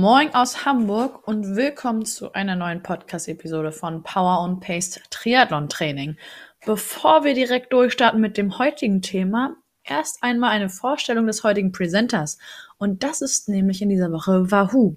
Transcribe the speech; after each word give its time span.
Moin 0.00 0.32
aus 0.34 0.64
Hamburg 0.64 1.28
und 1.28 1.56
willkommen 1.56 2.06
zu 2.06 2.32
einer 2.32 2.56
neuen 2.56 2.82
Podcast-Episode 2.82 3.70
von 3.70 4.02
Power 4.02 4.42
und 4.44 4.60
Paste 4.60 5.02
Triathlon 5.10 5.68
Training. 5.68 6.16
Bevor 6.64 7.22
wir 7.22 7.34
direkt 7.34 7.70
durchstarten 7.74 8.18
mit 8.18 8.38
dem 8.38 8.58
heutigen 8.58 9.02
Thema, 9.02 9.56
erst 9.84 10.22
einmal 10.22 10.52
eine 10.52 10.70
Vorstellung 10.70 11.26
des 11.26 11.44
heutigen 11.44 11.70
Presenters. 11.70 12.38
Und 12.78 13.02
das 13.02 13.20
ist 13.20 13.50
nämlich 13.50 13.82
in 13.82 13.90
dieser 13.90 14.10
Woche 14.10 14.50
Wahoo. 14.50 14.96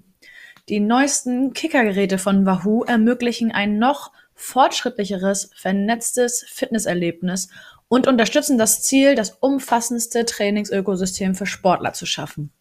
Die 0.70 0.80
neuesten 0.80 1.52
Kickergeräte 1.52 2.16
von 2.16 2.46
Wahoo 2.46 2.84
ermöglichen 2.84 3.52
ein 3.52 3.78
noch 3.78 4.10
fortschrittlicheres, 4.34 5.50
vernetztes 5.54 6.46
Fitnesserlebnis 6.48 7.50
und 7.88 8.06
unterstützen 8.06 8.56
das 8.56 8.80
Ziel, 8.80 9.16
das 9.16 9.32
umfassendste 9.32 10.24
Trainingsökosystem 10.24 11.34
für 11.34 11.44
Sportler 11.44 11.92
zu 11.92 12.06
schaffen. 12.06 12.54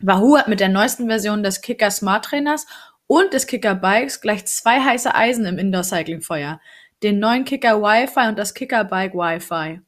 Wahoo 0.00 0.36
hat 0.36 0.48
mit 0.48 0.60
der 0.60 0.68
neuesten 0.68 1.08
Version 1.08 1.42
des 1.42 1.60
Kicker 1.60 1.90
Smart 1.90 2.24
Trainers 2.24 2.66
und 3.06 3.32
des 3.32 3.46
Kicker 3.46 3.74
Bikes 3.74 4.20
gleich 4.20 4.44
zwei 4.46 4.80
heiße 4.80 5.14
Eisen 5.14 5.46
im 5.46 5.58
Indoor-Cycling-Feuer. 5.58 6.60
Den 7.02 7.18
neuen 7.18 7.44
Kicker 7.44 7.80
Wi-Fi 7.80 8.28
und 8.28 8.38
das 8.38 8.54
Kicker 8.54 8.84
Bike 8.84 9.14
Wi-Fi. 9.14 9.80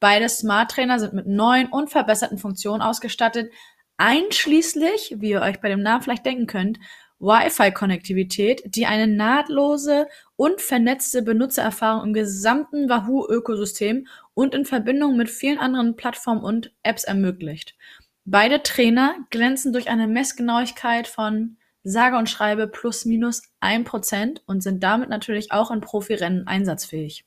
Beide 0.00 0.28
Smart 0.28 0.70
Trainer 0.70 0.98
sind 0.98 1.12
mit 1.12 1.26
neuen 1.26 1.68
und 1.68 1.90
verbesserten 1.90 2.38
Funktionen 2.38 2.80
ausgestattet, 2.80 3.52
einschließlich, 3.98 5.16
wie 5.18 5.30
ihr 5.30 5.42
euch 5.42 5.60
bei 5.60 5.68
dem 5.68 5.82
Namen 5.82 6.02
vielleicht 6.02 6.24
denken 6.24 6.46
könnt, 6.46 6.78
Wi-Fi-Konnektivität, 7.18 8.62
die 8.64 8.86
eine 8.86 9.06
nahtlose 9.06 10.06
und 10.36 10.62
vernetzte 10.62 11.20
Benutzererfahrung 11.20 12.08
im 12.08 12.12
gesamten 12.14 12.88
Wahoo-Ökosystem 12.88 14.06
und 14.32 14.54
in 14.54 14.64
Verbindung 14.64 15.18
mit 15.18 15.28
vielen 15.28 15.58
anderen 15.58 15.96
Plattformen 15.96 16.42
und 16.42 16.72
Apps 16.82 17.04
ermöglicht. 17.04 17.76
Beide 18.24 18.62
Trainer 18.62 19.16
glänzen 19.30 19.72
durch 19.72 19.88
eine 19.88 20.06
Messgenauigkeit 20.06 21.08
von 21.08 21.56
sage 21.82 22.16
und 22.16 22.28
schreibe 22.28 22.68
plus 22.68 23.04
minus 23.04 23.42
ein 23.60 23.84
Prozent 23.84 24.42
und 24.46 24.62
sind 24.62 24.82
damit 24.82 25.08
natürlich 25.08 25.52
auch 25.52 25.70
in 25.70 25.80
Profirennen 25.80 26.46
einsatzfähig. 26.46 27.24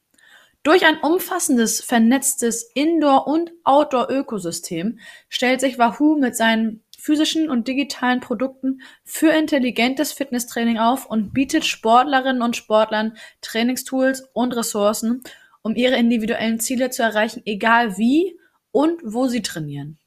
Durch 0.62 0.86
ein 0.86 1.00
umfassendes, 1.00 1.82
vernetztes 1.82 2.64
Indoor- 2.74 3.28
und 3.28 3.52
Outdoor-Ökosystem 3.66 5.00
stellt 5.28 5.60
sich 5.60 5.78
Wahoo 5.78 6.18
mit 6.18 6.38
seinen 6.38 6.84
physischen 6.98 7.50
und 7.50 7.68
digitalen 7.68 8.22
Produkten 8.22 8.82
für 9.04 9.32
intelligentes 9.32 10.14
Fitnesstraining 10.14 10.78
auf 10.78 11.06
und 11.06 11.34
bietet 11.34 11.66
Sportlerinnen 11.66 12.42
und 12.42 12.56
Sportlern 12.56 13.18
Trainingstools 13.42 14.30
und 14.32 14.56
Ressourcen, 14.56 15.22
um 15.64 15.76
ihre 15.76 15.98
individuellen 15.98 16.62
Ziele 16.62 16.92
zu 16.92 17.04
erreichen, 17.04 17.42
egal 17.46 17.98
wie 17.98 18.40
und 18.72 19.02
wo 19.04 19.28
sie 19.28 19.42
trainieren. 19.42 20.00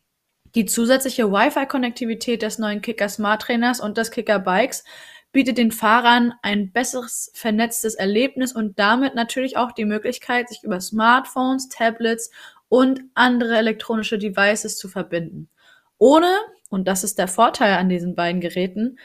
Die 0.57 0.65
zusätzliche 0.65 1.31
Wi-Fi-Konnektivität 1.31 2.41
des 2.41 2.59
neuen 2.59 2.81
Kicker 2.81 3.11
Smart 3.11 3.43
Trainers 3.43 3.79
und 3.79 3.99
des 3.99 4.11
Kicker 4.11 4.39
Bikes 4.39 4.85
bietet 5.31 5.59
den 5.59 5.71
Fahrern 5.71 6.33
ein 6.41 6.73
besseres 6.73 7.31
vernetztes 7.35 7.95
Erlebnis 7.95 8.55
und 8.55 8.79
damit 8.79 9.15
natürlich 9.15 9.59
auch 9.59 9.73
die 9.73 9.85
Möglichkeit, 9.85 10.49
sich 10.49 10.63
über 10.63 10.81
Smartphones, 10.81 11.69
Tablets 11.69 12.31
und 12.71 13.03
andere 13.13 13.59
elektronische 13.59 14.17
Devices 14.17 14.79
zu 14.79 14.89
verbinden. 14.89 15.51
Ohne, 15.99 16.35
und 16.71 16.89
das 16.89 17.05
ist 17.05 17.19
der 17.19 17.29
Vorteil 17.29 17.75
an 17.75 17.91
diesen 17.91 18.15
beiden 18.15 18.41
Geräten, 18.41 18.99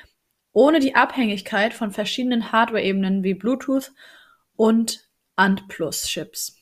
ohne 0.54 0.80
die 0.80 0.96
Abhängigkeit 0.96 1.74
von 1.74 1.92
verschiedenen 1.92 2.54
Hardware-Ebenen 2.54 3.26
wie 3.26 3.34
Bluetooth 3.34 3.92
und 4.56 5.10
ANT-Plus-Chips. 5.36 6.62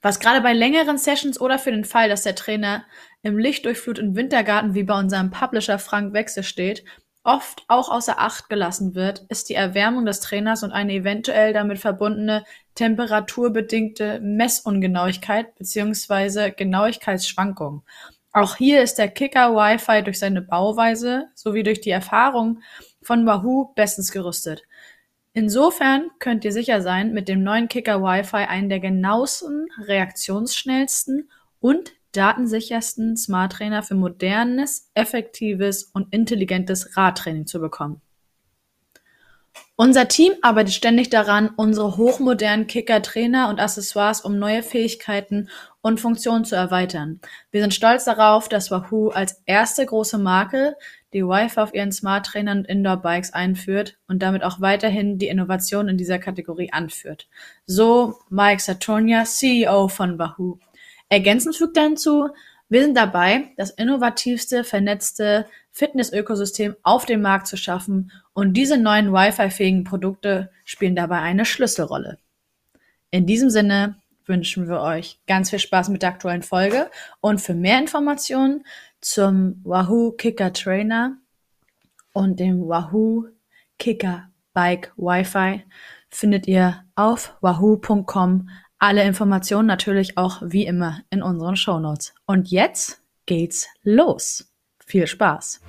Was 0.00 0.20
gerade 0.20 0.40
bei 0.40 0.52
längeren 0.52 0.98
Sessions 0.98 1.40
oder 1.40 1.58
für 1.58 1.72
den 1.72 1.84
Fall, 1.84 2.08
dass 2.08 2.22
der 2.22 2.34
Trainer 2.34 2.84
im 3.26 3.38
lichtdurchfluteten 3.38 4.14
Wintergarten 4.14 4.74
wie 4.74 4.84
bei 4.84 4.96
unserem 4.96 5.32
Publisher 5.32 5.80
Frank 5.80 6.12
Wechsel 6.12 6.44
steht, 6.44 6.84
oft 7.24 7.64
auch 7.66 7.88
außer 7.88 8.20
Acht 8.20 8.48
gelassen 8.48 8.94
wird, 8.94 9.24
ist 9.28 9.48
die 9.48 9.54
Erwärmung 9.54 10.06
des 10.06 10.20
Trainers 10.20 10.62
und 10.62 10.70
eine 10.70 10.92
eventuell 10.92 11.52
damit 11.52 11.80
verbundene 11.80 12.44
temperaturbedingte 12.76 14.20
Messungenauigkeit 14.20 15.56
bzw. 15.56 16.52
Genauigkeitsschwankung. 16.52 17.82
Auch 18.32 18.54
hier 18.54 18.80
ist 18.80 18.94
der 18.94 19.08
Kicker 19.08 19.56
Wi-Fi 19.56 20.04
durch 20.04 20.20
seine 20.20 20.42
Bauweise 20.42 21.24
sowie 21.34 21.64
durch 21.64 21.80
die 21.80 21.90
Erfahrung 21.90 22.60
von 23.02 23.26
Wahoo 23.26 23.72
bestens 23.74 24.12
gerüstet. 24.12 24.62
Insofern 25.32 26.10
könnt 26.20 26.44
ihr 26.44 26.52
sicher 26.52 26.80
sein, 26.80 27.12
mit 27.12 27.26
dem 27.26 27.42
neuen 27.42 27.66
Kicker 27.66 28.02
Wi-Fi 28.02 28.44
einen 28.48 28.68
der 28.68 28.78
genauesten, 28.78 29.66
reaktionsschnellsten 29.82 31.28
und 31.58 31.92
datensichersten 32.16 33.16
Smart 33.16 33.52
Trainer 33.52 33.82
für 33.82 33.94
modernes, 33.94 34.90
effektives 34.94 35.84
und 35.84 36.12
intelligentes 36.12 36.96
Radtraining 36.96 37.46
zu 37.46 37.60
bekommen. 37.60 38.00
Unser 39.78 40.08
Team 40.08 40.32
arbeitet 40.40 40.72
ständig 40.72 41.10
daran, 41.10 41.50
unsere 41.54 41.98
hochmodernen 41.98 42.66
Kicker-Trainer 42.66 43.50
und 43.50 43.60
Accessoires 43.60 44.22
um 44.22 44.38
neue 44.38 44.62
Fähigkeiten 44.62 45.50
und 45.82 46.00
Funktionen 46.00 46.46
zu 46.46 46.56
erweitern. 46.56 47.20
Wir 47.50 47.60
sind 47.60 47.74
stolz 47.74 48.04
darauf, 48.04 48.48
dass 48.48 48.70
Wahoo 48.70 49.10
als 49.10 49.42
erste 49.44 49.84
große 49.84 50.16
Marke 50.16 50.76
die 51.12 51.22
Wi-Fi 51.22 51.60
auf 51.60 51.74
ihren 51.74 51.92
Smart-Trainern 51.92 52.60
und 52.60 52.68
Indoor-Bikes 52.68 53.34
einführt 53.34 53.98
und 54.08 54.22
damit 54.22 54.44
auch 54.44 54.62
weiterhin 54.62 55.18
die 55.18 55.28
Innovation 55.28 55.88
in 55.88 55.98
dieser 55.98 56.18
Kategorie 56.18 56.72
anführt. 56.72 57.28
So 57.66 58.18
Mike 58.30 58.62
Saturnia, 58.62 59.24
CEO 59.24 59.88
von 59.88 60.18
Wahoo. 60.18 60.58
Ergänzend 61.08 61.56
fügt 61.56 61.76
er 61.76 61.84
hinzu, 61.84 62.30
wir 62.68 62.82
sind 62.82 62.96
dabei, 62.96 63.52
das 63.56 63.70
innovativste, 63.70 64.64
vernetzte 64.64 65.46
Fitness-Ökosystem 65.70 66.74
auf 66.82 67.06
dem 67.06 67.22
Markt 67.22 67.46
zu 67.46 67.56
schaffen 67.56 68.10
und 68.32 68.54
diese 68.54 68.76
neuen 68.76 69.12
Wi-Fi-fähigen 69.12 69.84
Produkte 69.84 70.50
spielen 70.64 70.96
dabei 70.96 71.20
eine 71.20 71.44
Schlüsselrolle. 71.44 72.18
In 73.12 73.26
diesem 73.26 73.50
Sinne 73.50 73.96
wünschen 74.24 74.68
wir 74.68 74.80
euch 74.80 75.20
ganz 75.28 75.50
viel 75.50 75.60
Spaß 75.60 75.90
mit 75.90 76.02
der 76.02 76.08
aktuellen 76.10 76.42
Folge 76.42 76.90
und 77.20 77.40
für 77.40 77.54
mehr 77.54 77.78
Informationen 77.78 78.64
zum 79.00 79.60
Wahoo 79.62 80.12
Kicker 80.12 80.52
Trainer 80.52 81.16
und 82.12 82.40
dem 82.40 82.68
Wahoo 82.68 83.28
Kicker 83.78 84.28
Bike 84.54 84.92
Wi-Fi 84.96 85.62
findet 86.08 86.48
ihr 86.48 86.82
auf 86.96 87.36
wahoo.com 87.42 88.48
alle 88.78 89.04
Informationen 89.04 89.66
natürlich 89.66 90.18
auch 90.18 90.42
wie 90.44 90.66
immer 90.66 91.00
in 91.10 91.22
unseren 91.22 91.56
Shownotes. 91.56 92.14
Und 92.26 92.50
jetzt 92.50 93.00
geht's 93.24 93.68
los. 93.82 94.52
Viel 94.84 95.06
Spaß! 95.06 95.60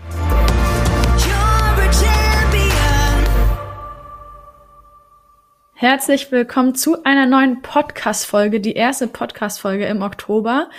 Herzlich 5.73 6.31
willkommen 6.31 6.73
zu 6.73 7.03
einer 7.03 7.27
neuen 7.27 7.61
Podcast-Folge, 7.61 8.59
die 8.59 8.73
erste 8.73 9.07
Podcast-Folge 9.07 9.85
im 9.85 10.01
Oktober. 10.01 10.69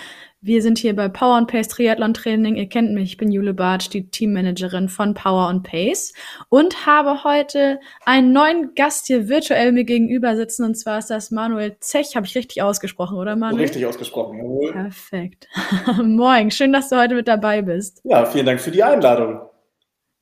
Wir 0.41 0.61
sind 0.61 0.77
hier 0.77 0.95
bei 0.95 1.09
Power 1.09 1.35
and 1.35 1.51
Pace 1.51 1.67
Triathlon 1.67 2.13
Training. 2.13 2.55
Ihr 2.55 2.69
kennt 2.69 2.93
mich, 2.93 3.11
ich 3.11 3.17
bin 3.17 3.29
Jule 3.29 3.53
Bartsch, 3.53 3.89
die 3.89 4.09
Teammanagerin 4.09 4.87
von 4.87 5.13
Power 5.13 5.49
and 5.49 5.63
Pace 5.63 6.13
und 6.47 6.85
habe 6.85 7.25
heute 7.25 7.81
einen 8.05 8.31
neuen 8.31 8.73
Gast 8.73 9.07
hier 9.07 9.27
virtuell 9.27 9.73
mir 9.73 9.83
gegenüber 9.83 10.37
sitzen 10.37 10.63
und 10.63 10.75
zwar 10.75 10.99
ist 10.99 11.09
das 11.09 11.31
Manuel 11.31 11.75
Zech. 11.81 12.15
Habe 12.15 12.25
ich 12.25 12.35
richtig 12.35 12.61
ausgesprochen, 12.61 13.17
oder 13.17 13.35
Manuel? 13.35 13.63
Richtig 13.63 13.85
ausgesprochen, 13.85 14.37
jawohl. 14.37 14.71
Perfekt. 14.71 15.49
Moin, 16.03 16.51
schön, 16.51 16.71
dass 16.71 16.87
du 16.87 16.95
heute 16.95 17.15
mit 17.15 17.27
dabei 17.27 17.61
bist. 17.61 17.99
Ja, 18.05 18.25
vielen 18.25 18.45
Dank 18.45 18.61
für 18.61 18.71
die 18.71 18.81
Einladung. 18.81 19.41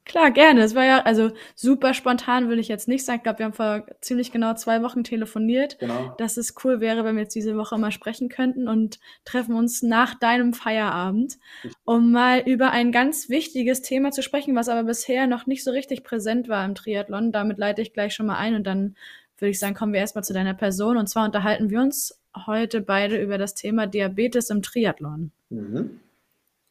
Klar, 0.07 0.31
gerne. 0.31 0.61
Es 0.61 0.73
war 0.73 0.85
ja, 0.85 1.01
also 1.01 1.31
super 1.53 1.93
spontan 1.93 2.47
würde 2.47 2.61
ich 2.61 2.69
jetzt 2.69 2.87
nicht 2.87 3.03
sagen. 3.03 3.17
Ich 3.17 3.23
glaube, 3.23 3.39
wir 3.39 3.45
haben 3.45 3.53
vor 3.53 3.85
ziemlich 3.99 4.31
genau 4.31 4.53
zwei 4.53 4.81
Wochen 4.81 5.03
telefoniert, 5.03 5.79
genau. 5.79 6.15
dass 6.17 6.37
es 6.37 6.55
cool 6.63 6.79
wäre, 6.79 7.03
wenn 7.03 7.15
wir 7.15 7.23
jetzt 7.23 7.35
diese 7.35 7.57
Woche 7.57 7.77
mal 7.77 7.91
sprechen 7.91 8.29
könnten 8.29 8.69
und 8.69 8.99
treffen 9.25 9.53
uns 9.53 9.83
nach 9.83 10.15
deinem 10.15 10.53
Feierabend, 10.53 11.37
um 11.83 12.11
mal 12.13 12.39
über 12.39 12.71
ein 12.71 12.93
ganz 12.93 13.27
wichtiges 13.27 13.81
Thema 13.81 14.11
zu 14.11 14.23
sprechen, 14.23 14.55
was 14.55 14.69
aber 14.69 14.83
bisher 14.83 15.27
noch 15.27 15.45
nicht 15.45 15.65
so 15.65 15.71
richtig 15.71 16.05
präsent 16.05 16.47
war 16.47 16.63
im 16.63 16.73
Triathlon. 16.73 17.33
Damit 17.33 17.57
leite 17.57 17.81
ich 17.81 17.91
gleich 17.91 18.13
schon 18.13 18.27
mal 18.27 18.37
ein 18.37 18.55
und 18.55 18.65
dann 18.65 18.95
würde 19.37 19.51
ich 19.51 19.59
sagen, 19.59 19.75
kommen 19.75 19.91
wir 19.91 19.99
erstmal 19.99 20.23
zu 20.23 20.33
deiner 20.33 20.53
Person. 20.53 20.95
Und 20.95 21.07
zwar 21.07 21.25
unterhalten 21.25 21.69
wir 21.69 21.81
uns 21.81 22.17
heute 22.45 22.79
beide 22.79 23.21
über 23.21 23.37
das 23.37 23.55
Thema 23.55 23.87
Diabetes 23.87 24.49
im 24.51 24.61
Triathlon. 24.61 25.31
Mhm. 25.49 25.99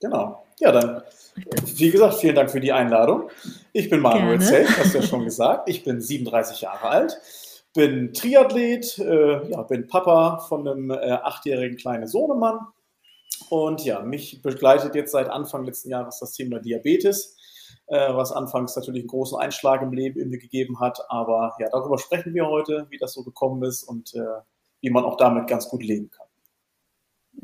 Genau. 0.00 0.45
Ja, 0.58 0.72
dann, 0.72 1.02
wie 1.76 1.90
gesagt, 1.90 2.14
vielen 2.14 2.34
Dank 2.34 2.50
für 2.50 2.60
die 2.60 2.72
Einladung. 2.72 3.28
Ich 3.72 3.90
bin 3.90 4.00
Manuel 4.00 4.40
Zelt, 4.40 4.68
hast 4.78 4.94
du 4.94 4.98
ja 4.98 5.04
schon 5.04 5.24
gesagt. 5.24 5.68
Ich 5.68 5.84
bin 5.84 6.00
37 6.00 6.62
Jahre 6.62 6.88
alt, 6.88 7.20
bin 7.74 8.14
Triathlet, 8.14 8.98
äh, 8.98 9.50
ja, 9.50 9.62
bin 9.62 9.86
Papa 9.86 10.38
von 10.48 10.66
einem 10.66 10.90
äh, 10.90 10.94
achtjährigen 10.94 11.76
kleinen 11.76 12.06
Sohnemann. 12.06 12.60
Und 13.50 13.84
ja, 13.84 14.00
mich 14.00 14.40
begleitet 14.40 14.94
jetzt 14.94 15.12
seit 15.12 15.28
Anfang 15.28 15.64
letzten 15.64 15.90
Jahres 15.90 16.20
das 16.20 16.32
Thema 16.32 16.58
Diabetes, 16.58 17.36
äh, 17.88 18.14
was 18.14 18.32
anfangs 18.32 18.74
natürlich 18.76 19.02
einen 19.02 19.08
großen 19.08 19.38
Einschlag 19.38 19.82
im 19.82 19.92
Leben 19.92 20.18
irgendwie 20.18 20.38
gegeben 20.38 20.80
hat. 20.80 21.00
Aber 21.10 21.54
ja, 21.58 21.68
darüber 21.68 21.98
sprechen 21.98 22.32
wir 22.32 22.46
heute, 22.46 22.86
wie 22.88 22.98
das 22.98 23.12
so 23.12 23.22
gekommen 23.22 23.62
ist 23.62 23.84
und 23.84 24.14
äh, 24.14 24.40
wie 24.80 24.88
man 24.88 25.04
auch 25.04 25.18
damit 25.18 25.48
ganz 25.48 25.68
gut 25.68 25.82
leben 25.82 26.10
kann. 26.10 26.25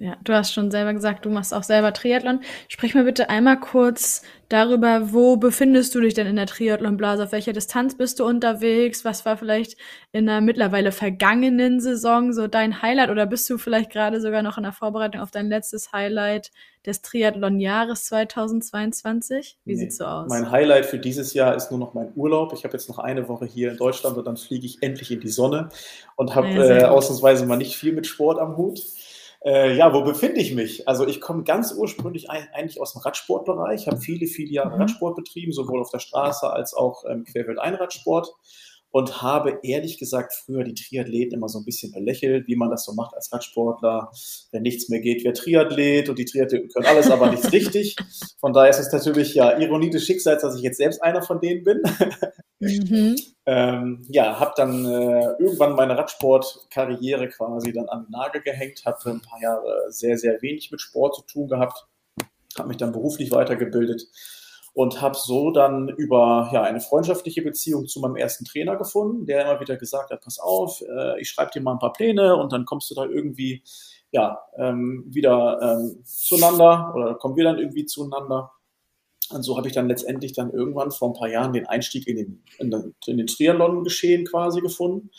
Ja, 0.03 0.17
du 0.25 0.33
hast 0.33 0.53
schon 0.53 0.73
selber 0.73 0.93
gesagt, 0.95 1.25
du 1.25 1.31
machst 1.31 1.55
auch 1.55 1.63
selber 1.63 1.93
Triathlon. 1.93 2.41
Sprich 2.67 2.97
mir 2.97 3.05
bitte 3.05 3.31
einmal 3.31 3.61
kurz 3.61 4.23
darüber, 4.49 5.13
wo 5.13 5.37
befindest 5.37 5.95
du 5.95 6.01
dich 6.01 6.13
denn 6.13 6.27
in 6.27 6.35
der 6.35 6.47
Triathlon-Blase? 6.47 7.23
Auf 7.23 7.31
welcher 7.31 7.53
Distanz 7.53 7.97
bist 7.97 8.19
du 8.19 8.25
unterwegs? 8.25 9.05
Was 9.05 9.25
war 9.25 9.37
vielleicht 9.37 9.77
in 10.11 10.27
der 10.27 10.41
mittlerweile 10.41 10.91
vergangenen 10.91 11.79
Saison 11.79 12.33
so 12.33 12.49
dein 12.49 12.83
Highlight? 12.83 13.11
Oder 13.11 13.27
bist 13.27 13.49
du 13.49 13.59
vielleicht 13.59 13.91
gerade 13.93 14.21
sogar 14.21 14.43
noch 14.43 14.57
in 14.57 14.65
der 14.65 14.73
Vorbereitung 14.73 15.21
auf 15.21 15.31
dein 15.31 15.49
letztes 15.49 15.93
Highlight 15.93 16.51
des 16.85 17.03
Triathlon-Jahres 17.03 18.07
2022? 18.07 19.59
Wie 19.65 19.75
nee, 19.75 19.79
sieht's 19.79 19.99
so 19.99 20.05
aus? 20.05 20.29
Mein 20.29 20.51
Highlight 20.51 20.87
für 20.87 20.99
dieses 20.99 21.33
Jahr 21.33 21.55
ist 21.55 21.71
nur 21.71 21.79
noch 21.79 21.95
mein 21.95 22.11
Urlaub. 22.17 22.53
Ich 22.55 22.65
habe 22.65 22.73
jetzt 22.73 22.89
noch 22.89 22.99
eine 22.99 23.29
Woche 23.29 23.47
hier 23.47 23.71
in 23.71 23.77
Deutschland 23.77 24.17
und 24.17 24.27
dann 24.27 24.37
fliege 24.37 24.67
ich 24.67 24.83
endlich 24.83 25.13
in 25.13 25.21
die 25.21 25.29
Sonne 25.29 25.69
und 26.17 26.35
habe 26.35 26.49
ja, 26.49 26.79
äh, 26.79 26.85
ausnahmsweise 26.87 27.47
mal 27.47 27.57
nicht 27.57 27.77
viel 27.77 27.93
mit 27.93 28.09
Sport 28.09 28.41
am 28.41 28.57
Hut. 28.57 28.81
Äh, 29.45 29.77
ja, 29.77 29.93
wo 29.93 30.03
befinde 30.03 30.41
ich 30.41 30.55
mich? 30.55 30.87
Also 30.87 31.07
ich 31.07 31.21
komme 31.21 31.43
ganz 31.43 31.73
ursprünglich 31.73 32.31
eigentlich 32.31 32.81
aus 32.81 32.93
dem 32.93 33.03
Radsportbereich, 33.03 33.89
habe 33.89 33.99
viele, 33.99 34.27
viele 34.27 34.53
Jahre 34.53 34.77
mhm. 34.77 34.83
Radsport 34.83 35.17
betrieben, 35.17 35.53
sowohl 35.53 35.81
auf 35.81 35.91
der 35.91 35.99
Straße 35.99 36.49
als 36.49 36.75
auch 36.75 37.05
ähm, 37.09 37.25
Querfeld-Einradsport 37.25 38.33
und 38.93 39.23
habe 39.23 39.59
ehrlich 39.63 39.99
gesagt 39.99 40.35
früher 40.35 40.65
die 40.65 40.75
Triathleten 40.75 41.39
immer 41.39 41.49
so 41.49 41.59
ein 41.59 41.65
bisschen 41.65 41.93
belächelt, 41.93 42.47
wie 42.47 42.57
man 42.57 42.71
das 42.71 42.85
so 42.85 42.93
macht 42.93 43.15
als 43.15 43.33
Radsportler. 43.33 44.13
Wenn 44.53 44.63
nichts 44.63 44.91
mehr 44.91 45.01
geht, 45.01 45.25
wer 45.25 45.33
Triathlet 45.33 46.11
und 46.11 46.19
die 46.19 46.27
Triathleten 46.27 46.69
können 46.69 46.87
alles, 46.87 47.11
aber 47.11 47.31
nichts 47.31 47.51
richtig. 47.53 47.97
Von 48.39 48.53
daher 48.53 48.71
ist 48.71 48.79
es 48.79 48.93
natürlich 48.93 49.35
ja 49.35 49.59
Ironie 49.59 49.89
des 49.89 50.05
Schicksals, 50.05 50.43
dass 50.43 50.57
ich 50.57 50.63
jetzt 50.63 50.77
selbst 50.77 51.03
einer 51.03 51.23
von 51.23 51.41
denen 51.41 51.65
bin. 51.65 51.83
Mhm. 52.61 53.17
ähm, 53.47 54.07
ja, 54.11 54.39
habe 54.39 54.53
dann 54.57 54.85
äh, 54.85 55.33
irgendwann 55.39 55.75
meine 55.75 55.97
Radsportkarriere 55.97 57.31
quasi 57.31 57.73
dann 57.73 57.89
an 57.89 58.05
den 58.05 58.11
Nagel 58.11 58.43
gehängt, 58.43 58.85
hatte 58.85 59.09
ein 59.09 59.23
paar 59.23 59.41
Jahre 59.41 59.87
sehr, 59.89 60.19
sehr 60.19 60.43
wenig 60.43 60.71
mit 60.71 60.83
Sport 60.83 61.17
zu 61.17 61.23
tun 61.23 61.49
gehabt, 61.49 61.87
habe 62.59 62.69
mich 62.69 62.77
dann 62.77 62.93
beruflich 62.93 63.31
weitergebildet 63.31 64.07
und 64.75 65.03
habe 65.03 65.17
so 65.17 65.51
dann 65.51 65.89
über 65.89 66.51
ja, 66.53 66.63
eine 66.63 66.81
freundschaftliche 66.81 67.43
Beziehung 67.43 67.87
zu 67.87 68.01
meinem 68.01 68.17
ersten 68.17 68.45
Trainer 68.45 68.77
gefunden, 68.77 69.27
der 69.27 69.43
immer 69.43 69.61
wieder 69.61 69.77
gesagt 69.77 70.11
hat, 70.11 70.23
pass 70.23 70.39
auf, 70.39 70.81
äh, 70.81 71.21
ich 71.21 71.29
schreibe 71.29 71.51
dir 71.53 71.61
mal 71.61 71.73
ein 71.73 71.79
paar 71.79 71.93
Pläne 71.93 72.37
und 72.37 72.53
dann 72.53 72.65
kommst 72.65 72.91
du 72.91 72.95
da 72.95 73.05
irgendwie 73.05 73.63
ja, 74.13 74.41
ähm, 74.57 75.05
wieder 75.09 75.59
ähm, 75.63 76.03
zueinander 76.05 76.93
oder 76.95 77.15
kommen 77.15 77.37
wir 77.37 77.45
dann 77.45 77.59
irgendwie 77.59 77.87
zueinander. 77.87 78.53
Und 79.31 79.43
so 79.43 79.57
habe 79.57 79.69
ich 79.69 79.75
dann 79.75 79.89
letztendlich 79.89 80.33
dann 80.33 80.51
irgendwann 80.51 80.91
vor 80.91 81.09
ein 81.09 81.19
paar 81.19 81.29
Jahren 81.29 81.55
den 81.55 81.67
Einstieg 81.67 82.07
in 82.07 82.17
den, 82.17 82.43
in 82.59 82.71
den, 82.71 82.95
in 83.07 83.17
den 83.17 83.27
Triathlon-Geschehen 83.27 84.27
quasi 84.27 84.61
gefunden. 84.61 85.11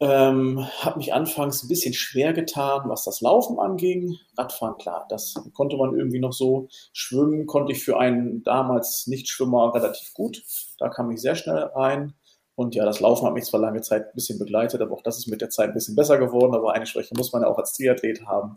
Ähm, 0.00 0.64
habe 0.80 0.98
mich 0.98 1.12
anfangs 1.12 1.64
ein 1.64 1.68
bisschen 1.68 1.92
schwer 1.92 2.32
getan, 2.32 2.82
was 2.84 3.04
das 3.04 3.20
Laufen 3.20 3.58
anging. 3.58 4.16
Radfahren, 4.36 4.78
klar, 4.78 5.06
das 5.08 5.34
konnte 5.54 5.76
man 5.76 5.96
irgendwie 5.96 6.20
noch 6.20 6.32
so. 6.32 6.68
Schwimmen 6.92 7.46
konnte 7.46 7.72
ich 7.72 7.82
für 7.82 7.98
einen 7.98 8.44
damals 8.44 9.08
Nichtschwimmer 9.08 9.74
relativ 9.74 10.14
gut. 10.14 10.42
Da 10.78 10.88
kam 10.88 11.10
ich 11.10 11.20
sehr 11.20 11.34
schnell 11.34 11.58
rein. 11.74 12.14
Und 12.54 12.74
ja, 12.74 12.84
das 12.84 13.00
Laufen 13.00 13.26
hat 13.26 13.34
mich 13.34 13.44
zwar 13.44 13.60
lange 13.60 13.80
Zeit 13.82 14.06
ein 14.06 14.14
bisschen 14.14 14.38
begleitet, 14.38 14.80
aber 14.80 14.92
auch 14.92 15.02
das 15.02 15.18
ist 15.18 15.26
mit 15.26 15.40
der 15.40 15.50
Zeit 15.50 15.70
ein 15.70 15.74
bisschen 15.74 15.96
besser 15.96 16.18
geworden. 16.18 16.54
Aber 16.54 16.74
eine 16.74 16.86
Schwäche 16.86 17.14
muss 17.16 17.32
man 17.32 17.42
ja 17.42 17.48
auch 17.48 17.58
als 17.58 17.72
Triathlet 17.72 18.24
haben. 18.26 18.56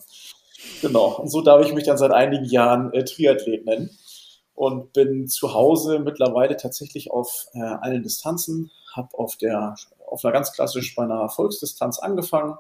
Genau. 0.82 1.18
Und 1.18 1.30
so 1.30 1.42
darf 1.42 1.66
ich 1.66 1.74
mich 1.74 1.86
dann 1.86 1.98
seit 1.98 2.12
einigen 2.12 2.46
Jahren 2.46 2.94
äh, 2.94 3.04
Triathlet 3.04 3.66
nennen 3.66 3.90
und 4.54 4.94
bin 4.94 5.28
zu 5.28 5.54
Hause 5.54 6.00
mittlerweile 6.00 6.58
tatsächlich 6.58 7.12
auf 7.12 7.48
äh, 7.54 7.62
allen 7.62 8.04
Distanzen, 8.04 8.70
habe 8.96 9.10
auf 9.18 9.38
der 9.38 9.76
auf 10.12 10.24
einer 10.26 10.34
ganz 10.34 10.52
klassisch 10.52 10.94
bei 10.96 11.04
einer 11.04 11.30
Volksdistanz 11.30 12.00
angefangen, 12.00 12.56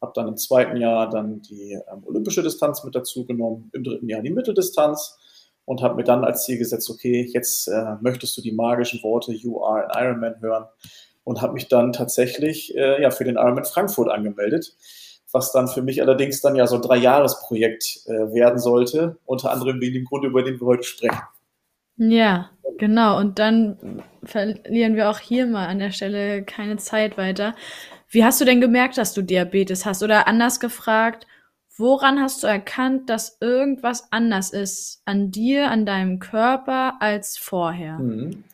habe 0.00 0.12
dann 0.14 0.28
im 0.28 0.36
zweiten 0.36 0.76
Jahr 0.76 1.08
dann 1.08 1.40
die 1.40 1.72
ähm, 1.72 2.02
olympische 2.04 2.42
Distanz 2.42 2.84
mit 2.84 2.94
dazu 2.94 3.24
genommen, 3.24 3.70
im 3.72 3.84
dritten 3.84 4.08
Jahr 4.08 4.22
die 4.22 4.30
Mitteldistanz 4.30 5.16
und 5.64 5.82
habe 5.82 5.96
mir 5.96 6.04
dann 6.04 6.24
als 6.24 6.44
Ziel 6.44 6.58
gesetzt, 6.58 6.90
okay, 6.90 7.28
jetzt 7.32 7.68
äh, 7.68 7.96
möchtest 8.00 8.36
du 8.36 8.42
die 8.42 8.52
magischen 8.52 9.02
Worte 9.02 9.32
You 9.32 9.64
are 9.64 9.88
an 9.88 10.04
Ironman 10.04 10.40
hören 10.40 10.66
und 11.24 11.40
habe 11.40 11.54
mich 11.54 11.68
dann 11.68 11.92
tatsächlich 11.92 12.76
äh, 12.76 13.00
ja, 13.00 13.10
für 13.10 13.24
den 13.24 13.36
Ironman 13.36 13.64
Frankfurt 13.64 14.10
angemeldet, 14.10 14.76
was 15.32 15.52
dann 15.52 15.68
für 15.68 15.82
mich 15.82 16.02
allerdings 16.02 16.40
dann 16.40 16.56
ja 16.56 16.66
so 16.66 16.76
ein 16.76 16.82
Dreijahresprojekt 16.82 18.00
äh, 18.06 18.32
werden 18.34 18.58
sollte, 18.58 19.18
unter 19.24 19.50
anderem 19.50 19.80
wegen 19.80 19.94
dem 19.94 20.04
Grund, 20.04 20.24
über 20.24 20.42
den 20.42 20.60
wir 20.60 20.66
heute 20.66 20.84
sprechen. 20.84 21.22
Ja, 21.96 22.50
genau. 22.78 23.18
Und 23.18 23.38
dann 23.38 24.02
verlieren 24.22 24.96
wir 24.96 25.10
auch 25.10 25.18
hier 25.18 25.46
mal 25.46 25.66
an 25.66 25.78
der 25.78 25.92
Stelle 25.92 26.42
keine 26.42 26.76
Zeit 26.76 27.16
weiter. 27.16 27.54
Wie 28.08 28.24
hast 28.24 28.40
du 28.40 28.44
denn 28.44 28.60
gemerkt, 28.60 28.98
dass 28.98 29.14
du 29.14 29.22
Diabetes 29.22 29.84
hast? 29.84 30.02
Oder 30.02 30.28
anders 30.28 30.60
gefragt, 30.60 31.26
woran 31.76 32.20
hast 32.20 32.42
du 32.42 32.46
erkannt, 32.46 33.10
dass 33.10 33.38
irgendwas 33.40 34.08
anders 34.10 34.50
ist 34.50 35.02
an 35.04 35.30
dir, 35.30 35.70
an 35.70 35.86
deinem 35.86 36.18
Körper 36.18 36.94
als 37.00 37.38
vorher? 37.38 37.98
Mhm. 37.98 38.44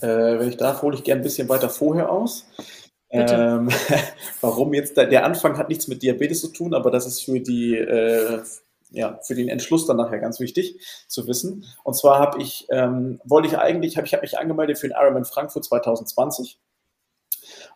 Äh, 0.00 0.38
wenn 0.38 0.48
ich 0.48 0.56
darf, 0.56 0.82
hole 0.82 0.96
ich 0.96 1.04
gerne 1.04 1.20
ein 1.20 1.24
bisschen 1.24 1.48
weiter 1.48 1.68
vorher 1.68 2.10
aus. 2.10 2.46
Ähm, 3.10 3.70
warum 4.40 4.74
jetzt, 4.74 4.96
der, 4.96 5.24
Anfang 5.24 5.56
hat 5.56 5.68
nichts 5.68 5.88
mit 5.88 6.02
Diabetes 6.02 6.42
zu 6.42 6.48
tun, 6.48 6.74
aber 6.74 6.90
das 6.90 7.06
ist 7.06 7.24
für 7.24 7.40
die 7.40 7.76
äh, 7.76 8.40
ja, 8.90 9.18
für 9.22 9.34
den 9.34 9.48
Entschluss 9.48 9.86
dann 9.86 9.96
nachher 9.96 10.18
ganz 10.18 10.40
wichtig 10.40 10.80
zu 11.08 11.26
wissen. 11.26 11.64
Und 11.84 11.94
zwar 11.94 12.18
habe 12.18 12.40
ich, 12.40 12.66
ähm, 12.70 13.20
wollte 13.24 13.48
ich 13.48 13.58
eigentlich, 13.58 13.96
habe 13.96 14.06
ich 14.06 14.14
hab 14.14 14.22
mich 14.22 14.38
angemeldet 14.38 14.78
für 14.78 14.88
den 14.88 14.96
Ironman 14.96 15.24
Frankfurt 15.24 15.64
2020 15.64 16.58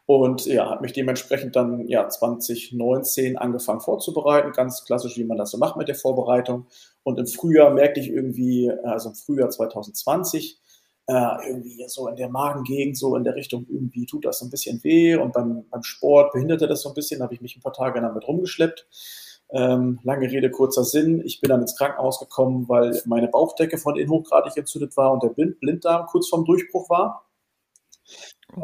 und 0.07 0.47
ja, 0.47 0.69
habe 0.69 0.83
mich 0.83 0.93
dementsprechend 0.93 1.55
dann 1.57 1.87
ja 1.87 2.09
2019 2.09 3.37
angefangen 3.37 3.81
vorzubereiten, 3.81 4.53
ganz 4.53 4.85
klassisch, 4.85 5.17
wie 5.17 5.25
man 5.25 5.39
das 5.39 5.51
so 5.51 5.59
macht 5.59 5.77
mit 5.77 5.89
der 5.89 5.95
Vorbereitung. 5.95 6.67
Und 7.03 7.19
im 7.19 7.27
Frühjahr 7.27 7.71
merkte 7.71 8.01
ich 8.01 8.09
irgendwie, 8.09 8.71
also 8.85 9.11
im 9.11 9.15
Frühjahr 9.15 9.51
2020, 9.51 10.61
äh, 11.07 11.49
irgendwie 11.49 11.85
so 11.89 12.09
in 12.09 12.17
der 12.17 12.29
Magengegend, 12.29 12.97
so 12.97 13.17
in 13.17 13.25
der 13.25 13.35
Richtung, 13.35 13.67
irgendwie 13.69 14.07
tut 14.07 14.25
das 14.25 14.39
so 14.39 14.47
ein 14.47 14.51
bisschen 14.51 14.83
weh 14.85 15.17
und 15.17 15.33
beim, 15.33 15.65
beim 15.69 15.83
Sport 15.83 16.33
behinderte 16.33 16.67
das 16.67 16.83
so 16.83 16.91
ein 16.91 16.95
bisschen, 16.95 17.23
habe 17.23 17.35
ich 17.35 17.41
mich 17.41 17.57
ein 17.57 17.63
paar 17.63 17.73
Tage 17.73 18.01
damit 18.01 18.27
rumgeschleppt. 18.27 18.87
Ähm, 19.53 19.99
lange 20.03 20.31
Rede, 20.31 20.51
kurzer 20.51 20.83
Sinn. 20.83 21.23
Ich 21.25 21.41
bin 21.41 21.51
dann 21.51 21.61
ins 21.61 21.77
Krankenhaus 21.77 22.19
gekommen, 22.19 22.69
weil 22.69 23.01
meine 23.05 23.29
Bauchdecke 23.29 23.77
von 23.77 23.97
innen 23.97 24.11
hochgradig 24.11 24.57
entzündet 24.57 24.97
war 24.97 25.13
und 25.13 25.23
der 25.23 25.29
Blind 25.29 25.61
Blinddarm 25.61 26.07
kurz 26.07 26.29
vorm 26.29 26.45
Durchbruch 26.47 26.89
war. 26.89 27.27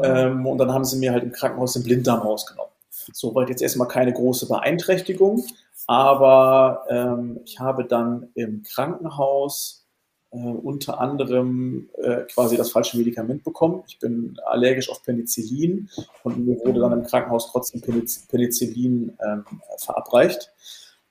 Ähm, 0.02 0.46
und 0.46 0.58
dann 0.58 0.72
haben 0.72 0.84
sie 0.84 0.98
mir 0.98 1.12
halt 1.12 1.24
im 1.24 1.32
Krankenhaus 1.32 1.74
den 1.74 1.82
Blinddarm 1.82 2.20
rausgenommen. 2.20 2.72
Soweit 3.12 3.48
jetzt 3.48 3.62
erstmal 3.62 3.88
keine 3.88 4.12
große 4.12 4.48
Beeinträchtigung, 4.48 5.44
aber 5.86 6.84
ähm, 6.88 7.40
ich 7.44 7.58
habe 7.58 7.84
dann 7.84 8.28
im 8.34 8.62
Krankenhaus 8.62 9.86
äh, 10.30 10.36
unter 10.36 11.00
anderem 11.00 11.88
äh, 12.02 12.24
quasi 12.24 12.58
das 12.58 12.70
falsche 12.70 12.98
Medikament 12.98 13.44
bekommen. 13.44 13.82
Ich 13.86 13.98
bin 13.98 14.38
allergisch 14.44 14.90
auf 14.90 15.02
Penicillin 15.02 15.88
und 16.22 16.44
mir 16.44 16.58
wurde 16.58 16.80
dann 16.80 16.92
im 16.92 17.04
Krankenhaus 17.04 17.50
trotzdem 17.50 17.80
Penicillin 17.80 19.16
ähm, 19.26 19.44
verabreicht. 19.78 20.52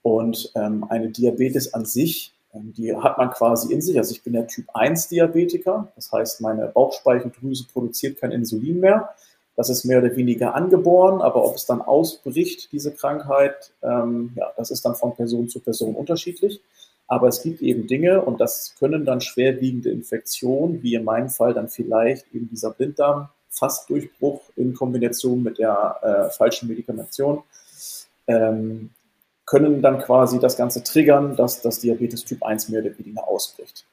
Und 0.01 0.51
ähm, 0.56 0.86
eine 0.89 1.10
Diabetes 1.10 1.74
an 1.74 1.86
sich, 1.86 2.34
ähm, 2.54 2.74
die 2.77 2.96
hat 2.96 3.18
man 3.18 3.32
quasi 3.32 3.74
in 3.74 3.82
sich. 3.82 3.98
Also 3.98 4.13
ich 4.13 4.24
bin 4.24 4.34
der 4.34 4.48
Typ 4.48 4.66
1 4.74 5.10
Diabetiker, 5.10 5.92
das 5.96 6.12
heißt, 6.12 6.42
meine 6.42 6.68
Bauchspeicheldrüse 6.68 7.66
produziert 7.72 8.20
kein 8.20 8.32
Insulin 8.32 8.80
mehr. 8.80 9.10
Das 9.56 9.70
ist 9.70 9.86
mehr 9.86 9.98
oder 9.98 10.16
weniger 10.16 10.54
angeboren, 10.54 11.20
aber 11.20 11.44
ob 11.44 11.56
es 11.56 11.66
dann 11.66 11.82
ausbricht, 11.82 12.72
diese 12.72 12.92
Krankheit, 12.92 13.72
ähm, 13.82 14.34
ja, 14.36 14.51
das 14.56 14.70
ist 14.70 14.86
dann 14.86 14.96
von 14.96 15.16
Person 15.16 15.50
zu 15.50 15.60
Person 15.60 15.96
unterschiedlich. 15.96 16.62
Aber 17.08 17.30
es 17.30 17.42
gibt 17.42 17.62
eben 17.62 17.88
Dinge 17.88 18.22
und 18.22 18.39
das 18.39 18.75
können 18.77 19.06
dann 19.06 19.22
schwerwiegende 19.22 19.89
Infektionen, 19.89 20.84
wie 20.84 20.94
in 20.94 21.06
meinem 21.06 21.30
Fall 21.30 21.54
dann 21.54 21.70
vielleicht 21.70 22.25
eben 22.34 22.50
dieser 22.50 22.72
Blinddarm-Fastdurchbruch 22.72 24.42
in 24.58 24.74
Kombination 24.74 25.42
mit 25.42 25.58
der 25.58 25.98
äh, 26.04 26.36
falschen 26.36 26.68
Medikamentation, 26.68 27.42
ähm, 28.27 28.92
können 29.48 29.82
dann 29.82 30.00
quasi 30.00 30.39
das 30.39 30.58
Ganze 30.58 30.84
triggern, 30.84 31.36
dass 31.36 31.62
das 31.62 31.80
Diabetes 31.80 32.24
Typ 32.25 32.44
1 32.44 32.70
mehr 32.70 32.82
oder 32.82 32.96
weniger 33.00 33.27
ausbricht. 33.27 33.86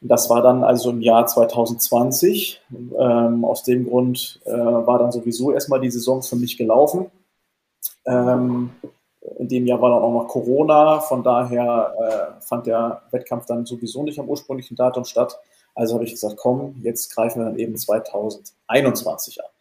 Das 0.00 0.30
war 0.30 0.40
dann 0.40 0.64
also 0.64 0.90
im 0.90 1.02
Jahr 1.02 1.26
2020. 1.26 2.60
Ähm, 2.98 3.44
aus 3.44 3.64
dem 3.64 3.88
Grund 3.88 4.40
äh, 4.44 4.50
war 4.50 4.98
dann 4.98 5.12
sowieso 5.12 5.52
erstmal 5.52 5.80
die 5.80 5.90
Saison 5.90 6.22
für 6.22 6.36
mich 6.36 6.56
gelaufen. 6.56 7.10
Ähm, 8.06 8.70
in 9.38 9.48
dem 9.48 9.66
Jahr 9.66 9.80
war 9.80 9.90
dann 9.90 10.02
auch 10.02 10.12
noch 10.12 10.28
Corona, 10.28 11.00
von 11.00 11.22
daher 11.22 11.94
äh, 12.38 12.42
fand 12.42 12.66
der 12.66 13.02
Wettkampf 13.10 13.46
dann 13.46 13.66
sowieso 13.66 14.02
nicht 14.02 14.18
am 14.18 14.28
ursprünglichen 14.28 14.76
Datum 14.76 15.04
statt. 15.04 15.38
Also 15.74 15.94
habe 15.94 16.04
ich 16.04 16.12
gesagt, 16.12 16.36
komm, 16.36 16.76
jetzt 16.82 17.14
greifen 17.14 17.40
wir 17.40 17.46
dann 17.46 17.58
eben 17.58 17.76
2021 17.76 19.42
an. 19.42 19.51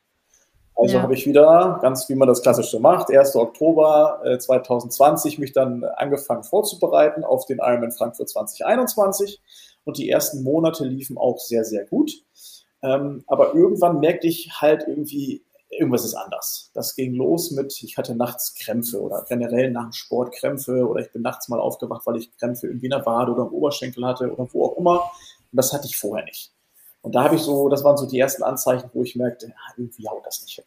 Also 0.76 0.96
ja. 0.96 1.04
habe 1.04 1.14
ich 1.14 1.28
wieder, 1.28 1.80
ganz 1.82 2.10
wie 2.10 2.16
man 2.16 2.28
das 2.28 2.42
klassisch 2.42 2.72
so 2.72 2.80
macht, 2.80 3.12
1. 3.12 3.36
Oktober 3.36 4.22
äh, 4.24 4.38
2020 4.40 5.38
mich 5.38 5.54
dann 5.54 5.84
angefangen 5.84 6.44
vorzubereiten 6.44 7.24
auf 7.24 7.46
den 7.46 7.60
Ironman 7.60 7.92
Frankfurt 7.92 8.30
2021. 8.30 9.42
Und 9.84 9.98
die 9.98 10.10
ersten 10.10 10.44
Monate 10.44 10.86
liefen 10.86 11.18
auch 11.18 11.40
sehr, 11.40 11.64
sehr 11.64 11.86
gut. 11.86 12.12
Ähm, 12.84 13.24
aber 13.28 13.54
irgendwann 13.54 14.00
merkte 14.00 14.28
ich 14.28 14.52
halt 14.60 14.86
irgendwie, 14.88 15.44
irgendwas 15.70 16.04
ist 16.06 16.16
anders. 16.16 16.72
Das 16.74 16.96
ging 16.96 17.14
los 17.14 17.52
mit, 17.52 17.82
ich 17.84 17.98
hatte 17.98 18.16
nachts 18.16 18.54
Krämpfe 18.56 19.02
oder 19.02 19.26
generell 19.28 19.72
nach 19.72 19.86
dem 19.86 19.94
Sport 19.94 20.34
Krämpfe 20.34 20.88
oder 20.88 21.02
ich 21.02 21.12
bin 21.12 21.22
nachts 21.22 21.48
mal 21.48 21.60
aufgewacht, 21.60 22.06
weil 22.06 22.18
ich 22.18 22.36
Krämpfe 22.38 22.68
irgendwie 22.68 22.88
in 22.88 22.92
der 22.92 23.06
Wade 23.06 23.32
oder 23.32 23.44
im 23.44 23.54
Oberschenkel 23.54 24.06
hatte 24.06 24.32
oder 24.32 24.48
wo 24.52 24.66
auch 24.66 24.78
immer. 24.78 25.00
Und 25.00 25.58
das 25.58 25.74
hatte 25.74 25.88
ich 25.88 25.98
vorher 25.98 26.26
nicht. 26.26 26.52
Und 27.02 27.16
da 27.16 27.24
habe 27.24 27.36
ich 27.36 27.42
so, 27.42 27.70
das 27.70 27.84
waren 27.84 27.98
so 27.98 28.06
die 28.06 28.20
ersten 28.20 28.44
Anzeichen, 28.44 28.90
wo 28.94 29.04
ich 29.04 29.16
merkte, 29.16 29.48
ja, 29.48 29.56
irgendwie 29.76 30.08
haut 30.08 30.26
das 30.26 30.42
nicht 30.44 30.56
hin. 30.56 30.66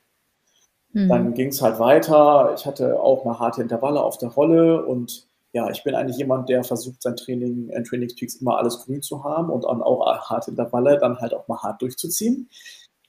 Mhm. 0.92 1.08
Dann 1.08 1.34
ging 1.34 1.48
es 1.48 1.62
halt 1.62 1.78
weiter. 1.78 2.54
Ich 2.56 2.66
hatte 2.66 3.00
auch 3.00 3.24
mal 3.24 3.38
harte 3.38 3.62
Intervalle 3.62 4.02
auf 4.02 4.18
der 4.18 4.30
Rolle 4.30 4.84
und 4.84 5.28
ja, 5.52 5.70
ich 5.70 5.84
bin 5.84 5.94
eigentlich 5.94 6.16
jemand, 6.16 6.48
der 6.48 6.64
versucht, 6.64 7.00
sein 7.00 7.14
Training, 7.14 7.68
in 7.68 7.84
Trainingspeaks 7.84 8.36
immer 8.36 8.58
alles 8.58 8.80
grün 8.80 9.02
zu 9.02 9.22
haben 9.22 9.50
und 9.50 9.64
dann 9.64 9.82
auch 9.82 10.04
harte 10.28 10.50
Intervalle 10.50 10.98
dann 10.98 11.18
halt 11.20 11.32
auch 11.32 11.46
mal 11.46 11.62
hart 11.62 11.80
durchzuziehen. 11.80 12.48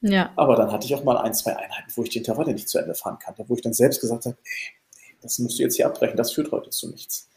Ja. 0.02 0.30
Aber 0.36 0.56
dann 0.56 0.72
hatte 0.72 0.86
ich 0.86 0.94
auch 0.94 1.04
mal 1.04 1.18
ein, 1.18 1.34
zwei 1.34 1.56
Einheiten, 1.56 1.92
wo 1.96 2.04
ich 2.04 2.10
die 2.10 2.20
Intervalle 2.20 2.54
nicht 2.54 2.70
zu 2.70 2.78
Ende 2.78 2.94
fahren 2.94 3.18
kann, 3.18 3.34
wo 3.48 3.56
ich 3.56 3.62
dann 3.62 3.74
selbst 3.74 4.02
gesagt 4.02 4.26
habe, 4.26 4.38
ey, 4.44 5.16
das 5.24 5.40
musst 5.40 5.58
du 5.58 5.64
jetzt 5.64 5.76
hier 5.76 5.88
abbrechen, 5.88 6.18
das 6.18 6.34
führt 6.34 6.52
heute 6.52 6.70
zu 6.70 6.90
nichts. 6.92 7.28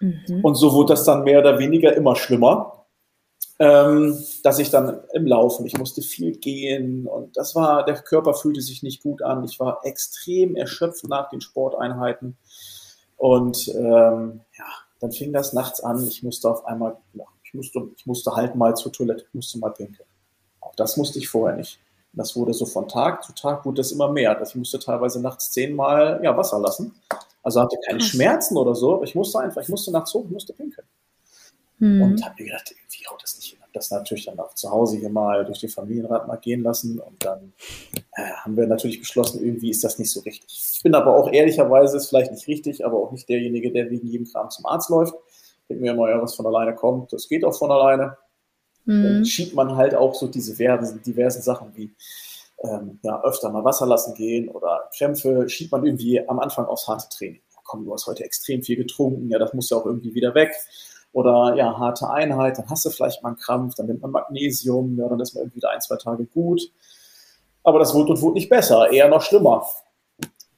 Mhm. 0.00 0.40
Und 0.42 0.56
so 0.56 0.72
wurde 0.72 0.94
das 0.94 1.04
dann 1.04 1.22
mehr 1.22 1.38
oder 1.38 1.60
weniger 1.60 1.94
immer 1.94 2.16
schlimmer, 2.16 2.77
ähm, 3.58 4.16
dass 4.44 4.58
ich 4.58 4.70
dann 4.70 5.00
im 5.12 5.26
Laufen, 5.26 5.66
ich 5.66 5.76
musste 5.76 6.00
viel 6.02 6.36
gehen 6.36 7.06
und 7.06 7.36
das 7.36 7.54
war, 7.54 7.84
der 7.84 7.96
Körper 7.96 8.34
fühlte 8.34 8.60
sich 8.60 8.82
nicht 8.82 9.02
gut 9.02 9.22
an. 9.22 9.44
Ich 9.44 9.58
war 9.58 9.80
extrem 9.84 10.54
erschöpft 10.54 11.08
nach 11.08 11.28
den 11.28 11.40
Sporteinheiten 11.40 12.36
und 13.16 13.68
ähm, 13.68 14.40
ja, 14.56 14.64
dann 15.00 15.12
fing 15.12 15.32
das 15.32 15.52
nachts 15.52 15.80
an. 15.80 16.06
Ich 16.06 16.22
musste 16.22 16.48
auf 16.50 16.64
einmal, 16.66 16.96
ja, 17.14 17.24
ich 17.42 17.54
musste, 17.54 17.88
ich 17.96 18.06
musste 18.06 18.34
halt 18.36 18.54
mal 18.54 18.76
zur 18.76 18.92
Toilette, 18.92 19.24
ich 19.26 19.34
musste 19.34 19.58
mal 19.58 19.70
pinkeln. 19.70 20.08
Auch 20.60 20.74
das 20.76 20.96
musste 20.96 21.18
ich 21.18 21.28
vorher 21.28 21.56
nicht. 21.56 21.80
Das 22.12 22.34
wurde 22.36 22.52
so 22.54 22.66
von 22.66 22.88
Tag 22.88 23.22
zu 23.24 23.32
Tag, 23.32 23.64
wurde 23.64 23.76
das 23.76 23.92
immer 23.92 24.10
mehr. 24.10 24.40
Ich 24.42 24.54
musste 24.54 24.78
teilweise 24.78 25.20
nachts 25.20 25.50
zehnmal 25.50 26.20
ja, 26.22 26.36
Wasser 26.36 26.58
lassen. 26.58 26.94
Also 27.42 27.60
hatte 27.60 27.76
keine 27.86 28.00
Schmerzen 28.00 28.56
oder 28.56 28.74
so, 28.74 28.94
aber 28.94 29.04
ich 29.04 29.14
musste 29.14 29.38
einfach, 29.40 29.62
ich 29.62 29.68
musste 29.68 29.90
nachts 29.90 30.12
hoch, 30.14 30.24
ich 30.24 30.30
musste 30.30 30.52
pinkeln. 30.52 30.86
Mhm. 31.78 32.02
Und 32.02 32.24
habe 32.24 32.34
mir 32.38 32.46
gedacht, 32.46 32.70
irgendwie 32.70 33.06
haut 33.06 33.22
das 33.22 33.36
nicht 33.36 33.50
hin. 33.50 33.60
Habe 33.60 33.70
das 33.72 33.90
natürlich 33.90 34.24
dann 34.26 34.38
auch 34.40 34.54
zu 34.54 34.70
Hause 34.70 34.98
hier 34.98 35.10
mal 35.10 35.44
durch 35.44 35.60
den 35.60 35.68
Familienrat 35.68 36.26
mal 36.26 36.36
gehen 36.36 36.62
lassen. 36.62 36.98
Und 36.98 37.24
dann 37.24 37.52
äh, 38.16 38.22
haben 38.22 38.56
wir 38.56 38.66
natürlich 38.66 39.00
beschlossen, 39.00 39.44
irgendwie 39.44 39.70
ist 39.70 39.84
das 39.84 39.98
nicht 39.98 40.10
so 40.10 40.20
richtig. 40.20 40.74
Ich 40.76 40.82
bin 40.82 40.94
aber 40.94 41.16
auch 41.16 41.32
ehrlicherweise, 41.32 41.96
ist 41.96 42.08
vielleicht 42.08 42.32
nicht 42.32 42.48
richtig, 42.48 42.84
aber 42.84 42.98
auch 42.98 43.12
nicht 43.12 43.28
derjenige, 43.28 43.70
der 43.70 43.90
wegen 43.90 44.08
jedem 44.08 44.26
Kram 44.26 44.50
zum 44.50 44.66
Arzt 44.66 44.90
läuft. 44.90 45.14
Denke 45.68 45.82
mir 45.82 45.92
immer, 45.92 46.08
ja, 46.08 46.20
was 46.20 46.34
von 46.34 46.46
alleine 46.46 46.74
kommt, 46.74 47.12
das 47.12 47.28
geht 47.28 47.44
auch 47.44 47.56
von 47.56 47.70
alleine. 47.70 48.16
Mhm. 48.84 49.02
Dann 49.04 49.24
schiebt 49.24 49.54
man 49.54 49.76
halt 49.76 49.94
auch 49.94 50.14
so 50.14 50.26
diese 50.26 50.56
diversen, 50.56 51.02
diversen 51.02 51.42
Sachen 51.42 51.76
wie 51.76 51.94
ähm, 52.64 52.98
ja, 53.02 53.22
öfter 53.22 53.50
mal 53.50 53.64
Wasser 53.64 53.86
lassen 53.86 54.14
gehen 54.14 54.48
oder 54.48 54.88
Krämpfe, 54.96 55.48
schiebt 55.48 55.72
man 55.72 55.84
irgendwie 55.84 56.26
am 56.26 56.40
Anfang 56.40 56.64
aufs 56.66 56.88
harte 56.88 57.08
Training. 57.10 57.40
Ja, 57.52 57.60
komm, 57.64 57.84
du 57.84 57.92
hast 57.92 58.06
heute 58.06 58.24
extrem 58.24 58.62
viel 58.62 58.76
getrunken, 58.76 59.28
ja, 59.28 59.38
das 59.38 59.54
muss 59.54 59.70
ja 59.70 59.76
auch 59.76 59.86
irgendwie 59.86 60.14
wieder 60.14 60.34
weg. 60.34 60.52
Oder 61.12 61.54
ja, 61.56 61.78
harte 61.78 62.10
Einheit, 62.10 62.58
dann 62.58 62.68
hast 62.68 62.84
du 62.84 62.90
vielleicht 62.90 63.22
mal 63.22 63.30
einen 63.30 63.38
Krampf, 63.38 63.74
dann 63.74 63.86
nimmt 63.86 64.02
man 64.02 64.10
Magnesium, 64.10 64.98
ja, 64.98 65.08
dann 65.08 65.20
ist 65.20 65.34
man 65.34 65.42
irgendwie 65.42 65.56
wieder 65.56 65.70
ein, 65.70 65.80
zwei 65.80 65.96
Tage 65.96 66.26
gut. 66.26 66.60
Aber 67.64 67.78
das 67.78 67.94
wurde 67.94 68.12
und 68.12 68.20
wurde 68.20 68.34
nicht 68.34 68.48
besser, 68.48 68.90
eher 68.90 69.08
noch 69.08 69.22
schlimmer. 69.22 69.66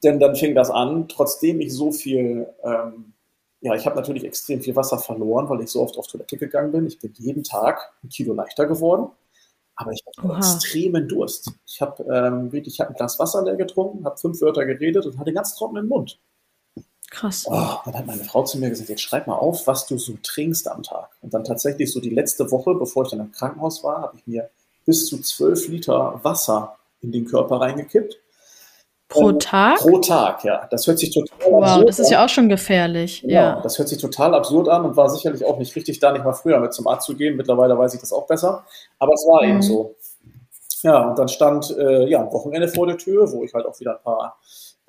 Denn 0.03 0.19
dann 0.19 0.35
fing 0.35 0.55
das 0.55 0.69
an, 0.69 1.07
trotzdem 1.07 1.61
ich 1.61 1.73
so 1.73 1.91
viel 1.91 2.47
ähm, 2.63 3.13
ja, 3.61 3.75
ich 3.75 3.85
habe 3.85 3.95
natürlich 3.95 4.25
extrem 4.25 4.59
viel 4.59 4.75
Wasser 4.75 4.97
verloren, 4.97 5.47
weil 5.47 5.61
ich 5.61 5.69
so 5.69 5.81
oft 5.81 5.97
auf 5.97 6.07
Toilette 6.07 6.35
gegangen 6.35 6.71
bin. 6.71 6.87
Ich 6.87 6.99
bin 6.99 7.13
jeden 7.17 7.43
Tag 7.43 7.93
ein 8.03 8.09
Kilo 8.09 8.33
leichter 8.33 8.65
geworden, 8.65 9.11
aber 9.75 9.91
ich 9.91 10.03
hatte 10.05 10.35
extremen 10.35 11.07
Durst. 11.07 11.51
Ich 11.67 11.79
habe 11.79 12.03
ähm, 12.11 12.51
wirklich, 12.51 12.73
ich 12.73 12.79
habe 12.79 12.89
ein 12.89 12.95
Glas 12.95 13.19
Wasser 13.19 13.43
leer 13.43 13.55
getrunken, 13.55 14.03
habe 14.03 14.17
fünf 14.17 14.41
Wörter 14.41 14.65
geredet 14.65 15.05
und 15.05 15.19
hatte 15.19 15.31
ganz 15.31 15.55
trockenen 15.55 15.87
Mund. 15.87 16.19
Krass. 17.11 17.45
Oh, 17.47 17.75
dann 17.85 17.93
hat 17.93 18.07
meine 18.07 18.23
Frau 18.23 18.43
zu 18.43 18.57
mir 18.57 18.69
gesagt, 18.69 18.89
jetzt 18.89 19.01
schreib 19.01 19.27
mal 19.27 19.35
auf, 19.35 19.67
was 19.67 19.85
du 19.85 19.99
so 19.99 20.13
trinkst 20.23 20.67
am 20.67 20.81
Tag. 20.81 21.09
Und 21.21 21.33
dann 21.33 21.43
tatsächlich 21.43 21.91
so 21.91 21.99
die 21.99 22.09
letzte 22.09 22.49
Woche, 22.49 22.73
bevor 22.73 23.03
ich 23.03 23.11
dann 23.11 23.19
im 23.19 23.31
Krankenhaus 23.31 23.83
war, 23.83 24.01
habe 24.01 24.17
ich 24.17 24.25
mir 24.25 24.49
bis 24.85 25.05
zu 25.05 25.21
zwölf 25.21 25.67
Liter 25.67 26.19
Wasser 26.23 26.77
in 27.01 27.11
den 27.11 27.25
Körper 27.25 27.61
reingekippt 27.61 28.17
Pro 29.11 29.33
Tag? 29.33 29.79
Pro 29.79 29.99
Tag, 29.99 30.43
ja. 30.45 30.67
Das 30.71 30.87
hört 30.87 30.97
sich 30.97 31.13
total 31.13 31.37
wow, 31.51 31.63
absurd 31.63 31.79
an. 31.81 31.85
das 31.85 31.99
ist 31.99 32.11
ja 32.11 32.23
auch 32.23 32.29
schon 32.29 32.47
gefährlich. 32.47 33.21
Ja, 33.23 33.29
ja, 33.29 33.61
das 33.61 33.77
hört 33.77 33.89
sich 33.89 33.97
total 33.97 34.33
absurd 34.33 34.69
an 34.69 34.85
und 34.85 34.95
war 34.95 35.09
sicherlich 35.09 35.43
auch 35.43 35.59
nicht 35.59 35.75
richtig, 35.75 35.99
da 35.99 36.13
nicht 36.13 36.23
mal 36.23 36.33
früher 36.33 36.59
mit 36.59 36.73
zum 36.73 36.87
Arzt 36.87 37.07
zu 37.07 37.15
gehen. 37.15 37.35
Mittlerweile 37.35 37.77
weiß 37.77 37.93
ich 37.93 37.99
das 37.99 38.13
auch 38.13 38.25
besser. 38.25 38.63
Aber 38.99 39.13
es 39.13 39.25
war 39.27 39.43
mhm. 39.43 39.49
eben 39.49 39.61
so. 39.61 39.95
Ja, 40.83 41.09
und 41.09 41.19
dann 41.19 41.27
stand 41.27 41.75
äh, 41.77 42.07
ja, 42.07 42.21
ein 42.21 42.31
Wochenende 42.31 42.69
vor 42.69 42.87
der 42.87 42.97
Tür, 42.97 43.29
wo 43.33 43.43
ich 43.43 43.53
halt 43.53 43.65
auch 43.65 43.77
wieder 43.81 43.97
ein 43.97 44.01
paar 44.01 44.39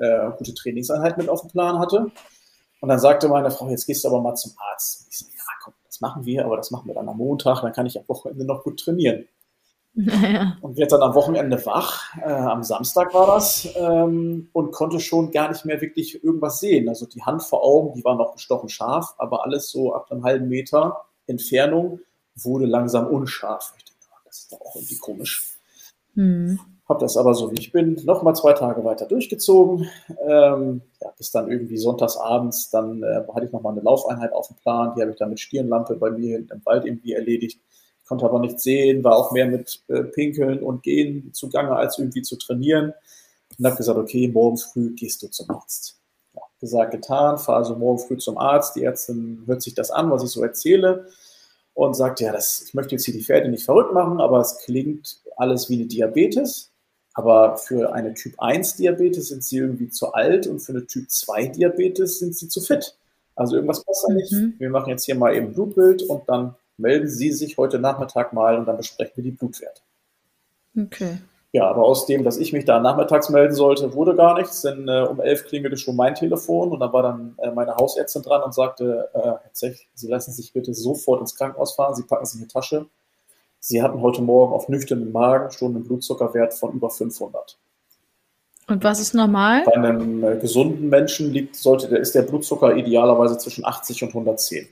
äh, 0.03 0.31
gute 0.37 0.55
Trainingseinheiten 0.55 1.23
mit 1.23 1.29
auf 1.29 1.43
dem 1.43 1.51
Plan 1.51 1.79
hatte. 1.79 2.11
Und 2.81 2.89
dann 2.89 2.99
sagte 2.99 3.29
meine 3.29 3.51
Frau, 3.51 3.69
jetzt 3.69 3.87
gehst 3.87 4.05
du 4.05 4.09
aber 4.09 4.21
mal 4.21 4.35
zum 4.35 4.53
Arzt. 4.71 5.07
ich 5.09 5.19
so, 5.19 5.27
ja, 5.27 5.43
komm, 5.63 5.75
das 5.87 6.01
machen 6.01 6.27
wir, 6.27 6.45
aber 6.45 6.57
das 6.57 6.71
machen 6.73 6.89
wir 6.89 6.95
dann 6.95 7.09
am 7.09 7.17
Montag, 7.17 7.63
dann 7.63 7.73
kann 7.73 7.87
ich 7.87 7.99
am 7.99 8.09
Wochenende 8.09 8.45
noch 8.45 8.65
gut 8.65 8.81
trainieren. 8.81 9.27
Ja. 9.95 10.57
Und 10.63 10.79
wird 10.79 10.91
dann 10.91 11.03
am 11.03 11.15
Wochenende 11.15 11.67
wach, 11.67 12.17
äh, 12.17 12.25
am 12.25 12.63
Samstag 12.63 13.13
war 13.13 13.27
das, 13.27 13.69
ähm, 13.77 14.49
und 14.55 14.73
konnte 14.73 15.01
schon 15.01 15.31
gar 15.31 15.51
nicht 15.51 15.67
mehr 15.67 15.83
wirklich 15.83 16.25
irgendwas 16.25 16.61
sehen. 16.61 16.89
Also 16.89 17.05
die 17.05 17.23
Hand 17.23 17.43
vor 17.43 17.63
Augen, 17.63 17.93
die 17.93 18.03
war 18.03 18.17
noch 18.17 18.33
gestochen 18.33 18.71
scharf, 18.71 19.15
aber 19.19 19.45
alles 19.45 19.71
so 19.71 19.95
ab 19.95 20.11
einem 20.11 20.25
halben 20.25 20.49
Meter 20.49 21.05
Entfernung 21.27 22.01
wurde 22.35 22.65
langsam 22.65 23.07
unscharf. 23.07 23.75
Ich 23.77 23.85
denke, 23.85 24.01
das 24.25 24.39
ist 24.39 24.53
doch 24.53 24.63
auch 24.63 24.77
irgendwie 24.77 24.97
komisch. 24.97 25.59
Mhm. 26.15 26.59
Habe 26.93 27.01
das 27.01 27.17
aber 27.17 27.35
so 27.35 27.51
wie 27.51 27.59
ich 27.59 27.73
bin, 27.73 28.01
nochmal 28.05 28.37
zwei 28.37 28.53
Tage 28.53 28.85
weiter 28.85 29.07
durchgezogen. 29.07 29.89
Ähm, 30.27 30.83
ja, 31.01 31.11
bis 31.17 31.31
dann 31.31 31.51
irgendwie 31.51 31.77
sonntagsabends, 31.77 32.71
dann 32.71 33.03
äh, 33.03 33.23
hatte 33.35 33.47
ich 33.47 33.53
nochmal 33.53 33.73
eine 33.73 33.83
Laufeinheit 33.83 34.33
auf 34.33 34.49
dem 34.49 34.57
Plan, 34.57 34.93
die 34.95 35.01
habe 35.01 35.13
ich 35.13 35.17
dann 35.17 35.31
mit 35.31 35.41
Stirnlampe 35.41 35.97
bei 35.97 36.11
mir 36.11 36.39
im 36.39 36.63
Wald 36.65 36.85
irgendwie 36.85 37.13
erledigt 37.13 37.61
konnte 38.13 38.27
aber 38.27 38.41
nicht 38.41 38.61
sehen, 38.61 39.05
war 39.05 39.17
auch 39.17 39.33
mehr 39.33 39.47
mit 39.47 39.83
äh, 39.89 40.03
Pinkeln 40.03 40.63
und 40.63 40.83
Gehen 40.83 41.33
zugange, 41.33 41.75
als 41.75 41.99
irgendwie 41.99 42.23
zu 42.23 42.37
trainieren. 42.37 42.93
Und 43.59 43.65
habe 43.65 43.77
gesagt, 43.77 43.99
okay, 43.99 44.29
morgen 44.29 44.59
früh 44.59 44.95
gehst 44.95 45.23
du 45.23 45.29
zum 45.29 45.51
Arzt. 45.51 45.99
Ja, 46.35 46.43
gesagt, 46.61 46.91
getan, 46.91 47.39
fahre 47.39 47.59
also 47.59 47.77
morgen 47.77 47.99
früh 47.99 48.19
zum 48.19 48.37
Arzt. 48.39 48.77
Die 48.77 48.85
Ärztin 48.85 49.45
hört 49.47 49.63
sich 49.63 49.75
das 49.75 49.91
an, 49.91 50.11
was 50.11 50.25
ich 50.25 50.31
so 50.31 50.43
erzähle 50.43 51.07
und 51.75 51.95
sagt, 51.95 52.21
ja, 52.21 52.33
das, 52.33 52.63
ich 52.67 52.75
möchte 52.75 52.95
jetzt 52.95 53.05
hier 53.05 53.15
die 53.15 53.23
Pferde 53.23 53.49
nicht 53.49 53.65
verrückt 53.65 53.95
machen, 53.95 54.21
aber 54.21 54.41
es 54.41 54.59
klingt 54.59 55.21
alles 55.37 55.71
wie 55.71 55.77
eine 55.77 55.87
Diabetes. 55.87 56.72
Aber 57.15 57.57
für 57.59 57.93
eine 57.93 58.15
Typ 58.15 58.41
1 58.41 58.77
Diabetes 58.77 59.29
sind 59.29 59.45
sie 59.45 59.59
irgendwie 59.59 59.91
zu 59.91 60.13
alt 60.13 60.47
und 60.47 60.61
für 60.61 60.73
eine 60.73 60.87
Typ 60.87 61.11
2 61.11 61.47
Diabetes 61.47 62.19
sind 62.19 62.35
sie 62.35 62.49
zu 62.49 62.61
fit. 62.61 62.97
Also 63.35 63.57
irgendwas 63.57 63.85
passt 63.85 64.07
da 64.09 64.15
nicht. 64.15 64.33
Mhm. 64.33 64.55
Wir 64.59 64.71
machen 64.71 64.91
jetzt 64.91 65.05
hier 65.05 65.15
mal 65.15 65.35
eben 65.35 65.53
Blutbild 65.53 66.03
und 66.03 66.29
dann 66.29 66.55
melden 66.77 67.09
Sie 67.09 67.33
sich 67.33 67.57
heute 67.59 67.79
Nachmittag 67.79 68.33
mal 68.33 68.59
und 68.59 68.67
dann 68.67 68.77
besprechen 68.77 69.13
wir 69.17 69.25
die 69.25 69.31
Blutwerte. 69.31 69.83
Okay. 70.79 71.19
Ja, 71.55 71.69
aber 71.69 71.85
aus 71.85 72.07
dem, 72.07 72.25
dass 72.25 72.39
ich 72.39 72.55
mich 72.55 72.65
da 72.65 72.81
nachmittags 72.81 73.29
melden 73.29 73.55
sollte, 73.55 73.93
wurde 73.93 74.15
gar 74.15 74.39
nichts, 74.39 74.63
denn 74.63 74.89
äh, 74.89 75.03
um 75.03 75.21
elf 75.21 75.45
klingelte 75.45 75.77
schon 75.77 75.97
mein 75.97 76.15
Telefon 76.15 76.73
und 76.73 76.81
dann 76.81 76.95
war 76.95 77.03
dann 77.03 77.35
äh, 77.43 77.51
meine 77.51 77.77
Hausärztin 77.77 78.23
dran 78.23 78.43
und 78.43 78.55
sagte, 78.55 79.11
äh, 79.13 79.21
Herr 79.21 79.53
Zech, 79.53 79.87
Sie 79.93 80.09
lassen 80.09 80.33
sich 80.33 80.55
bitte 80.55 80.73
sofort 80.73 81.21
ins 81.21 81.37
Krankenhaus 81.37 81.75
fahren, 81.75 81.95
Sie 81.95 82.05
packen 82.05 82.25
sich 82.25 82.41
eine 82.41 82.49
Tasche. 82.49 82.87
Sie 83.65 83.81
hatten 83.81 84.03
heute 84.03 84.23
Morgen 84.23 84.53
auf 84.53 84.69
nüchternen 84.69 85.13
Magen 85.13 85.53
schon 85.53 85.77
einen 85.77 85.85
Blutzuckerwert 85.85 86.53
von 86.53 86.73
über 86.73 86.91
500. 86.91 87.57
Und 88.67 88.83
was 88.83 88.99
ist 88.99 89.15
normal? 89.15 89.63
Bei 89.65 89.75
einem 89.75 90.25
äh, 90.25 90.37
gesunden 90.37 90.89
Menschen 90.89 91.33
liegt, 91.33 91.55
sollte, 91.55 91.89
der, 91.89 92.01
ist 92.01 92.13
der 92.17 92.23
Blutzucker 92.23 92.77
idealerweise 92.77 93.39
zwischen 93.39 93.65
80 93.65 94.03
und 94.03 94.09
110. 94.09 94.67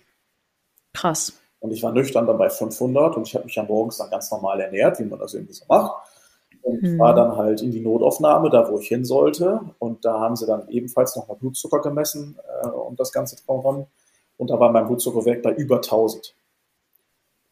Krass. 0.93 1.39
Und 1.61 1.71
ich 1.71 1.85
war 1.85 1.93
nüchtern 1.93 2.27
dann 2.27 2.37
bei 2.37 2.51
500 2.51 3.17
und 3.17 3.29
ich 3.29 3.35
habe 3.37 3.45
mich 3.45 3.55
ja 3.55 3.63
morgens 3.63 3.99
dann 3.99 4.11
ganz 4.11 4.29
normal 4.33 4.61
ernährt, 4.61 4.99
wie 4.99 5.05
man 5.05 5.21
das 5.21 5.35
irgendwie 5.35 5.55
so 5.55 5.67
macht. 5.69 6.09
Und 6.63 6.83
hm. 6.83 6.99
war 6.99 7.15
dann 7.15 7.37
halt 7.37 7.63
in 7.63 7.71
die 7.71 7.81
Notaufnahme, 7.81 8.51
da 8.51 8.69
wo 8.69 8.81
ich 8.81 8.89
hin 8.89 9.05
sollte. 9.05 9.61
Und 9.79 10.05
da 10.05 10.19
haben 10.19 10.35
sie 10.35 10.47
dann 10.47 10.69
ebenfalls 10.69 11.15
nochmal 11.15 11.37
Blutzucker 11.37 11.81
gemessen 11.81 12.37
äh, 12.65 12.67
und 12.67 12.99
das 12.99 13.13
ganze 13.13 13.37
Programm. 13.47 13.87
Und 14.37 14.51
da 14.51 14.59
war 14.59 14.73
mein 14.73 14.89
Blutzuckerwert 14.89 15.43
bei 15.43 15.53
über 15.53 15.77
1000. 15.77 16.35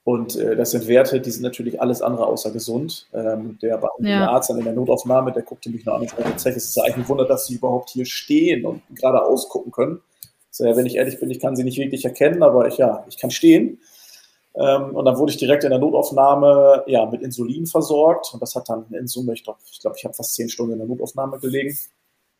Und 0.09 0.37
äh, 0.37 0.57
das 0.57 0.71
sind 0.71 0.89
Werte, 0.89 1.21
die 1.21 1.31
sind 1.31 1.43
natürlich 1.43 1.83
alles 1.83 2.01
andere 2.01 2.27
außer 2.29 2.51
gesund. 2.51 3.07
Ähm, 3.13 3.59
der, 3.61 3.79
ja. 3.99 4.31
Arzt 4.31 4.49
dann 4.49 4.57
in 4.57 4.65
der 4.65 4.73
Notaufnahme, 4.73 5.33
der 5.33 5.43
guckte 5.43 5.69
mich 5.69 5.85
noch 5.85 5.97
an 5.97 6.01
und 6.01 6.41
sagte, 6.41 6.57
es 6.57 6.65
ist 6.65 6.77
ja 6.79 6.85
eigentlich 6.85 6.97
ein 6.97 7.09
Wunder, 7.11 7.27
dass 7.27 7.47
Sie 7.47 7.57
überhaupt 7.57 7.91
hier 7.91 8.07
stehen 8.07 8.65
und 8.65 8.81
gerade 8.95 9.23
ausgucken 9.23 9.71
können. 9.71 10.01
So, 10.51 10.65
ja, 10.65 10.75
wenn 10.79 10.87
ich 10.87 10.97
ehrlich 10.97 11.21
bin, 11.21 11.31
ich 11.31 11.41
kann 11.41 11.57
sie 11.57 11.63
nicht 11.63 11.77
wirklich 11.77 12.07
erkennen, 12.07 12.43
aber 12.43 12.69
ich, 12.69 12.79
ja, 12.79 13.05
ich 13.07 13.19
kann 13.19 13.31
stehen. 13.31 13.83
Ähm, 14.55 14.97
und 14.97 15.05
dann 15.05 15.19
wurde 15.19 15.31
ich 15.31 15.37
direkt 15.37 15.65
in 15.65 15.71
der 15.71 15.79
Notaufnahme 15.79 16.85
ja, 16.87 17.05
mit 17.05 17.21
Insulin 17.21 17.67
versorgt. 17.67 18.31
Und 18.33 18.41
das 18.41 18.55
hat 18.55 18.71
dann 18.71 18.87
in 18.93 19.09
Summe, 19.09 19.35
ich 19.35 19.45
glaube, 19.45 19.59
ich, 19.71 19.79
glaub, 19.79 19.95
ich 19.95 20.07
habe 20.07 20.15
fast 20.15 20.33
zehn 20.33 20.49
Stunden 20.49 20.73
in 20.73 20.79
der 20.79 20.89
Notaufnahme 20.89 21.39
gelegen. 21.39 21.77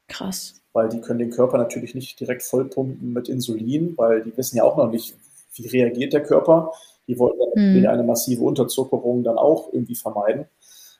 Krass. 0.09 0.55
Weil 0.73 0.89
die 0.89 1.03
können 1.03 1.19
den 1.19 1.33
Körper 1.33 1.59
natürlich 1.59 1.95
nicht 1.95 2.19
direkt 2.19 2.45
vollpumpen 2.45 3.13
mit 3.13 3.29
Insulin, 3.29 3.93
weil 3.99 4.23
die 4.23 4.35
wissen 4.39 4.57
ja 4.57 4.65
auch 4.65 4.79
noch 4.79 4.91
nicht, 4.91 5.15
wie 5.53 5.67
reagiert 5.67 6.15
der 6.15 6.23
Körper. 6.23 6.73
Die 7.09 7.19
wollten 7.19 7.81
mhm. 7.81 7.87
eine 7.87 8.05
massive 8.05 8.45
Unterzuckerung 8.45 9.25
dann 9.25 9.39
auch 9.39 9.73
irgendwie 9.73 9.97
vermeiden. 9.97 10.47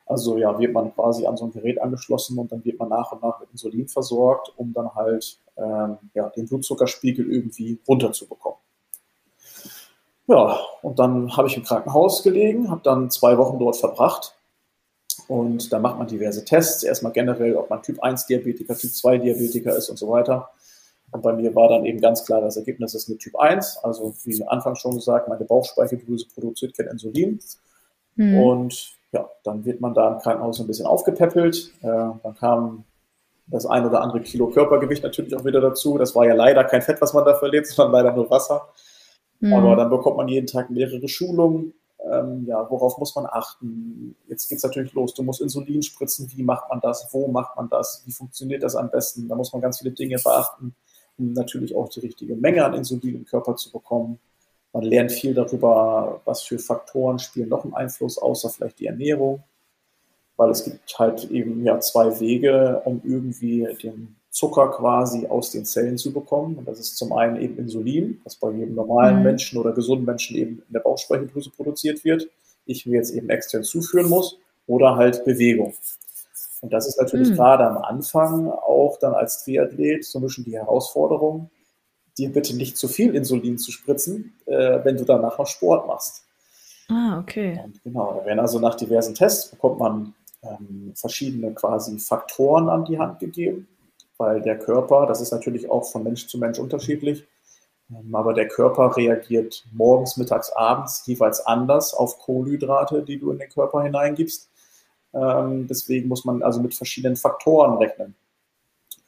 Also 0.07 0.39
ja, 0.39 0.59
wird 0.59 0.73
man 0.73 0.95
quasi 0.95 1.27
an 1.27 1.37
so 1.37 1.45
ein 1.45 1.53
Gerät 1.53 1.81
angeschlossen 1.81 2.39
und 2.39 2.51
dann 2.51 2.65
wird 2.65 2.79
man 2.79 2.89
nach 2.89 3.13
und 3.13 3.23
nach 3.23 3.41
mit 3.41 3.51
Insulin 3.53 3.89
versorgt, 3.89 4.53
um 4.57 4.73
dann 4.73 4.95
halt 4.95 5.39
ähm, 5.57 5.99
ja, 6.15 6.31
den 6.31 6.49
Blutzuckerspiegel 6.49 7.31
irgendwie 7.31 7.79
runterzubekommen. 7.87 8.59
Ja, 10.27 10.59
und 10.83 10.99
dann 10.99 11.37
habe 11.37 11.49
ich 11.49 11.57
im 11.57 11.63
Krankenhaus 11.63 12.23
gelegen, 12.23 12.71
habe 12.71 12.81
dann 12.83 13.11
zwei 13.11 13.37
Wochen 13.37 13.59
dort 13.59 13.77
verbracht 13.77 14.35
und 15.27 15.73
da 15.73 15.79
macht 15.79 15.99
man 15.99 16.07
diverse 16.07 16.45
Tests. 16.45 16.83
Erstmal 16.83 17.13
generell, 17.13 17.57
ob 17.57 17.69
man 17.69 17.83
Typ 17.83 18.03
1 18.03 18.27
Diabetiker, 18.27 18.77
Typ 18.77 18.93
2 18.95 19.19
Diabetiker 19.19 19.77
ist 19.77 19.91
und 19.91 19.99
so 19.99 20.09
weiter. 20.11 20.51
Und 21.11 21.23
bei 21.23 21.33
mir 21.33 21.55
war 21.55 21.69
dann 21.69 21.87
eben 21.87 22.01
ganz 22.01 22.25
klar, 22.25 22.41
das 22.41 22.57
Ergebnis 22.57 22.95
ist 22.95 23.09
mit 23.09 23.21
Typ 23.21 23.37
1. 23.39 23.79
Also 23.83 24.15
wie 24.25 24.45
anfangs 24.47 24.81
schon 24.81 24.95
gesagt, 24.95 25.29
meine 25.29 25.45
Bauchspeicheldrüse 25.45 26.27
produziert 26.35 26.77
kein 26.77 26.89
Insulin. 26.89 27.41
Mhm. 28.17 28.39
Und 28.43 28.97
ja, 29.13 29.29
dann 29.43 29.65
wird 29.65 29.81
man 29.81 29.95
da 29.95 30.13
im 30.13 30.19
Krankenhaus 30.19 30.61
ein 30.61 30.67
bisschen 30.67 30.87
aufgepäppelt. 30.87 31.73
Äh, 31.81 31.87
dann 31.87 32.35
kam 32.39 32.85
das 33.47 33.65
ein 33.65 33.87
oder 33.87 34.03
andere 34.03 34.21
Kilo 34.21 34.49
Körpergewicht 34.49 35.03
natürlich 35.03 35.35
auch 35.35 35.47
wieder 35.47 35.63
dazu. 35.63 35.97
Das 35.97 36.15
war 36.15 36.27
ja 36.27 36.35
leider 36.35 36.65
kein 36.65 36.83
Fett, 36.83 37.01
was 37.01 37.15
man 37.15 37.25
da 37.25 37.35
verliert, 37.35 37.67
sondern 37.69 37.93
leider 37.93 38.15
nur 38.15 38.31
Wasser. 38.31 38.69
Mhm. 39.41 39.55
Aber 39.55 39.77
dann 39.77 39.89
bekommt 39.89 40.19
man 40.19 40.29
jeden 40.29 40.47
Tag 40.47 40.69
mehrere 40.69 41.09
Schulungen. 41.09 41.73
Ähm, 42.13 42.45
ja, 42.47 42.71
worauf 42.71 42.99
muss 42.99 43.15
man 43.15 43.27
achten? 43.27 44.15
Jetzt 44.29 44.49
geht 44.49 44.59
es 44.59 44.65
natürlich 44.65 44.93
los. 44.93 45.15
Du 45.15 45.23
musst 45.23 45.41
Insulin 45.41 45.83
spritzen. 45.83 46.31
Wie 46.35 46.43
macht 46.43 46.69
man 46.69 46.81
das? 46.81 47.09
Wo 47.13 47.29
macht 47.29 47.57
man 47.57 47.71
das? 47.71 48.03
Wie 48.05 48.13
funktioniert 48.13 48.63
das 48.63 48.77
am 48.77 48.91
besten? 48.91 49.27
Da 49.27 49.35
muss 49.35 49.53
man 49.55 49.63
ganz 49.63 49.79
viele 49.79 49.93
Dinge 49.93 50.19
beachten 50.23 50.75
um 51.19 51.33
natürlich 51.33 51.75
auch 51.75 51.89
die 51.89 52.01
richtige 52.01 52.37
Menge 52.37 52.65
an 52.65 52.75
Insulin 52.75 53.17
im 53.17 53.25
Körper 53.25 53.57
zu 53.57 53.71
bekommen. 53.71 54.19
Man 54.73 54.85
lernt 54.85 55.13
viel 55.13 55.35
darüber, 55.35 56.21
was 56.25 56.43
für 56.43 56.59
Faktoren 56.59 57.19
spielen 57.19 57.49
noch 57.49 57.65
einen 57.65 57.75
Einfluss, 57.75 58.19
außer 58.19 58.51
vielleicht 58.51 58.79
die 58.81 58.87
Ernährung. 58.87 59.43
Weil 60.37 60.51
es 60.51 60.65
gibt 60.65 60.99
halt 60.99 61.31
eben 61.31 61.65
ja 61.65 61.81
zwei 61.81 62.21
Wege, 62.21 62.83
um 62.85 63.01
irgendwie 63.05 63.67
den 63.83 64.17
Zucker 64.31 64.71
quasi 64.71 65.27
aus 65.27 65.51
den 65.51 65.65
Zellen 65.65 65.99
zu 65.99 66.13
bekommen. 66.13 66.57
Und 66.57 66.69
das 66.69 66.79
ist 66.79 66.97
zum 66.97 67.13
einen 67.13 67.41
eben 67.41 67.59
Insulin, 67.59 68.21
was 68.23 68.37
bei 68.37 68.51
jedem 68.53 68.75
normalen 68.75 69.17
mhm. 69.17 69.23
Menschen 69.25 69.59
oder 69.59 69.73
gesunden 69.73 70.05
Menschen 70.05 70.37
eben 70.37 70.63
in 70.69 70.73
der 70.73 70.81
Bauchspeicheldrüse 70.81 71.51
produziert 71.51 72.05
wird. 72.05 72.29
Ich 72.67 72.87
mir 72.87 72.97
jetzt 72.97 73.11
eben 73.11 73.31
extern 73.31 73.65
zuführen 73.65 74.09
muss. 74.09 74.39
Oder 74.69 74.97
halt 74.97 75.25
Bewegung. 75.25 75.73
Und 76.61 76.73
das 76.73 76.87
ist 76.87 77.01
natürlich 77.01 77.31
mhm. 77.31 77.35
gerade 77.35 77.67
am 77.67 77.79
Anfang 77.79 78.51
auch 78.51 78.99
dann 79.01 79.15
als 79.15 79.45
Triathlet 79.45 80.05
so 80.05 80.19
ein 80.19 80.23
bisschen 80.23 80.45
die 80.45 80.57
Herausforderung, 80.57 81.51
dir 82.17 82.33
bitte 82.33 82.57
nicht 82.57 82.77
zu 82.77 82.89
viel 82.89 83.15
Insulin 83.15 83.59
zu 83.59 83.71
spritzen, 83.71 84.35
äh, 84.47 84.81
wenn 84.83 84.97
du 84.97 85.05
danach 85.05 85.39
noch 85.39 85.47
Sport 85.47 85.87
machst. 85.87 86.25
Ah, 86.89 87.19
okay. 87.21 87.61
Und 87.65 87.83
genau, 87.85 88.15
da 88.15 88.25
werden 88.27 88.41
also 88.41 88.59
nach 88.59 88.75
diversen 88.75 89.15
Tests 89.15 89.51
bekommt 89.51 89.79
man 89.79 90.15
ähm, 90.43 90.93
verschiedene 90.95 91.53
quasi 91.53 91.99
Faktoren 91.99 92.69
an 92.69 92.85
die 92.85 92.99
Hand 92.99 93.19
gegeben, 93.19 93.69
weil 94.17 94.41
der 94.41 94.59
Körper, 94.59 95.07
das 95.07 95.21
ist 95.21 95.31
natürlich 95.31 95.71
auch 95.71 95.85
von 95.85 96.03
Mensch 96.03 96.27
zu 96.27 96.39
Mensch 96.39 96.59
unterschiedlich, 96.59 97.27
ähm, 97.91 98.15
aber 98.15 98.35
der 98.35 98.49
Körper 98.49 98.97
reagiert 98.97 99.65
morgens, 99.73 100.17
mittags, 100.17 100.51
abends 100.51 101.03
jeweils 101.07 101.45
anders 101.47 101.95
auf 101.95 102.19
Kohlenhydrate, 102.19 103.03
die 103.03 103.19
du 103.19 103.31
in 103.33 103.39
den 103.39 103.51
Körper 103.51 103.83
hineingibst. 103.83 104.49
Ähm, 105.15 105.67
deswegen 105.67 106.09
muss 106.09 106.25
man 106.25 106.43
also 106.43 106.61
mit 106.61 106.75
verschiedenen 106.75 107.17
Faktoren 107.17 107.79
rechnen. 107.79 108.15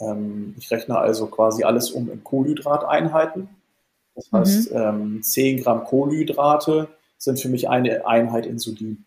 Ähm, 0.01 0.55
ich 0.59 0.71
rechne 0.71 0.99
also 0.99 1.27
quasi 1.27 1.65
alles 1.65 1.91
um 1.91 2.11
in 2.11 2.25
Kohlenhydrateinheiten. 2.25 3.49
Das 4.15 4.31
mhm. 4.33 4.37
heißt, 4.39 4.73
ähm, 4.73 5.23
10 5.23 5.63
Gramm 5.63 5.85
Kohlenhydrate 5.85 6.89
sind 7.19 7.41
für 7.41 7.49
mich 7.49 7.69
eine 7.69 8.07
Einheit 8.07 8.47
Insulin. 8.47 9.05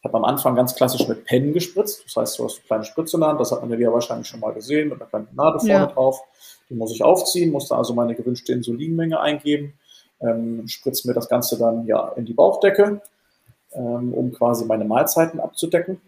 Ich 0.00 0.04
habe 0.04 0.16
am 0.16 0.24
Anfang 0.24 0.54
ganz 0.54 0.76
klassisch 0.76 1.08
mit 1.08 1.24
Pennen 1.24 1.52
gespritzt. 1.52 2.04
Das 2.04 2.16
heißt, 2.16 2.38
du 2.38 2.44
hast 2.44 2.58
eine 2.58 2.66
kleine 2.66 2.84
Spritze 2.84 3.16
in 3.16 3.20
der 3.20 3.30
Hand, 3.30 3.40
das 3.40 3.50
hat 3.50 3.66
man 3.66 3.80
ja 3.80 3.92
wahrscheinlich 3.92 4.28
schon 4.28 4.40
mal 4.40 4.52
gesehen, 4.52 4.90
mit 4.90 5.00
einer 5.00 5.08
kleinen 5.08 5.28
Nadel 5.34 5.60
vorne 5.60 5.72
ja. 5.72 5.86
drauf. 5.86 6.20
Die 6.70 6.74
muss 6.74 6.92
ich 6.92 7.02
aufziehen, 7.02 7.50
muss 7.50 7.68
da 7.68 7.78
also 7.78 7.94
meine 7.94 8.14
gewünschte 8.14 8.52
Insulinmenge 8.52 9.18
eingeben, 9.18 9.74
ähm, 10.20 10.68
spritze 10.68 11.08
mir 11.08 11.14
das 11.14 11.28
Ganze 11.28 11.58
dann 11.58 11.86
ja 11.86 12.08
in 12.10 12.26
die 12.26 12.34
Bauchdecke, 12.34 13.00
ähm, 13.72 14.14
um 14.14 14.32
quasi 14.32 14.66
meine 14.66 14.84
Mahlzeiten 14.84 15.40
abzudecken. 15.40 16.00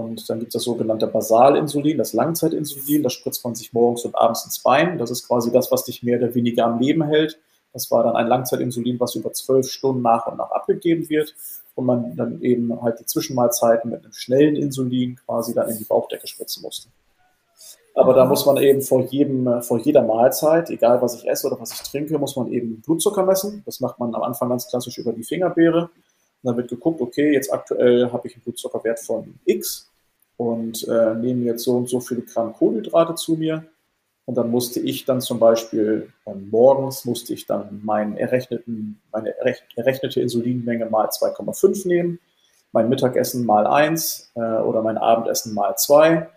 Und 0.00 0.28
dann 0.28 0.40
gibt 0.40 0.50
es 0.50 0.54
das 0.54 0.64
sogenannte 0.64 1.06
Basalinsulin, 1.06 1.98
das 1.98 2.12
Langzeitinsulin. 2.12 3.02
Das 3.02 3.12
spritzt 3.12 3.44
man 3.44 3.54
sich 3.54 3.72
morgens 3.72 4.04
und 4.04 4.16
abends 4.16 4.44
ins 4.44 4.60
Bein. 4.60 4.98
Das 4.98 5.10
ist 5.10 5.26
quasi 5.26 5.52
das, 5.52 5.70
was 5.70 5.84
dich 5.84 6.02
mehr 6.02 6.18
oder 6.18 6.34
weniger 6.34 6.66
am 6.66 6.80
Leben 6.80 7.04
hält. 7.04 7.38
Das 7.72 7.90
war 7.90 8.02
dann 8.02 8.16
ein 8.16 8.26
Langzeitinsulin, 8.26 8.98
was 9.00 9.14
über 9.14 9.32
zwölf 9.32 9.68
Stunden 9.68 10.02
nach 10.02 10.26
und 10.26 10.38
nach 10.38 10.50
abgegeben 10.50 11.08
wird. 11.08 11.34
Und 11.74 11.86
man 11.86 12.16
dann 12.16 12.40
eben 12.40 12.80
halt 12.82 13.00
die 13.00 13.06
Zwischenmahlzeiten 13.06 13.90
mit 13.90 14.04
einem 14.04 14.12
schnellen 14.12 14.56
Insulin 14.56 15.16
quasi 15.26 15.54
dann 15.54 15.68
in 15.68 15.78
die 15.78 15.84
Bauchdecke 15.84 16.26
spritzen 16.26 16.62
musste. 16.62 16.88
Aber 17.96 18.12
da 18.14 18.24
muss 18.24 18.44
man 18.44 18.56
eben 18.56 18.82
vor, 18.82 19.02
jedem, 19.06 19.62
vor 19.62 19.78
jeder 19.78 20.02
Mahlzeit, 20.02 20.68
egal 20.70 21.00
was 21.00 21.14
ich 21.14 21.28
esse 21.28 21.46
oder 21.46 21.60
was 21.60 21.72
ich 21.72 21.82
trinke, 21.82 22.18
muss 22.18 22.34
man 22.34 22.48
eben 22.52 22.80
Blutzucker 22.80 23.24
messen. 23.24 23.62
Das 23.66 23.78
macht 23.80 24.00
man 24.00 24.14
am 24.14 24.22
Anfang 24.22 24.48
ganz 24.48 24.68
klassisch 24.68 24.98
über 24.98 25.12
die 25.12 25.22
Fingerbeere. 25.22 25.90
Und 26.44 26.50
dann 26.50 26.56
wird 26.58 26.68
geguckt, 26.68 27.00
okay, 27.00 27.32
jetzt 27.32 27.50
aktuell 27.50 28.12
habe 28.12 28.28
ich 28.28 28.34
einen 28.34 28.42
Blutzuckerwert 28.42 29.00
von 29.00 29.34
X 29.46 29.90
und 30.36 30.86
äh, 30.86 31.14
nehme 31.14 31.46
jetzt 31.46 31.64
so 31.64 31.76
und 31.76 31.88
so 31.88 32.00
viele 32.00 32.20
Gramm 32.20 32.52
Kohlenhydrate 32.52 33.14
zu 33.14 33.36
mir. 33.36 33.64
Und 34.26 34.36
dann 34.36 34.50
musste 34.50 34.78
ich 34.78 35.06
dann 35.06 35.22
zum 35.22 35.38
Beispiel 35.38 36.12
äh, 36.26 36.34
morgens 36.34 37.06
musste 37.06 37.32
ich 37.34 37.46
dann 37.46 37.80
meinen 37.82 38.16
errechneten, 38.16 39.00
meine 39.10 39.34
errechnete 39.74 40.20
Insulinmenge 40.20 40.86
mal 40.86 41.08
2,5 41.08 41.88
nehmen, 41.88 42.20
mein 42.72 42.90
Mittagessen 42.90 43.46
mal 43.46 43.66
1 43.66 44.32
äh, 44.34 44.40
oder 44.40 44.82
mein 44.82 44.98
Abendessen 44.98 45.54
mal 45.54 45.74
2 45.76 46.28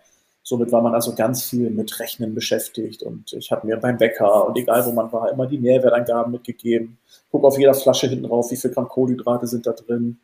Somit 0.48 0.72
war 0.72 0.80
man 0.80 0.94
also 0.94 1.14
ganz 1.14 1.44
viel 1.44 1.68
mit 1.68 2.00
Rechnen 2.00 2.34
beschäftigt 2.34 3.02
und 3.02 3.34
ich 3.34 3.52
habe 3.52 3.66
mir 3.66 3.76
beim 3.76 3.98
Bäcker 3.98 4.46
und 4.46 4.56
egal 4.56 4.86
wo 4.86 4.92
man 4.92 5.12
war, 5.12 5.30
immer 5.30 5.46
die 5.46 5.58
Nährwertangaben 5.58 6.32
mitgegeben. 6.32 6.96
Guck 7.30 7.44
auf 7.44 7.58
jeder 7.58 7.74
Flasche 7.74 8.08
hinten 8.08 8.28
drauf, 8.28 8.50
wie 8.50 8.56
viel 8.56 8.70
Gramm 8.70 8.88
Kohlenhydrate 8.88 9.46
sind 9.46 9.66
da 9.66 9.72
drin. 9.72 10.18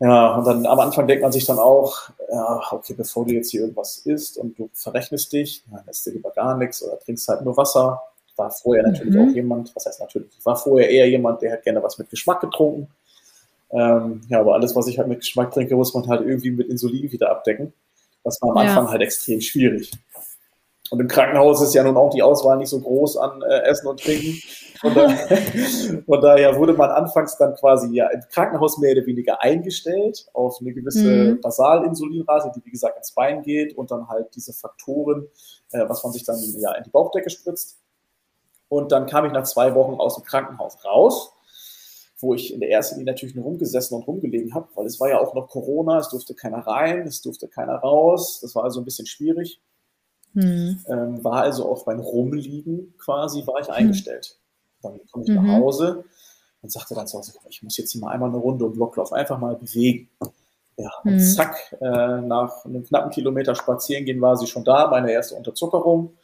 Ja, 0.00 0.36
und 0.36 0.46
dann 0.46 0.64
am 0.64 0.78
Anfang 0.78 1.08
denkt 1.08 1.22
man 1.22 1.32
sich 1.32 1.44
dann 1.44 1.58
auch, 1.58 2.10
ja, 2.30 2.62
okay, 2.70 2.94
bevor 2.94 3.26
du 3.26 3.32
jetzt 3.32 3.50
hier 3.50 3.62
irgendwas 3.62 3.98
isst 3.98 4.38
und 4.38 4.56
du 4.58 4.70
verrechnest 4.72 5.32
dich, 5.32 5.64
dann 5.70 5.82
isst 5.88 6.06
du 6.06 6.10
lieber 6.10 6.30
gar 6.30 6.56
nichts 6.56 6.82
oder 6.82 6.98
trinkst 7.00 7.28
halt 7.28 7.42
nur 7.42 7.56
Wasser. 7.56 8.00
War 8.36 8.50
vorher 8.52 8.84
natürlich 8.84 9.14
mhm. 9.14 9.28
auch 9.28 9.34
jemand, 9.34 9.74
was 9.74 9.86
heißt 9.86 10.00
natürlich, 10.00 10.28
ich 10.38 10.46
war 10.46 10.54
vorher 10.54 10.88
eher 10.88 11.08
jemand, 11.08 11.42
der 11.42 11.54
hat 11.54 11.64
gerne 11.64 11.82
was 11.82 11.98
mit 11.98 12.08
Geschmack 12.08 12.40
getrunken. 12.40 12.88
Ähm, 13.70 14.20
ja, 14.28 14.38
aber 14.38 14.54
alles, 14.54 14.76
was 14.76 14.86
ich 14.86 14.98
halt 14.98 15.08
mit 15.08 15.20
Geschmack 15.20 15.50
trinke, 15.50 15.74
muss 15.74 15.92
man 15.92 16.06
halt 16.06 16.20
irgendwie 16.20 16.52
mit 16.52 16.68
Insulin 16.68 17.10
wieder 17.10 17.30
abdecken. 17.30 17.72
Das 18.22 18.40
war 18.40 18.50
am 18.50 18.58
Anfang 18.58 18.84
ja. 18.84 18.90
halt 18.92 19.02
extrem 19.02 19.40
schwierig. 19.40 19.90
Und 20.90 21.00
im 21.00 21.08
Krankenhaus 21.08 21.60
ist 21.60 21.74
ja 21.74 21.82
nun 21.82 21.96
auch 21.96 22.10
die 22.10 22.22
Auswahl 22.22 22.56
nicht 22.56 22.70
so 22.70 22.80
groß 22.80 23.16
an 23.18 23.42
äh, 23.42 23.62
Essen 23.62 23.88
und 23.88 24.00
Trinken. 24.00 24.38
Von, 24.80 24.94
da, 24.94 25.08
von, 26.06 26.20
daher 26.20 26.56
wurde 26.56 26.74
man 26.74 26.90
anfangs 26.90 27.36
dann 27.36 27.54
quasi 27.54 27.94
ja 27.94 28.08
im 28.08 28.20
Krankenhaus 28.30 28.78
mehr 28.78 28.92
oder 28.92 29.06
weniger 29.06 29.42
eingestellt 29.42 30.26
auf 30.32 30.58
eine 30.60 30.72
gewisse 30.72 31.34
mhm. 31.34 31.40
Basalinsulinrate, 31.40 32.52
die 32.54 32.64
wie 32.64 32.70
gesagt 32.70 32.96
ins 32.96 33.12
Bein 33.12 33.42
geht 33.42 33.76
und 33.76 33.90
dann 33.90 34.08
halt 34.08 34.34
diese 34.34 34.52
Faktoren, 34.52 35.26
äh, 35.72 35.88
was 35.88 36.02
man 36.04 36.12
sich 36.12 36.24
dann 36.24 36.38
ja 36.58 36.72
in 36.74 36.84
die 36.84 36.90
Bauchdecke 36.90 37.30
spritzt. 37.30 37.78
Und 38.68 38.92
dann 38.92 39.06
kam 39.06 39.24
ich 39.24 39.32
nach 39.32 39.44
zwei 39.44 39.74
Wochen 39.74 39.94
aus 39.94 40.16
dem 40.16 40.24
Krankenhaus 40.24 40.84
raus 40.84 41.32
wo 42.20 42.34
ich 42.34 42.52
in 42.52 42.60
der 42.60 42.70
ersten 42.70 42.96
Linie 42.98 43.12
natürlich 43.12 43.34
nur 43.34 43.44
rumgesessen 43.44 43.96
und 43.96 44.06
rumgelegen 44.06 44.54
habe, 44.54 44.68
weil 44.74 44.86
es 44.86 44.98
war 44.98 45.08
ja 45.08 45.20
auch 45.20 45.34
noch 45.34 45.48
Corona, 45.48 45.98
es 45.98 46.08
durfte 46.08 46.34
keiner 46.34 46.58
rein, 46.58 47.02
es 47.02 47.22
durfte 47.22 47.48
keiner 47.48 47.76
raus, 47.76 48.40
das 48.40 48.54
war 48.54 48.64
also 48.64 48.80
ein 48.80 48.84
bisschen 48.84 49.06
schwierig. 49.06 49.60
Hm. 50.34 50.78
Ähm, 50.88 51.24
war 51.24 51.42
also 51.42 51.66
auf 51.70 51.86
mein 51.86 52.00
Rumliegen 52.00 52.94
quasi, 52.98 53.46
war 53.46 53.60
ich 53.60 53.68
hm. 53.68 53.74
eingestellt. 53.74 54.38
Dann 54.82 55.00
komme 55.10 55.24
ich 55.24 55.30
mhm. 55.30 55.46
nach 55.46 55.58
Hause 55.60 56.04
und 56.62 56.72
sagte 56.72 56.94
dann 56.94 57.06
zu 57.06 57.18
Hause, 57.18 57.32
ich 57.48 57.62
muss 57.62 57.76
jetzt 57.76 57.92
hier 57.92 58.00
mal 58.00 58.12
einmal 58.12 58.28
eine 58.28 58.38
Runde 58.38 58.64
um 58.64 58.72
Blocklauf 58.72 59.12
einfach 59.12 59.38
mal 59.38 59.56
bewegen. 59.56 60.08
Ja, 60.76 60.90
und 61.04 61.14
mhm. 61.14 61.20
zack, 61.20 61.76
äh, 61.80 62.20
nach 62.20 62.64
einem 62.64 62.84
knappen 62.84 63.10
Kilometer 63.10 63.54
spazieren 63.56 64.04
gehen 64.04 64.20
war 64.20 64.36
sie 64.36 64.46
schon 64.46 64.64
da, 64.64 64.86
meine 64.88 65.10
erste 65.10 65.34
Unterzuckerung. 65.34 66.16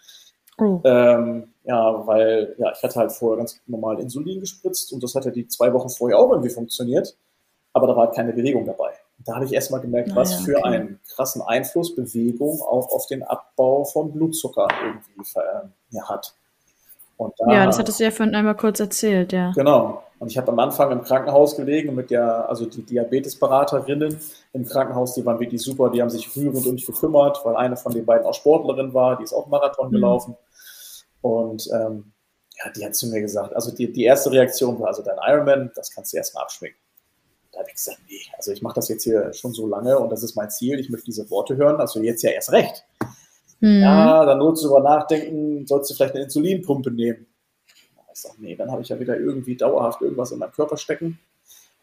Oh. 0.59 0.81
Ähm, 0.85 1.55
ja, 1.65 2.07
weil 2.07 2.55
ja, 2.59 2.71
ich 2.71 2.83
hatte 2.83 3.01
halt 3.01 3.11
vorher 3.11 3.39
ganz 3.39 3.61
normal 3.67 3.99
Insulin 3.99 4.41
gespritzt 4.41 4.93
und 4.93 5.03
das 5.03 5.17
hatte 5.17 5.33
die 5.33 5.49
zwei 5.49 5.73
Wochen 5.73 5.89
vorher 5.89 6.19
auch 6.19 6.31
irgendwie 6.31 6.51
funktioniert, 6.51 7.17
aber 7.73 7.89
da 7.89 7.97
war 7.97 8.07
halt 8.07 8.15
keine 8.15 8.33
Bewegung 8.33 8.65
dabei. 8.65 8.93
Da 9.25 9.35
habe 9.35 9.47
ich 9.47 9.53
erstmal 9.53 9.81
gemerkt, 9.81 10.11
ah, 10.13 10.17
was 10.17 10.33
ja, 10.33 10.39
für 10.39 10.65
einen 10.65 11.01
krassen 11.15 11.43
Einfluss 11.43 11.95
Bewegung 11.95 12.61
auch 12.63 12.93
auf 12.93 13.07
den 13.07 13.25
Abbau 13.25 13.85
von 13.85 14.13
Blutzucker 14.13 14.69
irgendwie 14.85 15.29
ja, 15.91 16.09
hat. 16.09 16.37
Da, 17.19 17.53
ja, 17.53 17.67
das 17.67 17.79
hattest 17.79 18.01
du 18.01 18.05
ja 18.05 18.11
vorhin 18.11 18.35
einmal 18.35 18.57
kurz 18.57 18.81
erzählt, 18.81 19.33
ja. 19.33 19.53
Genau. 19.55 20.03
Und 20.19 20.31
ich 20.31 20.39
habe 20.39 20.51
am 20.53 20.59
Anfang 20.59 20.91
im 20.91 21.03
Krankenhaus 21.03 21.57
gelegen 21.57 21.95
mit 21.95 22.11
der, 22.11 22.49
also 22.49 22.67
die 22.67 22.83
Diabetesberaterinnen 22.83 24.19
im 24.53 24.65
Krankenhaus, 24.65 25.15
die 25.15 25.25
waren 25.27 25.39
wirklich 25.39 25.63
super, 25.63 25.91
die 25.91 26.01
haben 26.01 26.11
sich 26.11 26.35
rührend 26.35 26.67
um 26.67 26.75
mich 26.75 26.87
gekümmert, 26.87 27.41
weil 27.45 27.57
eine 27.57 27.77
von 27.77 27.93
den 27.93 28.07
beiden 28.07 28.27
auch 28.27 28.35
Sportlerin 28.35 28.95
war, 28.95 29.17
die 29.17 29.25
ist 29.25 29.33
auch 29.33 29.49
Marathon 29.49 29.89
mhm. 29.89 29.93
gelaufen. 29.93 30.37
Und 31.21 31.69
ähm, 31.73 32.13
ja, 32.57 32.71
die 32.71 32.85
hat 32.85 32.95
zu 32.95 33.09
mir 33.09 33.21
gesagt, 33.21 33.55
also 33.55 33.75
die, 33.75 33.93
die 33.93 34.05
erste 34.05 34.31
Reaktion 34.31 34.79
war, 34.81 34.89
also 34.89 35.03
dein 35.03 35.19
Ironman, 35.27 35.71
das 35.75 35.91
kannst 35.91 36.13
du 36.13 36.17
erstmal 36.17 36.45
abschminken. 36.45 36.81
da 37.53 37.61
habe 37.61 37.69
ich 37.69 37.75
gesagt, 37.75 37.99
nee, 38.09 38.21
also 38.37 38.53
ich 38.53 38.63
mache 38.63 38.77
das 38.77 38.89
jetzt 38.89 39.05
hier 39.05 39.33
schon 39.33 39.53
so 39.53 39.67
lange 39.67 39.99
und 39.99 40.11
das 40.11 40.23
ist 40.23 40.37
mein 40.37 40.51
Ziel, 40.51 40.79
ich 40.79 40.91
möchte 40.91 41.07
diese 41.07 41.29
Worte 41.31 41.57
hören, 41.57 41.77
also 41.77 42.01
jetzt 42.01 42.23
ja 42.23 42.31
erst 42.31 42.53
recht. 42.53 42.85
Mhm. 43.65 43.81
Ja, 43.81 44.27
dann 44.27 44.39
nutzt 44.39 44.63
du 44.63 44.69
über 44.69 44.81
nachdenken, 44.81 45.67
sollst 45.67 45.91
du 45.91 45.95
vielleicht 45.95 46.15
eine 46.15 46.25
Insulinpumpe 46.25 46.91
nehmen. 46.91 47.27
Ich 48.13 48.21
sage, 48.21 48.35
nee, 48.39 48.55
dann 48.55 48.71
habe 48.71 48.83
ich 48.83 48.91
ja 48.91 49.01
wieder 49.01 49.19
irgendwie 49.19 49.57
dauerhaft 49.57 50.03
irgendwas 50.03 50.33
in 50.33 50.39
meinem 50.39 50.53
Körper 50.53 50.77
stecken. 50.77 51.19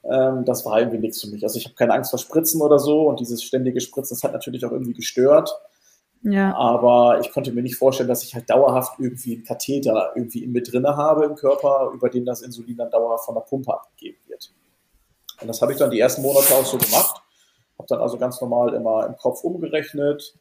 Ähm, 0.04 0.46
das 0.46 0.64
war 0.64 0.80
irgendwie 0.80 1.00
nichts 1.00 1.22
für 1.22 1.30
mich. 1.30 1.42
Also 1.42 1.58
ich 1.58 1.66
habe 1.66 1.74
keine 1.74 1.94
Angst 1.94 2.12
vor 2.12 2.20
Spritzen 2.20 2.62
oder 2.62 2.78
so 2.78 3.10
und 3.10 3.20
dieses 3.20 3.42
ständige 3.42 3.82
Spritzen, 3.82 4.16
das 4.16 4.24
hat 4.24 4.32
natürlich 4.32 4.64
auch 4.64 4.72
irgendwie 4.72 4.94
gestört. 4.94 5.50
Ja. 6.22 6.56
Aber 6.56 7.20
ich 7.20 7.32
konnte 7.32 7.52
mir 7.52 7.64
nicht 7.64 7.78
vorstellen, 7.78 8.08
dass 8.10 8.24
ich 8.24 8.36
halt 8.36 8.48
dauerhaft 8.48 9.00
irgendwie 9.00 9.38
einen 9.38 9.44
Katheter 9.44 10.12
irgendwie 10.16 10.44
in 10.44 10.52
mir 10.52 10.62
drinne 10.62 10.96
habe 10.96 11.26
im 11.26 11.34
Körper, 11.34 11.92
über 11.96 12.10
den 12.10 12.26
das 12.26 12.44
Insulin 12.44 12.78
dann 12.78 12.92
dauerhaft 12.92 13.26
von 13.26 13.34
der 13.34 13.42
Pumpe 13.42 13.74
abgegeben 13.74 14.20
wird. 14.28 14.54
Und 15.42 15.48
das 15.48 15.64
habe 15.64 15.72
ich 15.72 15.80
dann 15.80 15.90
die 15.90 16.00
ersten 16.00 16.22
Monate 16.22 16.54
auch 16.54 16.66
so 16.66 16.78
gemacht. 16.78 17.24
Habe 17.80 17.88
dann 17.88 18.02
also 18.02 18.20
ganz 18.20 18.40
normal 18.40 18.76
immer 18.76 19.08
im 19.08 19.18
Kopf 19.18 19.44
umgerechnet, 19.44 20.36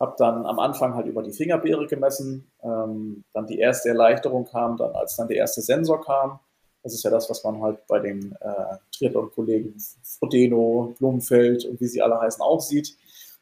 habe 0.00 0.14
dann 0.18 0.46
am 0.46 0.58
Anfang 0.58 0.94
halt 0.94 1.06
über 1.06 1.22
die 1.22 1.32
Fingerbeere 1.32 1.86
gemessen. 1.86 2.50
Ähm, 2.62 3.24
dann 3.32 3.46
die 3.46 3.58
erste 3.58 3.88
Erleichterung 3.88 4.44
kam, 4.44 4.76
dann 4.76 4.94
als 4.94 5.16
dann 5.16 5.28
der 5.28 5.38
erste 5.38 5.60
Sensor 5.60 6.00
kam. 6.04 6.38
Das 6.82 6.94
ist 6.94 7.02
ja 7.02 7.10
das, 7.10 7.28
was 7.28 7.42
man 7.42 7.60
halt 7.60 7.86
bei 7.88 7.98
den 7.98 8.32
äh, 8.40 8.76
Triathlon-Kollegen 8.96 9.74
Frodeno, 10.02 10.94
Blumenfeld 10.98 11.64
und 11.64 11.80
wie 11.80 11.86
sie 11.86 12.00
alle 12.00 12.20
heißen 12.20 12.40
auch 12.40 12.60
sieht. 12.60 12.96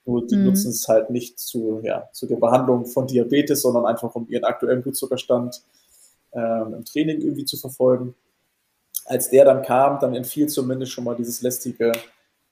Nur 0.06 0.26
die 0.26 0.36
mhm. 0.36 0.44
nutzen 0.44 0.70
es 0.70 0.88
halt 0.88 1.10
nicht 1.10 1.38
zu, 1.38 1.80
ja, 1.82 2.08
zu 2.12 2.26
der 2.26 2.36
Behandlung 2.36 2.86
von 2.86 3.06
Diabetes, 3.06 3.62
sondern 3.62 3.84
einfach 3.84 4.14
um 4.14 4.26
ihren 4.28 4.44
aktuellen 4.44 4.82
Blutzuckerstand 4.82 5.62
ähm, 6.32 6.74
im 6.74 6.84
Training 6.84 7.20
irgendwie 7.20 7.44
zu 7.44 7.56
verfolgen. 7.56 8.14
Als 9.04 9.30
der 9.30 9.44
dann 9.44 9.62
kam, 9.62 9.98
dann 10.00 10.14
entfiel 10.14 10.48
zumindest 10.48 10.92
schon 10.92 11.04
mal 11.04 11.16
dieses 11.16 11.42
lästige 11.42 11.92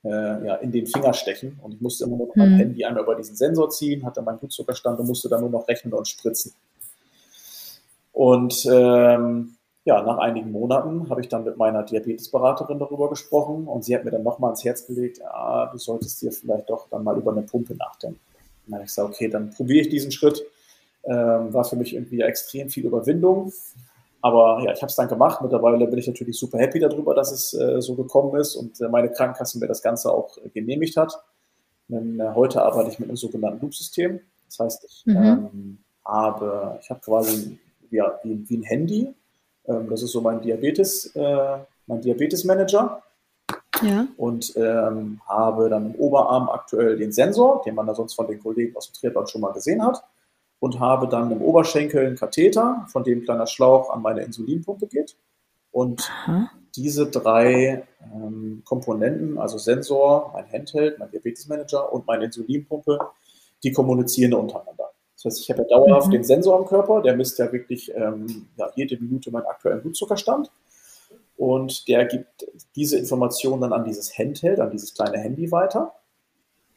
äh, 0.04 0.46
ja, 0.46 0.54
in 0.56 0.70
den 0.70 0.86
Finger 0.86 1.12
stechen. 1.14 1.58
Und 1.62 1.74
ich 1.74 1.80
musste 1.80 2.04
immer 2.04 2.16
noch 2.16 2.34
mein 2.34 2.52
mhm. 2.52 2.58
Handy 2.58 2.84
einmal 2.84 3.02
über 3.02 3.14
diesen 3.14 3.36
Sensor 3.36 3.70
ziehen, 3.70 4.04
hatte 4.04 4.22
meinen 4.22 4.38
Blutzuckerstand 4.38 5.00
und 5.00 5.06
musste 5.06 5.28
dann 5.28 5.40
nur 5.40 5.50
noch 5.50 5.66
rechnen 5.66 5.92
und 5.94 6.06
spritzen. 6.06 6.52
Und 8.12 8.66
ähm, 8.70 9.56
ja, 9.84 10.02
nach 10.02 10.18
einigen 10.18 10.50
Monaten 10.50 11.10
habe 11.10 11.20
ich 11.20 11.28
dann 11.28 11.44
mit 11.44 11.56
meiner 11.56 11.82
Diabetesberaterin 11.82 12.78
darüber 12.78 13.10
gesprochen 13.10 13.66
und 13.66 13.84
sie 13.84 13.94
hat 13.94 14.04
mir 14.04 14.10
dann 14.10 14.22
nochmal 14.22 14.50
ans 14.50 14.64
Herz 14.64 14.86
gelegt, 14.86 15.18
ja, 15.18 15.66
du 15.66 15.78
solltest 15.78 16.22
dir 16.22 16.32
vielleicht 16.32 16.70
doch 16.70 16.88
dann 16.88 17.04
mal 17.04 17.18
über 17.18 17.32
eine 17.32 17.42
Pumpe 17.42 17.74
nachdenken. 17.74 18.20
Und 18.66 18.72
dann 18.72 18.74
habe 18.74 18.84
ich 18.84 18.88
gesagt, 18.88 19.10
okay, 19.10 19.28
dann 19.28 19.50
probiere 19.50 19.80
ich 19.80 19.88
diesen 19.90 20.10
Schritt. 20.10 20.42
Ähm, 21.04 21.52
war 21.52 21.64
für 21.64 21.76
mich 21.76 21.94
irgendwie 21.94 22.22
extrem 22.22 22.70
viel 22.70 22.86
Überwindung. 22.86 23.52
Aber 24.24 24.62
ja, 24.64 24.72
ich 24.72 24.80
habe 24.80 24.88
es 24.88 24.96
dann 24.96 25.06
gemacht. 25.06 25.42
Mittlerweile 25.42 25.86
bin 25.86 25.98
ich 25.98 26.06
natürlich 26.06 26.38
super 26.38 26.56
happy 26.58 26.80
darüber, 26.80 27.14
dass 27.14 27.30
es 27.30 27.52
äh, 27.52 27.82
so 27.82 27.94
gekommen 27.94 28.40
ist 28.40 28.56
und 28.56 28.80
äh, 28.80 28.88
meine 28.88 29.10
Krankenkasse 29.10 29.58
mir 29.58 29.66
das 29.66 29.82
Ganze 29.82 30.10
auch 30.10 30.38
äh, 30.38 30.48
genehmigt 30.48 30.96
hat. 30.96 31.22
Denn, 31.88 32.18
äh, 32.18 32.30
heute 32.34 32.62
arbeite 32.62 32.88
ich 32.88 32.98
mit 32.98 33.10
einem 33.10 33.18
sogenannten 33.18 33.60
Loop-System. 33.60 34.20
Das 34.46 34.58
heißt, 34.60 34.84
ich 34.88 35.02
mhm. 35.04 35.16
ähm, 35.16 35.78
habe, 36.06 36.78
ich 36.80 36.88
habe 36.88 37.00
quasi 37.00 37.58
ja, 37.90 38.18
wie, 38.22 38.48
wie 38.48 38.56
ein 38.56 38.62
Handy. 38.62 39.14
Ähm, 39.66 39.90
das 39.90 40.02
ist 40.02 40.12
so 40.12 40.22
mein 40.22 40.40
Diabetes, 40.40 41.14
äh, 41.14 41.58
mein 41.86 42.00
Diabetes-Manager. 42.00 43.02
Ja. 43.82 44.06
Und 44.16 44.56
ähm, 44.56 45.20
habe 45.28 45.68
dann 45.68 45.92
im 45.92 45.94
Oberarm 45.96 46.48
aktuell 46.48 46.96
den 46.96 47.12
Sensor, 47.12 47.60
den 47.66 47.74
man 47.74 47.86
da 47.86 47.94
sonst 47.94 48.14
von 48.14 48.26
den 48.26 48.42
Kollegen 48.42 48.74
aus 48.74 48.90
dem 48.90 48.94
Triathlon 48.94 49.26
schon 49.26 49.42
mal 49.42 49.52
gesehen 49.52 49.84
hat 49.84 50.02
und 50.64 50.80
habe 50.80 51.08
dann 51.08 51.30
im 51.30 51.42
Oberschenkel 51.42 52.06
einen 52.06 52.16
Katheter, 52.16 52.86
von 52.88 53.04
dem 53.04 53.18
ein 53.18 53.24
kleiner 53.24 53.46
Schlauch 53.46 53.90
an 53.90 54.00
meine 54.00 54.22
Insulinpumpe 54.22 54.86
geht. 54.86 55.14
Und 55.72 56.10
Aha. 56.24 56.50
diese 56.74 57.04
drei 57.10 57.86
ähm, 58.00 58.62
Komponenten, 58.64 59.36
also 59.36 59.58
Sensor, 59.58 60.30
mein 60.32 60.50
Handheld, 60.50 60.98
mein 60.98 61.10
Diabetesmanager 61.10 61.92
und 61.92 62.06
meine 62.06 62.24
Insulinpumpe, 62.24 62.98
die 63.62 63.72
kommunizieren 63.72 64.32
untereinander. 64.32 64.90
Das 65.16 65.26
heißt, 65.26 65.40
ich 65.42 65.50
habe 65.50 65.64
ja 65.64 65.68
dauerhaft 65.68 66.06
mhm. 66.06 66.12
den 66.12 66.24
Sensor 66.24 66.58
im 66.58 66.64
Körper, 66.64 67.02
der 67.02 67.14
misst 67.14 67.38
ja 67.38 67.52
wirklich 67.52 67.94
ähm, 67.94 68.46
ja, 68.56 68.70
jede 68.74 68.96
Minute 68.96 69.30
meinen 69.30 69.44
aktuellen 69.44 69.82
Blutzuckerstand. 69.82 70.50
Und 71.36 71.88
der 71.88 72.06
gibt 72.06 72.46
diese 72.74 72.96
Information 72.96 73.60
dann 73.60 73.74
an 73.74 73.84
dieses 73.84 74.16
Handheld, 74.16 74.60
an 74.60 74.70
dieses 74.70 74.94
kleine 74.94 75.18
Handy 75.18 75.52
weiter. 75.52 75.92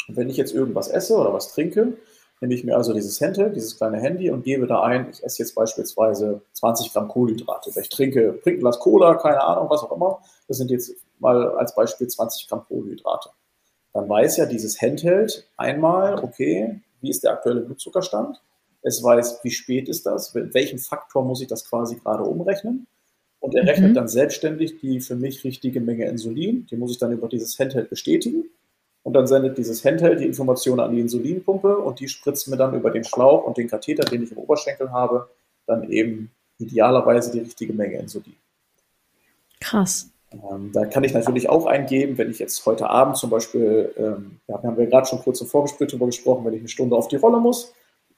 Und 0.10 0.18
wenn 0.18 0.30
ich 0.30 0.36
jetzt 0.36 0.54
irgendwas 0.54 0.90
esse 0.90 1.16
oder 1.16 1.32
was 1.32 1.54
trinke, 1.54 1.94
nehme 2.42 2.54
ich 2.54 2.64
mir 2.64 2.76
also 2.76 2.94
dieses 2.94 3.20
Handheld, 3.20 3.56
dieses 3.56 3.78
kleine 3.78 4.00
Handy 4.00 4.30
und 4.30 4.44
gebe 4.44 4.68
da 4.68 4.84
ein, 4.84 5.10
ich 5.12 5.24
esse 5.24 5.40
jetzt 5.40 5.56
beispielsweise 5.56 6.42
20 6.54 6.94
Gramm 6.94 7.08
Kohlenhydrate. 7.08 7.72
Ich 7.80 7.90
trinke, 7.90 8.40
trinke 8.44 8.60
ein 8.60 8.60
Glas 8.60 8.80
Cola, 8.80 9.16
keine 9.16 9.42
Ahnung, 9.42 9.70
was 9.70 9.82
auch 9.82 9.96
immer. 9.96 10.20
Das 10.48 10.58
sind 10.58 10.70
jetzt 10.70 10.94
mal 11.20 11.52
als 11.58 11.74
Beispiel 11.74 12.08
20 12.08 12.48
Gramm 12.48 12.64
Kohlenhydrate. 12.68 13.30
Dann 13.94 14.08
weiß 14.08 14.38
ja 14.38 14.46
dieses 14.46 14.80
Handheld 14.80 15.48
einmal, 15.58 16.24
okay, 16.24 16.80
wie 17.02 17.10
ist 17.10 17.24
der 17.24 17.32
aktuelle 17.32 17.62
Blutzuckerstand? 17.62 18.40
Es 18.84 19.04
weiß, 19.04 19.40
wie 19.44 19.52
spät 19.52 19.90
ist 19.90 20.06
das, 20.06 20.36
welchen 20.36 20.78
Faktor 20.78 21.26
muss 21.26 21.42
ich 21.42 21.48
das 21.48 21.68
quasi 21.68 21.96
gerade 21.96 22.24
umrechnen? 22.24 22.86
Und 23.40 23.56
er 23.56 23.66
rechnet 23.66 23.92
mhm. 23.92 23.96
dann 23.96 24.08
selbstständig 24.08 24.80
die 24.80 25.00
für 25.00 25.16
mich 25.16 25.44
richtige 25.44 25.80
Menge 25.82 26.06
Insulin. 26.06 26.68
Die 26.70 26.76
muss 26.76 26.92
ich 26.92 26.98
dann 26.98 27.12
über 27.12 27.28
dieses 27.28 27.58
Handheld 27.60 27.90
bestätigen. 27.90 28.46
Und 29.08 29.14
dann 29.14 29.26
sendet 29.26 29.58
dieses 29.58 29.86
Handheld 29.86 30.20
die 30.20 30.26
Information 30.26 30.82
an 30.82 30.92
die 30.92 31.00
Insulinpumpe 31.00 31.78
und 31.78 32.02
die 32.02 32.10
spritzt 32.10 32.50
mir 32.50 32.58
dann 32.58 32.76
über 32.76 32.92
den 32.92 33.06
Schlauch 33.06 33.46
und 33.46 33.56
den 33.56 33.70
Katheter, 33.70 34.04
den 34.04 34.24
ich 34.24 34.34
im 34.34 34.38
Oberschenkel 34.38 34.92
habe, 34.92 35.30
dann 35.66 35.90
eben 35.90 36.30
idealerweise 36.58 37.32
die 37.32 37.40
richtige 37.40 37.72
Menge 37.72 38.00
Insulin. 38.00 38.36
Krass. 39.62 40.10
Ähm, 40.34 40.72
da 40.74 40.86
kann 40.88 41.06
ich 41.06 41.14
natürlich 41.14 41.48
auch 41.48 41.68
eingeben, 41.68 42.18
wenn 42.18 42.30
ich 42.30 42.40
jetzt 42.40 42.66
heute 42.66 42.90
Abend 42.90 43.16
zum 43.16 43.30
Beispiel, 43.30 43.94
ähm, 43.96 44.42
ja, 44.50 44.62
haben 44.62 44.76
wir 44.76 44.88
gerade 44.88 45.08
schon 45.08 45.20
kurz 45.20 45.40
im 45.40 45.48
Vorgespräch 45.48 45.88
darüber 45.88 46.08
gesprochen, 46.08 46.44
wenn 46.44 46.56
ich 46.56 46.60
eine 46.60 46.68
Stunde 46.68 46.98
auf 46.98 47.08
die 47.08 47.16
Rolle 47.16 47.40
muss, 47.40 47.74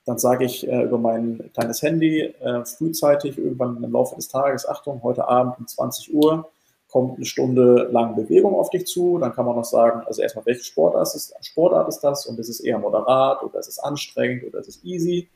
dann 0.05 0.17
sage 0.17 0.45
ich 0.45 0.67
äh, 0.67 0.85
über 0.85 0.97
mein 0.97 1.51
kleines 1.53 1.83
Handy 1.83 2.21
äh, 2.21 2.65
frühzeitig, 2.65 3.37
irgendwann 3.37 3.83
im 3.83 3.91
Laufe 3.91 4.15
des 4.15 4.27
Tages, 4.27 4.67
Achtung, 4.67 5.03
heute 5.03 5.27
Abend 5.27 5.59
um 5.59 5.67
20 5.67 6.15
Uhr 6.15 6.49
kommt 6.89 7.17
eine 7.17 7.25
Stunde 7.25 7.89
lang 7.91 8.15
Bewegung 8.15 8.55
auf 8.55 8.69
dich 8.69 8.87
zu. 8.87 9.19
Dann 9.19 9.33
kann 9.33 9.45
man 9.45 9.55
noch 9.55 9.65
sagen, 9.65 10.01
also 10.05 10.21
erstmal, 10.21 10.45
welche 10.45 10.63
Sportart 10.63 11.13
ist, 11.15 11.33
Sportart 11.41 11.87
ist 11.87 11.99
das? 11.99 12.25
Und 12.25 12.39
ist 12.39 12.49
es 12.49 12.59
eher 12.59 12.79
moderat 12.79 13.43
oder 13.43 13.59
ist 13.59 13.67
es 13.67 13.79
anstrengend 13.79 14.43
oder 14.43 14.59
ist 14.59 14.69
es 14.69 14.83
easy? 14.83 15.29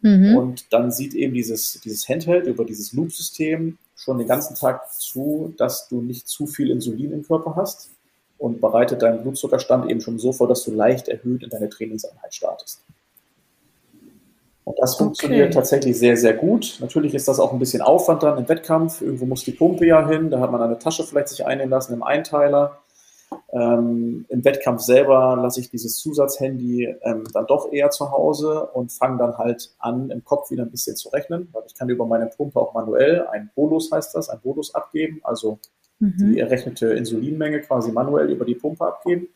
Mhm. 0.00 0.36
Und 0.36 0.72
dann 0.72 0.90
sieht 0.90 1.14
eben 1.14 1.34
dieses, 1.34 1.80
dieses 1.80 2.08
Handheld 2.08 2.46
über 2.46 2.64
dieses 2.64 2.92
Loop-System 2.92 3.78
schon 3.96 4.18
den 4.18 4.28
ganzen 4.28 4.54
Tag 4.54 4.92
zu, 4.92 5.52
dass 5.56 5.88
du 5.88 6.00
nicht 6.00 6.28
zu 6.28 6.46
viel 6.46 6.70
Insulin 6.70 7.12
im 7.12 7.26
Körper 7.26 7.56
hast 7.56 7.90
und 8.38 8.60
bereitet 8.60 9.02
deinen 9.02 9.22
Blutzuckerstand 9.22 9.90
eben 9.90 10.00
schon 10.00 10.18
so 10.18 10.32
vor, 10.32 10.46
dass 10.48 10.64
du 10.64 10.70
leicht 10.70 11.08
erhöht 11.08 11.42
in 11.42 11.50
deine 11.50 11.68
Trainingseinheit 11.68 12.34
startest. 12.34 12.80
Und 14.68 14.78
das 14.78 14.96
funktioniert 14.96 15.46
okay. 15.46 15.54
tatsächlich 15.54 15.98
sehr, 15.98 16.14
sehr 16.18 16.34
gut. 16.34 16.76
Natürlich 16.80 17.14
ist 17.14 17.26
das 17.26 17.40
auch 17.40 17.54
ein 17.54 17.58
bisschen 17.58 17.80
Aufwand 17.80 18.22
dann 18.22 18.36
im 18.36 18.46
Wettkampf. 18.50 19.00
Irgendwo 19.00 19.24
muss 19.24 19.42
die 19.42 19.52
Pumpe 19.52 19.86
ja 19.86 20.06
hin. 20.06 20.30
Da 20.30 20.40
hat 20.40 20.52
man 20.52 20.60
eine 20.60 20.78
Tasche 20.78 21.04
vielleicht 21.04 21.28
sich 21.28 21.46
einnehmen 21.46 21.70
lassen 21.70 21.94
im 21.94 22.02
Einteiler. 22.02 22.78
Ähm, 23.50 24.26
Im 24.28 24.44
Wettkampf 24.44 24.82
selber 24.82 25.38
lasse 25.40 25.60
ich 25.60 25.70
dieses 25.70 25.96
Zusatzhandy 25.96 26.96
ähm, 27.00 27.24
dann 27.32 27.46
doch 27.46 27.72
eher 27.72 27.88
zu 27.88 28.10
Hause 28.10 28.66
und 28.74 28.92
fange 28.92 29.16
dann 29.16 29.38
halt 29.38 29.70
an, 29.78 30.10
im 30.10 30.22
Kopf 30.22 30.50
wieder 30.50 30.64
ein 30.64 30.70
bisschen 30.70 30.96
zu 30.96 31.08
rechnen, 31.08 31.48
weil 31.52 31.62
ich 31.66 31.74
kann 31.74 31.88
über 31.88 32.04
meine 32.04 32.26
Pumpe 32.26 32.60
auch 32.60 32.74
manuell, 32.74 33.26
ein 33.28 33.50
Bolus 33.54 33.90
heißt 33.90 34.14
das, 34.14 34.28
ein 34.28 34.40
Bolus 34.40 34.74
abgeben, 34.74 35.20
also 35.24 35.58
mhm. 35.98 36.14
die 36.18 36.40
errechnete 36.40 36.92
Insulinmenge 36.92 37.60
quasi 37.60 37.92
manuell 37.92 38.30
über 38.30 38.44
die 38.46 38.54
Pumpe 38.54 38.86
abgeben. 38.86 39.28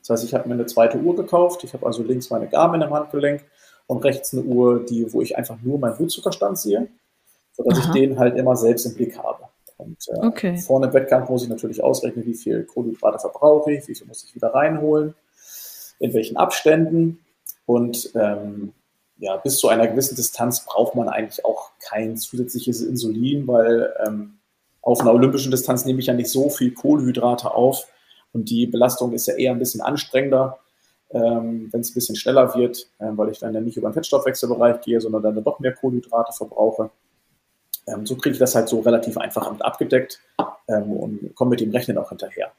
Das 0.00 0.10
heißt, 0.10 0.24
ich 0.24 0.34
habe 0.34 0.48
mir 0.48 0.54
eine 0.54 0.66
zweite 0.66 0.98
Uhr 0.98 1.16
gekauft, 1.16 1.64
ich 1.64 1.74
habe 1.74 1.86
also 1.86 2.04
links 2.04 2.30
meine 2.30 2.48
Garmin 2.48 2.82
im 2.82 2.94
Handgelenk 2.94 3.44
und 3.86 4.04
rechts 4.04 4.32
eine 4.32 4.42
Uhr, 4.42 4.84
die, 4.84 5.12
wo 5.12 5.22
ich 5.22 5.36
einfach 5.36 5.58
nur 5.62 5.78
meinen 5.78 5.96
Blutzuckerstand 5.96 6.58
sehe, 6.58 6.88
sodass 7.52 7.78
Aha. 7.78 7.86
ich 7.86 8.00
den 8.00 8.18
halt 8.18 8.36
immer 8.36 8.56
selbst 8.56 8.86
im 8.86 8.94
Blick 8.94 9.16
habe. 9.18 9.44
Und 9.78 9.98
äh, 10.08 10.26
okay. 10.26 10.56
vorne 10.56 10.86
im 10.86 10.92
Wettkampf 10.92 11.28
muss 11.28 11.42
ich 11.42 11.48
natürlich 11.48 11.82
ausrechnen, 11.82 12.24
wie 12.26 12.34
viel 12.34 12.64
Kohlenhydrate 12.64 13.18
verbrauche 13.18 13.72
ich, 13.72 13.86
wie 13.88 13.94
viel 13.94 14.06
muss 14.06 14.24
ich 14.24 14.34
wieder 14.34 14.54
reinholen, 14.54 15.14
in 15.98 16.14
welchen 16.14 16.36
Abständen. 16.36 17.18
Und 17.66 18.10
ähm, 18.14 18.72
ja, 19.18 19.36
bis 19.36 19.58
zu 19.58 19.68
einer 19.68 19.86
gewissen 19.86 20.16
Distanz 20.16 20.64
braucht 20.64 20.94
man 20.94 21.08
eigentlich 21.08 21.44
auch 21.44 21.70
kein 21.80 22.16
zusätzliches 22.16 22.82
Insulin, 22.82 23.46
weil 23.46 23.92
ähm, 24.06 24.38
auf 24.82 25.00
einer 25.00 25.12
olympischen 25.12 25.50
Distanz 25.50 25.84
nehme 25.84 26.00
ich 26.00 26.06
ja 26.06 26.14
nicht 26.14 26.30
so 26.30 26.48
viel 26.48 26.72
Kohlenhydrate 26.72 27.52
auf 27.52 27.86
und 28.32 28.50
die 28.50 28.66
Belastung 28.66 29.12
ist 29.12 29.26
ja 29.26 29.34
eher 29.34 29.52
ein 29.52 29.58
bisschen 29.58 29.80
anstrengender 29.80 30.58
ähm, 31.16 31.68
wenn 31.72 31.80
es 31.80 31.90
ein 31.90 31.94
bisschen 31.94 32.16
schneller 32.16 32.54
wird, 32.54 32.88
äh, 32.98 33.06
weil 33.12 33.30
ich 33.30 33.38
dann 33.38 33.54
ja 33.54 33.60
nicht 33.60 33.76
über 33.76 33.88
den 33.88 33.94
Fettstoffwechselbereich 33.94 34.80
gehe, 34.82 35.00
sondern 35.00 35.22
dann 35.22 35.42
doch 35.42 35.58
mehr 35.60 35.74
Kohlenhydrate 35.74 36.32
verbrauche. 36.32 36.90
Ähm, 37.86 38.06
so 38.06 38.16
kriege 38.16 38.34
ich 38.34 38.38
das 38.38 38.54
halt 38.54 38.68
so 38.68 38.80
relativ 38.80 39.16
einfach 39.16 39.50
mit 39.50 39.64
abgedeckt 39.64 40.20
ähm, 40.68 40.92
und 40.92 41.34
komme 41.34 41.50
mit 41.50 41.60
dem 41.60 41.70
Rechnen 41.70 41.98
auch 41.98 42.08
hinterher. 42.08 42.52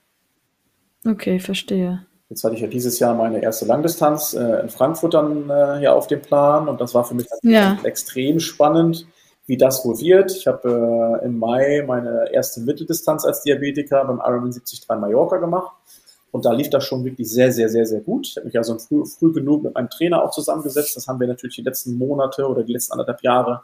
Okay, 1.06 1.40
verstehe. 1.40 2.06
Jetzt 2.30 2.44
hatte 2.44 2.56
ich 2.56 2.62
ja 2.62 2.68
dieses 2.68 3.00
Jahr 3.00 3.14
meine 3.14 3.42
erste 3.42 3.66
Langdistanz 3.66 4.34
äh, 4.34 4.62
in 4.62 4.70
Frankfurt 4.70 5.14
dann 5.14 5.50
äh, 5.50 5.82
ja 5.82 5.94
auf 5.94 6.08
dem 6.08 6.22
Plan 6.22 6.68
und 6.68 6.82
das 6.82 6.94
war 6.94 7.06
für 7.06 7.16
mich 7.16 7.28
ja. 7.44 7.78
extrem 7.84 8.40
spannend, 8.40 9.08
wie 9.46 9.56
das 9.56 9.86
wohl 9.86 9.98
wird. 10.00 10.32
Ich 10.32 10.46
habe 10.46 11.20
äh, 11.22 11.26
im 11.26 11.40
Mai 11.40 11.86
meine 11.88 12.30
erste 12.34 12.60
Mitteldistanz 12.62 13.24
als 13.24 13.44
Diabetiker 13.44 14.04
beim 14.04 14.20
Ironman 14.20 14.52
73 14.52 14.86
Mallorca 14.90 15.38
gemacht. 15.38 15.72
Und 16.38 16.46
da 16.46 16.54
lief 16.54 16.70
das 16.70 16.86
schon 16.86 17.04
wirklich 17.04 17.32
sehr, 17.32 17.52
sehr, 17.52 17.68
sehr, 17.68 17.88
sehr 17.88 18.02
gut. 18.02 18.28
Ich 18.28 18.38
habe 18.38 18.46
mich 18.46 18.56
also 18.56 18.78
früh, 18.78 19.04
früh 19.08 19.34
genug 19.34 19.64
mit 19.64 19.74
meinem 19.74 19.90
Trainer 19.90 20.22
auch 20.24 20.30
zusammengesetzt. 20.30 20.96
Das 20.96 21.08
haben 21.08 21.20
wir 21.20 21.26
natürlich 21.26 21.56
die 21.56 21.64
letzten 21.64 21.98
Monate 21.98 22.48
oder 22.48 22.62
die 22.62 22.74
letzten 22.74 22.92
anderthalb 22.92 23.24
Jahre 23.24 23.64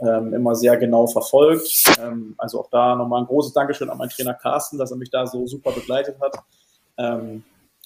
ähm, 0.00 0.34
immer 0.34 0.56
sehr 0.56 0.76
genau 0.78 1.06
verfolgt. 1.06 1.84
Ähm, 2.02 2.34
also 2.36 2.58
auch 2.58 2.70
da 2.70 2.96
nochmal 2.96 3.22
ein 3.22 3.28
großes 3.28 3.52
Dankeschön 3.52 3.88
an 3.88 3.98
meinen 3.98 4.08
Trainer 4.08 4.34
Carsten, 4.34 4.78
dass 4.78 4.90
er 4.90 4.96
mich 4.96 5.10
da 5.10 5.28
so 5.28 5.46
super 5.46 5.70
begleitet 5.70 6.16
hat. 6.20 6.40
Ähm, 6.96 7.44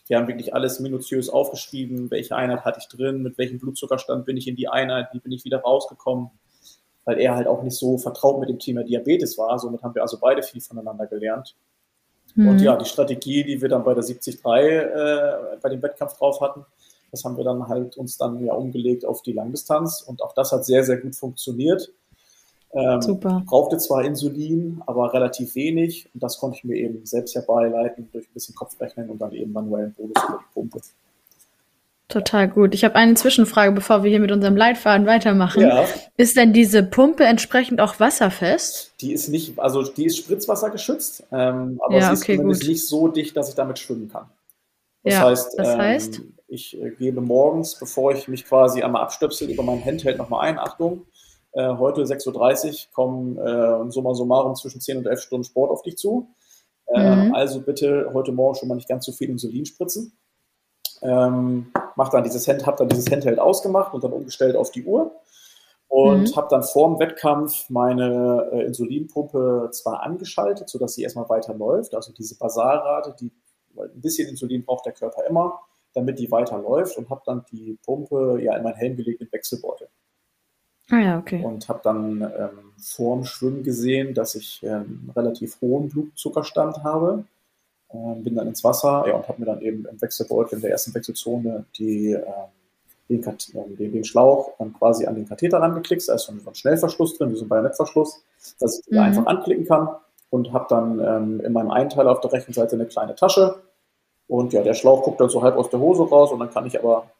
wir 0.09 0.17
haben 0.17 0.29
wirklich 0.29 0.55
alles 0.55 0.81
minutiös 0.81 1.29
aufgeschrieben, 1.29 2.11
welche 2.11 2.35
Einheit 2.35 2.65
hatte 2.65 2.81
ich 2.81 2.89
drin, 2.89 3.23
mit 3.23 3.37
welchem 3.37 3.59
Blutzuckerstand 3.59 4.25
bin 4.25 4.39
ich 4.39 4.49
in 4.49 4.57
die 4.57 4.69
Einheit, 4.69 5.09
wie 5.13 5.21
bin 5.21 5.33
ich 5.33 5.45
wieder 5.45 5.61
rausgekommen, 5.61 6.31
weil 7.05 7.19
er 7.19 7.35
halt 7.35 7.47
auch 7.47 7.63
nicht 7.63 7.77
so 7.77 7.99
vertraut 7.99 8.41
mit 8.41 8.49
dem 8.49 8.59
Thema 8.59 8.83
Diabetes 8.83 9.37
war. 9.37 9.59
Somit 9.59 9.83
haben 9.83 9.95
wir 9.95 10.01
also 10.01 10.17
beide 10.19 10.43
viel 10.43 10.63
voneinander 10.63 11.07
gelernt. 11.07 11.55
Mhm. 12.35 12.49
Und 12.49 12.61
ja, 12.61 12.77
die 12.77 12.85
Strategie, 12.85 13.45
die 13.45 13.61
wir 13.61 13.69
dann 13.69 13.85
bei 13.85 13.95
der 13.95 14.03
73 14.03 14.37
äh, 14.37 15.59
bei 15.61 15.69
dem 15.69 15.83
Wettkampf 15.83 16.17
drauf 16.17 16.41
hatten, 16.41 16.65
das 17.11 17.25
haben 17.25 17.37
wir 17.37 17.45
dann 17.45 17.69
halt 17.69 17.97
uns 17.97 18.17
dann 18.17 18.45
ja 18.45 18.55
umgelegt 18.55 19.05
auf 19.05 19.23
die 19.23 19.33
Langdistanz 19.33 20.03
und 20.03 20.23
auch 20.23 20.33
das 20.33 20.51
hat 20.53 20.65
sehr, 20.65 20.83
sehr 20.83 20.97
gut 20.97 21.15
funktioniert. 21.15 21.93
Ähm, 22.75 23.03
Super. 23.03 23.43
Brauchte 23.47 23.77
zwar 23.77 24.03
Insulin, 24.03 24.83
aber 24.87 25.13
relativ 25.13 25.55
wenig 25.55 26.09
und 26.15 26.23
das 26.23 26.39
konnte 26.39 26.57
ich 26.57 26.65
mir 26.65 26.77
eben 26.77 27.05
selbst 27.05 27.35
herbeileiten 27.35 28.09
durch 28.13 28.27
ein 28.27 28.33
bisschen 28.33 28.55
Kopfrechnen 28.55 29.11
und 29.11 29.19
dann 29.19 29.33
eben 29.33 29.53
manuellen 29.53 29.93
Bonus 29.93 30.17
über 30.27 30.39
die 30.39 30.55
Pumpe. 30.55 30.81
Total 32.13 32.47
gut. 32.47 32.75
Ich 32.75 32.85
habe 32.85 32.95
eine 32.97 33.15
Zwischenfrage, 33.15 33.73
bevor 33.73 34.03
wir 34.03 34.11
hier 34.11 34.21
mit 34.21 34.31
unserem 34.31 34.55
Leitfaden 34.55 35.07
weitermachen. 35.07 35.63
Ja. 35.63 35.87
Ist 36.19 36.37
denn 36.37 36.53
diese 36.53 36.83
Pumpe 36.83 37.25
entsprechend 37.25 37.81
auch 37.81 38.01
wasserfest? 38.01 38.93
Die 39.01 39.15
ist 39.15 39.29
nicht, 39.29 39.59
also 39.59 39.83
die 39.83 40.05
ist 40.05 40.19
spritzwassergeschützt, 40.19 41.25
ähm, 41.33 41.81
aber 41.83 41.95
ja, 41.95 42.09
sie 42.09 42.13
ist 42.13 42.25
zumindest 42.25 42.69
nicht 42.69 42.87
so 42.87 43.09
dicht, 43.09 43.35
dass 43.35 43.49
ich 43.49 43.55
damit 43.55 43.79
schwimmen 43.79 44.11
kann. 44.11 44.27
Das 45.05 45.15
ja, 45.15 45.21
heißt, 45.23 45.55
das 45.57 45.69
heißt? 45.75 46.19
Ähm, 46.19 46.35
ich 46.49 46.79
äh, 46.79 46.91
gebe 46.91 47.23
morgens, 47.23 47.79
bevor 47.79 48.13
ich 48.13 48.29
mich 48.29 48.45
quasi 48.45 48.83
einmal 48.83 49.01
abstöpsel, 49.05 49.49
über 49.49 49.63
mein 49.63 49.83
Handheld 49.83 50.19
nochmal 50.19 50.51
ein. 50.51 50.59
Achtung, 50.59 51.07
äh, 51.53 51.67
heute 51.67 52.03
6.30 52.03 52.27
Uhr 52.29 52.93
kommen 52.93 53.39
äh, 53.39 53.91
summa 53.91 54.13
summarum 54.13 54.55
zwischen 54.55 54.83
10 54.83 54.99
und 54.99 55.07
11 55.07 55.23
Stunden 55.23 55.45
Sport 55.45 55.71
auf 55.71 55.81
dich 55.81 55.97
zu. 55.97 56.29
Äh, 56.89 57.17
mhm. 57.29 57.35
Also 57.35 57.63
bitte 57.63 58.11
heute 58.13 58.33
Morgen 58.33 58.55
schon 58.57 58.69
mal 58.69 58.75
nicht 58.75 58.89
ganz 58.89 59.07
so 59.07 59.13
viel 59.13 59.31
Insulin 59.31 59.65
spritzen. 59.65 60.13
Ähm, 61.03 61.73
mach 61.97 62.11
dann 62.11 62.25
dieses 62.25 62.47
Hand, 62.49 62.67
hab 62.67 62.77
dann 62.77 62.89
dieses 62.89 63.11
Handheld 63.11 63.39
ausgemacht 63.39 63.93
und 63.93 64.05
dann 64.05 64.13
umgestellt 64.13 64.57
auf 64.57 64.71
die 64.71 64.85
Uhr 64.85 65.13
und 65.89 66.31
mhm. 66.31 66.37
habe 66.37 66.47
dann 66.49 66.63
vor 66.63 66.89
dem 66.89 66.99
Wettkampf 66.99 67.69
meine 67.69 68.49
äh, 68.53 68.65
Insulinpumpe 68.65 69.69
zwar 69.73 70.03
angeschaltet, 70.03 70.69
sodass 70.69 70.95
sie 70.95 71.03
erstmal 71.03 71.29
weiter 71.29 71.55
läuft, 71.55 71.95
also 71.95 72.13
diese 72.13 72.39
Basalrate, 72.39 73.15
die 73.21 73.31
ein 73.77 74.01
bisschen 74.01 74.29
Insulin 74.29 74.65
braucht 74.65 74.87
der 74.87 74.93
Körper 74.93 75.25
immer, 75.29 75.61
damit 75.95 76.19
die 76.19 76.31
weiter 76.31 76.59
läuft 76.59 76.97
und 76.97 77.11
habe 77.11 77.23
dann 77.27 77.45
die 77.51 77.79
Pumpe 77.85 78.41
ja 78.43 78.57
in 78.57 78.63
mein 78.63 78.75
Helm 78.75 78.97
gelegt 78.97 79.21
mit 79.21 79.33
Wechselbeutel. 79.33 79.89
Ah 80.89 80.99
ja, 80.99 81.19
okay. 81.19 81.45
Und 81.45 81.69
habe 81.69 81.81
dann 81.83 82.23
ähm, 82.23 82.73
vor 82.79 83.17
dem 83.17 83.25
Schwimmen 83.25 83.63
gesehen, 83.63 84.15
dass 84.15 84.35
ich 84.35 84.63
ähm, 84.63 85.11
relativ 85.15 85.61
hohen 85.61 85.89
Blutzuckerstand 85.89 86.83
habe. 86.85 87.25
Ähm, 87.95 88.23
bin 88.23 88.35
dann 88.35 88.49
ins 88.49 88.65
Wasser 88.65 89.05
ja, 89.07 89.15
und 89.15 89.29
habe 89.29 89.41
mir 89.41 89.47
dann 89.47 89.61
eben 89.61 89.85
im 89.87 90.01
Wechselbeutel 90.01 90.57
in 90.57 90.63
der 90.63 90.71
ersten 90.71 90.95
Wechselzone 90.95 91.65
die, 91.77 92.13
ähm, 92.13 92.23
den, 93.09 93.23
ähm, 93.55 93.77
den, 93.77 93.93
den, 93.93 94.05
Schlauch 94.05 94.53
dann 94.59 94.73
quasi 94.73 95.07
an 95.07 95.15
den 95.15 95.29
Katheter 95.29 95.61
rangeklickt. 95.61 96.09
Da 96.09 96.15
ist 96.15 96.23
so 96.23 96.33
ein 96.33 96.55
Schnellverschluss 96.55 97.19
drin, 97.19 97.33
wie 97.33 97.37
so 97.37 97.45
ein 97.45 97.49
Bajonettverschluss, 97.49 98.23
dass 98.59 98.79
ich 98.79 98.85
den 98.87 98.95
mhm. 98.95 99.05
einfach 99.05 99.27
anklicken 99.27 99.67
kann. 99.67 99.89
Und 100.31 100.51
habe 100.55 100.65
dann 100.71 100.99
ähm, 100.99 101.41
in 101.41 101.53
meinem 101.53 101.71
Einteiler 101.71 102.11
auf 102.11 102.21
der 102.21 102.33
rechten 102.33 102.55
Seite 102.55 102.77
eine 102.77 102.87
kleine 102.87 103.15
Tasche. 103.15 103.57
Und 104.29 104.55
ja, 104.55 104.63
der 104.63 104.73
Schlauch 104.73 105.03
guckt 105.03 105.21
dann 105.21 105.29
so 105.29 105.43
halb 105.43 105.59
aus 105.59 105.69
der 105.69 105.79
Hose 105.79 106.09
raus 106.09 106.33
und 106.33 106.39
dann 106.39 106.49
kann 106.49 106.65
ich 106.65 106.79
aber 106.79 107.11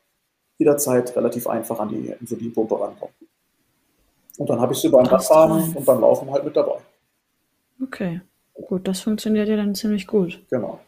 jederzeit 0.57 1.15
relativ 1.15 1.47
einfach 1.47 1.79
an 1.79 1.91
die 1.91 2.15
Insulinpumpe 2.21 2.81
rankommen. 2.81 3.15
Und 4.39 4.49
dann 4.49 4.61
habe 4.61 4.73
ich 4.73 4.81
sie 4.81 4.89
beim 4.89 5.05
Radfahren 5.05 5.75
und 5.75 5.85
beim 5.85 6.01
Laufen 6.01 6.31
halt 6.31 6.45
mit 6.45 6.57
dabei. 6.57 6.79
Okay, 7.83 8.23
gut, 8.55 8.87
das 8.89 9.01
funktioniert 9.01 9.49
ja 9.49 9.57
dann 9.57 9.75
ziemlich 9.75 10.07
gut. 10.07 10.41
Genau. 10.51 10.81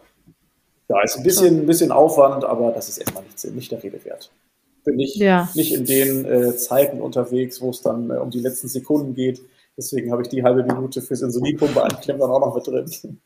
Ja, 0.88 1.02
ist 1.02 1.16
ein 1.16 1.22
bisschen, 1.22 1.60
ein 1.60 1.66
bisschen 1.66 1.92
Aufwand, 1.92 2.44
aber 2.44 2.70
das 2.72 2.88
ist 2.88 2.98
erstmal 2.98 3.24
nicht, 3.24 3.44
nicht 3.54 3.72
der 3.72 3.82
Rede 3.82 4.04
wert. 4.04 4.30
Bin 4.84 4.98
ich 5.00 5.16
ja. 5.16 5.48
nicht 5.54 5.72
in 5.72 5.86
den 5.86 6.26
äh, 6.26 6.56
Zeiten 6.56 7.00
unterwegs, 7.00 7.62
wo 7.62 7.70
es 7.70 7.80
dann 7.80 8.10
äh, 8.10 8.14
um 8.14 8.30
die 8.30 8.40
letzten 8.40 8.68
Sekunden 8.68 9.14
geht. 9.14 9.40
Deswegen 9.76 10.12
habe 10.12 10.22
ich 10.22 10.28
die 10.28 10.42
halbe 10.42 10.62
Minute 10.62 11.00
fürs 11.00 11.22
Insulinpumpe 11.22 11.82
anklemmen 11.82 12.20
dann 12.20 12.30
auch 12.30 12.40
noch 12.40 12.54
mit 12.54 12.66
drin. 12.66 13.18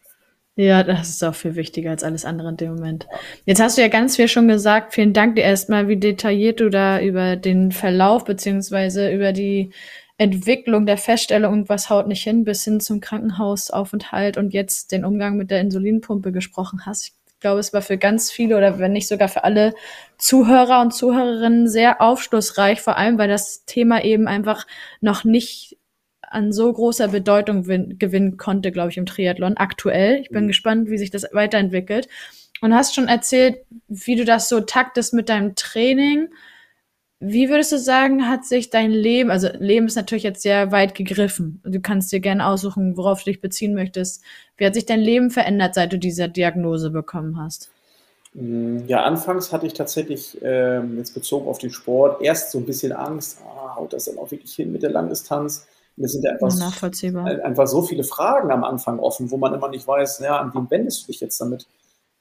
Ja, 0.55 0.83
das 0.83 1.11
ist 1.11 1.23
auch 1.23 1.35
viel 1.35 1.55
wichtiger 1.55 1.91
als 1.91 2.03
alles 2.03 2.25
andere 2.25 2.49
in 2.49 2.57
dem 2.57 2.75
Moment. 2.75 3.07
Jetzt 3.45 3.61
hast 3.61 3.77
du 3.77 3.83
ja 3.83 3.89
ganz 3.89 4.17
viel 4.17 4.27
schon 4.27 4.49
gesagt. 4.49 4.93
Vielen 4.93 5.13
Dank 5.13 5.37
dir 5.37 5.43
erstmal, 5.43 5.87
wie 5.87 5.97
detailliert 5.97 6.59
du 6.59 6.69
da 6.69 7.01
über 7.01 7.37
den 7.37 7.71
Verlauf 7.71 8.25
beziehungsweise 8.25 9.13
über 9.13 9.33
die 9.33 9.71
Entwicklung 10.19 10.85
der 10.85 10.99
Feststellung, 10.99 11.69
was 11.69 11.91
haut 11.91 12.09
nicht 12.09 12.23
hin, 12.23 12.45
bis 12.45 12.65
hin 12.65 12.81
zum 12.81 13.01
Krankenhausaufenthalt 13.01 14.37
und 14.37 14.53
jetzt 14.53 14.91
den 14.93 15.05
Umgang 15.05 15.37
mit 15.37 15.51
der 15.51 15.61
Insulinpumpe 15.61 16.33
gesprochen 16.33 16.85
hast. 16.87 17.07
Ich 17.07 17.41
glaube, 17.41 17.61
es 17.61 17.73
war 17.73 17.83
für 17.83 17.99
ganz 17.99 18.33
viele 18.33 18.57
oder 18.57 18.81
wenn 18.81 18.93
nicht 18.93 19.07
sogar 19.07 19.29
für 19.29 19.45
alle 19.45 19.75
Zuhörer 20.19 20.81
und 20.81 20.93
Zuhörerinnen 20.93 21.69
sehr 21.69 22.01
aufschlussreich, 22.01 22.81
vor 22.81 22.97
allem 22.97 23.17
weil 23.17 23.29
das 23.29 23.65
Thema 23.65 24.05
eben 24.05 24.27
einfach 24.27 24.67
noch 25.01 25.23
nicht 25.23 25.79
an 26.21 26.53
so 26.53 26.73
großer 26.73 27.09
Bedeutung 27.09 27.63
gewinnen 27.63 28.37
konnte, 28.37 28.73
glaube 28.73 28.91
ich, 28.91 28.97
im 28.97 29.07
Triathlon 29.07 29.57
aktuell. 29.57 30.21
Ich 30.21 30.31
bin 30.31 30.45
mhm. 30.45 30.49
gespannt, 30.49 30.91
wie 30.91 30.99
sich 30.99 31.11
das 31.11 31.27
weiterentwickelt. 31.33 32.09
Und 32.61 32.75
hast 32.75 32.95
schon 32.95 33.07
erzählt, 33.07 33.59
wie 33.87 34.17
du 34.17 34.25
das 34.25 34.49
so 34.49 34.61
taktest 34.61 35.15
mit 35.15 35.29
deinem 35.29 35.55
Training. 35.55 36.29
Wie 37.21 37.49
würdest 37.49 37.73
du 37.73 37.79
sagen, 37.79 38.29
hat 38.29 38.45
sich 38.45 38.71
dein 38.71 38.93
Leben, 38.93 39.31
also 39.31 39.49
Leben 39.59 39.87
ist 39.87 39.97
natürlich 39.97 40.23
jetzt 40.23 40.43
sehr 40.43 40.71
weit 40.71 40.95
gegriffen. 40.95 41.61
Du 41.65 41.81
kannst 41.81 42.13
dir 42.13 42.21
gerne 42.21 42.47
aussuchen, 42.47 42.97
worauf 42.97 43.25
du 43.25 43.31
dich 43.31 43.41
beziehen 43.41 43.75
möchtest. 43.75 44.23
Wie 44.57 44.65
hat 44.65 44.75
sich 44.75 44.87
dein 44.87 45.01
Leben 45.01 45.31
verändert, 45.31 45.75
seit 45.75 45.93
du 45.93 45.99
diese 45.99 46.29
Diagnose 46.29 46.91
bekommen 46.91 47.41
hast? 47.41 47.71
Mm, 48.35 48.87
ja, 48.87 49.03
anfangs 49.03 49.53
hatte 49.53 49.67
ich 49.67 49.75
tatsächlich, 49.75 50.39
ähm, 50.43 50.97
jetzt 50.99 51.13
bezogen 51.13 51.49
auf 51.49 51.59
den 51.59 51.71
Sport, 51.71 52.23
erst 52.23 52.53
so 52.53 52.59
ein 52.59 52.67
bisschen 52.67 52.93
Angst, 52.93 53.39
ah, 53.45 53.75
haut 53.75 53.93
das 53.93 54.05
dann 54.05 54.19
auch 54.19 54.31
wirklich 54.31 54.55
hin 54.55 54.71
mit 54.71 54.85
der 54.85 54.91
Langdistanz? 54.91 55.67
Mir 55.97 56.07
sind 56.07 56.23
ja 56.23 56.31
einfach, 56.31 56.57
nachvollziehbar. 56.57 57.27
einfach 57.43 57.67
so 57.67 57.83
viele 57.83 58.05
Fragen 58.05 58.53
am 58.53 58.63
Anfang 58.63 59.01
offen, 59.01 59.33
wo 59.33 59.37
man 59.37 59.53
immer 59.55 59.69
nicht 59.69 59.89
weiß, 59.89 60.21
ja, 60.21 60.39
an 60.39 60.55
wen 60.55 60.71
wendest 60.71 61.03
du 61.03 61.07
dich 61.09 61.21
jetzt 61.21 61.41
damit? 61.41 61.67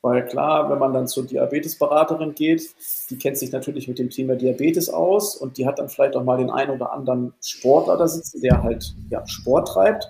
Weil 0.02 0.26
klar, 0.26 0.70
wenn 0.70 0.78
man 0.78 0.94
dann 0.94 1.08
zur 1.08 1.26
Diabetesberaterin 1.26 2.36
geht, 2.36 2.70
die 3.10 3.18
kennt 3.18 3.38
sich 3.38 3.52
natürlich 3.52 3.88
mit 3.88 4.00
dem 4.00 4.10
Thema 4.10 4.36
Diabetes 4.36 4.90
aus 4.90 5.36
und 5.36 5.58
die 5.58 5.66
hat 5.66 5.80
dann 5.80 5.90
vielleicht 5.90 6.16
auch 6.16 6.24
mal 6.24 6.38
den 6.38 6.52
einen 6.52 6.72
oder 6.72 6.94
anderen 6.94 7.34
Sportler 7.42 7.98
da 7.98 8.08
sitzen, 8.08 8.42
der 8.42 8.62
halt 8.62 8.94
ja, 9.10 9.26
Sport 9.28 9.70
treibt, 9.70 10.08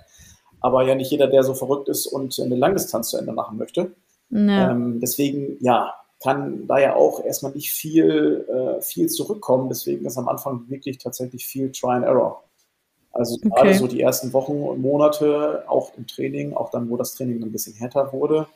aber 0.60 0.84
ja 0.84 0.94
nicht 0.94 1.10
jeder, 1.10 1.26
der 1.26 1.42
so 1.42 1.54
verrückt 1.54 1.88
ist 1.88 2.06
und 2.06 2.38
eine 2.38 2.56
Langdistanz 2.56 3.10
zu 3.10 3.16
Ende 3.16 3.32
machen 3.32 3.56
möchte. 3.56 3.92
Ja. 4.30 4.70
Ähm, 4.70 5.00
deswegen, 5.00 5.56
ja, 5.60 5.94
kann 6.22 6.66
da 6.66 6.78
ja 6.78 6.96
auch 6.96 7.24
erstmal 7.24 7.52
nicht 7.52 7.70
viel, 7.70 8.46
äh, 8.48 8.82
viel 8.82 9.08
zurückkommen. 9.08 9.68
Deswegen 9.68 10.04
ist 10.04 10.18
am 10.18 10.28
Anfang 10.28 10.68
wirklich 10.68 10.98
tatsächlich 10.98 11.46
viel 11.46 11.70
Try 11.70 11.92
and 11.92 12.04
Error. 12.04 12.42
Also 13.12 13.36
okay. 13.36 13.48
gerade 13.48 13.74
so 13.74 13.86
die 13.86 14.00
ersten 14.00 14.32
Wochen 14.32 14.62
und 14.62 14.80
Monate, 14.80 15.64
auch 15.68 15.92
im 15.96 16.06
Training, 16.06 16.54
auch 16.54 16.70
dann, 16.70 16.90
wo 16.90 16.96
das 16.96 17.14
Training 17.14 17.42
ein 17.42 17.52
bisschen 17.52 17.74
härter 17.74 18.12
wurde, 18.12 18.46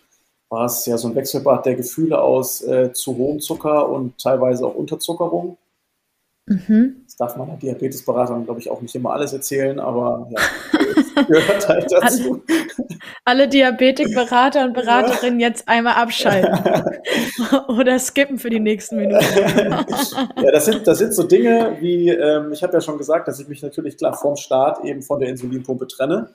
war 0.52 0.66
es 0.66 0.84
ja 0.84 0.98
so 0.98 1.08
ein 1.08 1.14
Wechselbad 1.14 1.64
der 1.64 1.74
Gefühle 1.74 2.20
aus 2.20 2.62
äh, 2.62 2.92
zu 2.92 3.16
hohem 3.16 3.40
Zucker 3.40 3.88
und 3.88 4.18
teilweise 4.18 4.66
auch 4.66 4.74
Unterzuckerung. 4.74 5.56
Mhm. 6.44 6.96
Das 7.06 7.16
darf 7.16 7.36
man 7.36 7.48
der 7.48 7.56
Diabetesberaterin, 7.56 8.44
glaube 8.44 8.60
ich, 8.60 8.70
auch 8.70 8.82
nicht 8.82 8.94
immer 8.94 9.12
alles 9.12 9.32
erzählen, 9.32 9.80
aber 9.80 10.28
ja, 10.30 11.22
gehört 11.28 11.68
halt 11.68 11.90
dazu. 11.90 12.42
Alle, 12.46 12.90
alle 13.24 13.48
Diabetikberater 13.48 14.66
und 14.66 14.74
Beraterinnen 14.74 15.40
ja. 15.40 15.48
jetzt 15.48 15.66
einmal 15.68 15.94
abschalten 15.94 16.84
oder 17.68 17.98
skippen 17.98 18.38
für 18.38 18.50
die 18.50 18.60
nächsten 18.60 18.96
Minuten. 18.96 19.24
ja, 19.32 20.50
das 20.50 20.66
sind, 20.66 20.86
das 20.86 20.98
sind 20.98 21.14
so 21.14 21.22
Dinge 21.22 21.78
wie, 21.80 22.10
ähm, 22.10 22.52
ich 22.52 22.62
habe 22.62 22.74
ja 22.74 22.82
schon 22.82 22.98
gesagt, 22.98 23.26
dass 23.26 23.40
ich 23.40 23.48
mich 23.48 23.62
natürlich 23.62 23.96
klar 23.96 24.12
vorm 24.12 24.36
Start 24.36 24.84
eben 24.84 25.00
von 25.00 25.18
der 25.18 25.30
Insulinpumpe 25.30 25.86
trenne. 25.86 26.28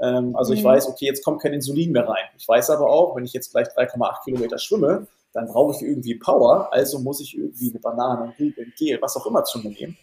Ähm, 0.00 0.34
also 0.36 0.52
ich 0.52 0.62
mhm. 0.62 0.68
weiß, 0.68 0.88
okay, 0.88 1.04
jetzt 1.06 1.24
kommt 1.24 1.42
kein 1.42 1.52
Insulin 1.52 1.92
mehr 1.92 2.08
rein. 2.08 2.24
Ich 2.36 2.48
weiß 2.48 2.70
aber 2.70 2.88
auch, 2.88 3.14
wenn 3.16 3.24
ich 3.24 3.32
jetzt 3.32 3.52
gleich 3.52 3.68
3,8 3.68 4.24
Kilometer 4.24 4.58
schwimme, 4.58 5.06
dann 5.32 5.46
brauche 5.46 5.76
ich 5.76 5.82
irgendwie 5.82 6.16
Power, 6.16 6.72
also 6.72 6.98
muss 6.98 7.20
ich 7.20 7.36
irgendwie 7.36 7.70
eine 7.70 7.78
Banane, 7.78 8.24
ein 8.24 8.34
Riegel, 8.38 8.64
ein 8.64 8.72
Gel, 8.76 9.00
was 9.00 9.16
auch 9.16 9.26
immer 9.26 9.44
zu 9.44 9.58
mir 9.60 9.70
nehmen. 9.70 9.96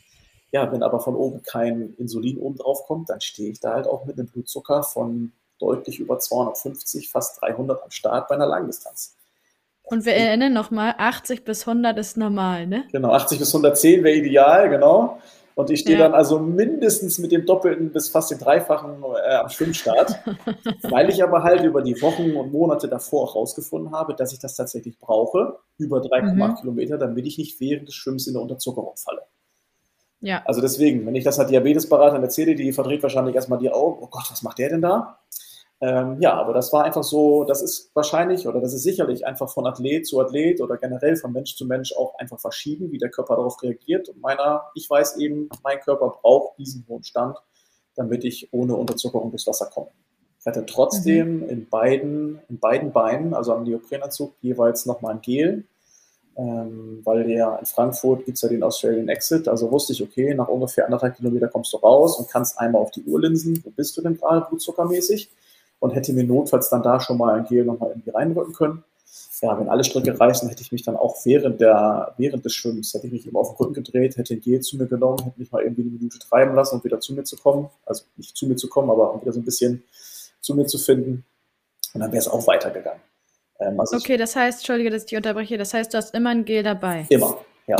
Ja, 0.51 0.71
wenn 0.71 0.83
aber 0.83 1.01
von 1.01 1.15
oben 1.15 1.43
kein 1.43 1.93
Insulin 1.97 2.37
oben 2.37 2.57
drauf 2.57 2.85
kommt, 2.85 3.09
dann 3.09 3.19
stehe 3.19 3.51
ich 3.51 3.59
da 3.59 3.73
halt 3.73 3.87
auch 3.87 4.05
mit 4.05 4.17
einem 4.17 4.27
Blutzucker 4.27 4.83
von 4.83 5.33
deutlich 5.59 5.99
über 5.99 6.19
250, 6.19 7.09
fast 7.09 7.41
300 7.41 7.83
am 7.83 7.91
Start 7.91 8.29
bei 8.29 8.35
einer 8.35 8.47
Langdistanz. 8.47 9.15
Und 9.83 10.05
wir 10.05 10.13
erinnern 10.13 10.53
nochmal, 10.53 10.95
80 10.97 11.43
bis 11.43 11.67
100 11.67 11.97
ist 11.97 12.17
normal, 12.17 12.67
ne? 12.67 12.85
Genau, 12.91 13.11
80 13.11 13.39
bis 13.39 13.49
110 13.49 14.03
wäre 14.03 14.15
ideal, 14.15 14.69
genau. 14.69 15.21
Und 15.57 15.71
ich 15.71 15.79
stehe 15.79 15.97
ja. 15.97 16.03
dann 16.03 16.13
also 16.13 16.37
mindestens 16.37 17.17
mit 17.17 17.31
dem 17.31 17.47
Doppelten 17.47 17.91
bis 17.91 18.09
fast 18.09 18.29
dem 18.29 18.37
Dreifachen 18.37 19.03
äh, 19.03 19.37
am 19.37 19.49
Schwimmstart, 19.49 20.19
weil 20.83 21.09
ich 21.09 21.23
aber 21.23 21.41
halt 21.41 21.63
über 21.63 21.81
die 21.81 21.99
Wochen 21.99 22.35
und 22.35 22.51
Monate 22.51 22.87
davor 22.87 23.23
auch 23.23 23.35
rausgefunden 23.35 23.91
habe, 23.91 24.13
dass 24.13 24.31
ich 24.31 24.37
das 24.37 24.55
tatsächlich 24.55 24.99
brauche, 24.99 25.57
über 25.79 25.97
3,8 25.97 26.33
mhm. 26.35 26.55
Kilometer, 26.57 26.99
damit 26.99 27.25
ich 27.25 27.39
nicht 27.39 27.59
während 27.59 27.87
des 27.87 27.95
Schwimmens 27.95 28.27
in 28.27 28.33
der 28.33 28.43
Unterzuckerung 28.43 28.95
falle. 28.97 29.23
Ja. 30.21 30.43
Also 30.45 30.61
deswegen, 30.61 31.03
wenn 31.07 31.15
ich 31.15 31.23
das 31.23 31.39
halt 31.39 31.49
Diabetesberatern 31.49 32.21
erzähle, 32.21 32.53
die 32.53 32.71
verdreht 32.71 33.01
wahrscheinlich 33.01 33.33
erstmal 33.33 33.57
die 33.57 33.71
Augen, 33.71 33.97
oh 34.03 34.07
Gott, 34.11 34.29
was 34.29 34.43
macht 34.43 34.59
der 34.59 34.69
denn 34.69 34.83
da? 34.83 35.17
Ähm, 35.79 36.17
ja, 36.21 36.33
aber 36.33 36.53
das 36.53 36.73
war 36.73 36.85
einfach 36.85 37.03
so, 37.03 37.43
das 37.43 37.61
ist 37.61 37.91
wahrscheinlich 37.93 38.47
oder 38.47 38.59
das 38.59 38.73
ist 38.73 38.81
sicherlich 38.81 39.27
einfach 39.27 39.49
von 39.49 39.67
Athlet 39.67 40.07
zu 40.07 40.19
Athlet 40.19 40.59
oder 40.59 40.77
generell 40.77 41.15
von 41.15 41.31
Mensch 41.31 41.55
zu 41.55 41.65
Mensch 41.65 41.93
auch 41.95 42.15
einfach 42.17 42.39
verschieden, 42.39 42.91
wie 42.91 42.97
der 42.97 43.09
Körper 43.09 43.35
darauf 43.35 43.61
reagiert. 43.61 44.09
Und 44.09 44.19
meiner, 44.19 44.63
ich 44.73 44.89
weiß 44.89 45.17
eben, 45.17 45.49
mein 45.63 45.79
Körper 45.79 46.17
braucht 46.19 46.57
diesen 46.57 46.83
hohen 46.87 47.03
Stand, 47.03 47.37
damit 47.95 48.23
ich 48.23 48.51
ohne 48.51 48.75
Unterzuckerung 48.75 49.29
durchs 49.29 49.45
Wasser 49.45 49.67
komme. 49.67 49.89
Ich 50.39 50.47
hatte 50.47 50.65
trotzdem 50.65 51.41
mhm. 51.41 51.49
in, 51.49 51.69
beiden, 51.69 52.39
in 52.49 52.57
beiden 52.57 52.91
Beinen, 52.91 53.35
also 53.35 53.53
am 53.53 53.63
Neoprenanzug, 53.63 54.33
jeweils 54.41 54.87
nochmal 54.87 55.15
ein 55.15 55.21
Gel, 55.21 55.65
ähm, 56.37 57.01
weil 57.03 57.23
der 57.25 57.57
in 57.59 57.65
Frankfurt 57.67 58.25
gibt 58.25 58.37
es 58.37 58.41
ja 58.41 58.49
den 58.49 58.63
Australian 58.63 59.09
Exit. 59.09 59.47
Also 59.47 59.69
wusste 59.71 59.93
ich, 59.93 60.01
okay, 60.01 60.33
nach 60.33 60.47
ungefähr 60.47 60.85
anderthalb 60.85 61.17
Kilometer 61.17 61.49
kommst 61.49 61.71
du 61.73 61.77
raus 61.77 62.17
und 62.17 62.29
kannst 62.29 62.57
einmal 62.59 62.81
auf 62.81 62.91
die 62.91 63.03
Uhr 63.03 63.21
linsen, 63.21 63.61
wo 63.63 63.69
bist 63.69 63.95
du 63.95 64.01
denn 64.01 64.17
gerade 64.17 64.47
blutzuckermäßig? 64.47 65.29
Und 65.79 65.91
hätte 65.91 66.13
mir 66.13 66.23
notfalls 66.23 66.69
dann 66.69 66.83
da 66.83 66.99
schon 66.99 67.17
mal 67.17 67.35
ein 67.35 67.45
Gel 67.45 67.65
nochmal 67.65 67.89
irgendwie 67.89 68.09
reinrücken 68.09 68.53
können. 68.53 68.83
Ja, 69.41 69.59
wenn 69.59 69.69
alle 69.69 69.83
Stricke 69.83 70.19
reißen, 70.19 70.49
hätte 70.49 70.63
ich 70.63 70.71
mich 70.71 70.83
dann 70.83 70.95
auch 70.95 71.15
während, 71.23 71.61
der, 71.61 72.15
während 72.17 72.43
des 72.43 72.55
Schwimmens, 72.55 72.93
hätte 72.93 73.07
ich 73.07 73.13
mich 73.13 73.27
eben 73.27 73.37
auf 73.37 73.49
den 73.49 73.57
Rücken 73.57 73.73
gedreht, 73.75 74.17
hätte 74.17 74.33
ein 74.33 74.41
Gel 74.41 74.61
zu 74.61 74.77
mir 74.77 74.87
genommen, 74.87 75.23
hätte 75.23 75.39
mich 75.39 75.51
mal 75.51 75.61
irgendwie 75.61 75.83
eine 75.83 75.91
Minute 75.91 76.17
treiben 76.19 76.55
lassen, 76.55 76.75
um 76.75 76.83
wieder 76.83 76.99
zu 76.99 77.13
mir 77.13 77.23
zu 77.23 77.37
kommen. 77.37 77.69
Also 77.85 78.03
nicht 78.15 78.35
zu 78.35 78.47
mir 78.47 78.55
zu 78.55 78.67
kommen, 78.67 78.89
aber 78.89 79.13
um 79.13 79.21
wieder 79.21 79.33
so 79.33 79.39
ein 79.39 79.45
bisschen 79.45 79.83
zu 80.41 80.55
mir 80.55 80.65
zu 80.65 80.77
finden. 80.77 81.23
Und 81.93 82.01
dann 82.01 82.11
wäre 82.11 82.19
es 82.19 82.27
auch 82.27 82.47
weitergegangen. 82.47 83.01
Ähm, 83.59 83.79
also 83.79 83.97
okay, 83.97 84.17
das 84.17 84.35
heißt, 84.35 84.59
entschuldige, 84.59 84.89
dass 84.89 85.03
ich 85.03 85.09
dich 85.09 85.17
unterbreche, 85.17 85.57
das 85.57 85.73
heißt, 85.73 85.93
du 85.93 85.97
hast 85.97 86.13
immer 86.15 86.31
ein 86.31 86.45
Gel 86.45 86.63
dabei. 86.63 87.05
Immer, 87.09 87.37
ja. 87.67 87.77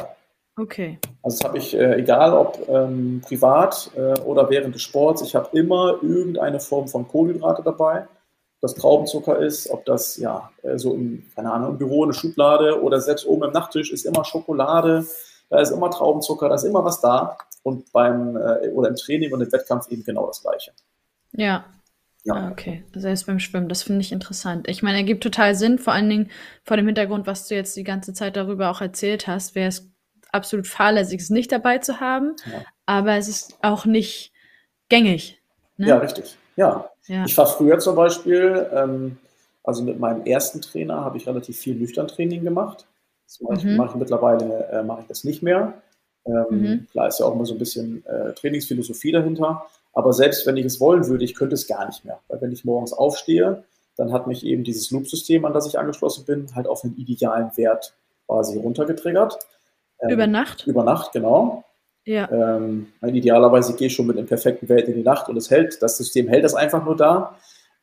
Okay. 0.57 0.97
Also 1.21 1.37
das 1.37 1.47
habe 1.47 1.57
ich, 1.59 1.75
äh, 1.75 1.99
egal 1.99 2.33
ob 2.33 2.67
ähm, 2.67 3.21
privat 3.23 3.91
äh, 3.95 4.19
oder 4.21 4.49
während 4.49 4.73
des 4.73 4.81
Sports, 4.81 5.21
ich 5.21 5.35
habe 5.35 5.55
immer 5.55 5.99
irgendeine 6.01 6.59
Form 6.59 6.87
von 6.87 7.07
Kohlenhydrate 7.07 7.61
dabei. 7.61 8.01
Ob 8.01 8.61
das 8.61 8.73
Traubenzucker 8.73 9.37
ist, 9.37 9.69
ob 9.69 9.85
das 9.85 10.17
ja 10.17 10.49
äh, 10.63 10.79
so 10.79 10.95
im, 10.95 11.23
keine 11.35 11.53
Ahnung, 11.53 11.71
im 11.71 11.77
Büro 11.77 12.03
eine 12.03 12.13
Schublade 12.13 12.81
oder 12.81 12.99
selbst 12.99 13.27
oben 13.27 13.43
im 13.43 13.51
Nachttisch 13.51 13.91
ist 13.91 14.05
immer 14.05 14.25
Schokolade, 14.25 15.05
da 15.49 15.59
ist 15.59 15.69
immer 15.69 15.91
Traubenzucker, 15.91 16.49
da 16.49 16.55
ist 16.55 16.63
immer 16.63 16.83
was 16.83 17.01
da. 17.01 17.37
Und 17.61 17.91
beim 17.91 18.35
äh, 18.35 18.69
oder 18.69 18.89
im 18.89 18.95
Training 18.95 19.33
und 19.33 19.41
im 19.41 19.51
Wettkampf 19.51 19.89
eben 19.89 20.03
genau 20.03 20.25
das 20.25 20.41
gleiche. 20.41 20.71
Ja, 21.33 21.65
ja. 22.23 22.33
Ah, 22.33 22.51
okay, 22.51 22.83
selbst 22.93 23.27
beim 23.27 23.39
Schwimmen, 23.39 23.69
das 23.69 23.83
finde 23.83 24.01
ich 24.01 24.11
interessant. 24.11 24.67
Ich 24.67 24.83
meine, 24.83 24.97
er 24.97 25.03
gibt 25.03 25.23
total 25.23 25.55
Sinn, 25.55 25.77
vor 25.77 25.93
allen 25.93 26.09
Dingen 26.09 26.29
vor 26.63 26.75
dem 26.75 26.85
Hintergrund, 26.87 27.27
was 27.27 27.47
du 27.47 27.55
jetzt 27.55 27.77
die 27.77 27.85
ganze 27.85 28.13
Zeit 28.13 28.35
darüber 28.35 28.69
auch 28.69 28.81
erzählt 28.81 29.27
hast, 29.27 29.55
wäre 29.55 29.69
es 29.69 29.93
absolut 30.37 30.67
fahrlässig, 30.67 31.21
es 31.21 31.29
nicht 31.29 31.51
dabei 31.51 31.79
zu 31.79 31.99
haben, 31.99 32.35
ja. 32.45 32.63
aber 32.85 33.15
es 33.15 33.27
ist 33.27 33.57
auch 33.61 33.85
nicht 33.85 34.31
gängig. 34.89 35.41
Ne? 35.77 35.87
Ja, 35.87 35.97
richtig. 35.97 36.37
Ja. 36.55 36.89
ja. 37.07 37.25
Ich 37.25 37.37
war 37.37 37.47
früher 37.47 37.79
zum 37.79 37.95
Beispiel, 37.95 38.67
ähm, 38.73 39.17
also 39.63 39.83
mit 39.83 39.99
meinem 39.99 40.25
ersten 40.25 40.61
Trainer 40.61 41.03
habe 41.03 41.17
ich 41.17 41.27
relativ 41.27 41.57
viel 41.57 41.75
Nüchtern-Training 41.75 42.43
gemacht. 42.43 42.85
Das 43.25 43.41
mache 43.41 43.55
ich, 43.57 43.63
mhm. 43.65 43.75
mache 43.75 43.89
ich 43.91 43.95
mittlerweile 43.95 44.67
äh, 44.71 44.83
mache 44.83 45.01
ich 45.01 45.07
das 45.07 45.23
nicht 45.23 45.43
mehr. 45.43 45.73
Ähm, 46.25 46.45
mhm. 46.49 46.87
Klar 46.91 47.07
ist 47.07 47.19
ja 47.19 47.25
auch 47.25 47.35
immer 47.35 47.45
so 47.45 47.53
ein 47.53 47.59
bisschen 47.59 48.05
äh, 48.05 48.33
Trainingsphilosophie 48.33 49.11
dahinter. 49.11 49.65
Aber 49.93 50.13
selbst 50.13 50.45
wenn 50.45 50.57
ich 50.57 50.65
es 50.65 50.79
wollen 50.79 51.07
würde, 51.07 51.25
ich 51.25 51.35
könnte 51.35 51.55
es 51.55 51.67
gar 51.67 51.85
nicht 51.85 52.05
mehr. 52.05 52.19
Weil 52.27 52.41
wenn 52.41 52.51
ich 52.51 52.65
morgens 52.65 52.93
aufstehe, 52.93 53.63
dann 53.95 54.13
hat 54.13 54.27
mich 54.27 54.45
eben 54.45 54.63
dieses 54.63 54.91
Loop-System, 54.91 55.43
an 55.45 55.53
das 55.53 55.67
ich 55.67 55.79
angeschlossen 55.79 56.25
bin, 56.25 56.53
halt 56.55 56.67
auf 56.67 56.83
einen 56.83 56.95
idealen 56.97 57.49
Wert 57.57 57.93
quasi 58.27 58.57
runtergetriggert. 58.57 59.39
Ähm, 60.01 60.09
über 60.09 60.27
Nacht? 60.27 60.67
Über 60.67 60.83
Nacht, 60.83 61.11
genau. 61.11 61.63
Ja. 62.05 62.31
Ähm, 62.31 62.87
idealerweise 63.05 63.75
gehe 63.75 63.87
ich 63.87 63.93
schon 63.93 64.07
mit 64.07 64.17
einem 64.17 64.27
perfekten 64.27 64.69
Wert 64.69 64.87
in 64.87 64.95
die 64.95 65.03
Nacht 65.03 65.27
und 65.27 65.35
es 65.35 65.51
hält, 65.51 65.81
das 65.81 65.97
System 65.97 66.27
hält 66.29 66.45
das 66.45 66.55
einfach 66.55 66.83
nur 66.85 66.95
da. 66.95 67.35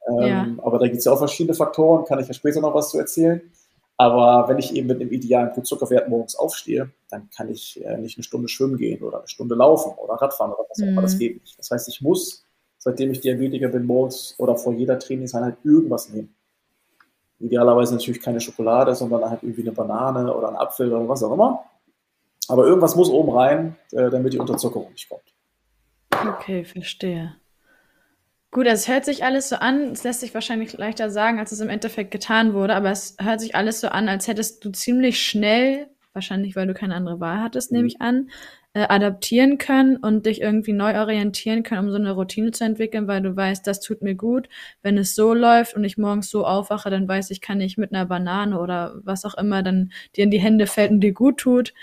Ähm, 0.08 0.26
ja. 0.26 0.46
Aber 0.62 0.78
da 0.78 0.86
gibt 0.86 0.98
es 0.98 1.04
ja 1.04 1.12
auch 1.12 1.18
verschiedene 1.18 1.54
Faktoren, 1.54 2.04
kann 2.04 2.18
ich 2.20 2.28
ja 2.28 2.34
später 2.34 2.60
noch 2.60 2.74
was 2.74 2.90
zu 2.90 2.98
erzählen. 2.98 3.42
Aber 3.96 4.48
wenn 4.48 4.58
ich 4.58 4.74
eben 4.74 4.88
mit 4.88 5.00
einem 5.00 5.12
idealen 5.12 5.52
Blutzuckerwert 5.52 6.08
morgens 6.08 6.34
aufstehe, 6.34 6.90
dann 7.10 7.28
kann 7.36 7.48
ich 7.48 7.84
äh, 7.84 7.96
nicht 7.98 8.16
eine 8.18 8.24
Stunde 8.24 8.48
schwimmen 8.48 8.76
gehen 8.76 9.02
oder 9.02 9.18
eine 9.18 9.28
Stunde 9.28 9.54
laufen 9.54 9.92
oder 9.96 10.14
Radfahren 10.14 10.52
oder 10.52 10.64
was 10.68 10.82
auch 10.82 10.86
immer. 10.86 11.02
Das 11.02 11.14
mhm. 11.14 11.18
geht 11.18 11.40
nicht. 11.40 11.58
Das 11.58 11.70
heißt, 11.70 11.88
ich 11.88 12.00
muss, 12.00 12.44
seitdem 12.78 13.12
ich 13.12 13.20
Diabetiker 13.20 13.68
bin, 13.68 13.84
morgens 13.84 14.34
oder 14.38 14.56
vor 14.56 14.72
jeder 14.72 14.98
Trainingseinheit 14.98 15.56
irgendwas 15.62 16.08
nehmen. 16.08 16.34
Idealerweise 17.38 17.94
natürlich 17.94 18.20
keine 18.20 18.40
Schokolade, 18.40 18.94
sondern 18.94 19.28
halt 19.28 19.42
irgendwie 19.42 19.62
eine 19.62 19.72
Banane 19.72 20.34
oder 20.34 20.48
ein 20.48 20.56
Apfel 20.56 20.92
oder 20.92 21.08
was 21.08 21.22
auch 21.22 21.32
immer. 21.32 21.64
Aber 22.48 22.66
irgendwas 22.66 22.96
muss 22.96 23.08
oben 23.08 23.30
rein, 23.30 23.76
äh, 23.92 24.10
damit 24.10 24.32
die 24.32 24.38
Unterzuckerung 24.38 24.92
nicht 24.92 25.08
kommt. 25.08 25.22
Okay, 26.10 26.64
verstehe. 26.64 27.36
Gut, 28.54 28.66
es 28.66 28.86
hört 28.86 29.04
sich 29.04 29.24
alles 29.24 29.48
so 29.48 29.56
an, 29.56 29.90
es 29.90 30.04
lässt 30.04 30.20
sich 30.20 30.32
wahrscheinlich 30.32 30.74
leichter 30.74 31.10
sagen, 31.10 31.40
als 31.40 31.50
es 31.50 31.58
im 31.58 31.68
Endeffekt 31.68 32.12
getan 32.12 32.54
wurde, 32.54 32.76
aber 32.76 32.92
es 32.92 33.16
hört 33.20 33.40
sich 33.40 33.56
alles 33.56 33.80
so 33.80 33.88
an, 33.88 34.08
als 34.08 34.28
hättest 34.28 34.64
du 34.64 34.70
ziemlich 34.70 35.20
schnell, 35.20 35.88
wahrscheinlich 36.12 36.54
weil 36.54 36.68
du 36.68 36.72
keine 36.72 36.94
andere 36.94 37.18
Wahl 37.18 37.40
hattest, 37.40 37.72
mhm. 37.72 37.78
nehme 37.78 37.88
ich 37.88 38.00
an, 38.00 38.30
äh, 38.72 38.86
adaptieren 38.88 39.58
können 39.58 39.96
und 39.96 40.26
dich 40.26 40.40
irgendwie 40.40 40.72
neu 40.72 40.96
orientieren 41.00 41.64
können, 41.64 41.86
um 41.86 41.90
so 41.90 41.96
eine 41.96 42.12
Routine 42.12 42.52
zu 42.52 42.62
entwickeln, 42.62 43.08
weil 43.08 43.22
du 43.22 43.34
weißt, 43.34 43.66
das 43.66 43.80
tut 43.80 44.02
mir 44.02 44.14
gut. 44.14 44.48
Wenn 44.82 44.98
es 44.98 45.16
so 45.16 45.34
läuft 45.34 45.74
und 45.74 45.82
ich 45.82 45.98
morgens 45.98 46.30
so 46.30 46.46
aufwache, 46.46 46.90
dann 46.90 47.08
weiß 47.08 47.32
ich, 47.32 47.40
kann 47.40 47.60
ich 47.60 47.76
mit 47.76 47.92
einer 47.92 48.06
Banane 48.06 48.60
oder 48.60 48.94
was 49.02 49.24
auch 49.24 49.34
immer 49.34 49.64
dann 49.64 49.90
dir 50.14 50.22
in 50.22 50.30
die 50.30 50.40
Hände 50.40 50.68
fällt 50.68 50.92
und 50.92 51.00
dir 51.00 51.12
gut 51.12 51.38
tut 51.38 51.74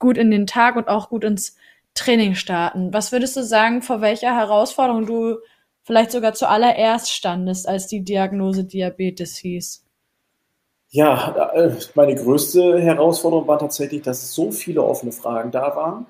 gut 0.00 0.18
in 0.18 0.32
den 0.32 0.48
Tag 0.48 0.74
und 0.74 0.88
auch 0.88 1.10
gut 1.10 1.22
ins 1.22 1.56
Training 1.94 2.34
starten. 2.34 2.92
Was 2.92 3.12
würdest 3.12 3.36
du 3.36 3.44
sagen, 3.44 3.82
vor 3.82 4.00
welcher 4.00 4.34
Herausforderung 4.34 5.06
du 5.06 5.36
vielleicht 5.82 6.10
sogar 6.10 6.34
zuallererst 6.34 7.10
standest, 7.10 7.68
als 7.68 7.86
die 7.86 8.02
Diagnose 8.02 8.64
Diabetes 8.64 9.36
hieß? 9.36 9.84
Ja, 10.88 11.52
äh, 11.54 11.76
meine 11.94 12.16
größte 12.16 12.80
Herausforderung 12.80 13.46
war 13.46 13.60
tatsächlich, 13.60 14.02
dass 14.02 14.34
so 14.34 14.50
viele 14.50 14.82
offene 14.82 15.12
Fragen 15.12 15.52
da 15.52 15.76
waren. 15.76 16.06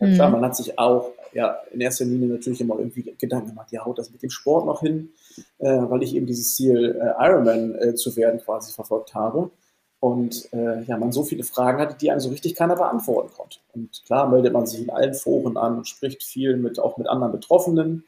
Ja, 0.00 0.12
klar, 0.14 0.28
mhm. 0.28 0.34
man 0.34 0.44
hat 0.44 0.56
sich 0.56 0.78
auch 0.78 1.12
ja, 1.32 1.60
in 1.70 1.80
erster 1.80 2.04
Linie 2.04 2.28
natürlich 2.28 2.60
immer 2.60 2.78
irgendwie 2.78 3.14
Gedanken 3.18 3.50
gemacht, 3.50 3.70
ja, 3.70 3.84
haut 3.84 3.98
das 3.98 4.10
mit 4.10 4.22
dem 4.22 4.30
Sport 4.30 4.66
noch 4.66 4.80
hin, 4.80 5.10
äh, 5.58 5.66
weil 5.68 6.02
ich 6.02 6.14
eben 6.14 6.26
dieses 6.26 6.54
Ziel 6.56 6.98
äh, 6.98 7.24
Ironman 7.24 7.74
äh, 7.74 7.94
zu 7.94 8.16
werden 8.16 8.40
quasi 8.40 8.72
verfolgt 8.72 9.14
habe. 9.14 9.50
Und 10.00 10.52
äh, 10.52 10.82
ja, 10.82 10.98
man 10.98 11.10
so 11.12 11.24
viele 11.24 11.42
Fragen 11.42 11.80
hatte, 11.80 11.96
die 11.98 12.10
einem 12.10 12.20
so 12.20 12.28
richtig 12.28 12.54
keiner 12.54 12.76
beantworten 12.76 13.30
konnte. 13.34 13.58
Und 13.74 14.02
klar 14.04 14.28
meldet 14.28 14.52
man 14.52 14.66
sich 14.66 14.82
in 14.82 14.90
allen 14.90 15.14
Foren 15.14 15.56
an 15.56 15.78
und 15.78 15.88
spricht 15.88 16.22
viel 16.22 16.56
mit, 16.56 16.78
auch 16.78 16.98
mit 16.98 17.08
anderen 17.08 17.32
Betroffenen. 17.32 18.04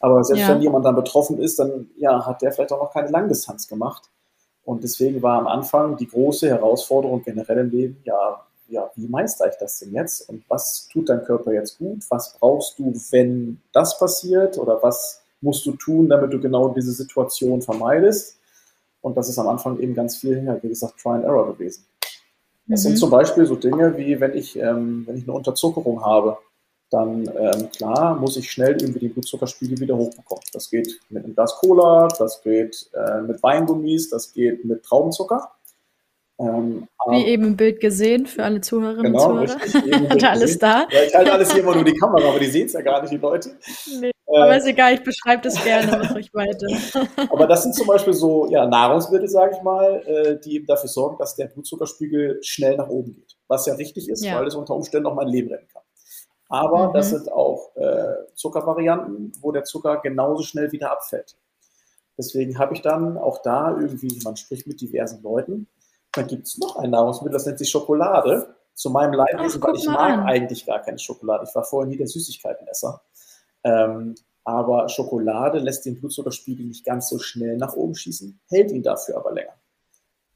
Aber 0.00 0.22
selbst 0.24 0.42
ja. 0.42 0.48
wenn 0.50 0.62
jemand 0.62 0.84
dann 0.84 0.96
betroffen 0.96 1.38
ist, 1.38 1.58
dann 1.58 1.90
ja, 1.96 2.26
hat 2.26 2.42
der 2.42 2.52
vielleicht 2.52 2.72
auch 2.72 2.80
noch 2.80 2.92
keine 2.92 3.10
Langdistanz 3.10 3.68
gemacht. 3.68 4.10
Und 4.64 4.84
deswegen 4.84 5.22
war 5.22 5.38
am 5.38 5.46
Anfang 5.46 5.96
die 5.96 6.06
große 6.06 6.48
Herausforderung 6.48 7.22
generell 7.22 7.58
im 7.58 7.70
Leben, 7.70 8.02
ja, 8.04 8.44
ja, 8.68 8.90
wie 8.94 9.08
meister 9.08 9.48
ich 9.48 9.56
das 9.58 9.80
denn 9.80 9.92
jetzt? 9.92 10.28
Und 10.28 10.44
was 10.48 10.88
tut 10.92 11.08
dein 11.08 11.24
Körper 11.24 11.52
jetzt 11.52 11.78
gut? 11.78 12.04
Was 12.08 12.36
brauchst 12.38 12.78
du, 12.78 12.94
wenn 13.10 13.60
das 13.72 13.98
passiert? 13.98 14.58
Oder 14.58 14.80
was 14.82 15.22
musst 15.40 15.66
du 15.66 15.72
tun, 15.72 16.08
damit 16.08 16.32
du 16.32 16.40
genau 16.40 16.68
diese 16.68 16.92
Situation 16.92 17.62
vermeidest? 17.62 18.38
Und 19.00 19.16
das 19.16 19.28
ist 19.28 19.38
am 19.38 19.48
Anfang 19.48 19.78
eben 19.78 19.94
ganz 19.94 20.16
viel, 20.16 20.42
ja, 20.44 20.62
wie 20.62 20.68
gesagt, 20.68 21.00
Try 21.00 21.10
and 21.10 21.24
Error 21.24 21.52
gewesen. 21.52 21.86
Das 22.66 22.80
mhm. 22.80 22.88
sind 22.88 22.98
zum 22.98 23.10
Beispiel 23.10 23.46
so 23.46 23.56
Dinge 23.56 23.96
wie, 23.96 24.20
wenn 24.20 24.34
ich, 24.34 24.56
ähm, 24.56 25.04
wenn 25.06 25.16
ich 25.16 25.24
eine 25.24 25.32
Unterzuckerung 25.32 26.04
habe, 26.04 26.38
dann 26.90 27.30
ähm, 27.38 27.70
klar 27.70 28.16
muss 28.16 28.36
ich 28.36 28.50
schnell 28.50 28.76
irgendwie 28.80 28.98
die 28.98 29.08
Blutzuckerspiegel 29.08 29.78
wieder 29.78 29.96
hochbekommen. 29.96 30.42
Das 30.52 30.70
geht 30.70 31.00
mit 31.08 31.24
einem 31.24 31.34
Glas 31.34 31.56
Cola, 31.56 32.08
das 32.18 32.42
geht 32.42 32.90
äh, 32.94 33.22
mit 33.22 33.42
Weingummis, 33.42 34.10
das 34.10 34.32
geht 34.32 34.64
mit 34.64 34.82
Traubenzucker. 34.82 35.52
Ähm, 36.40 36.88
Wie 37.08 37.26
eben 37.26 37.44
im 37.44 37.56
Bild 37.56 37.80
gesehen 37.80 38.26
für 38.26 38.44
alle 38.44 38.60
Zuhörerinnen 38.60 39.12
genau, 39.12 39.40
und 39.40 39.48
Zuhörer. 39.48 39.62
Richtig, 39.62 40.24
alles 40.28 40.58
da. 40.58 40.88
Ja, 40.90 41.02
ich 41.06 41.14
halte 41.14 41.32
alles 41.32 41.52
hier 41.52 41.62
immer 41.62 41.74
nur 41.74 41.84
die 41.84 41.94
Kamera, 41.94 42.28
aber 42.28 42.38
die 42.38 42.46
sehen 42.46 42.66
es 42.66 42.72
ja 42.72 42.80
gar 42.80 43.02
nicht, 43.02 43.12
die 43.12 43.18
Leute. 43.18 43.50
Nee, 44.00 44.10
aber 44.36 44.54
äh, 44.54 44.58
ist 44.58 44.66
egal, 44.66 44.94
ich 44.94 45.02
beschreibe 45.02 45.42
das 45.42 45.62
gerne, 45.62 45.98
mach 46.02 46.14
euch 46.14 46.32
weiter. 46.34 46.66
aber 47.30 47.46
das 47.46 47.62
sind 47.62 47.74
zum 47.74 47.86
Beispiel 47.86 48.12
so 48.12 48.48
ja, 48.50 48.66
Nahrungsmittel, 48.66 49.28
sage 49.28 49.56
ich 49.56 49.62
mal, 49.62 50.02
äh, 50.06 50.40
die 50.40 50.56
eben 50.56 50.66
dafür 50.66 50.88
sorgen, 50.88 51.18
dass 51.18 51.36
der 51.36 51.46
Blutzuckerspiegel 51.46 52.42
schnell 52.42 52.76
nach 52.76 52.88
oben 52.88 53.14
geht. 53.14 53.36
Was 53.48 53.66
ja 53.66 53.74
richtig 53.74 54.08
ist, 54.08 54.24
ja. 54.24 54.38
weil 54.38 54.46
es 54.46 54.54
unter 54.54 54.74
Umständen 54.74 55.06
auch 55.06 55.14
mein 55.14 55.28
Leben 55.28 55.50
retten 55.50 55.68
kann. 55.72 55.82
Aber 56.48 56.88
mhm. 56.88 56.92
das 56.94 57.10
sind 57.10 57.30
auch 57.30 57.74
äh, 57.76 58.34
Zuckervarianten, 58.34 59.32
wo 59.40 59.52
der 59.52 59.64
Zucker 59.64 59.98
genauso 59.98 60.42
schnell 60.42 60.70
wieder 60.72 60.90
abfällt. 60.92 61.36
Deswegen 62.18 62.58
habe 62.58 62.74
ich 62.74 62.82
dann 62.82 63.16
auch 63.16 63.40
da 63.42 63.76
irgendwie, 63.78 64.20
man 64.24 64.36
spricht 64.36 64.66
mit 64.66 64.80
diversen 64.80 65.22
Leuten, 65.22 65.68
dann 66.12 66.26
gibt 66.26 66.48
es 66.48 66.58
noch 66.58 66.76
ein 66.76 66.90
Nahrungsmittel, 66.90 67.32
das 67.32 67.46
nennt 67.46 67.58
sich 67.58 67.70
Schokolade. 67.70 68.54
zu 68.74 68.90
meinem 68.90 69.12
Leidwesen, 69.12 69.62
weil 69.62 69.76
ich 69.76 69.86
mag 69.86 70.12
an. 70.12 70.20
eigentlich 70.20 70.64
gar 70.64 70.80
keine 70.80 70.98
Schokolade. 70.98 71.44
Ich 71.46 71.54
war 71.54 71.64
vorher 71.64 71.88
nie 71.88 71.98
der 71.98 72.06
Süßigkeitenesser. 72.06 73.02
Ähm, 73.64 74.14
aber 74.44 74.88
Schokolade 74.88 75.58
lässt 75.58 75.86
den 75.86 75.98
Blutzuckerspiegel 75.98 76.66
nicht 76.66 76.84
ganz 76.84 77.08
so 77.08 77.18
schnell 77.18 77.56
nach 77.56 77.74
oben 77.74 77.94
schießen, 77.94 78.40
hält 78.48 78.70
ihn 78.70 78.82
dafür 78.82 79.16
aber 79.18 79.32
länger. 79.32 79.52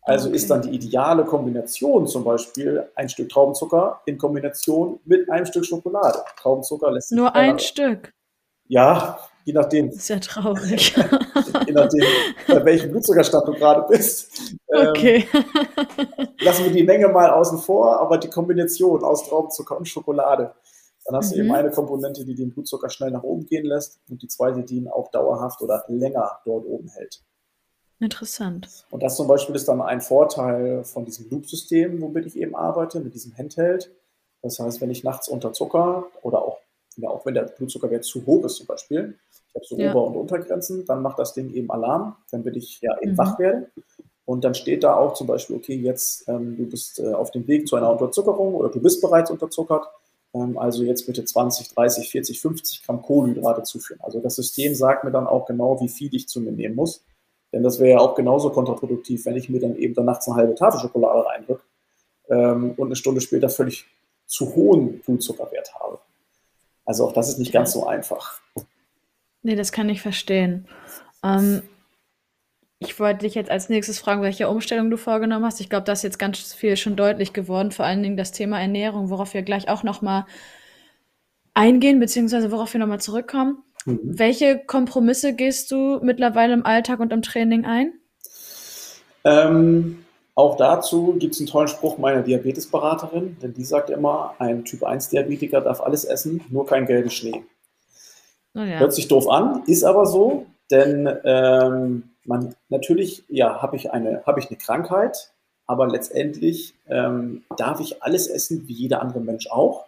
Also 0.03 0.29
okay. 0.29 0.37
ist 0.37 0.51
dann 0.51 0.61
die 0.61 0.71
ideale 0.71 1.25
Kombination 1.25 2.07
zum 2.07 2.25
Beispiel 2.25 2.87
ein 2.95 3.09
Stück 3.09 3.31
Traubenzucker 3.31 4.03
in 4.05 4.19
Kombination 4.19 5.01
mit 5.07 5.31
einem 5.31 5.47
Stück 5.47 5.65
Schokolade. 5.65 6.19
Traubenzucker 6.37 6.93
lässt 6.93 7.09
sich 7.09 7.17
Nur 7.17 7.35
ein 7.35 7.59
Stück. 7.59 8.13
Ja, 8.67 9.19
je 9.45 9.55
nachdem. 9.55 9.89
Das 9.89 9.97
ist 9.97 10.09
ja 10.09 10.19
traurig. 10.19 10.95
je 11.67 11.73
nachdem, 11.73 12.05
bei 12.47 12.65
welchem 12.65 12.91
Blutzuckerstand 12.91 13.49
du 13.49 13.53
gerade 13.53 13.87
bist. 13.89 14.57
Ähm, 14.75 14.89
okay. 14.89 15.29
Ähm, 15.33 16.29
lassen 16.41 16.65
wir 16.65 16.73
die 16.73 16.83
Menge 16.83 17.09
mal 17.09 17.31
außen 17.31 17.59
vor, 17.59 17.99
aber 18.01 18.19
die 18.19 18.29
Kombination 18.29 19.03
aus 19.03 19.27
Traubenzucker 19.27 19.79
und 19.79 19.89
Schokolade. 19.89 20.55
Dann 21.05 21.17
hast 21.17 21.31
mhm. 21.31 21.35
du 21.35 21.39
eben 21.41 21.49
mhm. 21.49 21.55
eine 21.55 21.71
Komponente, 21.71 22.25
die 22.25 22.35
den 22.35 22.53
Blutzucker 22.53 22.89
schnell 22.91 23.11
nach 23.11 23.23
oben 23.23 23.47
gehen 23.47 23.67
lässt 23.67 24.01
und 24.09 24.23
die 24.23 24.29
zweite, 24.29 24.63
die 24.63 24.77
ihn 24.77 24.89
auch 24.89 25.11
dauerhaft 25.11 25.61
oder 25.61 25.85
länger 25.89 26.39
dort 26.45 26.67
oben 26.67 26.89
hält. 26.89 27.23
Interessant. 28.01 28.85
Und 28.91 29.03
das 29.03 29.17
zum 29.17 29.29
Beispiel 29.29 29.55
ist 29.55 29.69
dann 29.69 29.81
ein 29.81 30.01
Vorteil 30.01 30.85
von 30.85 31.05
diesem 31.05 31.31
Loop-System, 31.31 32.01
womit 32.01 32.27
ich 32.27 32.37
eben 32.37 32.57
arbeite, 32.57 33.01
mit 33.01 33.15
diesem 33.15 33.37
Handheld. 33.37 33.91
Das 34.43 34.59
heißt, 34.59 34.81
wenn 34.81 34.91
ich 34.91 35.05
nachts 35.05 35.29
unter 35.29 35.53
Zucker 35.53 36.07
oder 36.23 36.43
auch, 36.43 36.59
ja, 36.97 37.09
auch 37.09 37.25
wenn 37.25 37.35
der 37.35 37.45
Blutzuckerwert 37.45 38.05
zu 38.05 38.25
hoch 38.27 38.45
ist 38.45 38.57
zum 38.57 38.67
Beispiel, 38.67 39.19
ich 39.49 39.55
habe 39.55 39.65
so 39.65 39.79
ja. 39.79 39.91
Ober- 39.91 40.09
und 40.09 40.17
Untergrenzen, 40.17 40.85
dann 40.85 41.03
macht 41.03 41.19
das 41.19 41.33
Ding 41.33 41.53
eben 41.55 41.71
Alarm, 41.71 42.17
damit 42.31 42.57
ich 42.57 42.81
ja 42.81 42.99
eben 43.01 43.13
mhm. 43.13 43.19
wach 43.19 43.39
werde. 43.39 43.71
Und 44.27 44.43
dann 44.43 44.55
steht 44.55 44.83
da 44.83 44.97
auch 44.97 45.15
zum 45.15 45.27
Beispiel, 45.27 45.57
okay, 45.57 45.77
jetzt 45.77 46.29
ähm, 46.29 46.57
du 46.57 46.67
bist 46.67 46.99
äh, 46.99 47.13
auf 47.13 47.31
dem 47.31 47.47
Weg 47.47 47.69
zu 47.69 47.77
einer 47.77 47.91
Unterzuckerung 47.91 48.55
oder 48.55 48.71
du 48.71 48.81
bist 48.81 49.01
bereits 49.01 49.31
unterzuckert. 49.31 49.87
Ähm, 50.35 50.59
also 50.59 50.83
jetzt 50.83 51.07
bitte 51.07 51.25
20, 51.25 51.75
30, 51.75 52.11
40, 52.11 52.41
50 52.41 52.83
Gramm 52.85 53.03
Kohlenhydrate 53.03 53.63
zuführen. 53.63 54.01
Also 54.03 54.21
das 54.21 54.37
System 54.37 54.75
sagt 54.75 55.05
mir 55.05 55.11
dann 55.11 55.27
auch 55.27 55.47
genau, 55.47 55.81
wie 55.81 55.89
viel 55.89 56.15
ich 56.15 56.29
zu 56.29 56.41
mir 56.41 56.53
nehmen 56.53 56.75
muss. 56.75 57.05
Denn 57.53 57.63
das 57.63 57.79
wäre 57.79 57.91
ja 57.91 57.99
auch 57.99 58.17
genauso 58.17 58.51
kontraproduktiv, 58.51 59.25
wenn 59.27 59.37
ich 59.37 59.49
mir 59.49 59.61
dann 59.61 59.77
eben 59.77 59.95
dann 59.95 60.07
nachts 60.07 60.27
eine 60.27 60.37
halbe 60.37 60.57
Tafel 60.57 60.81
Schokolade 60.81 61.25
reindrücke 61.25 61.63
ähm, 62.29 62.75
und 62.77 62.89
eine 62.89 62.97
Stunde 62.97 63.21
später 63.21 63.49
völlig 63.49 63.87
zu 64.27 64.55
hohen 64.57 64.99
Blutzuckerwert 65.01 65.73
habe. 65.75 66.01
Also 66.85 67.07
auch 67.07 67.13
das 67.13 67.29
ist 67.29 67.39
nicht 67.39 67.53
ganz 67.53 67.73
so 67.73 67.87
einfach. 67.87 68.41
Nee, 69.43 69.55
das 69.55 69.73
kann 69.73 69.89
ich 69.89 70.03
verstehen. 70.03 70.67
Ähm, 71.23 71.63
ich 72.85 73.01
wollte 73.01 73.21
dich 73.21 73.35
jetzt 73.35 73.51
als 73.51 73.69
nächstes 73.69 73.99
fragen, 73.99 74.23
welche 74.23 74.49
Umstellung 74.49 74.91
du 74.91 74.97
vorgenommen 74.97 75.45
hast. 75.45 75.61
Ich 75.61 75.69
glaube, 75.69 75.85
das 75.85 76.01
ist 76.01 76.05
jetzt 76.05 76.19
ganz 76.19 76.53
viel 76.53 76.77
schon 76.77 76.97
deutlich 76.97 77.33
geworden, 77.33 77.73
vor 77.73 77.85
allen 77.85 78.03
Dingen 78.03 78.17
das 78.17 78.33
Thema 78.33 78.61
Ernährung, 78.61 79.11
worauf 79.11 79.35
wir 79.35 79.43
gleich 79.43 79.69
auch 79.69 79.83
nochmal 79.83 80.27
eingehen, 81.55 82.01
beziehungsweise 82.01 82.51
worauf 82.53 82.73
wir 82.73 82.81
nochmal 82.81 83.01
zurückkommen. 83.01 83.63
Mhm. 83.87 84.01
Welche 84.03 84.59
Kompromisse 84.59 85.35
gehst 85.35 85.71
du 85.71 86.01
mittlerweile 86.03 86.53
im 86.53 86.67
Alltag 86.67 87.01
und 87.01 87.13
im 87.13 87.23
Training 87.23 87.65
ein? 87.65 87.93
Ähm, 89.25 90.05
auch 90.35 90.57
dazu 90.57 91.17
gibt 91.19 91.35
es 91.35 91.41
einen 91.41 91.49
tollen 91.49 91.69
Spruch 91.69 91.99
meiner 91.99 92.23
Diabetesberaterin, 92.23 93.37
denn 93.41 93.55
die 93.55 93.65
sagt 93.65 93.91
immer, 93.91 94.35
ein 94.39 94.65
Typ-1-Diabetiker 94.65 95.61
darf 95.61 95.81
alles 95.81 96.05
essen, 96.05 96.41
nur 96.51 96.67
kein 96.67 96.87
gelben 96.87 97.11
Schnee. 97.11 97.45
Oh 98.55 98.61
ja. 98.61 98.79
Hört 98.79 98.95
sich 98.95 99.09
doof 99.09 99.29
an, 99.29 99.63
ist 99.67 99.85
aber 99.85 100.07
so, 100.07 100.47
denn 100.71 101.09
ähm, 101.25 102.14
man, 102.25 102.55
natürlich, 102.69 103.25
ja, 103.29 103.61
habe 103.61 103.77
ich, 103.77 103.93
eine, 103.93 104.23
hab 104.25 104.39
ich 104.39 104.49
eine 104.49 104.59
Krankheit, 104.59 105.33
aber 105.67 105.87
letztendlich 105.89 106.75
ähm, 106.89 107.45
darf 107.57 107.81
ich 107.81 108.03
alles 108.03 108.27
essen, 108.27 108.69
wie 108.69 108.75
jeder 108.75 109.01
andere 109.01 109.21
Mensch 109.21 109.47
auch. 109.49 109.87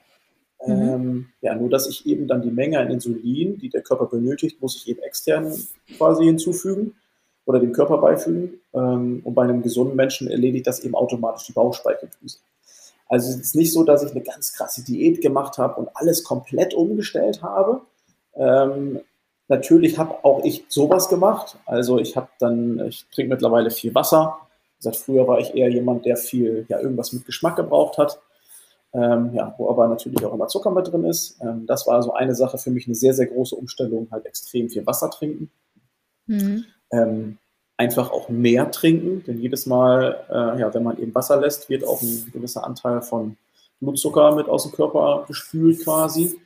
Mhm. 0.66 0.72
Ähm, 0.72 1.26
ja, 1.42 1.54
nur 1.54 1.68
dass 1.68 1.88
ich 1.88 2.06
eben 2.06 2.26
dann 2.26 2.42
die 2.42 2.50
Menge 2.50 2.78
an 2.78 2.90
Insulin, 2.90 3.58
die 3.58 3.68
der 3.68 3.82
Körper 3.82 4.06
benötigt, 4.06 4.60
muss 4.60 4.76
ich 4.76 4.88
eben 4.88 5.02
extern 5.02 5.52
quasi 5.96 6.24
hinzufügen 6.24 6.94
oder 7.44 7.60
dem 7.60 7.72
Körper 7.72 7.98
beifügen. 7.98 8.60
Ähm, 8.72 9.20
und 9.24 9.34
bei 9.34 9.44
einem 9.44 9.62
gesunden 9.62 9.96
Menschen 9.96 10.28
erledigt 10.28 10.66
das 10.66 10.80
eben 10.80 10.94
automatisch 10.94 11.46
die 11.46 11.52
Bauchspeicheldrüse. 11.52 12.38
Also 13.08 13.30
es 13.30 13.36
ist 13.36 13.54
nicht 13.54 13.72
so, 13.72 13.84
dass 13.84 14.02
ich 14.02 14.10
eine 14.10 14.22
ganz 14.22 14.52
krasse 14.52 14.82
Diät 14.82 15.20
gemacht 15.20 15.58
habe 15.58 15.80
und 15.80 15.88
alles 15.94 16.24
komplett 16.24 16.74
umgestellt 16.74 17.42
habe. 17.42 17.82
Ähm, 18.34 19.00
natürlich 19.48 19.98
habe 19.98 20.24
auch 20.24 20.44
ich 20.44 20.64
sowas 20.68 21.08
gemacht. 21.08 21.56
Also 21.66 21.98
ich 21.98 22.16
habe 22.16 22.28
dann, 22.38 22.86
ich 22.86 23.06
trinke 23.12 23.34
mittlerweile 23.34 23.70
viel 23.70 23.94
Wasser. 23.94 24.38
Wie 24.74 24.78
gesagt, 24.78 24.96
früher 24.96 25.26
war 25.26 25.40
ich 25.40 25.54
eher 25.54 25.68
jemand, 25.68 26.04
der 26.04 26.16
viel, 26.16 26.66
ja, 26.68 26.80
irgendwas 26.80 27.12
mit 27.12 27.24
Geschmack 27.24 27.56
gebraucht 27.56 27.98
hat 27.98 28.20
ähm, 28.96 29.30
ja, 29.34 29.54
wo 29.58 29.68
aber 29.68 29.88
natürlich 29.88 30.24
auch 30.24 30.32
immer 30.32 30.48
Zucker 30.48 30.70
mit 30.70 30.90
drin 30.90 31.04
ist. 31.04 31.38
Ähm, 31.42 31.66
das 31.66 31.86
war 31.86 32.02
so 32.02 32.14
eine 32.14 32.34
Sache 32.34 32.56
für 32.56 32.70
mich, 32.70 32.86
eine 32.86 32.94
sehr, 32.94 33.12
sehr 33.12 33.26
große 33.26 33.54
Umstellung, 33.54 34.08
halt 34.10 34.24
extrem 34.24 34.70
viel 34.70 34.86
Wasser 34.86 35.10
trinken. 35.10 35.50
Mhm. 36.26 36.64
Ähm, 36.90 37.38
einfach 37.76 38.10
auch 38.10 38.30
mehr 38.30 38.70
trinken, 38.70 39.22
denn 39.26 39.38
jedes 39.38 39.66
Mal, 39.66 40.24
äh, 40.30 40.60
ja, 40.60 40.72
wenn 40.72 40.82
man 40.82 40.98
eben 40.98 41.14
Wasser 41.14 41.38
lässt, 41.38 41.68
wird 41.68 41.84
auch 41.84 42.00
ein 42.00 42.30
gewisser 42.32 42.64
Anteil 42.64 43.02
von 43.02 43.36
Blutzucker 43.80 44.34
mit 44.34 44.48
aus 44.48 44.62
dem 44.62 44.72
Körper 44.72 45.24
gespült 45.28 45.84
quasi. 45.84 46.40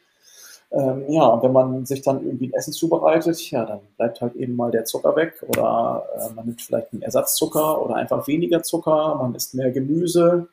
Ähm, 0.73 1.05
ja, 1.09 1.25
und 1.27 1.43
wenn 1.43 1.53
man 1.53 1.85
sich 1.85 2.03
dann 2.03 2.25
irgendwie 2.25 2.49
ein 2.49 2.53
Essen 2.53 2.73
zubereitet, 2.73 3.51
ja, 3.51 3.64
dann 3.64 3.81
bleibt 3.97 4.21
halt 4.21 4.37
eben 4.37 4.55
mal 4.55 4.71
der 4.71 4.85
Zucker 4.85 5.16
weg 5.16 5.43
oder 5.49 6.05
äh, 6.16 6.33
man 6.35 6.47
nimmt 6.47 6.62
vielleicht 6.62 6.93
einen 6.93 7.03
Ersatzzucker 7.03 7.83
oder 7.83 7.97
einfach 7.97 8.29
weniger 8.29 8.62
Zucker, 8.62 9.16
man 9.16 9.35
isst 9.35 9.55
mehr 9.55 9.73
Gemüse, 9.73 10.49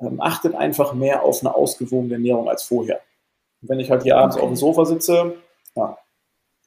ähm, 0.00 0.20
achtet 0.22 0.54
einfach 0.54 0.94
mehr 0.94 1.22
auf 1.22 1.40
eine 1.40 1.54
ausgewogene 1.54 2.14
Ernährung 2.14 2.48
als 2.48 2.62
vorher. 2.62 3.00
Und 3.60 3.68
wenn 3.68 3.80
ich 3.80 3.90
halt 3.90 4.04
hier 4.04 4.16
abends 4.16 4.36
okay. 4.36 4.44
auf 4.44 4.50
dem 4.50 4.56
Sofa 4.56 4.84
sitze, 4.86 5.34
ja, 5.74 5.98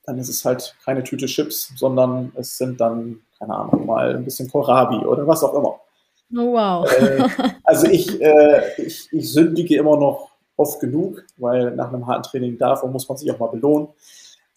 dann 0.06 0.20
ist 0.20 0.30
es 0.30 0.46
halt 0.46 0.76
keine 0.86 1.04
Tüte 1.04 1.26
Chips, 1.26 1.72
sondern 1.76 2.32
es 2.36 2.58
sind 2.58 2.80
dann, 2.80 3.22
keine 3.40 3.56
Ahnung, 3.56 3.88
mal 3.88 4.16
ein 4.16 4.26
bisschen 4.26 4.50
Kohlrabi 4.50 5.06
oder 5.06 5.26
was 5.26 5.44
auch 5.44 5.56
immer. 5.56 5.80
Oh, 6.36 6.54
wow. 6.54 6.92
Äh, 6.92 7.28
also 7.64 7.88
ich, 7.88 8.22
äh, 8.22 8.82
ich, 8.82 9.12
ich 9.12 9.32
sündige 9.32 9.76
immer 9.76 9.98
noch 9.98 10.30
oft 10.60 10.80
genug, 10.80 11.24
weil 11.38 11.72
nach 11.72 11.92
einem 11.92 12.06
harten 12.06 12.24
Training 12.24 12.58
darf 12.58 12.84
und 12.84 12.92
muss 12.92 13.08
man 13.08 13.18
sich 13.18 13.32
auch 13.32 13.40
mal 13.40 13.48
belohnen. 13.48 13.88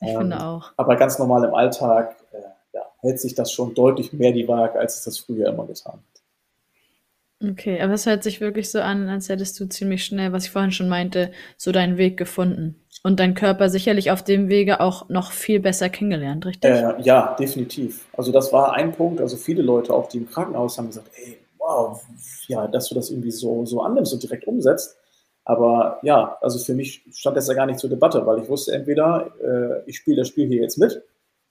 Ich 0.00 0.08
ähm, 0.08 0.18
finde 0.18 0.44
auch. 0.44 0.72
Aber 0.76 0.96
ganz 0.96 1.18
normal 1.18 1.44
im 1.44 1.54
Alltag 1.54 2.16
äh, 2.32 2.38
ja, 2.74 2.82
hält 3.00 3.20
sich 3.20 3.34
das 3.34 3.52
schon 3.52 3.74
deutlich 3.74 4.12
mehr 4.12 4.32
die 4.32 4.48
Waage, 4.48 4.78
als 4.78 4.96
es 4.96 5.04
das 5.04 5.18
früher 5.18 5.48
immer 5.48 5.66
getan 5.66 5.94
hat. 5.94 7.50
Okay, 7.50 7.80
aber 7.80 7.94
es 7.94 8.06
hört 8.06 8.22
sich 8.22 8.40
wirklich 8.40 8.70
so 8.70 8.80
an, 8.80 9.08
als 9.08 9.28
hättest 9.28 9.58
du 9.58 9.66
ziemlich 9.66 10.04
schnell, 10.04 10.32
was 10.32 10.44
ich 10.44 10.50
vorhin 10.52 10.70
schon 10.70 10.88
meinte, 10.88 11.32
so 11.56 11.72
deinen 11.72 11.96
Weg 11.98 12.16
gefunden. 12.16 12.80
Und 13.02 13.18
dein 13.18 13.34
Körper 13.34 13.68
sicherlich 13.68 14.12
auf 14.12 14.22
dem 14.22 14.48
Wege 14.48 14.80
auch 14.80 15.08
noch 15.08 15.32
viel 15.32 15.58
besser 15.58 15.88
kennengelernt, 15.88 16.46
richtig? 16.46 16.70
Äh, 16.70 17.00
ja, 17.02 17.34
definitiv. 17.38 18.06
Also 18.16 18.30
das 18.30 18.52
war 18.52 18.74
ein 18.74 18.92
Punkt. 18.92 19.20
Also 19.20 19.36
viele 19.36 19.62
Leute, 19.62 19.92
auch 19.92 20.08
die 20.08 20.18
im 20.18 20.30
Krankenhaus, 20.30 20.78
haben 20.78 20.86
gesagt, 20.86 21.10
ey, 21.16 21.38
wow, 21.58 22.00
ja, 22.46 22.68
dass 22.68 22.88
du 22.88 22.94
das 22.94 23.10
irgendwie 23.10 23.32
so, 23.32 23.66
so 23.66 23.82
annimmst 23.82 24.12
und 24.12 24.22
direkt 24.22 24.46
umsetzt. 24.46 24.96
Aber 25.44 25.98
ja, 26.02 26.38
also 26.40 26.58
für 26.58 26.74
mich 26.74 27.04
stand 27.12 27.36
das 27.36 27.48
ja 27.48 27.54
gar 27.54 27.66
nicht 27.66 27.80
zur 27.80 27.90
Debatte, 27.90 28.24
weil 28.26 28.42
ich 28.42 28.48
wusste 28.48 28.72
entweder, 28.72 29.32
äh, 29.42 29.88
ich 29.88 29.96
spiele 29.96 30.18
das 30.18 30.28
Spiel 30.28 30.46
hier 30.46 30.62
jetzt 30.62 30.78
mit 30.78 31.02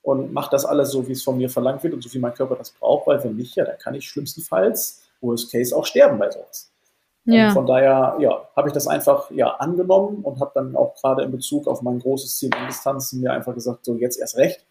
und 0.02 0.32
mache 0.34 0.52
das 0.52 0.66
alles 0.66 0.92
so, 0.92 1.08
wie 1.08 1.12
es 1.12 1.24
von 1.24 1.38
mir 1.38 1.50
verlangt 1.50 1.84
wird 1.84 1.94
und 1.94 2.02
so 2.02 2.14
wie 2.14 2.20
mein 2.20 2.34
Körper 2.34 2.56
das 2.56 2.72
braucht, 2.72 3.08
weil 3.08 3.24
wenn 3.24 3.36
nicht, 3.36 3.56
ja, 3.56 3.66
dann 3.66 3.78
kann 3.78 3.94
ich 3.94 4.08
schlimmstenfalls 4.08 5.04
Worst 5.20 5.52
Case 5.52 5.76
auch 5.76 5.86
sterben 5.86 6.18
bei 6.18 6.32
sowas. 6.32 6.72
Ja. 7.26 7.48
Und 7.48 7.54
von 7.54 7.66
daher, 7.68 8.18
ja, 8.20 8.50
habe 8.56 8.70
ich 8.70 8.74
das 8.74 8.88
einfach 8.88 9.30
ja 9.32 9.48
angenommen 9.56 10.24
und 10.24 10.40
habe 10.40 10.52
dann 10.56 10.76
auch 10.76 10.96
gerade 10.96 11.24
in 11.24 11.32
Bezug 11.32 11.68
auf 11.68 11.82
mein 11.82 12.00
großes 12.00 12.38
Ziel 12.38 12.50
in 12.60 12.68
Distanzen 12.68 13.22
mir 13.22 13.32
einfach 13.32 13.54
gesagt, 13.54 13.86
so 13.86 13.96
jetzt 13.96 14.20
erst 14.20 14.38
recht. 14.38 14.66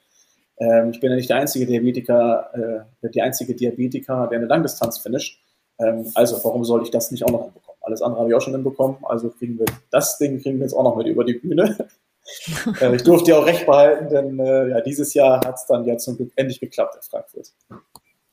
Ähm, 0.58 0.90
ich 0.90 1.00
bin 1.00 1.10
ja 1.10 1.16
nicht 1.16 1.30
der 1.30 1.36
einzige 1.36 1.66
Diabetiker, 1.66 2.86
äh, 3.02 3.08
der 3.08 3.24
einzige 3.24 3.54
Diabetiker, 3.54 4.26
der 4.26 4.38
eine 4.38 4.46
Langdistanz 4.46 4.98
finisht. 4.98 5.40
Ähm, 5.78 6.10
also 6.14 6.42
warum 6.42 6.64
soll 6.64 6.82
ich 6.82 6.90
das 6.90 7.12
nicht 7.12 7.24
auch 7.24 7.30
noch 7.30 7.44
hinbekommen? 7.44 7.69
Alles 7.90 8.02
andere 8.02 8.20
habe 8.20 8.30
ich 8.30 8.36
auch 8.36 8.40
schon 8.40 8.54
hinbekommen, 8.54 8.98
also 9.02 9.30
kriegen 9.30 9.58
wir 9.58 9.66
das 9.90 10.18
Ding 10.18 10.40
kriegen 10.40 10.58
wir 10.58 10.64
jetzt 10.64 10.74
auch 10.74 10.84
noch 10.84 10.96
mit 10.96 11.06
über 11.06 11.24
die 11.24 11.34
Bühne. 11.34 11.88
äh, 12.80 12.94
ich 12.94 13.02
durfte 13.02 13.32
ja 13.32 13.38
auch 13.38 13.46
recht 13.46 13.66
behalten, 13.66 14.08
denn 14.08 14.38
äh, 14.38 14.68
ja, 14.68 14.80
dieses 14.80 15.12
Jahr 15.14 15.40
hat 15.44 15.56
es 15.56 15.66
dann 15.66 15.84
ja 15.84 15.96
zum 15.98 16.16
Glück 16.16 16.32
endlich 16.36 16.60
geklappt 16.60 16.94
in 16.94 17.02
Frankfurt. 17.02 17.52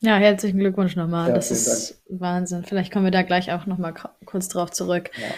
Ja, 0.00 0.16
herzlichen 0.16 0.58
Glückwunsch 0.60 0.94
nochmal. 0.94 1.30
Ja, 1.30 1.34
das 1.34 1.50
ist 1.50 2.00
Dank. 2.06 2.20
Wahnsinn. 2.20 2.64
Vielleicht 2.64 2.92
kommen 2.92 3.04
wir 3.04 3.10
da 3.10 3.22
gleich 3.22 3.52
auch 3.52 3.66
nochmal 3.66 3.94
kurz 4.24 4.48
drauf 4.48 4.70
zurück. 4.70 5.10
Ja. 5.16 5.28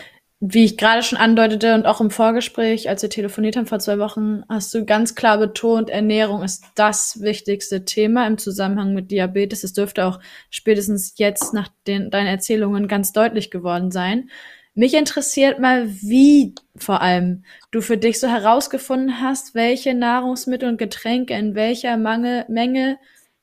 Wie 0.43 0.65
ich 0.65 0.79
gerade 0.79 1.03
schon 1.03 1.19
andeutete 1.19 1.75
und 1.75 1.85
auch 1.85 2.01
im 2.01 2.11
Vorgespräch, 2.11 2.89
als 2.89 3.03
wir 3.03 3.11
telefoniert 3.11 3.57
haben 3.57 3.67
vor 3.67 3.79
zwei 3.79 3.99
Wochen, 3.99 4.43
hast 4.49 4.73
du 4.73 4.87
ganz 4.87 5.15
klar 5.15 5.37
betont, 5.37 5.91
Ernährung 5.91 6.43
ist 6.43 6.65
das 6.75 7.21
wichtigste 7.21 7.85
Thema 7.85 8.27
im 8.27 8.39
Zusammenhang 8.39 8.95
mit 8.95 9.11
Diabetes. 9.11 9.65
Es 9.65 9.75
dürfte 9.75 10.07
auch 10.07 10.19
spätestens 10.49 11.13
jetzt 11.19 11.53
nach 11.53 11.69
den, 11.87 12.11
deinen 12.11 12.27
Erzählungen 12.27 12.89
ganz 12.89 13.13
deutlich 13.13 13.51
geworden 13.51 13.91
sein. 13.91 14.31
Mich 14.73 14.95
interessiert 14.95 15.59
mal, 15.59 15.91
wie 16.01 16.55
vor 16.75 17.03
allem 17.03 17.45
du 17.71 17.83
für 17.83 17.99
dich 17.99 18.19
so 18.19 18.27
herausgefunden 18.27 19.21
hast, 19.21 19.55
welche 19.55 19.93
Nahrungsmittel 19.93 20.71
und 20.71 20.79
Getränke 20.79 21.35
in 21.35 21.55
welcher 21.55 21.99
Mangel, 21.99 22.47
Menge 22.49 22.99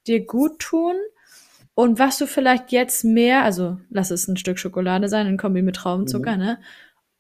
dir 0.08 0.26
gut 0.26 0.58
tun 0.58 0.96
Und 1.80 2.00
was 2.00 2.18
du 2.18 2.26
vielleicht 2.26 2.72
jetzt 2.72 3.04
mehr, 3.04 3.44
also 3.44 3.78
lass 3.92 4.10
es 4.10 4.28
ein 4.28 4.36
Stück 4.36 4.58
Schokolade 4.58 5.10
sein, 5.10 5.28
in 5.28 5.38
Kombi 5.38 5.62
mit 5.62 5.76
Traubenzucker, 5.76 6.32
mhm. 6.32 6.40
ne? 6.40 6.60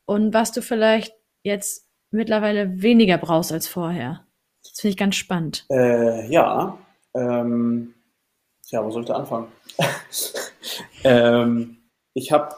Und 0.08 0.34
was 0.34 0.51
du 0.53 0.62
vielleicht 0.62 1.14
jetzt 1.43 1.88
mittlerweile 2.12 2.82
weniger 2.82 3.18
brauchst 3.18 3.51
als 3.51 3.68
vorher. 3.68 4.26
Das 4.64 4.80
finde 4.80 4.91
ich 4.91 4.97
ganz 4.97 5.16
spannend. 5.16 5.66
Äh, 5.70 6.30
ja. 6.32 6.78
Ähm, 7.14 7.93
ja, 8.70 8.84
wo 8.84 8.91
soll 8.91 9.03
ich 9.03 9.08
da 9.08 9.16
anfangen? 9.16 9.47
ähm, 11.03 11.78
ich 12.14 12.32
habe 12.32 12.55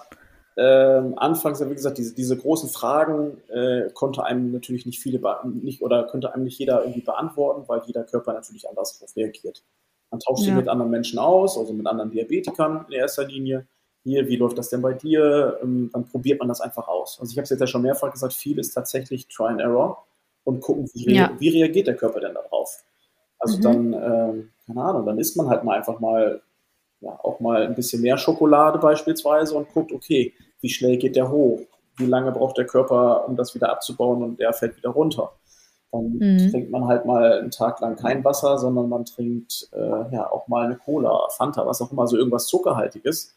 ähm, 0.58 1.18
anfangs, 1.18 1.62
wie 1.68 1.74
gesagt, 1.74 1.97
diese, 1.97 2.14
diese 2.14 2.38
großen 2.38 2.70
Fragen 2.70 3.41
äh, 3.50 3.89
konnte 3.93 4.24
einem 4.24 4.52
natürlich 4.52 4.86
nicht 4.86 5.00
viele 5.00 5.22
nicht 5.45 5.82
oder 5.82 6.06
könnte 6.08 6.34
einem 6.34 6.43
nicht 6.43 6.60
jeder 6.60 6.82
irgendwie 6.82 7.02
beantworten, 7.02 7.68
weil 7.68 7.82
jeder 7.86 8.04
Körper 8.04 8.34
natürlich 8.34 8.68
anders 8.68 9.00
darauf 9.00 9.16
reagiert. 9.16 9.64
Man 10.12 10.20
tauscht 10.20 10.41
ja. 10.41 10.45
sich 10.47 10.56
mit 10.56 10.68
anderen 10.68 10.91
Menschen 10.91 11.20
aus, 11.20 11.58
also 11.58 11.74
mit 11.74 11.88
anderen 11.88 12.12
Diabetikern 12.12 12.86
in 12.88 12.93
erster 12.93 13.26
Linie. 13.26 13.68
Hier, 14.10 14.28
wie 14.28 14.38
läuft 14.38 14.57
das 14.57 14.70
denn 14.70 14.82
bei 14.82 14.93
dir? 14.93 15.60
Ähm, 15.62 15.91
dann 15.93 16.05
probiert 16.05 16.39
man 16.39 16.47
das 16.47 16.62
einfach 16.62 16.88
aus. 16.88 17.20
Also 17.22 17.32
ich 17.32 17.38
habe 17.38 17.43
es 17.43 17.51
jetzt 17.51 17.60
ja 17.60 17.68
schon 17.68 17.84
mehrfach 17.84 18.12
gesagt, 18.12 18.34
viel 18.34 18.57
ist 18.57 18.74
tatsächlich 18.74 19.28
Try 19.28 19.49
and 19.49 19.62
Error 19.62 20.03
und 20.45 20.62
gucken, 20.62 20.89
wie, 20.95 21.14
ja. 21.14 21.32
wie 21.38 21.49
reagiert 21.49 21.86
der 21.86 21.95
Körper 21.95 22.20
denn 22.20 22.34
darauf. 22.34 22.84
Also 23.38 23.57
mhm. 23.57 23.62
dann, 23.62 23.93
ähm, 23.93 24.49
keine 24.66 24.82
Ahnung, 24.82 25.05
dann 25.05 25.20
isst 25.20 25.38
man 25.38 25.47
halt 25.47 25.64
mal 25.64 25.78
einfach 25.78 25.99
mal, 25.99 26.41
ja, 27.01 27.20
auch 27.22 27.39
mal 27.39 27.68
ein 27.68 27.76
bisschen 27.76 28.01
mehr 28.01 28.18
Schokolade 28.18 28.80
beispielsweise 28.80 29.55
und 29.55 29.72
guckt, 29.72 29.91
okay, 29.91 30.34
wie 30.60 30.70
schnell 30.70 30.97
geht 30.97 31.16
der 31.16 31.30
hoch? 31.30 31.60
Wie 31.97 32.07
lange 32.07 32.32
braucht 32.32 32.57
der 32.57 32.66
Körper, 32.66 33.28
um 33.28 33.36
das 33.36 33.53
wieder 33.53 33.70
abzubauen 33.70 34.24
und 34.24 34.39
der 34.39 34.53
fällt 34.53 34.76
wieder 34.76 34.89
runter? 34.89 35.34
Dann 35.91 36.18
mhm. 36.18 36.49
trinkt 36.49 36.72
man 36.72 36.88
halt 36.88 37.05
mal 37.05 37.34
einen 37.34 37.51
Tag 37.51 37.80
lang 37.80 37.95
kein 37.95 38.24
Wasser, 38.24 38.57
sondern 38.57 38.89
man 38.89 39.05
trinkt 39.05 39.70
äh, 39.72 40.16
ja 40.16 40.32
auch 40.32 40.47
mal 40.47 40.66
eine 40.66 40.78
Cola, 40.78 41.28
Fanta, 41.30 41.64
was 41.68 41.80
auch 41.82 41.91
immer, 41.91 42.07
so 42.07 42.18
irgendwas 42.18 42.47
Zuckerhaltiges 42.47 43.36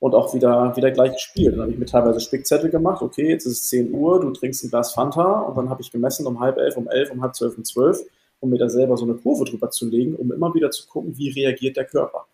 und 0.00 0.14
auch 0.14 0.34
wieder, 0.34 0.74
wieder 0.76 0.90
gleich 0.90 1.12
gespielt. 1.12 1.54
Dann 1.54 1.62
habe 1.62 1.72
ich 1.72 1.78
mir 1.78 1.86
teilweise 1.86 2.20
Spickzettel 2.20 2.70
gemacht, 2.70 3.02
okay, 3.02 3.28
jetzt 3.28 3.46
ist 3.46 3.62
es 3.62 3.68
10 3.68 3.92
Uhr, 3.92 4.20
du 4.20 4.30
trinkst 4.30 4.64
ein 4.64 4.70
Glas 4.70 4.92
Fanta 4.94 5.40
und 5.40 5.56
dann 5.56 5.68
habe 5.68 5.82
ich 5.82 5.92
gemessen 5.92 6.26
um 6.26 6.40
halb 6.40 6.56
elf, 6.56 6.76
um 6.76 6.88
elf, 6.88 7.10
um 7.10 7.22
halb 7.22 7.34
zwölf, 7.34 7.56
um 7.56 7.64
zwölf, 7.64 8.00
um 8.40 8.50
mir 8.50 8.58
da 8.58 8.68
selber 8.68 8.96
so 8.96 9.04
eine 9.04 9.14
Kurve 9.14 9.44
drüber 9.44 9.70
zu 9.70 9.86
legen, 9.88 10.16
um 10.16 10.32
immer 10.32 10.52
wieder 10.54 10.70
zu 10.70 10.88
gucken, 10.88 11.16
wie 11.16 11.30
reagiert 11.30 11.76
der 11.76 11.84
Körper. 11.84 12.24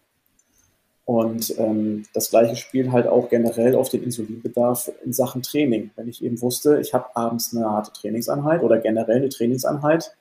Und 1.05 1.57
ähm, 1.59 2.05
das 2.15 2.31
gleiche 2.31 2.57
spielt 2.57 2.91
halt 2.91 3.07
auch 3.07 3.29
generell 3.29 3.77
auf 3.77 3.89
den 3.89 4.03
Insulinbedarf 4.03 4.91
in 5.05 5.13
Sachen 5.13 5.43
Training. 5.43 5.91
Wenn 5.95 6.09
ich 6.09 6.23
eben 6.23 6.41
wusste, 6.43 6.81
ich 6.81 6.95
habe 6.95 7.15
abends 7.15 7.55
eine 7.55 7.65
harte 7.65 7.93
Trainingseinheit 7.93 8.63
oder 8.63 8.79
generell 8.79 9.19
eine 9.19 9.29
Trainingseinheit, 9.29 10.17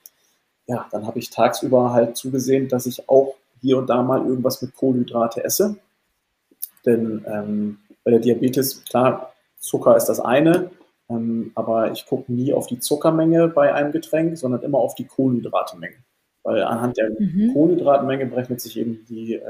ja, 0.68 0.88
dann 0.92 1.08
habe 1.08 1.20
ich 1.20 1.32
tagsüber 1.32 1.92
halt 1.92 2.18
zugesehen, 2.18 2.70
dass 2.70 2.86
ich 2.86 3.08
auch 3.10 3.36
hier 3.62 3.78
und 3.78 3.90
da 3.90 4.04
mal 4.04 4.26
irgendwas 4.26 4.62
mit 4.62 4.76
Kohlenhydrate 4.76 5.44
esse. 5.44 5.78
Denn 6.86 7.26
ähm, 7.28 7.78
bei 8.04 8.12
der 8.12 8.20
Diabetes, 8.20 8.84
klar, 8.86 9.34
Zucker 9.60 9.98
ist 9.98 10.06
das 10.06 10.20
eine, 10.20 10.70
ähm, 11.10 11.52
aber 11.56 11.92
ich 11.92 12.06
gucke 12.06 12.32
nie 12.32 12.54
auf 12.54 12.68
die 12.68 12.80
Zuckermenge 12.80 13.48
bei 13.48 13.74
einem 13.74 13.92
Getränk, 13.92 14.38
sondern 14.38 14.62
immer 14.62 14.78
auf 14.78 14.96
die 14.96 15.06
Kohlenhydratemenge 15.06 15.96
weil 16.46 16.62
anhand 16.62 16.96
der 16.96 17.10
mhm. 17.10 17.52
Kohlenhydratmenge 17.54 18.28
berechnet 18.28 18.62
sich 18.62 18.78
eben 18.78 19.04
die 19.10 19.34
äh, 19.34 19.42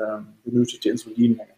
benötigte 0.46 0.90
Insulinmenge. 0.90 1.52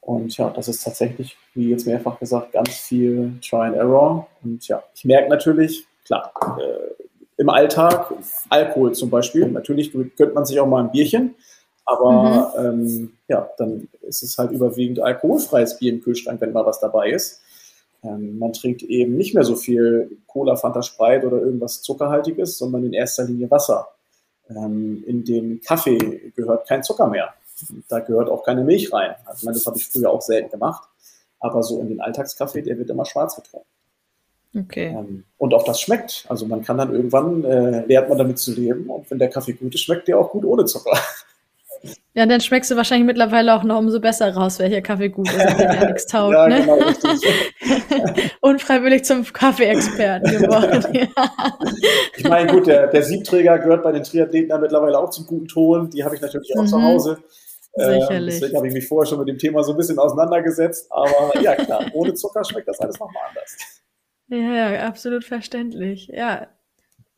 Und 0.00 0.36
ja, 0.36 0.50
das 0.50 0.68
ist 0.68 0.82
tatsächlich, 0.82 1.36
wie 1.54 1.68
jetzt 1.68 1.86
mehrfach 1.86 2.18
gesagt, 2.18 2.52
ganz 2.52 2.70
viel 2.70 3.34
Try 3.46 3.66
and 3.66 3.76
Error. 3.76 4.26
Und 4.42 4.66
ja, 4.66 4.82
ich 4.94 5.04
merke 5.04 5.28
natürlich, 5.28 5.86
klar, 6.06 6.32
äh, 6.58 7.04
im 7.36 7.50
Alltag, 7.50 8.12
Alkohol 8.48 8.94
zum 8.94 9.10
Beispiel, 9.10 9.46
natürlich 9.48 9.92
gönnt 9.92 10.34
man 10.34 10.46
sich 10.46 10.58
auch 10.58 10.66
mal 10.66 10.82
ein 10.82 10.90
Bierchen, 10.90 11.34
aber 11.84 12.54
mhm. 12.56 12.64
ähm, 12.64 13.12
ja, 13.32 13.48
dann 13.56 13.88
ist 14.02 14.22
es 14.22 14.36
halt 14.36 14.50
überwiegend 14.52 15.00
alkoholfreies 15.00 15.78
Bier 15.78 15.90
im 15.90 16.02
Kühlschrank, 16.02 16.40
wenn 16.42 16.52
mal 16.52 16.66
was 16.66 16.80
dabei 16.80 17.10
ist. 17.10 17.40
Ähm, 18.04 18.38
man 18.38 18.52
trinkt 18.52 18.82
eben 18.82 19.16
nicht 19.16 19.34
mehr 19.34 19.44
so 19.44 19.56
viel 19.56 20.18
Cola, 20.26 20.56
Fanta, 20.56 20.82
Sprite 20.82 21.26
oder 21.26 21.38
irgendwas 21.38 21.80
Zuckerhaltiges, 21.80 22.58
sondern 22.58 22.84
in 22.84 22.92
erster 22.92 23.24
Linie 23.24 23.50
Wasser. 23.50 23.88
Ähm, 24.50 25.02
in 25.06 25.24
den 25.24 25.62
Kaffee 25.62 26.32
gehört 26.36 26.68
kein 26.68 26.82
Zucker 26.82 27.06
mehr. 27.06 27.32
Da 27.88 28.00
gehört 28.00 28.28
auch 28.28 28.44
keine 28.44 28.64
Milch 28.64 28.92
rein. 28.92 29.14
Also, 29.24 29.46
meine, 29.46 29.56
das 29.56 29.66
habe 29.66 29.78
ich 29.78 29.88
früher 29.88 30.10
auch 30.10 30.20
selten 30.20 30.50
gemacht. 30.50 30.86
Aber 31.40 31.62
so 31.62 31.80
in 31.80 31.88
den 31.88 32.00
Alltagskaffee, 32.00 32.62
der 32.62 32.76
wird 32.76 32.90
immer 32.90 33.06
schwarz 33.06 33.34
getrunken. 33.34 33.66
Okay. 34.54 34.88
Ähm, 34.88 35.24
und 35.38 35.54
auch 35.54 35.64
das 35.64 35.80
schmeckt. 35.80 36.26
Also 36.28 36.44
man 36.44 36.62
kann 36.62 36.76
dann 36.76 36.92
irgendwann, 36.92 37.42
äh, 37.44 37.86
lernt 37.86 38.10
man 38.10 38.18
damit 38.18 38.38
zu 38.38 38.52
leben. 38.52 38.90
Und 38.90 39.10
wenn 39.10 39.18
der 39.18 39.30
Kaffee 39.30 39.54
gut 39.54 39.74
ist, 39.74 39.80
schmeckt 39.80 40.08
der 40.08 40.18
auch 40.18 40.30
gut 40.30 40.44
ohne 40.44 40.66
Zucker. 40.66 40.98
Ja, 42.14 42.26
dann 42.26 42.40
schmeckst 42.40 42.70
du 42.70 42.76
wahrscheinlich 42.76 43.06
mittlerweile 43.06 43.54
auch 43.54 43.64
noch 43.64 43.78
umso 43.78 43.98
besser 43.98 44.34
raus, 44.34 44.58
welcher 44.58 44.82
Kaffee 44.82 45.08
gut 45.08 45.28
ist 45.28 45.50
und 45.50 45.58
der 45.58 45.86
nichts 45.86 46.06
taugt. 46.08 46.34
ja, 46.34 46.46
ne? 46.46 46.60
genau, 46.60 46.78
Unfreiwillig 48.40 49.04
zum 49.04 49.24
Kaffeeexperten 49.24 50.30
geworden. 50.30 50.84
ja. 50.92 51.08
Ich 52.16 52.28
meine, 52.28 52.52
gut, 52.52 52.66
der, 52.66 52.88
der 52.88 53.02
Siebträger 53.02 53.58
gehört 53.58 53.82
bei 53.82 53.92
den 53.92 54.04
Triathleten 54.04 54.50
ja 54.50 54.58
mittlerweile 54.58 54.98
auch 54.98 55.10
zum 55.10 55.26
guten 55.26 55.48
Ton. 55.48 55.90
Die 55.90 56.04
habe 56.04 56.14
ich 56.14 56.20
natürlich 56.20 56.54
auch 56.56 56.62
mhm. 56.62 56.66
zu 56.66 56.82
Hause. 56.82 57.18
Ähm, 57.78 58.00
Sicherlich. 58.00 58.34
Ähm, 58.34 58.40
deswegen 58.40 58.56
habe 58.56 58.68
ich 58.68 58.74
mich 58.74 58.86
vorher 58.86 59.08
schon 59.08 59.18
mit 59.18 59.28
dem 59.28 59.38
Thema 59.38 59.62
so 59.64 59.72
ein 59.72 59.78
bisschen 59.78 59.98
auseinandergesetzt. 59.98 60.86
Aber 60.90 61.40
ja, 61.40 61.54
klar, 61.54 61.86
ohne 61.94 62.14
Zucker 62.14 62.44
schmeckt 62.44 62.68
das 62.68 62.78
alles 62.80 63.00
nochmal 63.00 63.22
anders. 63.28 63.82
Ja, 64.28 64.70
ja, 64.70 64.86
absolut 64.86 65.24
verständlich. 65.24 66.08
Ja, 66.08 66.48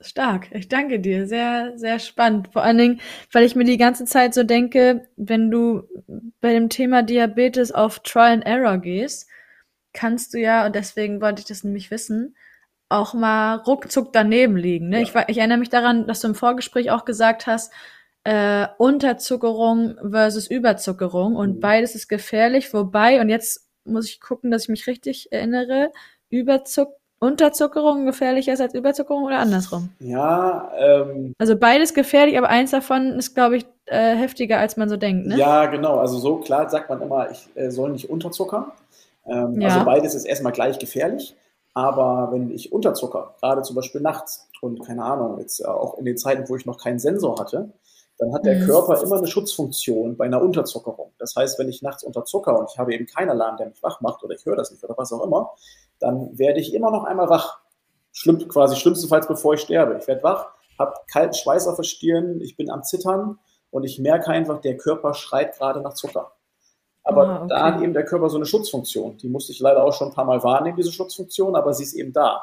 Stark. 0.05 0.49
Ich 0.53 0.69
danke 0.69 1.01
dir. 1.01 1.27
Sehr, 1.27 1.73
sehr 1.77 1.99
spannend. 1.99 2.49
Vor 2.53 2.63
allen 2.63 2.79
Dingen, 2.79 3.01
weil 3.33 3.45
ich 3.45 3.57
mir 3.57 3.65
die 3.65 3.77
ganze 3.77 4.05
Zeit 4.05 4.35
so 4.35 4.45
denke, 4.45 5.09
wenn 5.17 5.51
du 5.51 5.85
bei 6.41 6.53
dem 6.53 6.69
Thema 6.69 7.03
Diabetes 7.03 7.73
auf 7.73 8.01
Trial 8.01 8.33
and 8.33 8.47
Error 8.47 8.79
gehst, 8.79 9.29
kannst 9.93 10.35
du 10.35 10.39
ja, 10.39 10.67
und 10.67 10.75
deswegen 10.75 11.21
wollte 11.21 11.41
ich 11.41 11.47
das 11.47 11.65
nämlich 11.65 11.91
wissen, 11.91 12.37
auch 12.89 13.15
mal 13.15 13.57
ruckzuck 13.57 14.13
daneben 14.13 14.57
liegen. 14.57 14.89
Ne? 14.89 15.03
Ja. 15.03 15.03
Ich, 15.03 15.15
ich 15.29 15.39
erinnere 15.39 15.59
mich 15.59 15.71
daran, 15.71 16.07
dass 16.07 16.21
du 16.21 16.29
im 16.29 16.35
Vorgespräch 16.35 16.91
auch 16.91 17.05
gesagt 17.05 17.47
hast, 17.47 17.73
äh, 18.25 18.67
Unterzuckerung 18.79 19.97
versus 20.11 20.49
Überzuckerung 20.49 21.37
und 21.37 21.57
mhm. 21.57 21.61
beides 21.61 21.95
ist 21.95 22.09
gefährlich, 22.09 22.73
wobei, 22.73 23.21
und 23.21 23.29
jetzt 23.29 23.69
muss 23.85 24.09
ich 24.09 24.21
gucken, 24.21 24.51
dass 24.51 24.65
ich 24.65 24.69
mich 24.71 24.87
richtig 24.87 25.31
erinnere, 25.31 25.93
Überzuckerung 26.31 26.99
Unterzuckerung 27.25 28.07
gefährlicher 28.07 28.53
ist 28.53 28.61
als 28.61 28.75
Überzuckerung 28.75 29.25
oder 29.25 29.39
andersrum? 29.39 29.91
Ja, 30.01 30.71
ähm, 30.77 31.35
Also 31.39 31.57
beides 31.57 31.95
gefährlich, 31.95 32.39
aber 32.39 32.49
eins 32.49 32.71
davon 32.71 33.19
ist, 33.19 33.35
glaube 33.35 33.57
ich, 33.57 33.67
äh, 33.87 34.15
heftiger, 34.15 34.59
als 34.59 34.77
man 34.77 34.89
so 34.89 34.97
denkt, 34.97 35.27
ne? 35.27 35.37
Ja, 35.37 35.67
genau. 35.67 35.99
Also 35.99 36.19
so 36.19 36.37
klar 36.37 36.69
sagt 36.71 36.89
man 36.89 37.03
immer, 37.03 37.31
ich 37.31 37.49
äh, 37.55 37.71
soll 37.71 37.91
nicht 37.91 38.09
unterzuckern. 38.11 38.73
Ähm, 39.27 39.61
ja. 39.61 39.69
Also 39.69 39.85
beides 39.85 40.15
ist 40.15 40.25
erstmal 40.25 40.53
gleich 40.53 40.79
gefährlich. 40.79 41.35
Aber 41.75 42.29
wenn 42.33 42.51
ich 42.51 42.73
unterzucker, 42.73 43.35
gerade 43.41 43.63
zum 43.63 43.75
Beispiel 43.75 44.01
nachts 44.01 44.49
und 44.61 44.87
keine 44.87 45.03
Ahnung, 45.03 45.41
jetzt 45.41 45.61
äh, 45.61 45.67
auch 45.67 45.99
in 45.99 46.05
den 46.05 46.17
Zeiten, 46.17 46.49
wo 46.49 46.57
ich 46.57 46.67
noch 46.67 46.79
keinen 46.79 47.01
Sensor 47.01 47.39
hatte, 47.39 47.73
dann 48.19 48.33
hat 48.33 48.47
der 48.47 48.61
mhm. 48.61 48.67
Körper 48.67 49.03
immer 49.03 49.17
eine 49.17 49.27
Schutzfunktion 49.27 50.17
bei 50.17 50.27
einer 50.27 50.41
Unterzuckerung. 50.41 51.13
Das 51.19 51.35
heißt, 51.35 51.59
wenn 51.59 51.69
ich 51.69 51.83
nachts 51.83 52.05
unterzucker 52.05 52.57
und 52.59 52.71
ich 52.71 52.79
habe 52.79 52.95
eben 52.95 53.07
keinen 53.07 53.31
Alarm, 53.31 53.57
der 53.57 53.67
mich 53.67 53.83
wach 53.83 54.01
macht 54.01 54.23
oder 54.23 54.35
ich 54.35 54.47
höre 54.47 54.55
das 54.55 54.71
nicht 54.71 54.85
oder 54.85 54.95
was 54.97 55.13
auch 55.13 55.25
immer, 55.25 55.51
dann 56.05 56.39
werde 56.39 56.61
ich 56.61 56.75
immer 56.75 56.91
noch 56.91 57.05
einmal 57.05 57.31
wach. 57.31 57.61
Schlimm, 58.13 58.47
quasi 58.49 58.77
schlimmstenfalls, 58.77 59.27
bevor 59.27 59.55
ich 59.55 59.63
sterbe. 59.63 59.99
Ich 60.01 60.07
werde 60.07 60.23
wach, 60.23 60.49
habe 60.79 60.95
kalten 61.11 61.35
Schweiß 61.35 61.67
auf 61.67 61.77
der 61.77 61.85
Stirn, 61.85 62.41
ich 62.43 62.57
bin 62.57 62.71
am 62.71 62.85
Zittern 62.85 63.39
und 63.71 63.85
ich 63.85 63.99
merke 63.99 64.29
einfach, 64.29 64.61
der 64.61 64.77
Körper 64.77 65.15
schreit 65.15 65.57
gerade 65.57 65.81
nach 65.81 65.95
Zucker. 65.95 66.33
Aber 67.03 67.29
ah, 67.29 67.37
okay. 67.39 67.47
da 67.49 67.63
hat 67.65 67.83
eben 67.83 67.93
der 67.93 68.05
Körper 68.05 68.29
so 68.29 68.37
eine 68.37 68.47
Schutzfunktion. 68.47 69.17
Die 69.19 69.29
musste 69.29 69.53
ich 69.53 69.61
leider 69.61 69.83
auch 69.83 69.93
schon 69.93 70.09
ein 70.09 70.15
paar 70.15 70.27
Mal 70.27 70.43
wahrnehmen, 70.43 70.77
diese 70.77 70.93
Schutzfunktion, 70.93 71.57
aber 71.57 71.73
sie 71.73 71.85
ist 71.85 71.95
eben 71.95 72.13
da. 72.13 72.43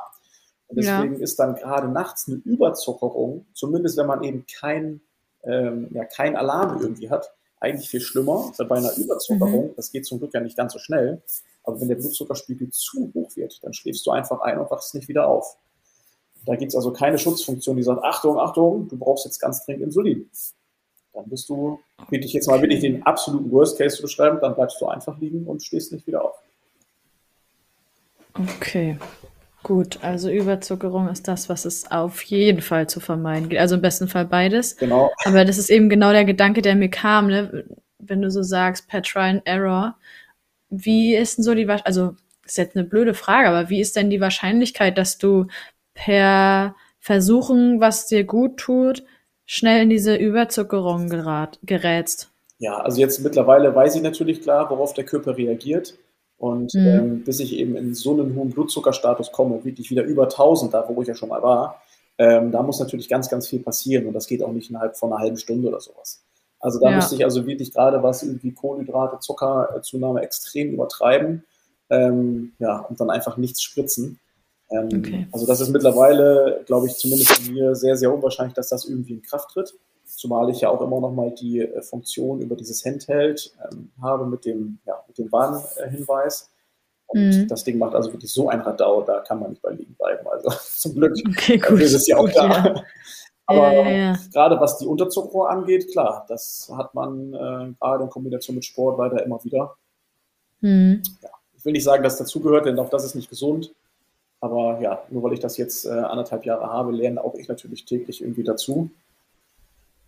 Und 0.67 0.77
deswegen 0.77 1.15
ja. 1.15 1.21
ist 1.21 1.39
dann 1.39 1.55
gerade 1.55 1.87
nachts 1.87 2.27
eine 2.27 2.37
Überzuckerung, 2.37 3.45
zumindest 3.53 3.97
wenn 3.97 4.07
man 4.07 4.23
eben 4.23 4.45
kein, 4.59 5.01
ähm, 5.43 5.89
ja, 5.91 6.05
kein 6.05 6.35
Alarm 6.35 6.81
irgendwie 6.81 7.09
hat, 7.09 7.31
eigentlich 7.59 7.89
viel 7.89 8.01
schlimmer. 8.01 8.51
Bei 8.57 8.77
einer 8.77 8.95
Überzuckerung, 8.97 9.67
mhm. 9.67 9.75
das 9.75 9.91
geht 9.91 10.05
zum 10.05 10.19
Glück 10.19 10.33
ja 10.33 10.39
nicht 10.39 10.57
ganz 10.57 10.73
so 10.73 10.79
schnell, 10.79 11.21
aber 11.63 11.79
wenn 11.79 11.89
der 11.89 11.95
Blutzuckerspiegel 11.95 12.69
zu 12.71 13.11
hoch 13.13 13.35
wird, 13.35 13.63
dann 13.63 13.73
schläfst 13.73 14.05
du 14.05 14.11
einfach 14.11 14.41
ein 14.41 14.57
und 14.59 14.69
wachst 14.71 14.95
nicht 14.95 15.07
wieder 15.07 15.27
auf. 15.27 15.57
Da 16.45 16.55
gibt 16.55 16.71
es 16.71 16.75
also 16.75 16.91
keine 16.91 17.17
Schutzfunktion, 17.17 17.77
die 17.77 17.83
sagt, 17.83 18.03
Achtung, 18.03 18.39
Achtung, 18.39 18.87
du 18.87 18.97
brauchst 18.97 19.25
jetzt 19.25 19.39
ganz 19.39 19.63
dringend 19.65 19.83
Insulin. 19.83 20.29
Dann 21.13 21.29
bist 21.29 21.49
du, 21.49 21.79
bitte 22.09 22.25
ich 22.25 22.33
jetzt 22.33 22.47
mal 22.47 22.61
wirklich 22.61 22.79
den 22.79 23.03
absoluten 23.03 23.51
Worst 23.51 23.77
Case 23.77 23.97
zu 23.97 24.01
beschreiben, 24.01 24.39
dann 24.41 24.55
bleibst 24.55 24.81
du 24.81 24.87
einfach 24.87 25.19
liegen 25.19 25.45
und 25.45 25.61
stehst 25.61 25.91
nicht 25.91 26.07
wieder 26.07 26.23
auf. 26.23 26.35
Okay. 28.57 28.97
Gut, 29.63 29.99
also 30.01 30.31
Überzuckerung 30.31 31.07
ist 31.09 31.27
das, 31.27 31.47
was 31.47 31.65
es 31.65 31.91
auf 31.91 32.23
jeden 32.23 32.61
Fall 32.61 32.89
zu 32.89 32.99
vermeiden 32.99 33.49
gilt. 33.49 33.61
Also 33.61 33.75
im 33.75 33.81
besten 33.81 34.07
Fall 34.07 34.25
beides. 34.25 34.75
Genau. 34.77 35.11
Aber 35.25 35.45
das 35.45 35.59
ist 35.59 35.69
eben 35.69 35.89
genau 35.89 36.11
der 36.11 36.25
Gedanke, 36.25 36.63
der 36.63 36.75
mir 36.75 36.89
kam, 36.89 37.27
ne? 37.27 37.65
wenn 37.99 38.21
du 38.21 38.31
so 38.31 38.41
sagst, 38.41 38.87
per 38.87 39.03
Try 39.03 39.29
and 39.29 39.41
Error. 39.45 39.95
Wie 40.71 41.15
ist 41.15 41.37
denn 41.37 41.43
so 41.43 41.53
die, 41.53 41.69
also 41.69 42.15
ist 42.45 42.57
jetzt 42.57 42.75
eine 42.75 42.85
blöde 42.85 43.13
Frage, 43.13 43.49
aber 43.49 43.69
wie 43.69 43.81
ist 43.81 43.95
denn 43.95 44.09
die 44.09 44.21
Wahrscheinlichkeit, 44.21 44.97
dass 44.97 45.17
du 45.17 45.47
per 45.93 46.75
Versuchen, 46.99 47.79
was 47.79 48.07
dir 48.07 48.23
gut 48.23 48.57
tut, 48.57 49.03
schnell 49.45 49.83
in 49.83 49.89
diese 49.89 50.15
Überzuckerung 50.15 51.09
gerat, 51.09 51.59
gerätst? 51.63 52.29
Ja, 52.57 52.77
also 52.79 52.99
jetzt 52.99 53.19
mittlerweile 53.21 53.75
weiß 53.75 53.95
ich 53.95 54.01
natürlich 54.01 54.41
klar, 54.41 54.69
worauf 54.69 54.93
der 54.93 55.03
Körper 55.03 55.37
reagiert. 55.37 55.95
Und 56.37 56.73
mhm. 56.73 56.87
ähm, 56.87 57.23
bis 57.23 57.39
ich 57.39 57.55
eben 57.55 57.75
in 57.75 57.93
so 57.93 58.13
einen 58.13 58.35
hohen 58.35 58.49
Blutzuckerstatus 58.49 59.31
komme, 59.31 59.63
wirklich 59.63 59.91
wieder 59.91 60.03
über 60.03 60.23
1000, 60.23 60.73
da 60.73 60.87
wo 60.87 61.01
ich 61.01 61.07
ja 61.07 61.15
schon 61.15 61.29
mal 61.29 61.43
war, 61.43 61.81
ähm, 62.17 62.51
da 62.51 62.63
muss 62.63 62.79
natürlich 62.79 63.09
ganz, 63.09 63.29
ganz 63.29 63.47
viel 63.47 63.59
passieren. 63.59 64.05
Und 64.07 64.13
das 64.13 64.27
geht 64.27 64.41
auch 64.41 64.51
nicht 64.51 64.69
innerhalb 64.69 64.97
von 64.97 65.11
einer 65.11 65.21
halben 65.21 65.37
Stunde 65.37 65.67
oder 65.67 65.79
sowas. 65.79 66.23
Also 66.61 66.79
da 66.79 66.89
ja. 66.89 66.95
müsste 66.95 67.15
ich 67.15 67.23
also 67.25 67.45
wirklich 67.45 67.73
gerade 67.73 68.01
was 68.03 68.23
irgendwie 68.23 68.53
Kohlenhydrate, 68.53 69.19
Zuckerzunahme 69.19 70.21
extrem 70.21 70.71
übertreiben. 70.71 71.43
Ähm, 71.89 72.53
ja, 72.59 72.79
und 72.79 73.01
dann 73.01 73.09
einfach 73.09 73.37
nichts 73.37 73.61
spritzen. 73.61 74.19
Ähm, 74.69 74.89
okay. 74.99 75.27
Also 75.31 75.45
das 75.45 75.59
ist 75.59 75.69
mittlerweile, 75.69 76.63
glaube 76.65 76.87
ich, 76.87 76.95
zumindest 76.95 77.45
bei 77.45 77.51
mir 77.51 77.75
sehr, 77.75 77.97
sehr 77.97 78.13
unwahrscheinlich, 78.13 78.53
dass 78.53 78.69
das 78.69 78.85
irgendwie 78.85 79.13
in 79.13 79.21
Kraft 79.21 79.49
tritt. 79.49 79.73
Zumal 80.05 80.49
ich 80.49 80.61
ja 80.61 80.69
auch 80.69 80.81
immer 80.81 81.01
noch 81.01 81.11
mal 81.11 81.31
die 81.31 81.59
äh, 81.59 81.81
Funktion 81.81 82.41
über 82.41 82.55
dieses 82.55 82.85
Handheld 82.85 83.53
ähm, 83.69 83.91
habe 84.01 84.25
mit 84.25 84.45
dem, 84.45 84.79
ja, 84.85 85.03
mit 85.07 85.17
dem 85.17 85.31
Warnhinweis. 85.31 86.49
Und 87.07 87.29
mhm. 87.29 87.47
das 87.49 87.63
Ding 87.65 87.77
macht 87.77 87.93
also 87.93 88.13
wirklich 88.13 88.31
so 88.31 88.47
ein 88.49 88.61
Radau, 88.61 89.01
da 89.01 89.19
kann 89.19 89.39
man 89.39 89.49
nicht 89.49 89.61
bei 89.61 89.71
liegen 89.71 89.95
bleiben. 89.95 90.25
Also 90.29 90.49
zum 90.77 90.95
Glück 90.95 91.17
okay, 91.27 91.57
gut. 91.57 91.81
ist 91.81 91.93
es 91.93 92.07
ja 92.07 92.17
auch 92.17 92.25
gut, 92.25 92.35
da. 92.35 92.47
Ja. 92.47 92.83
Aber 93.45 93.73
ja, 93.73 93.89
ja, 93.89 94.17
gerade 94.31 94.59
was 94.59 94.77
die 94.77 94.85
Unterzuckerung 94.85 95.47
angeht, 95.47 95.91
klar, 95.91 96.25
das 96.29 96.71
hat 96.75 96.93
man 96.93 97.33
äh, 97.33 97.73
gerade 97.79 98.03
in 98.03 98.09
Kombination 98.09 98.55
mit 98.55 98.65
Sport 98.65 98.97
leider 98.99 99.23
immer 99.25 99.43
wieder. 99.43 99.75
Mhm. 100.61 101.01
ich 101.57 101.65
will 101.65 101.73
nicht 101.73 101.83
sagen, 101.83 102.03
dass 102.03 102.17
dazugehört, 102.17 102.67
denn 102.67 102.77
auch 102.79 102.89
das 102.89 103.03
ist 103.03 103.15
nicht 103.15 103.29
gesund. 103.29 103.73
Aber 104.39 104.79
ja, 104.79 105.03
nur 105.09 105.23
weil 105.23 105.33
ich 105.33 105.39
das 105.39 105.57
jetzt 105.57 105.85
äh, 105.85 105.89
anderthalb 105.89 106.45
Jahre 106.45 106.67
habe, 106.67 106.91
lerne 106.91 107.23
auch 107.23 107.35
ich 107.35 107.47
natürlich 107.47 107.85
täglich 107.85 108.21
irgendwie 108.21 108.43
dazu 108.43 108.89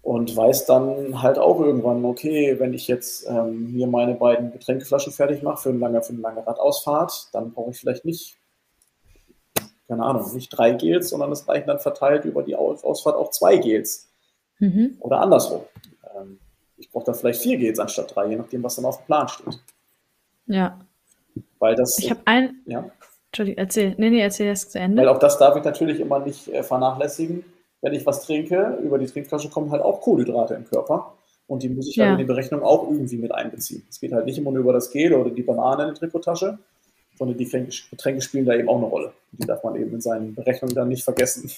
und 0.03 0.35
weiß 0.35 0.65
dann 0.65 1.21
halt 1.21 1.39
auch 1.39 1.61
irgendwann, 1.61 2.03
okay, 2.03 2.59
wenn 2.59 2.73
ich 2.73 2.87
jetzt 2.87 3.25
ähm, 3.27 3.73
mir 3.73 3.87
meine 3.87 4.15
beiden 4.15 4.51
Getränkeflaschen 4.51 5.13
fertig 5.13 5.41
mache 5.43 5.63
für 5.63 5.69
eine 5.69 5.79
lange, 5.79 6.03
für 6.03 6.11
eine 6.11 6.21
lange 6.21 6.45
Radausfahrt, 6.45 7.29
dann 7.31 7.53
brauche 7.53 7.71
ich 7.71 7.77
vielleicht 7.77 8.03
nicht, 8.03 8.35
keine 9.87 10.03
Ahnung, 10.03 10.33
nicht 10.33 10.49
drei 10.49 10.71
Gels, 10.71 11.09
sondern 11.09 11.31
es 11.31 11.47
reichen 11.47 11.67
dann 11.67 11.79
verteilt 11.79 12.25
über 12.25 12.43
die 12.43 12.55
Ausfahrt 12.55 13.15
auch 13.15 13.31
zwei 13.31 13.57
Gels. 13.57 14.09
Mhm. 14.59 14.97
Oder 14.99 15.21
andersrum. 15.21 15.61
Ähm, 16.15 16.39
ich 16.77 16.91
brauche 16.91 17.05
da 17.05 17.13
vielleicht 17.13 17.41
vier 17.41 17.57
Gels 17.57 17.79
anstatt 17.79 18.15
drei, 18.15 18.27
je 18.27 18.35
nachdem, 18.35 18.63
was 18.63 18.75
dann 18.75 18.85
auf 18.85 18.97
dem 18.97 19.05
Plan 19.05 19.27
steht. 19.27 19.59
Ja. 20.47 20.79
Weil 21.59 21.75
das. 21.75 21.97
Ich 21.99 22.09
habe 22.09 22.21
ein. 22.25 22.61
Ja. 22.65 22.89
Entschuldigung, 23.27 23.57
erzähl. 23.57 23.95
Nee, 23.97 24.09
nee, 24.09 24.21
erzähl 24.21 24.49
das 24.49 24.69
zu 24.69 24.79
Ende. 24.79 25.01
Weil 25.01 25.09
auch 25.09 25.19
das 25.19 25.37
darf 25.37 25.55
ich 25.57 25.63
natürlich 25.63 25.99
immer 25.99 26.19
nicht 26.19 26.47
äh, 26.49 26.63
vernachlässigen 26.63 27.43
wenn 27.83 27.93
ich 27.93 28.05
was 28.05 28.25
trinke, 28.25 28.79
über 28.81 28.97
die 28.97 29.05
Trinkflasche 29.05 29.49
kommen 29.49 29.69
halt 29.69 29.83
auch 29.83 29.99
Kohlenhydrate 30.01 30.55
im 30.55 30.65
Körper. 30.65 31.13
Und 31.47 31.63
die 31.63 31.69
muss 31.69 31.89
ich 31.89 31.97
ja. 31.97 32.05
halt 32.05 32.13
in 32.13 32.19
die 32.19 32.23
Berechnung 32.23 32.63
auch 32.63 32.89
irgendwie 32.89 33.17
mit 33.17 33.33
einbeziehen. 33.33 33.85
Es 33.89 33.99
geht 33.99 34.13
halt 34.13 34.25
nicht 34.25 34.37
immer 34.37 34.51
nur 34.51 34.61
über 34.61 34.71
das 34.71 34.89
Gel 34.89 35.13
oder 35.13 35.29
die 35.29 35.43
Banane 35.43 35.83
in 35.83 35.89
der 35.89 35.95
Trikottasche, 35.95 36.57
sondern 37.17 37.37
die 37.37 37.45
Getränke 37.45 38.21
spielen 38.21 38.45
da 38.45 38.53
eben 38.53 38.69
auch 38.69 38.77
eine 38.77 38.85
Rolle. 38.85 39.13
Die 39.31 39.47
darf 39.47 39.63
man 39.63 39.75
eben 39.75 39.93
in 39.93 40.01
seinen 40.01 40.35
Berechnungen 40.35 40.75
dann 40.75 40.89
nicht 40.89 41.03
vergessen. 41.03 41.49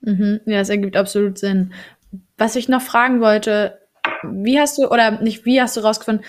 Mhm. 0.00 0.40
Ja, 0.46 0.60
es 0.60 0.68
ergibt 0.68 0.96
absolut 0.96 1.38
Sinn. 1.38 1.72
Was 2.36 2.56
ich 2.56 2.68
noch 2.68 2.82
fragen 2.82 3.20
wollte, 3.20 3.78
wie 4.22 4.58
hast 4.58 4.78
du, 4.78 4.88
oder 4.88 5.22
nicht 5.22 5.44
wie 5.44 5.60
hast 5.60 5.76
du 5.76 5.80
rausgefunden, 5.80 6.24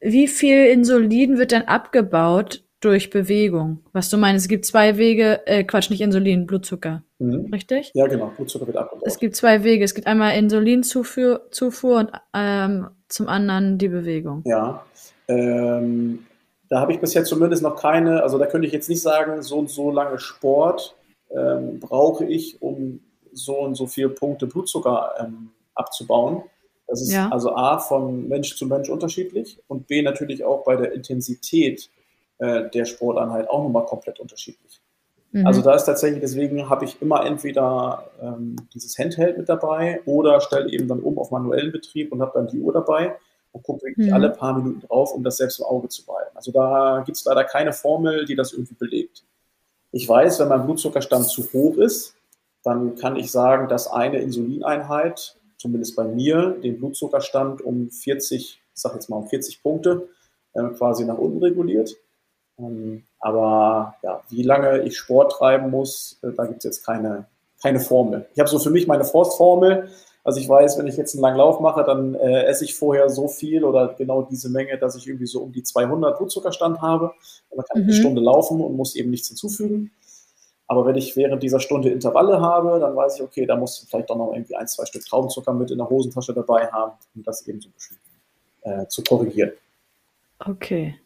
wie 0.00 0.28
viel 0.28 0.66
Insulin 0.66 1.38
wird 1.38 1.52
denn 1.52 1.66
abgebaut 1.68 2.62
durch 2.80 3.10
Bewegung. 3.10 3.80
Was 3.92 4.10
du 4.10 4.18
meinst, 4.18 4.44
es 4.44 4.48
gibt 4.48 4.66
zwei 4.66 4.98
Wege, 4.98 5.46
äh, 5.46 5.64
Quatsch, 5.64 5.90
nicht 5.90 6.02
Insulin, 6.02 6.46
Blutzucker. 6.46 7.02
Mhm. 7.18 7.48
Richtig? 7.52 7.90
Ja, 7.94 8.06
genau, 8.06 8.32
Blutzucker 8.36 8.66
wird 8.66 8.76
abgebaut. 8.76 9.04
Es 9.06 9.18
gibt 9.18 9.34
zwei 9.34 9.64
Wege. 9.64 9.84
Es 9.84 9.94
gibt 9.94 10.06
einmal 10.06 10.36
Insulinzufuhr 10.36 11.50
Zufuhr 11.50 11.98
und 12.00 12.10
ähm, 12.34 12.88
zum 13.08 13.28
anderen 13.28 13.78
die 13.78 13.88
Bewegung. 13.88 14.42
Ja. 14.44 14.84
Ähm, 15.28 16.26
da 16.68 16.80
habe 16.80 16.92
ich 16.92 17.00
bisher 17.00 17.24
zumindest 17.24 17.62
noch 17.62 17.76
keine, 17.76 18.22
also 18.22 18.38
da 18.38 18.46
könnte 18.46 18.66
ich 18.66 18.72
jetzt 18.72 18.88
nicht 18.88 19.02
sagen, 19.02 19.42
so 19.42 19.58
und 19.58 19.70
so 19.70 19.90
lange 19.90 20.18
Sport 20.18 20.96
ähm, 21.30 21.80
brauche 21.80 22.24
ich, 22.24 22.60
um 22.62 23.00
so 23.32 23.58
und 23.58 23.74
so 23.74 23.86
viele 23.86 24.08
Punkte 24.08 24.46
Blutzucker 24.46 25.14
ähm, 25.20 25.50
abzubauen. 25.74 26.42
Das 26.86 27.02
ist 27.02 27.12
ja. 27.12 27.28
also 27.30 27.54
A 27.54 27.78
von 27.78 28.28
Mensch 28.28 28.56
zu 28.56 28.66
Mensch 28.66 28.88
unterschiedlich 28.88 29.58
und 29.66 29.86
B 29.86 30.02
natürlich 30.02 30.44
auch 30.44 30.64
bei 30.64 30.76
der 30.76 30.92
Intensität 30.92 31.90
äh, 32.38 32.70
der 32.70 32.84
Sporteinheit 32.84 33.48
auch 33.50 33.62
nochmal 33.62 33.86
komplett 33.86 34.20
unterschiedlich. 34.20 34.80
Mhm. 35.32 35.46
Also 35.46 35.62
da 35.62 35.74
ist 35.74 35.84
tatsächlich, 35.84 36.20
deswegen 36.20 36.68
habe 36.68 36.84
ich 36.84 37.02
immer 37.02 37.26
entweder 37.26 38.10
ähm, 38.22 38.56
dieses 38.72 38.96
Handheld 38.98 39.36
mit 39.36 39.48
dabei 39.48 40.00
oder 40.06 40.40
stelle 40.40 40.70
eben 40.70 40.86
dann 40.86 41.00
um 41.00 41.18
auf 41.18 41.30
manuellen 41.30 41.72
Betrieb 41.72 42.12
und 42.12 42.22
habe 42.22 42.32
dann 42.34 42.48
die 42.48 42.60
Uhr 42.60 42.72
dabei 42.72 43.16
und 43.56 43.62
gucke 43.62 43.86
wirklich 43.86 44.08
mhm. 44.08 44.14
alle 44.14 44.30
paar 44.30 44.56
Minuten 44.58 44.86
drauf, 44.86 45.12
um 45.12 45.24
das 45.24 45.38
selbst 45.38 45.58
im 45.58 45.64
Auge 45.64 45.88
zu 45.88 46.04
behalten. 46.04 46.36
Also 46.36 46.52
da 46.52 47.02
gibt 47.04 47.16
es 47.16 47.24
leider 47.24 47.44
keine 47.44 47.72
Formel, 47.72 48.26
die 48.26 48.36
das 48.36 48.52
irgendwie 48.52 48.74
belegt. 48.74 49.24
Ich 49.92 50.06
weiß, 50.06 50.40
wenn 50.40 50.48
mein 50.48 50.66
Blutzuckerstand 50.66 51.26
zu 51.26 51.42
hoch 51.52 51.76
ist, 51.78 52.14
dann 52.62 52.96
kann 52.96 53.16
ich 53.16 53.30
sagen, 53.30 53.68
dass 53.68 53.88
eine 53.88 54.18
Insulineinheit, 54.18 55.36
zumindest 55.56 55.96
bei 55.96 56.04
mir, 56.04 56.56
den 56.62 56.78
Blutzuckerstand 56.78 57.62
um 57.62 57.90
40, 57.90 58.60
ich 58.74 58.80
sage 58.80 58.96
jetzt 58.96 59.08
mal 59.08 59.16
um 59.16 59.28
40 59.28 59.62
Punkte, 59.62 60.08
äh, 60.52 60.64
quasi 60.76 61.04
nach 61.04 61.18
unten 61.18 61.42
reguliert. 61.42 61.96
Ähm, 62.58 63.04
aber 63.20 63.94
ja, 64.02 64.22
wie 64.28 64.42
lange 64.42 64.82
ich 64.82 64.98
Sport 64.98 65.32
treiben 65.32 65.70
muss, 65.70 66.18
äh, 66.22 66.32
da 66.36 66.44
gibt 66.44 66.58
es 66.58 66.64
jetzt 66.64 66.84
keine, 66.84 67.26
keine 67.62 67.80
Formel. 67.80 68.26
Ich 68.34 68.40
habe 68.40 68.50
so 68.50 68.58
für 68.58 68.70
mich 68.70 68.86
meine 68.86 69.04
Forstformel. 69.04 69.88
Also 70.26 70.40
ich 70.40 70.48
weiß, 70.48 70.76
wenn 70.76 70.88
ich 70.88 70.96
jetzt 70.96 71.14
einen 71.14 71.22
langen 71.22 71.36
Lauf 71.36 71.60
mache, 71.60 71.84
dann 71.84 72.16
äh, 72.16 72.46
esse 72.46 72.64
ich 72.64 72.74
vorher 72.74 73.08
so 73.08 73.28
viel 73.28 73.62
oder 73.62 73.94
genau 73.96 74.22
diese 74.22 74.50
Menge, 74.50 74.76
dass 74.76 74.96
ich 74.96 75.06
irgendwie 75.06 75.26
so 75.26 75.40
um 75.40 75.52
die 75.52 75.62
200 75.62 76.18
Blutzuckerstand 76.18 76.82
habe. 76.82 77.12
Dann 77.48 77.64
kann 77.64 77.80
mhm. 77.80 77.88
ich 77.88 77.94
eine 77.94 78.00
Stunde 78.02 78.20
laufen 78.20 78.60
und 78.60 78.74
muss 78.74 78.96
eben 78.96 79.10
nichts 79.10 79.28
hinzufügen. 79.28 79.92
Aber 80.66 80.84
wenn 80.84 80.96
ich 80.96 81.14
während 81.14 81.44
dieser 81.44 81.60
Stunde 81.60 81.90
Intervalle 81.90 82.40
habe, 82.40 82.80
dann 82.80 82.96
weiß 82.96 83.14
ich, 83.14 83.22
okay, 83.22 83.46
da 83.46 83.54
muss 83.54 83.80
ich 83.80 83.88
vielleicht 83.88 84.10
doch 84.10 84.16
noch 84.16 84.32
irgendwie 84.32 84.56
ein, 84.56 84.66
zwei 84.66 84.84
Stück 84.86 85.04
Traubenzucker 85.04 85.52
mit 85.52 85.70
in 85.70 85.78
der 85.78 85.88
Hosentasche 85.88 86.34
dabei 86.34 86.66
haben, 86.72 86.94
um 87.14 87.22
das 87.22 87.46
eben 87.46 87.60
so 87.60 87.68
ein 87.68 87.72
bisschen 87.72 87.98
äh, 88.62 88.88
zu 88.88 89.04
korrigieren. 89.04 89.52
Okay. 90.44 90.96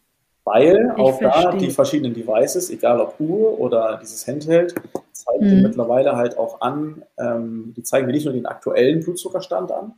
Weil 0.45 0.93
ich 0.97 0.99
auch 0.99 1.18
verstehe. 1.18 1.43
da 1.43 1.57
die 1.59 1.71
verschiedenen 1.71 2.14
Devices, 2.14 2.71
egal 2.71 2.99
ob 3.03 3.21
Uhr 3.21 3.61
oder 3.61 3.99
dieses 4.01 4.27
Handheld, 4.27 4.75
zeigen 5.21 5.57
mhm. 5.57 5.62
mittlerweile 5.62 6.16
halt 6.16 6.39
auch 6.39 6.61
an, 6.61 7.03
ähm, 7.18 7.75
die 7.77 7.83
zeigen 7.83 8.07
mir 8.07 8.12
nicht 8.12 8.25
nur 8.25 8.35
den 8.35 8.47
aktuellen 8.47 9.01
Blutzuckerstand 9.01 9.73
an, 9.73 9.95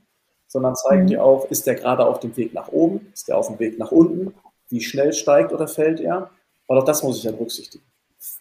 sondern 0.48 0.76
zeigen 0.76 1.04
mhm. 1.04 1.08
dir 1.08 1.24
auch, 1.24 1.50
ist 1.50 1.66
der 1.66 1.74
gerade 1.74 2.04
auf 2.06 2.20
dem 2.20 2.36
Weg 2.36 2.54
nach 2.54 2.68
oben, 2.68 3.08
ist 3.12 3.28
der 3.28 3.38
auf 3.38 3.48
dem 3.48 3.58
Weg 3.58 3.78
nach 3.78 3.92
unten, 3.92 4.34
wie 4.68 4.80
schnell 4.80 5.12
steigt 5.12 5.52
oder 5.52 5.68
fällt 5.68 6.00
er. 6.00 6.30
Weil 6.66 6.78
auch 6.78 6.84
das 6.84 7.02
muss 7.02 7.18
ich 7.18 7.24
ja 7.24 7.32
berücksichtigen. 7.32 7.84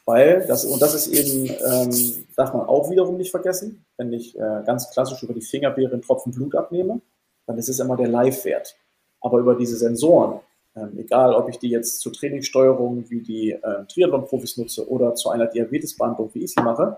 Weil, 0.06 0.46
das, 0.48 0.66
und 0.66 0.82
das 0.82 0.94
ist 0.94 1.08
eben, 1.08 1.48
ähm, 1.48 2.26
darf 2.36 2.54
man 2.54 2.68
auch 2.68 2.90
wiederum 2.92 3.18
nicht 3.18 3.32
vergessen, 3.32 3.86
wenn 3.98 4.14
ich 4.14 4.38
äh, 4.38 4.64
ganz 4.66 4.92
klassisch 4.92 5.24
über 5.24 5.34
die 5.34 5.42
Fingerbeere 5.42 5.94
einen 5.94 6.02
Tropfen 6.02 6.32
Blut 6.32 6.56
abnehme, 6.56 7.02
dann 7.48 7.58
ist 7.58 7.70
es 7.70 7.80
immer 7.80 7.98
der 7.98 8.08
Live-Wert. 8.08 8.76
Aber 9.22 9.40
über 9.40 9.56
diese 9.56 9.76
Sensoren, 9.78 10.40
ähm, 10.76 10.98
egal, 10.98 11.34
ob 11.34 11.50
ich 11.50 11.60
die 11.60 11.70
jetzt 11.70 12.00
zur 12.00 12.14
Trainingssteuerung 12.14 13.10
wie 13.10 13.22
die 13.22 13.52
äh, 13.52 13.86
Triathlon-Profis 13.88 14.58
nutze 14.58 14.90
oder 14.90 15.16
zu 15.16 15.30
einer 15.30 15.48
Diabetesbehandlung, 15.48 16.30
wie 16.34 16.44
ich 16.44 16.54
sie 16.54 16.62
mache, 16.62 16.98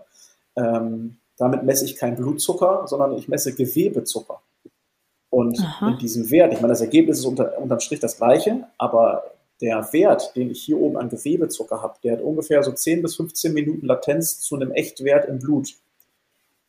ähm, 0.56 1.18
damit 1.38 1.64
messe 1.64 1.86
ich 1.86 1.96
keinen 1.96 2.16
Blutzucker, 2.16 2.84
sondern 2.86 3.14
ich 3.18 3.28
messe 3.28 3.54
Gewebezucker. 3.54 4.42
Und 5.32 5.60
Aha. 5.60 5.90
in 5.90 5.98
diesem 5.98 6.30
Wert, 6.30 6.54
ich 6.54 6.62
meine, 6.62 6.74
das 6.74 6.82
Ergebnis 6.82 7.20
ist 7.20 7.26
unter, 7.26 7.58
unterm 7.58 7.80
Strich 7.80 8.00
das 8.00 8.18
gleiche, 8.18 8.68
aber 8.78 9.24
der 9.62 9.92
Wert, 9.92 10.36
den 10.36 10.52
ich 10.52 10.62
hier 10.62 10.80
oben 10.80 10.98
an 10.98 11.10
Gewebezucker 11.10 11.82
habe, 11.82 11.96
der 12.04 12.14
hat 12.14 12.22
ungefähr 12.22 12.62
so 12.62 12.72
10 12.72 13.02
bis 13.02 13.16
15 13.16 13.54
Minuten 13.54 13.88
Latenz 13.88 14.42
zu 14.42 14.56
einem 14.56 14.72
Echtwert 14.72 15.28
im 15.28 15.40
Blut. 15.40 15.74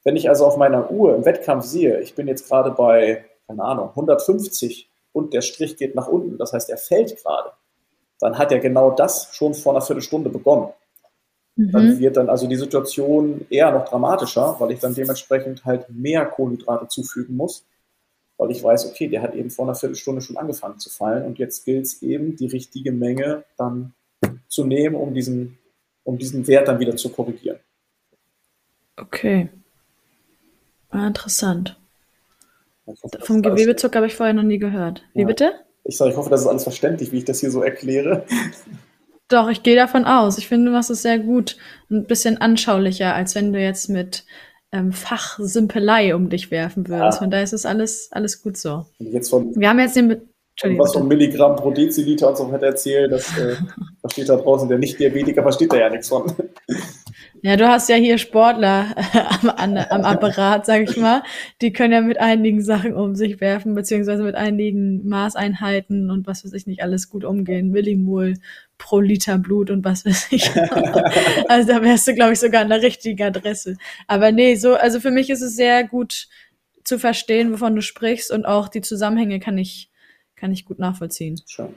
Wenn 0.04 0.16
ich 0.16 0.28
also 0.30 0.46
auf 0.46 0.56
meiner 0.56 0.90
Uhr 0.90 1.14
im 1.14 1.24
Wettkampf 1.24 1.64
sehe, 1.64 2.00
ich 2.00 2.14
bin 2.14 2.28
jetzt 2.28 2.48
gerade 2.48 2.70
bei, 2.70 3.24
keine 3.46 3.62
Ahnung, 3.64 3.90
150 3.90 4.88
und 5.14 5.32
der 5.32 5.40
Strich 5.40 5.76
geht 5.78 5.94
nach 5.94 6.08
unten, 6.08 6.36
das 6.36 6.52
heißt, 6.52 6.68
er 6.68 6.76
fällt 6.76 7.16
gerade, 7.22 7.52
dann 8.20 8.36
hat 8.36 8.52
er 8.52 8.58
genau 8.58 8.90
das 8.90 9.30
schon 9.32 9.54
vor 9.54 9.72
einer 9.72 9.80
Viertelstunde 9.80 10.28
begonnen. 10.28 10.68
Mhm. 11.56 11.70
Dann 11.70 11.98
wird 12.00 12.16
dann 12.16 12.28
also 12.28 12.48
die 12.48 12.56
Situation 12.56 13.46
eher 13.48 13.70
noch 13.70 13.88
dramatischer, 13.88 14.56
weil 14.58 14.72
ich 14.72 14.80
dann 14.80 14.94
dementsprechend 14.94 15.64
halt 15.64 15.88
mehr 15.88 16.26
Kohlenhydrate 16.26 16.88
zufügen 16.88 17.36
muss, 17.36 17.64
weil 18.36 18.50
ich 18.50 18.62
weiß, 18.62 18.86
okay, 18.90 19.08
der 19.08 19.22
hat 19.22 19.34
eben 19.34 19.50
vor 19.50 19.64
einer 19.64 19.76
Viertelstunde 19.76 20.20
schon 20.20 20.36
angefangen 20.36 20.80
zu 20.80 20.90
fallen 20.90 21.24
und 21.24 21.38
jetzt 21.38 21.64
gilt 21.64 21.86
es 21.86 22.02
eben, 22.02 22.36
die 22.36 22.48
richtige 22.48 22.90
Menge 22.90 23.44
dann 23.56 23.94
zu 24.48 24.64
nehmen, 24.64 24.96
um 24.96 25.14
diesen, 25.14 25.58
um 26.02 26.18
diesen 26.18 26.46
Wert 26.48 26.66
dann 26.66 26.80
wieder 26.80 26.96
zu 26.96 27.08
korrigieren. 27.10 27.60
Okay. 28.96 29.48
Ah, 30.90 31.06
interessant. 31.06 31.76
Hoffe, 32.86 33.18
Vom 33.20 33.42
Gewebezucker 33.42 33.98
habe 33.98 34.06
ich 34.06 34.14
vorher 34.14 34.34
noch 34.34 34.42
nie 34.42 34.58
gehört. 34.58 35.02
Wie 35.14 35.22
ja. 35.22 35.26
bitte? 35.26 35.52
Ich 35.84 35.96
sage, 35.96 36.10
ich 36.10 36.16
hoffe, 36.16 36.30
das 36.30 36.42
ist 36.42 36.46
alles 36.46 36.62
verständlich, 36.62 37.12
wie 37.12 37.18
ich 37.18 37.24
das 37.24 37.40
hier 37.40 37.50
so 37.50 37.62
erkläre. 37.62 38.24
Doch, 39.28 39.48
ich 39.48 39.62
gehe 39.62 39.76
davon 39.76 40.04
aus. 40.04 40.38
Ich 40.38 40.48
finde, 40.48 40.66
du 40.66 40.72
machst 40.72 40.90
es 40.90 41.02
sehr 41.02 41.18
gut. 41.18 41.56
Ein 41.90 42.06
bisschen 42.06 42.40
anschaulicher, 42.40 43.14
als 43.14 43.34
wenn 43.34 43.52
du 43.52 43.60
jetzt 43.60 43.88
mit 43.88 44.24
ähm, 44.72 44.92
Fachsimpelei 44.92 46.14
um 46.14 46.28
dich 46.28 46.50
werfen 46.50 46.88
würdest. 46.88 47.16
Ja. 47.16 47.18
Von 47.20 47.30
daher 47.30 47.44
ist 47.44 47.52
es 47.54 47.64
alles, 47.64 48.08
alles 48.12 48.42
gut 48.42 48.56
so. 48.56 48.86
Wir 48.98 49.68
haben 49.68 49.78
jetzt 49.78 49.96
den, 49.96 50.28
was 50.62 50.92
von 50.92 51.08
Milligramm 51.08 51.56
pro 51.56 51.70
Deziliter 51.70 52.28
und 52.28 52.36
so 52.36 52.50
weiter 52.50 52.66
erzählt, 52.66 53.12
das 53.12 53.36
äh, 53.38 53.56
versteht 54.00 54.28
da 54.28 54.36
draußen 54.36 54.68
der 54.68 54.78
Nicht-Diabetiker, 54.78 55.42
versteht 55.42 55.72
da 55.72 55.76
ja 55.76 55.90
nichts 55.90 56.08
von. 56.08 56.32
Ja, 57.42 57.56
du 57.56 57.68
hast 57.68 57.90
ja 57.90 57.96
hier 57.96 58.16
Sportler 58.16 58.94
äh, 58.96 59.18
am, 59.18 59.50
an, 59.50 59.76
am 59.76 60.04
Apparat, 60.04 60.64
sag 60.64 60.82
ich 60.82 60.96
mal. 60.96 61.22
Die 61.60 61.72
können 61.72 61.92
ja 61.92 62.00
mit 62.00 62.18
einigen 62.18 62.62
Sachen 62.62 62.94
um 62.94 63.14
sich 63.14 63.40
werfen, 63.40 63.74
beziehungsweise 63.74 64.22
mit 64.22 64.34
einigen 64.34 65.06
Maßeinheiten 65.06 66.10
und 66.10 66.26
was 66.26 66.44
weiß 66.44 66.52
ich 66.54 66.66
nicht 66.66 66.82
alles 66.82 67.10
gut 67.10 67.24
umgehen. 67.24 67.70
Millimol 67.70 68.34
pro 68.78 69.00
Liter 69.00 69.38
Blut 69.38 69.70
und 69.70 69.84
was 69.84 70.06
weiß 70.06 70.28
ich. 70.30 70.50
also 71.48 71.68
da 71.68 71.82
wärst 71.82 72.06
du, 72.06 72.14
glaube 72.14 72.32
ich, 72.32 72.40
sogar 72.40 72.62
an 72.62 72.70
der 72.70 72.82
richtigen 72.82 73.22
Adresse. 73.22 73.76
Aber 74.06 74.32
nee, 74.32 74.54
so, 74.54 74.74
also 74.74 75.00
für 75.00 75.10
mich 75.10 75.28
ist 75.28 75.42
es 75.42 75.54
sehr 75.54 75.84
gut 75.84 76.28
zu 76.82 76.98
verstehen, 76.98 77.52
wovon 77.52 77.74
du 77.74 77.82
sprichst 77.82 78.30
und 78.30 78.46
auch 78.46 78.68
die 78.68 78.80
Zusammenhänge 78.80 79.38
kann 79.38 79.58
ich 79.58 79.90
kann 80.44 80.52
ich 80.52 80.66
gut 80.66 80.78
nachvollziehen. 80.78 81.40
Schön. 81.46 81.74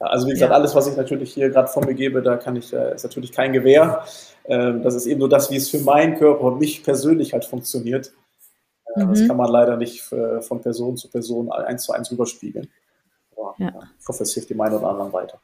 Ja, 0.00 0.06
also 0.08 0.26
wie 0.26 0.32
gesagt, 0.32 0.50
ja. 0.50 0.56
alles, 0.56 0.74
was 0.74 0.88
ich 0.88 0.96
natürlich 0.96 1.32
hier 1.32 1.50
gerade 1.50 1.68
von 1.68 1.84
mir 1.84 1.94
gebe, 1.94 2.20
da 2.20 2.36
kann 2.36 2.56
ich, 2.56 2.72
äh, 2.72 2.96
ist 2.96 3.04
natürlich 3.04 3.30
kein 3.30 3.52
Gewehr. 3.52 4.04
Ähm, 4.44 4.82
das 4.82 4.96
ist 4.96 5.06
eben 5.06 5.20
nur 5.20 5.28
das, 5.28 5.52
wie 5.52 5.56
es 5.56 5.70
für 5.70 5.78
meinen 5.78 6.16
Körper 6.16 6.42
und 6.42 6.58
mich 6.58 6.82
persönlich 6.82 7.32
halt 7.32 7.44
funktioniert. 7.44 8.12
Äh, 8.96 9.04
mhm. 9.04 9.10
Das 9.10 9.24
kann 9.28 9.36
man 9.36 9.52
leider 9.52 9.76
nicht 9.76 10.00
von 10.00 10.60
Person 10.60 10.96
zu 10.96 11.08
Person 11.08 11.52
eins 11.52 11.84
zu 11.84 11.92
eins 11.92 12.10
rüberspiegeln. 12.10 12.68
Aber, 13.36 13.54
ja. 13.58 13.72
Ich 14.00 14.08
hoffe, 14.08 14.24
es 14.24 14.34
hilft 14.34 14.50
dem 14.50 14.60
einen 14.60 14.74
oder 14.74 14.88
anderen 14.88 15.12
weiter. 15.12 15.40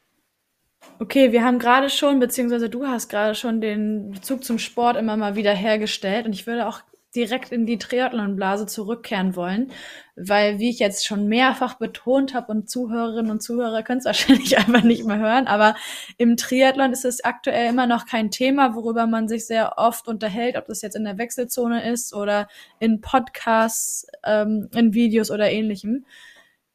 Okay, 0.99 1.31
wir 1.31 1.45
haben 1.45 1.61
gerade 1.61 1.91
schon, 1.91 2.18
beziehungsweise 2.18 2.68
du 2.68 2.87
hast 2.87 3.09
gerade 3.09 3.37
schon 3.37 3.61
den 3.61 4.11
Bezug 4.11 4.43
zum 4.43 4.59
Sport 4.59 4.97
immer 4.97 5.16
mal 5.16 5.37
wieder 5.37 5.53
hergestellt 5.53 6.27
und 6.27 6.33
ich 6.33 6.49
würde 6.49 6.66
auch 6.66 6.81
direkt 7.14 7.52
in 7.52 7.66
die 7.66 7.78
Triathlonblase 7.78 8.66
zurückkehren 8.66 9.36
wollen, 9.36 9.70
weil, 10.16 10.58
wie 10.58 10.70
ich 10.70 10.78
jetzt 10.78 11.06
schon 11.06 11.28
mehrfach 11.28 11.74
betont 11.74 12.34
habe 12.34 12.52
und 12.52 12.68
Zuhörerinnen 12.68 13.30
und 13.30 13.42
Zuhörer 13.42 13.82
können 13.82 14.00
es 14.00 14.04
wahrscheinlich 14.06 14.58
einfach 14.58 14.82
nicht 14.82 15.04
mehr 15.04 15.18
hören, 15.18 15.46
aber 15.46 15.76
im 16.18 16.36
Triathlon 16.36 16.92
ist 16.92 17.04
es 17.04 17.24
aktuell 17.24 17.70
immer 17.70 17.86
noch 17.86 18.06
kein 18.06 18.30
Thema, 18.30 18.74
worüber 18.74 19.06
man 19.06 19.28
sich 19.28 19.46
sehr 19.46 19.78
oft 19.78 20.08
unterhält, 20.08 20.56
ob 20.56 20.66
das 20.66 20.82
jetzt 20.82 20.96
in 20.96 21.04
der 21.04 21.18
Wechselzone 21.18 21.90
ist 21.90 22.14
oder 22.14 22.48
in 22.80 23.00
Podcasts, 23.00 24.06
ähm, 24.24 24.68
in 24.74 24.94
Videos 24.94 25.30
oder 25.30 25.50
ähnlichem. 25.50 26.04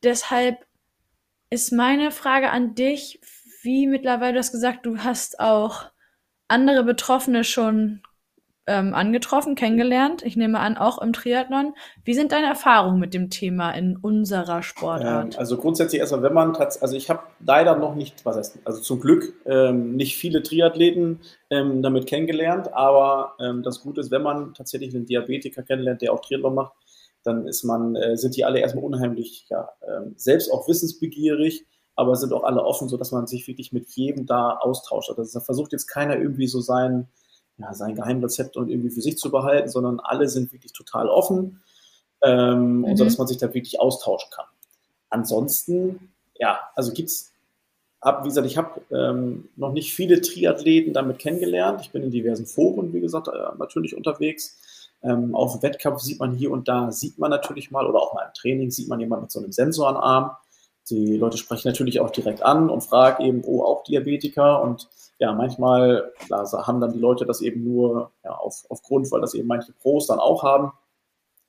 Deshalb 0.03 0.65
ist 1.49 1.71
meine 1.71 2.11
Frage 2.11 2.51
an 2.51 2.75
dich, 2.75 3.19
wie 3.61 3.87
mittlerweile, 3.87 4.33
du 4.33 4.39
hast 4.39 4.51
gesagt, 4.51 4.85
du 4.85 4.99
hast 4.99 5.39
auch 5.39 5.91
andere 6.47 6.83
Betroffene 6.83 7.43
schon 7.43 8.01
ähm, 8.69 8.93
angetroffen, 8.93 9.55
kennengelernt. 9.55 10.23
Ich 10.23 10.37
nehme 10.37 10.59
an, 10.59 10.77
auch 10.77 11.01
im 11.01 11.11
Triathlon. 11.11 11.73
Wie 12.05 12.13
sind 12.13 12.31
deine 12.31 12.47
Erfahrungen 12.47 12.99
mit 12.99 13.13
dem 13.13 13.29
Thema 13.29 13.71
in 13.71 13.97
unserer 13.97 14.61
Sportart? 14.61 15.33
Ähm, 15.33 15.39
also 15.39 15.57
grundsätzlich 15.57 15.99
erstmal, 15.99 16.21
wenn 16.21 16.33
man 16.33 16.53
tatsächlich, 16.53 16.83
also 16.83 16.95
ich 16.95 17.09
habe 17.09 17.23
leider 17.45 17.75
noch 17.75 17.95
nicht, 17.95 18.25
was 18.25 18.37
heißt, 18.37 18.59
also 18.63 18.79
zum 18.79 18.99
Glück 18.99 19.33
ähm, 19.45 19.95
nicht 19.95 20.17
viele 20.17 20.43
Triathleten 20.43 21.19
ähm, 21.49 21.81
damit 21.81 22.05
kennengelernt, 22.05 22.71
aber 22.73 23.33
ähm, 23.39 23.63
das 23.63 23.81
Gute 23.81 24.01
ist, 24.01 24.11
wenn 24.11 24.21
man 24.21 24.53
tatsächlich 24.53 24.93
einen 24.95 25.05
Diabetiker 25.05 25.63
kennenlernt, 25.63 26.01
der 26.03 26.13
auch 26.13 26.21
Triathlon 26.21 26.53
macht, 26.53 26.73
dann 27.23 27.47
ist 27.47 27.63
man, 27.63 27.95
äh, 27.95 28.15
sind 28.15 28.37
die 28.37 28.45
alle 28.45 28.59
erstmal 28.59 28.85
unheimlich, 28.85 29.47
ja, 29.49 29.69
ähm, 29.87 30.13
selbst 30.15 30.53
auch 30.53 30.67
wissensbegierig 30.67 31.65
aber 31.99 32.15
sind 32.15 32.31
auch 32.31 32.43
alle 32.45 32.63
offen, 32.63 32.87
sodass 32.87 33.11
man 33.11 33.27
sich 33.27 33.45
wirklich 33.45 33.73
mit 33.73 33.89
jedem 33.89 34.25
da 34.25 34.51
austauscht. 34.51 35.09
Also 35.09 35.37
da 35.37 35.43
versucht 35.43 35.73
jetzt 35.73 35.87
keiner 35.87 36.15
irgendwie 36.15 36.47
so 36.47 36.61
sein, 36.61 37.09
ja, 37.59 37.73
sein 37.73 37.95
Geheimrezept 37.95 38.57
und 38.57 38.69
irgendwie 38.69 38.89
für 38.89 39.01
sich 39.01 39.17
zu 39.17 39.31
behalten, 39.31 39.69
sondern 39.69 39.99
alle 39.99 40.27
sind 40.27 40.51
wirklich 40.51 40.73
total 40.73 41.07
offen 41.07 41.61
ähm, 42.21 42.77
mhm. 42.77 42.83
und 42.85 42.97
so, 42.97 43.03
dass 43.03 43.17
man 43.17 43.27
sich 43.27 43.37
da 43.37 43.53
wirklich 43.53 43.79
austauschen 43.79 44.29
kann. 44.31 44.45
Ansonsten, 45.09 46.11
ja, 46.35 46.59
also 46.75 46.93
gibt's 46.93 47.33
hab, 48.01 48.23
wie 48.23 48.29
gesagt, 48.29 48.47
ich 48.47 48.57
habe 48.57 48.81
ähm, 48.91 49.49
noch 49.57 49.73
nicht 49.73 49.93
viele 49.93 50.21
Triathleten 50.21 50.93
damit 50.93 51.19
kennengelernt. 51.19 51.81
Ich 51.81 51.91
bin 51.91 52.01
in 52.03 52.11
diversen 52.11 52.45
Foren, 52.45 52.93
wie 52.93 53.01
gesagt, 53.01 53.27
äh, 53.27 53.57
natürlich 53.57 53.95
unterwegs. 53.95 54.57
Ähm, 55.01 55.35
auf 55.35 55.53
dem 55.53 55.63
Wettkampf 55.63 56.01
sieht 56.01 56.19
man 56.19 56.33
hier 56.33 56.51
und 56.51 56.67
da, 56.67 56.91
sieht 56.91 57.19
man 57.19 57.29
natürlich 57.29 57.71
mal, 57.71 57.85
oder 57.85 57.99
auch 57.99 58.13
mal 58.13 58.25
im 58.25 58.33
Training 58.33 58.71
sieht 58.71 58.87
man 58.87 58.99
jemanden 58.99 59.23
mit 59.23 59.31
so 59.31 59.39
einem 59.39 59.51
Sensor 59.51 59.89
am 59.89 59.97
Arm. 59.97 60.31
Die 60.89 61.17
Leute 61.17 61.37
sprechen 61.37 61.67
natürlich 61.67 61.99
auch 61.99 62.09
direkt 62.09 62.43
an 62.43 62.69
und 62.69 62.81
fragen 62.81 63.23
eben, 63.23 63.43
oh, 63.45 63.63
auch 63.63 63.83
Diabetiker. 63.83 64.61
Und 64.61 64.87
ja, 65.19 65.33
manchmal 65.33 66.11
klar, 66.25 66.47
haben 66.65 66.81
dann 66.81 66.93
die 66.93 66.99
Leute 66.99 67.25
das 67.25 67.41
eben 67.41 67.63
nur 67.63 68.11
ja, 68.23 68.31
auf, 68.31 68.65
aufgrund, 68.69 69.11
weil 69.11 69.21
das 69.21 69.33
eben 69.33 69.47
manche 69.47 69.73
Pros 69.73 70.07
dann 70.07 70.19
auch 70.19 70.43
haben. 70.43 70.71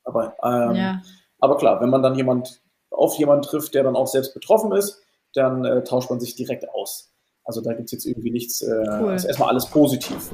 Aber, 0.05 0.34
ähm, 0.43 0.74
ja. 0.74 1.03
aber 1.38 1.57
klar, 1.57 1.80
wenn 1.80 1.91
man 1.91 2.03
dann 2.03 2.16
jemand 2.16 2.62
auf 2.91 3.14
jemanden 3.16 3.43
trifft, 3.43 3.74
der 3.74 3.84
dann 3.84 3.97
auch 3.97 4.09
selbst 4.09 4.34
betroffen 4.34 4.72
ist, 4.72 5.03
dann 5.34 5.64
äh, 5.64 5.84
tauscht 5.84 6.11
man 6.11 6.20
sich 6.20 6.34
direkt 6.34 6.68
aus. 6.70 7.12
Also 7.45 7.61
da 7.61 7.72
gibt 7.72 7.86
es 7.86 7.93
jetzt 7.93 8.07
irgendwie 8.07 8.30
nichts, 8.30 8.62
äh, 8.62 8.84
cool. 9.01 9.14
ist 9.14 9.24
erstmal 9.24 9.51
alles 9.51 9.66
positiv. 9.66 10.32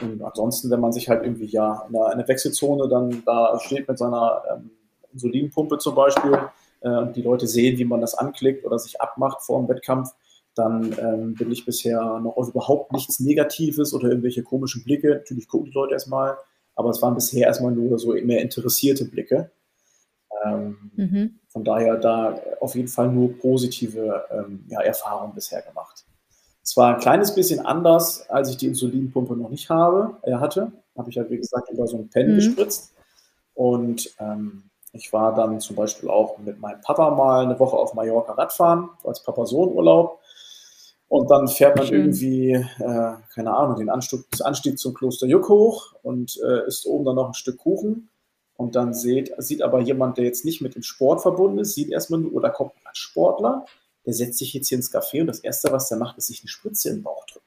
Und 0.00 0.22
ansonsten, 0.22 0.70
wenn 0.70 0.80
man 0.80 0.92
sich 0.92 1.08
halt 1.08 1.22
irgendwie 1.22 1.46
ja 1.46 1.86
in 1.88 1.96
einer, 1.96 2.28
Wechselzone 2.28 2.88
dann 2.88 3.22
da 3.24 3.58
steht 3.60 3.88
mit 3.88 3.98
seiner 3.98 4.42
ähm, 4.50 4.70
Insulinpumpe 5.12 5.78
zum 5.78 5.94
Beispiel 5.94 6.38
äh, 6.80 6.88
und 6.88 7.16
die 7.16 7.22
Leute 7.22 7.46
sehen, 7.46 7.78
wie 7.78 7.84
man 7.84 8.00
das 8.00 8.14
anklickt 8.14 8.64
oder 8.64 8.78
sich 8.78 9.00
abmacht 9.00 9.42
vor 9.42 9.60
dem 9.60 9.68
Wettkampf, 9.68 10.10
dann 10.54 10.94
ähm, 10.98 11.34
bin 11.34 11.50
ich 11.52 11.64
bisher 11.64 12.00
noch 12.20 12.36
auf 12.36 12.48
überhaupt 12.48 12.92
nichts 12.92 13.20
Negatives 13.20 13.94
oder 13.94 14.08
irgendwelche 14.08 14.42
komischen 14.42 14.84
Blicke. 14.84 15.10
Natürlich 15.10 15.48
gucken 15.48 15.66
die 15.66 15.74
Leute 15.74 15.94
erstmal, 15.94 16.36
aber 16.74 16.90
es 16.90 17.00
waren 17.02 17.14
bisher 17.14 17.46
erstmal 17.46 17.72
nur 17.72 17.98
so 17.98 18.12
mehr 18.12 18.42
interessierte 18.42 19.04
Blicke. 19.04 19.50
Ähm, 20.44 20.90
mhm. 20.96 21.40
Von 21.48 21.64
daher 21.64 21.96
da 21.96 22.40
auf 22.60 22.74
jeden 22.74 22.88
Fall 22.88 23.10
nur 23.10 23.36
positive 23.38 24.24
ähm, 24.30 24.64
ja, 24.68 24.80
Erfahrungen 24.80 25.34
bisher 25.34 25.62
gemacht. 25.62 26.04
Es 26.62 26.76
war 26.76 26.94
ein 26.94 27.00
kleines 27.00 27.34
bisschen 27.34 27.60
anders, 27.60 28.28
als 28.30 28.50
ich 28.50 28.56
die 28.56 28.66
Insulinpumpe 28.66 29.34
noch 29.34 29.50
nicht 29.50 29.70
habe, 29.70 30.18
äh, 30.22 30.34
hatte. 30.34 30.72
Habe 30.96 31.10
ich 31.10 31.18
halt, 31.18 31.30
wie 31.30 31.38
gesagt, 31.38 31.70
über 31.70 31.86
so 31.86 31.96
ein 31.96 32.08
Pen 32.08 32.32
mhm. 32.32 32.36
gespritzt. 32.36 32.94
Und 33.54 34.14
ähm, 34.18 34.69
ich 34.92 35.12
war 35.12 35.34
dann 35.34 35.60
zum 35.60 35.76
Beispiel 35.76 36.08
auch 36.08 36.38
mit 36.38 36.58
meinem 36.58 36.80
Papa 36.80 37.10
mal 37.10 37.44
eine 37.44 37.58
Woche 37.58 37.76
auf 37.76 37.94
Mallorca 37.94 38.32
Radfahren, 38.32 38.90
als 39.04 39.22
Papa-Sohn-Urlaub. 39.22 40.18
Und 41.08 41.30
dann 41.30 41.48
fährt 41.48 41.76
man 41.76 41.86
Schön. 41.86 42.00
irgendwie, 42.00 42.52
äh, 42.52 43.12
keine 43.34 43.54
Ahnung, 43.54 43.76
den 43.76 43.90
Anstieg, 43.90 44.24
Anstieg 44.42 44.78
zum 44.78 44.94
Kloster 44.94 45.26
Juck 45.26 45.48
hoch 45.48 45.94
und 46.02 46.38
äh, 46.44 46.66
isst 46.66 46.86
oben 46.86 47.04
dann 47.04 47.16
noch 47.16 47.28
ein 47.28 47.34
Stück 47.34 47.58
Kuchen. 47.58 48.08
Und 48.56 48.76
dann 48.76 48.94
sieht, 48.94 49.32
sieht 49.38 49.62
aber 49.62 49.80
jemand, 49.80 50.18
der 50.18 50.24
jetzt 50.24 50.44
nicht 50.44 50.60
mit 50.60 50.74
dem 50.74 50.82
Sport 50.82 51.22
verbunden 51.22 51.58
ist, 51.58 51.74
sieht 51.74 51.90
erstmal 51.90 52.20
nur, 52.20 52.32
oder 52.34 52.50
kommt 52.50 52.72
ein 52.84 52.94
Sportler, 52.94 53.64
der 54.06 54.12
setzt 54.12 54.38
sich 54.38 54.54
jetzt 54.54 54.68
hier 54.68 54.76
ins 54.76 54.92
Café 54.92 55.20
und 55.20 55.28
das 55.28 55.40
Erste, 55.40 55.72
was 55.72 55.88
der 55.88 55.98
macht, 55.98 56.18
ist 56.18 56.26
sich 56.26 56.42
eine 56.42 56.48
Spritze 56.48 56.90
in 56.90 56.96
den 56.96 57.02
Bauch 57.02 57.24
drücken. 57.26 57.46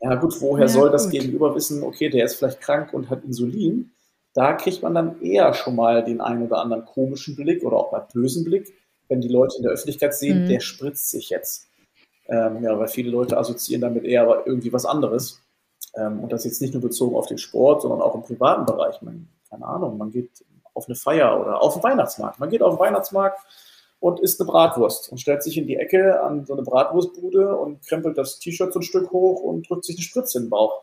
Ja 0.00 0.14
gut, 0.14 0.40
woher 0.40 0.66
ja, 0.66 0.68
soll 0.68 0.90
das 0.90 1.10
Gegenüber 1.10 1.54
wissen, 1.54 1.82
okay, 1.82 2.08
der 2.08 2.24
ist 2.24 2.36
vielleicht 2.36 2.60
krank 2.60 2.92
und 2.92 3.10
hat 3.10 3.24
Insulin? 3.24 3.92
Da 4.36 4.52
kriegt 4.52 4.82
man 4.82 4.94
dann 4.94 5.22
eher 5.22 5.54
schon 5.54 5.76
mal 5.76 6.04
den 6.04 6.20
einen 6.20 6.42
oder 6.42 6.58
anderen 6.58 6.84
komischen 6.84 7.36
Blick 7.36 7.64
oder 7.64 7.78
auch 7.78 7.90
mal 7.90 8.06
bösen 8.12 8.44
Blick, 8.44 8.70
wenn 9.08 9.22
die 9.22 9.28
Leute 9.28 9.56
in 9.56 9.62
der 9.62 9.72
Öffentlichkeit 9.72 10.14
sehen, 10.14 10.44
mhm. 10.44 10.48
der 10.50 10.60
spritzt 10.60 11.10
sich 11.10 11.30
jetzt. 11.30 11.68
Ähm, 12.28 12.62
ja, 12.62 12.78
weil 12.78 12.88
viele 12.88 13.10
Leute 13.10 13.38
assoziieren 13.38 13.80
damit 13.80 14.04
eher 14.04 14.42
irgendwie 14.44 14.74
was 14.74 14.84
anderes. 14.84 15.40
Ähm, 15.94 16.20
und 16.20 16.32
das 16.32 16.44
jetzt 16.44 16.60
nicht 16.60 16.74
nur 16.74 16.82
bezogen 16.82 17.16
auf 17.16 17.28
den 17.28 17.38
Sport, 17.38 17.80
sondern 17.80 18.02
auch 18.02 18.14
im 18.14 18.24
privaten 18.24 18.66
Bereich. 18.66 19.00
Man, 19.00 19.26
keine 19.48 19.64
Ahnung, 19.64 19.96
man 19.96 20.10
geht 20.10 20.44
auf 20.74 20.86
eine 20.86 20.96
Feier 20.96 21.40
oder 21.40 21.62
auf 21.62 21.72
den 21.72 21.82
Weihnachtsmarkt. 21.82 22.38
Man 22.38 22.50
geht 22.50 22.60
auf 22.60 22.74
den 22.74 22.80
Weihnachtsmarkt 22.80 23.38
und 24.00 24.20
isst 24.20 24.38
eine 24.38 24.50
Bratwurst 24.50 25.10
und 25.10 25.16
stellt 25.16 25.42
sich 25.42 25.56
in 25.56 25.66
die 25.66 25.76
Ecke 25.76 26.20
an 26.22 26.44
so 26.44 26.52
eine 26.52 26.62
Bratwurstbude 26.62 27.56
und 27.56 27.80
krempelt 27.86 28.18
das 28.18 28.38
T-Shirt 28.38 28.70
so 28.70 28.80
ein 28.80 28.82
Stück 28.82 29.10
hoch 29.12 29.40
und 29.40 29.66
drückt 29.70 29.86
sich 29.86 29.96
eine 29.96 30.02
Spritze 30.02 30.38
in 30.38 30.44
den 30.44 30.50
Bauch. 30.50 30.82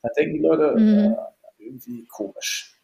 Da 0.00 0.08
denken 0.16 0.36
die 0.36 0.40
Leute, 0.40 0.74
mhm. 0.74 1.12
äh, 1.12 1.16
irgendwie 1.58 2.06
komisch. 2.06 2.77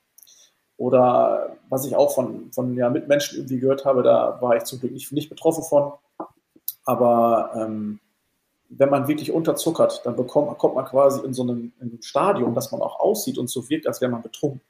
Oder 0.77 1.57
was 1.69 1.87
ich 1.87 1.95
auch 1.95 2.15
von, 2.15 2.51
von 2.53 2.77
ja, 2.77 2.91
Mitmenschen 2.91 3.39
irgendwie 3.39 3.61
gehört 3.61 3.85
habe, 3.85 4.03
da 4.03 4.39
war 4.41 4.57
ich 4.57 4.65
zum 4.65 4.81
Glück 4.81 4.93
nicht, 4.93 5.13
nicht 5.13 5.31
betroffen 5.31 5.63
von, 5.63 5.93
aber 6.85 7.53
ähm, 7.57 8.01
wenn 8.69 8.91
man 8.91 9.09
wirklich 9.09 9.31
unterzuckert, 9.31 10.03
dann 10.05 10.17
bekommt, 10.17 10.59
kommt 10.59 10.75
man 10.75 10.85
quasi 10.85 11.25
in 11.25 11.33
so 11.33 11.43
einem, 11.43 11.73
in 11.81 11.91
einem 11.91 12.03
Stadium, 12.03 12.55
dass 12.55 12.73
man 12.73 12.83
auch 12.83 12.99
aussieht 12.99 13.39
und 13.39 13.49
so 13.49 13.69
wirkt, 13.69 13.87
als 13.87 14.01
wäre 14.01 14.11
man 14.11 14.23
betrunken. 14.23 14.61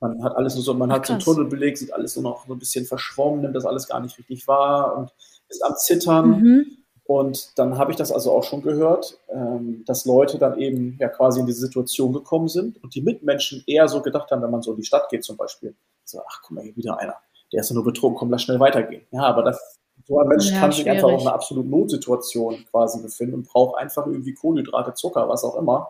Man 0.00 0.22
hat 0.24 0.34
alles 0.34 0.54
nur 0.54 0.64
so, 0.64 0.74
man 0.74 0.90
hat 0.90 1.06
so 1.06 1.12
einen 1.12 1.20
Tunnelbeleg, 1.20 1.76
sieht 1.76 1.92
alles 1.92 2.16
nur 2.16 2.22
noch 2.22 2.46
so 2.46 2.54
ein 2.54 2.58
bisschen 2.58 2.86
verschwommen, 2.86 3.42
nimmt 3.42 3.54
das 3.54 3.66
alles 3.66 3.86
gar 3.86 4.00
nicht 4.00 4.18
richtig 4.18 4.48
wahr 4.48 4.96
und 4.96 5.12
ist 5.48 5.62
am 5.62 5.76
Zittern. 5.76 6.40
Mhm. 6.40 6.66
Und 7.10 7.58
dann 7.58 7.76
habe 7.76 7.90
ich 7.90 7.96
das 7.96 8.12
also 8.12 8.30
auch 8.30 8.44
schon 8.44 8.62
gehört, 8.62 9.18
ähm, 9.30 9.82
dass 9.84 10.04
Leute 10.04 10.38
dann 10.38 10.60
eben 10.60 10.96
ja 11.00 11.08
quasi 11.08 11.40
in 11.40 11.46
diese 11.46 11.62
Situation 11.62 12.12
gekommen 12.12 12.46
sind 12.46 12.80
und 12.84 12.94
die 12.94 13.02
Mitmenschen 13.02 13.64
eher 13.66 13.88
so 13.88 14.00
gedacht 14.00 14.30
haben, 14.30 14.42
wenn 14.42 14.50
man 14.52 14.62
so 14.62 14.70
in 14.70 14.76
die 14.76 14.84
Stadt 14.84 15.08
geht 15.08 15.24
zum 15.24 15.36
Beispiel, 15.36 15.74
so, 16.04 16.20
ach, 16.24 16.40
guck 16.40 16.52
mal, 16.52 16.62
hier 16.62 16.76
wieder 16.76 17.00
einer, 17.00 17.16
der 17.52 17.62
ist 17.62 17.70
ja 17.70 17.74
nur 17.74 17.82
betrunken, 17.82 18.16
komm, 18.16 18.30
lass 18.30 18.42
schnell 18.42 18.60
weitergehen. 18.60 19.02
Ja, 19.10 19.22
aber 19.22 19.42
das, 19.42 19.80
so 20.06 20.20
ein 20.20 20.28
Mensch 20.28 20.52
ja, 20.52 20.60
kann 20.60 20.70
sich 20.70 20.88
einfach 20.88 21.08
auch 21.08 21.20
in 21.20 21.26
einer 21.26 21.34
absoluten 21.34 21.68
Notsituation 21.68 22.64
quasi 22.70 23.02
befinden 23.02 23.34
und 23.34 23.48
braucht 23.48 23.76
einfach 23.76 24.06
irgendwie 24.06 24.34
Kohlenhydrate, 24.34 24.94
Zucker, 24.94 25.28
was 25.28 25.42
auch 25.42 25.56
immer. 25.56 25.88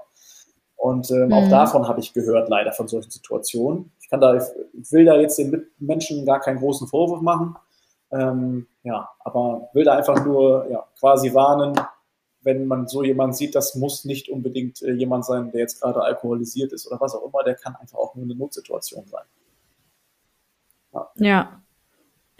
Und 0.76 1.10
ähm, 1.10 1.26
mhm. 1.26 1.32
auch 1.34 1.48
davon 1.50 1.86
habe 1.86 2.00
ich 2.00 2.14
gehört, 2.14 2.48
leider 2.48 2.72
von 2.72 2.88
solchen 2.88 3.10
Situationen. 3.10 3.92
Ich 4.00 4.08
kann 4.08 4.22
da, 4.22 4.36
ich 4.36 4.90
will 4.90 5.04
da 5.04 5.16
jetzt 5.16 5.36
den 5.36 5.66
Menschen 5.80 6.24
gar 6.24 6.40
keinen 6.40 6.60
großen 6.60 6.88
Vorwurf 6.88 7.20
machen. 7.20 7.56
Ähm, 8.12 8.66
ja, 8.82 9.08
aber 9.20 9.70
will 9.72 9.84
da 9.84 9.96
einfach 9.96 10.24
nur 10.24 10.66
ja, 10.70 10.84
quasi 10.98 11.32
warnen, 11.32 11.74
wenn 12.42 12.66
man 12.66 12.88
so 12.88 13.02
jemanden 13.02 13.34
sieht, 13.34 13.54
das 13.54 13.74
muss 13.74 14.04
nicht 14.04 14.28
unbedingt 14.28 14.82
äh, 14.82 14.92
jemand 14.92 15.24
sein, 15.24 15.50
der 15.52 15.61
jetzt 15.61 15.80
gerade 15.80 16.02
alkoholisiert 16.02 16.72
ist 16.72 16.86
oder 16.86 17.00
was 17.00 17.14
auch 17.14 17.26
immer, 17.26 17.44
der 17.44 17.54
kann 17.54 17.76
einfach 17.76 17.98
auch 17.98 18.14
nur 18.14 18.24
eine 18.24 18.34
Notsituation 18.34 19.06
sein. 19.06 19.24
Ja. 20.92 21.11
ja. 21.16 21.62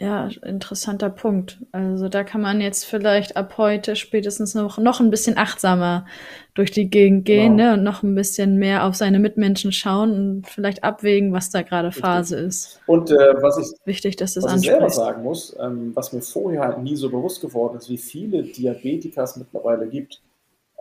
Ja, 0.01 0.29
interessanter 0.41 1.11
Punkt. 1.11 1.59
Also 1.71 2.09
da 2.09 2.23
kann 2.23 2.41
man 2.41 2.59
jetzt 2.59 2.85
vielleicht 2.85 3.37
ab 3.37 3.59
heute 3.59 3.95
spätestens 3.95 4.55
noch, 4.55 4.79
noch 4.79 4.99
ein 4.99 5.11
bisschen 5.11 5.37
achtsamer 5.37 6.07
durch 6.55 6.71
die 6.71 6.89
Gegend 6.89 7.23
gehen 7.25 7.55
genau. 7.55 7.69
ne? 7.69 7.73
und 7.75 7.83
noch 7.83 8.01
ein 8.01 8.15
bisschen 8.15 8.57
mehr 8.57 8.85
auf 8.87 8.95
seine 8.95 9.19
Mitmenschen 9.19 9.71
schauen 9.71 10.11
und 10.11 10.47
vielleicht 10.47 10.83
abwägen, 10.83 11.33
was 11.33 11.51
da 11.51 11.61
gerade 11.61 11.91
Phase 11.91 12.35
ist. 12.39 12.79
Und 12.87 13.11
äh, 13.11 13.15
was 13.43 13.59
ich, 13.59 13.77
Wichtig, 13.85 14.15
dass 14.15 14.33
das 14.33 14.43
was 14.43 14.55
ich 14.55 14.69
selber 14.69 14.89
sagen 14.89 15.21
muss, 15.21 15.55
ähm, 15.59 15.91
was 15.93 16.11
mir 16.13 16.21
vorher 16.21 16.61
halt 16.61 16.79
nie 16.79 16.95
so 16.95 17.11
bewusst 17.11 17.39
geworden 17.39 17.77
ist, 17.77 17.87
wie 17.87 17.99
viele 17.99 18.41
Diabetiker 18.41 19.21
es 19.21 19.35
mittlerweile 19.35 19.87
gibt. 19.87 20.19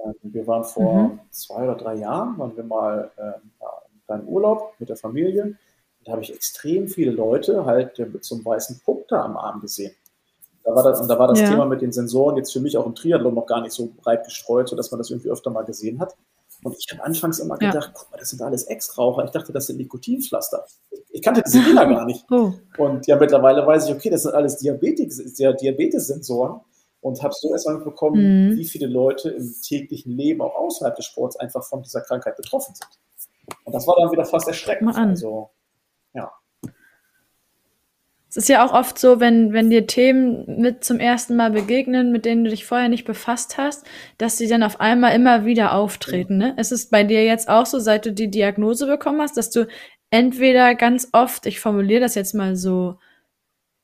Ähm, 0.02 0.14
wir 0.22 0.46
waren 0.46 0.64
vor 0.64 1.02
mhm. 1.02 1.20
zwei 1.28 1.64
oder 1.64 1.74
drei 1.74 1.96
Jahren, 1.96 2.38
waren 2.38 2.56
wir 2.56 2.64
mal 2.64 3.10
äh, 3.18 3.32
ja, 3.60 4.16
in 4.16 4.26
Urlaub 4.26 4.72
mit 4.78 4.88
der 4.88 4.96
Familie 4.96 5.56
da 6.04 6.12
habe 6.12 6.22
ich 6.22 6.32
extrem 6.32 6.88
viele 6.88 7.10
Leute 7.10 7.66
halt 7.66 7.98
mit 7.98 8.24
so 8.24 8.34
einem 8.34 8.44
weißen 8.44 8.80
Puck 8.84 9.08
da 9.08 9.24
am 9.24 9.36
Arm 9.36 9.60
gesehen. 9.60 9.94
Da 10.64 10.74
war 10.74 10.82
das, 10.82 11.00
und 11.00 11.08
da 11.08 11.18
war 11.18 11.28
das 11.28 11.40
ja. 11.40 11.48
Thema 11.48 11.64
mit 11.64 11.80
den 11.80 11.92
Sensoren 11.92 12.36
jetzt 12.36 12.52
für 12.52 12.60
mich 12.60 12.76
auch 12.76 12.86
im 12.86 12.94
Triathlon 12.94 13.34
noch 13.34 13.46
gar 13.46 13.62
nicht 13.62 13.72
so 13.72 13.90
breit 13.96 14.24
gestreut, 14.24 14.68
sodass 14.68 14.90
man 14.90 14.98
das 14.98 15.10
irgendwie 15.10 15.30
öfter 15.30 15.50
mal 15.50 15.64
gesehen 15.64 16.00
hat. 16.00 16.14
Und 16.62 16.76
ich 16.78 16.86
habe 16.92 17.02
anfangs 17.02 17.38
immer 17.38 17.56
ja. 17.60 17.70
gedacht, 17.70 17.92
guck 17.94 18.10
mal, 18.10 18.18
das 18.18 18.30
sind 18.30 18.42
alles 18.42 18.64
Ex-Raucher. 18.64 19.24
Ich 19.24 19.30
dachte, 19.30 19.52
das 19.52 19.66
sind 19.66 19.78
Nikotinpflaster. 19.78 20.66
Ich 21.10 21.22
kannte 21.22 21.42
diese 21.46 21.62
Dinger 21.62 21.86
gar 21.86 22.04
nicht. 22.04 22.24
Oh. 22.30 22.52
Und 22.76 23.06
ja, 23.06 23.16
mittlerweile 23.16 23.66
weiß 23.66 23.88
ich, 23.88 23.94
okay, 23.94 24.10
das 24.10 24.24
sind 24.24 24.34
alles 24.34 24.58
Diabetes-Sensoren. 24.58 26.60
Und 27.02 27.22
habe 27.22 27.32
so 27.34 27.50
erstmal 27.50 27.76
mitbekommen, 27.76 28.50
mhm. 28.50 28.56
wie 28.58 28.66
viele 28.66 28.86
Leute 28.86 29.30
im 29.30 29.54
täglichen 29.62 30.12
Leben, 30.12 30.42
auch 30.42 30.54
außerhalb 30.54 30.94
des 30.96 31.06
Sports, 31.06 31.34
einfach 31.36 31.64
von 31.64 31.82
dieser 31.82 32.02
Krankheit 32.02 32.36
betroffen 32.36 32.74
sind. 32.74 32.90
Und 33.64 33.74
das 33.74 33.86
war 33.86 33.96
dann 33.98 34.12
wieder 34.12 34.26
fast 34.26 34.46
erschreckend. 34.46 34.94
Also, 34.94 35.48
ja. 36.14 36.30
Es 38.28 38.36
ist 38.36 38.48
ja 38.48 38.64
auch 38.64 38.72
oft 38.72 38.96
so, 38.96 39.18
wenn, 39.18 39.52
wenn 39.52 39.70
dir 39.70 39.88
Themen 39.88 40.60
mit 40.60 40.84
zum 40.84 41.00
ersten 41.00 41.34
Mal 41.34 41.50
begegnen, 41.50 42.12
mit 42.12 42.24
denen 42.24 42.44
du 42.44 42.50
dich 42.50 42.64
vorher 42.64 42.88
nicht 42.88 43.04
befasst 43.04 43.58
hast, 43.58 43.84
dass 44.18 44.38
sie 44.38 44.46
dann 44.46 44.62
auf 44.62 44.78
einmal 44.80 45.16
immer 45.16 45.44
wieder 45.44 45.74
auftreten. 45.74 46.36
Ne? 46.36 46.54
Es 46.56 46.70
ist 46.70 46.92
bei 46.92 47.02
dir 47.02 47.24
jetzt 47.24 47.48
auch 47.48 47.66
so, 47.66 47.80
seit 47.80 48.06
du 48.06 48.12
die 48.12 48.30
Diagnose 48.30 48.86
bekommen 48.86 49.20
hast, 49.20 49.36
dass 49.36 49.50
du 49.50 49.66
entweder 50.10 50.76
ganz 50.76 51.08
oft, 51.10 51.46
ich 51.46 51.58
formuliere 51.58 52.02
das 52.02 52.14
jetzt 52.14 52.34
mal 52.34 52.54
so 52.54 52.98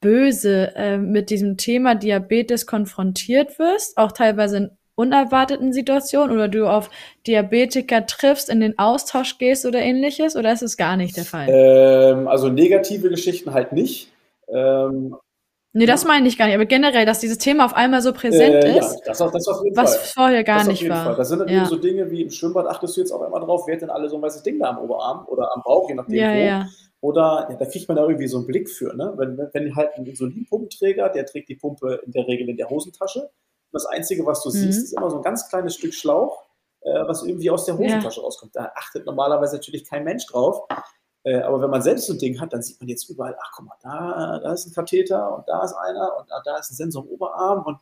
böse, 0.01 0.73
äh, 0.77 0.99
mit 0.99 1.31
diesem 1.31 1.57
Thema 1.57 1.97
Diabetes 1.97 2.67
konfrontiert 2.67 3.59
wirst, 3.59 3.97
auch 3.99 4.13
teilweise 4.13 4.57
in 4.59 4.71
unerwarteten 4.97 5.73
Situationen 5.73 6.35
oder 6.35 6.49
du 6.49 6.67
auf 6.67 6.91
Diabetiker 7.27 8.07
triffst, 8.07 8.49
in 8.49 8.61
den 8.61 8.79
Austausch 8.79 9.39
gehst 9.39 9.65
oder 9.65 9.79
ähnliches? 9.79 10.35
Oder 10.37 10.53
ist 10.53 10.63
es 10.63 10.77
gar 10.77 10.97
nicht 10.97 11.17
der 11.17 11.25
Fall? 11.25 11.47
Ähm, 11.49 12.27
also 12.27 12.49
negative 12.49 13.09
Geschichten 13.11 13.53
halt 13.53 13.73
nicht. 13.73 14.11
Ähm, 14.49 15.15
nee, 15.73 15.87
das 15.87 16.05
meine 16.05 16.27
ich 16.27 16.39
gar 16.39 16.47
nicht. 16.47 16.55
Aber 16.55 16.65
generell, 16.65 17.05
dass 17.05 17.21
dieses 17.21 17.39
Thema 17.39 17.67
auf 17.67 17.75
einmal 17.75 18.01
so 18.01 18.13
präsent 18.13 18.65
äh, 18.65 18.79
ist, 18.79 19.01
ja, 19.05 19.13
das, 19.13 19.19
das 19.19 19.49
auf 19.49 19.63
was 19.75 19.97
Fall. 19.97 20.07
vorher 20.15 20.45
gar 20.45 20.59
das 20.59 20.69
nicht 20.69 20.89
war. 20.89 21.05
Fall. 21.05 21.17
Das 21.17 21.29
sind 21.29 21.41
dann 21.41 21.49
ja. 21.49 21.67
so 21.67 21.77
Dinge 21.77 22.11
wie 22.11 22.23
im 22.23 22.31
Schwimmbad, 22.31 22.67
achtest 22.67 22.97
du 22.97 23.01
jetzt 23.03 23.13
auch 23.13 23.27
immer 23.27 23.41
drauf, 23.41 23.65
wer 23.67 23.75
hat 23.75 23.83
denn 23.83 23.91
alle 23.91 24.09
so 24.09 24.17
ein 24.17 24.23
weißes 24.23 24.43
Ding 24.43 24.59
da 24.59 24.71
am 24.71 24.79
Oberarm 24.79 25.27
oder 25.29 25.55
am 25.55 25.63
Bauch, 25.63 25.89
je 25.89 25.95
nachdem 25.95 26.17
ja, 26.17 26.33
wo. 26.33 26.39
Ja. 26.39 26.67
Oder 27.03 27.49
ja, 27.51 27.57
da 27.57 27.67
kriegt 27.67 27.87
man 27.87 27.97
da 27.99 28.05
irgendwie 28.05 28.27
so 28.27 28.39
einen 28.39 28.47
Blick 28.47 28.71
für. 28.71 28.97
Ne? 28.97 29.13
Wenn, 29.17 29.37
wenn 29.53 29.77
halt 29.77 29.91
ein 29.97 30.07
Insulinpumpenträger, 30.07 31.11
der 31.11 31.27
trägt 31.27 31.51
die 31.51 31.55
Pumpe 31.55 32.01
in 32.07 32.13
der 32.13 32.27
Regel 32.27 32.49
in 32.49 32.57
der 32.57 32.71
Hosentasche, 32.71 33.29
das 33.73 33.87
Einzige, 33.87 34.25
was 34.27 34.43
du 34.43 34.49
mhm. 34.49 34.53
siehst, 34.53 34.85
ist 34.85 34.93
immer 34.93 35.11
so 35.11 35.17
ein 35.17 35.23
ganz 35.23 35.49
kleines 35.49 35.75
Stück 35.75 35.95
Schlauch, 35.95 36.45
äh, 36.81 37.07
was 37.07 37.23
irgendwie 37.23 37.51
aus 37.51 37.65
der 37.65 37.77
Hosentasche 37.77 38.21
ja. 38.21 38.25
rauskommt. 38.25 38.55
Da 38.55 38.73
achtet 38.75 39.07
normalerweise 39.07 39.57
natürlich 39.57 39.89
kein 39.89 40.05
Mensch 40.05 40.27
drauf. 40.27 40.67
Äh, 41.25 41.41
aber 41.41 41.61
wenn 41.61 41.71
man 41.71 41.83
selbst 41.83 42.07
so 42.07 42.13
ein 42.13 42.19
Ding 42.19 42.41
hat, 42.41 42.53
dann 42.53 42.63
sieht 42.63 42.81
man 42.81 42.89
jetzt 42.89 43.09
überall, 43.11 43.37
ach 43.41 43.51
guck 43.57 43.67
mal, 43.67 43.77
da, 43.83 44.39
da 44.39 44.53
ist 44.53 44.67
ein 44.67 44.73
Katheter 44.73 45.37
und 45.37 45.49
da 45.49 45.65
ist 45.65 45.73
einer 45.73 46.17
und 46.19 46.31
da, 46.31 46.41
da 46.45 46.59
ist 46.59 46.71
ein 46.71 46.77
Sensor 46.77 47.03
im 47.05 47.11
Oberarm 47.11 47.65
und 47.65 47.79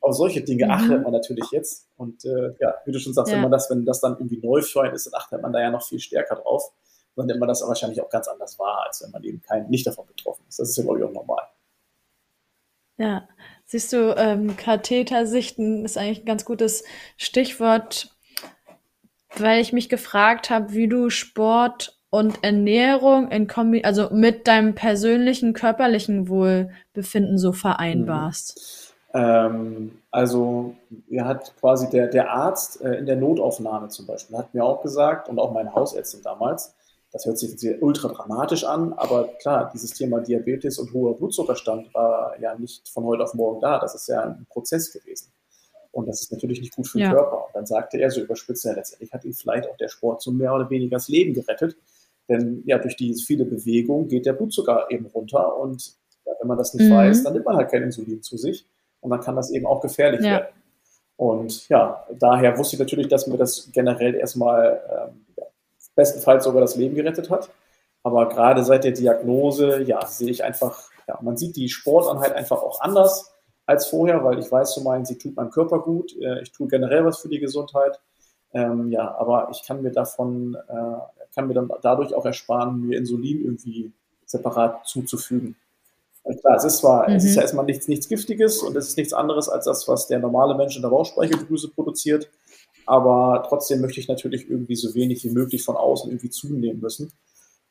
auf 0.00 0.14
solche 0.14 0.42
Dinge 0.42 0.64
mhm. 0.64 0.70
achtet 0.70 1.02
man 1.02 1.12
natürlich 1.12 1.50
jetzt. 1.50 1.86
Und 1.96 2.24
äh, 2.24 2.54
ja, 2.60 2.74
wie 2.84 2.92
du 2.92 2.98
schon 2.98 3.12
sagst, 3.12 3.30
ja. 3.30 3.36
wenn 3.36 3.42
man 3.42 3.50
das, 3.50 3.68
wenn 3.70 3.84
das 3.84 4.00
dann 4.00 4.12
irgendwie 4.12 4.38
neu 4.38 4.62
für 4.62 4.82
einen 4.82 4.94
ist, 4.94 5.06
dann 5.06 5.14
achtet 5.14 5.42
man 5.42 5.52
da 5.52 5.60
ja 5.60 5.70
noch 5.70 5.82
viel 5.82 6.00
stärker 6.00 6.36
drauf. 6.36 6.72
Dann 7.14 7.26
nimmt 7.26 7.40
man 7.40 7.48
das 7.48 7.66
wahrscheinlich 7.66 8.00
auch 8.00 8.08
ganz 8.08 8.28
anders 8.28 8.58
wahr, 8.58 8.84
als 8.86 9.02
wenn 9.02 9.10
man 9.10 9.24
eben 9.24 9.42
kein, 9.42 9.68
nicht 9.68 9.86
davon 9.86 10.06
betroffen 10.06 10.44
ist. 10.48 10.60
Das 10.60 10.68
ist 10.70 10.76
ja, 10.76 10.84
glaube 10.84 11.00
ich, 11.00 11.04
auch 11.04 11.12
normal. 11.12 11.42
Ja, 12.96 13.28
siehst 13.68 13.92
du, 13.92 14.14
ähm, 14.16 14.56
Kathetersichten 14.56 15.84
ist 15.84 15.98
eigentlich 15.98 16.22
ein 16.22 16.26
ganz 16.26 16.44
gutes 16.44 16.84
Stichwort, 17.16 18.16
weil 19.36 19.60
ich 19.60 19.72
mich 19.72 19.88
gefragt 19.88 20.50
habe, 20.50 20.72
wie 20.72 20.88
du 20.88 21.10
Sport 21.10 21.98
und 22.10 22.42
Ernährung 22.42 23.30
in 23.30 23.46
Kombi 23.46 23.84
also 23.84 24.08
mit 24.10 24.48
deinem 24.48 24.74
persönlichen 24.74 25.52
körperlichen 25.52 26.28
Wohlbefinden 26.28 27.36
so 27.36 27.52
vereinbarst. 27.52 28.94
Mhm. 29.12 29.20
Ähm, 29.20 29.98
also, 30.10 30.74
er 31.10 31.26
hat 31.26 31.54
quasi 31.60 31.90
der, 31.90 32.08
der 32.08 32.30
Arzt 32.30 32.80
äh, 32.80 32.94
in 32.94 33.06
der 33.06 33.16
Notaufnahme 33.16 33.88
zum 33.88 34.06
Beispiel, 34.06 34.36
hat 34.38 34.54
mir 34.54 34.64
auch 34.64 34.82
gesagt, 34.82 35.28
und 35.28 35.38
auch 35.38 35.52
meine 35.52 35.74
Hausärztin 35.74 36.22
damals, 36.22 36.74
das 37.18 37.26
hört 37.26 37.38
sich 37.38 37.58
sehr 37.58 37.82
ultra 37.82 38.08
dramatisch 38.08 38.62
an, 38.62 38.92
aber 38.92 39.26
klar, 39.40 39.70
dieses 39.74 39.90
Thema 39.90 40.20
Diabetes 40.20 40.78
und 40.78 40.92
hoher 40.92 41.16
Blutzuckerstand 41.16 41.92
war 41.92 42.38
ja 42.40 42.54
nicht 42.56 42.88
von 42.88 43.04
heute 43.04 43.24
auf 43.24 43.34
morgen 43.34 43.60
da. 43.60 43.80
Das 43.80 43.96
ist 43.96 44.06
ja 44.06 44.22
ein 44.22 44.46
Prozess 44.48 44.92
gewesen. 44.92 45.32
Und 45.90 46.06
das 46.06 46.20
ist 46.20 46.30
natürlich 46.30 46.60
nicht 46.60 46.76
gut 46.76 46.86
für 46.86 46.98
den 46.98 47.08
ja. 47.08 47.12
Körper. 47.12 47.46
Und 47.46 47.56
dann 47.56 47.66
sagte 47.66 47.98
er 47.98 48.08
so 48.12 48.20
überspitzt, 48.20 48.64
ja, 48.64 48.72
letztendlich 48.72 49.12
hat 49.12 49.24
ihn 49.24 49.32
vielleicht 49.32 49.68
auch 49.68 49.76
der 49.76 49.88
Sport 49.88 50.22
so 50.22 50.30
mehr 50.30 50.54
oder 50.54 50.70
weniger 50.70 50.94
das 50.96 51.08
Leben 51.08 51.34
gerettet. 51.34 51.76
Denn 52.28 52.62
ja, 52.66 52.78
durch 52.78 52.94
die 52.94 53.12
viele 53.14 53.44
Bewegung 53.44 54.06
geht 54.06 54.24
der 54.24 54.34
Blutzucker 54.34 54.86
eben 54.90 55.06
runter. 55.06 55.58
Und 55.58 55.96
ja, 56.24 56.34
wenn 56.38 56.46
man 56.46 56.58
das 56.58 56.72
nicht 56.74 56.88
mhm. 56.88 56.94
weiß, 56.94 57.24
dann 57.24 57.32
nimmt 57.32 57.46
man 57.46 57.56
halt 57.56 57.68
kein 57.68 57.82
Insulin 57.82 58.22
zu 58.22 58.36
sich. 58.36 58.64
Und 59.00 59.10
dann 59.10 59.20
kann 59.20 59.34
das 59.34 59.50
eben 59.50 59.66
auch 59.66 59.80
gefährlich 59.80 60.20
ja. 60.20 60.30
werden. 60.30 60.46
Und 61.16 61.68
ja, 61.68 62.06
daher 62.16 62.56
wusste 62.56 62.76
ich 62.76 62.80
natürlich, 62.80 63.08
dass 63.08 63.26
mir 63.26 63.38
das 63.38 63.70
generell 63.72 64.14
erstmal 64.14 64.80
ähm, 64.88 65.24
bestenfalls 65.98 66.44
sogar 66.44 66.60
das 66.60 66.76
Leben 66.76 66.94
gerettet 66.94 67.28
hat. 67.28 67.50
Aber 68.04 68.28
gerade 68.28 68.62
seit 68.62 68.84
der 68.84 68.92
Diagnose, 68.92 69.82
ja, 69.82 70.06
sehe 70.06 70.30
ich 70.30 70.44
einfach, 70.44 70.88
ja, 71.08 71.18
man 71.20 71.36
sieht 71.36 71.56
die 71.56 71.68
Sporteinheit 71.68 72.32
einfach 72.34 72.62
auch 72.62 72.80
anders 72.80 73.32
als 73.66 73.88
vorher, 73.88 74.22
weil 74.22 74.38
ich 74.38 74.50
weiß 74.50 74.74
zum 74.74 74.86
einen, 74.86 75.04
sie 75.04 75.18
tut 75.18 75.34
meinem 75.34 75.50
Körper 75.50 75.80
gut, 75.80 76.16
äh, 76.22 76.40
ich 76.40 76.52
tue 76.52 76.68
generell 76.68 77.04
was 77.04 77.18
für 77.18 77.28
die 77.28 77.40
Gesundheit. 77.40 77.98
Ähm, 78.54 78.92
ja, 78.92 79.12
aber 79.18 79.48
ich 79.50 79.64
kann 79.66 79.82
mir 79.82 79.90
davon, 79.90 80.54
äh, 80.54 81.34
kann 81.34 81.48
mir 81.48 81.54
dann 81.54 81.68
dadurch 81.82 82.14
auch 82.14 82.24
ersparen, 82.24 82.80
mir 82.80 82.96
Insulin 82.96 83.44
irgendwie 83.44 83.92
separat 84.24 84.86
zuzufügen. 84.86 85.56
Und 86.22 86.40
klar, 86.40 86.56
es 86.56 86.64
ist 86.64 86.78
zwar, 86.78 87.08
mhm. 87.08 87.16
es 87.16 87.24
ist 87.24 87.34
ja 87.34 87.42
erstmal 87.42 87.64
nichts, 87.64 87.88
nichts 87.88 88.08
Giftiges 88.08 88.62
und 88.62 88.76
es 88.76 88.88
ist 88.88 88.96
nichts 88.96 89.12
anderes 89.12 89.48
als 89.48 89.64
das, 89.64 89.88
was 89.88 90.06
der 90.06 90.20
normale 90.20 90.54
Mensch 90.54 90.76
in 90.76 90.82
der 90.82 90.90
Bauchspeicheldrüse 90.90 91.68
produziert 91.68 92.30
aber 92.88 93.44
trotzdem 93.46 93.80
möchte 93.80 94.00
ich 94.00 94.08
natürlich 94.08 94.48
irgendwie 94.48 94.76
so 94.76 94.94
wenig 94.94 95.22
wie 95.24 95.30
möglich 95.30 95.62
von 95.62 95.76
außen 95.76 96.10
irgendwie 96.10 96.30
zunehmen 96.30 96.80
müssen. 96.80 97.12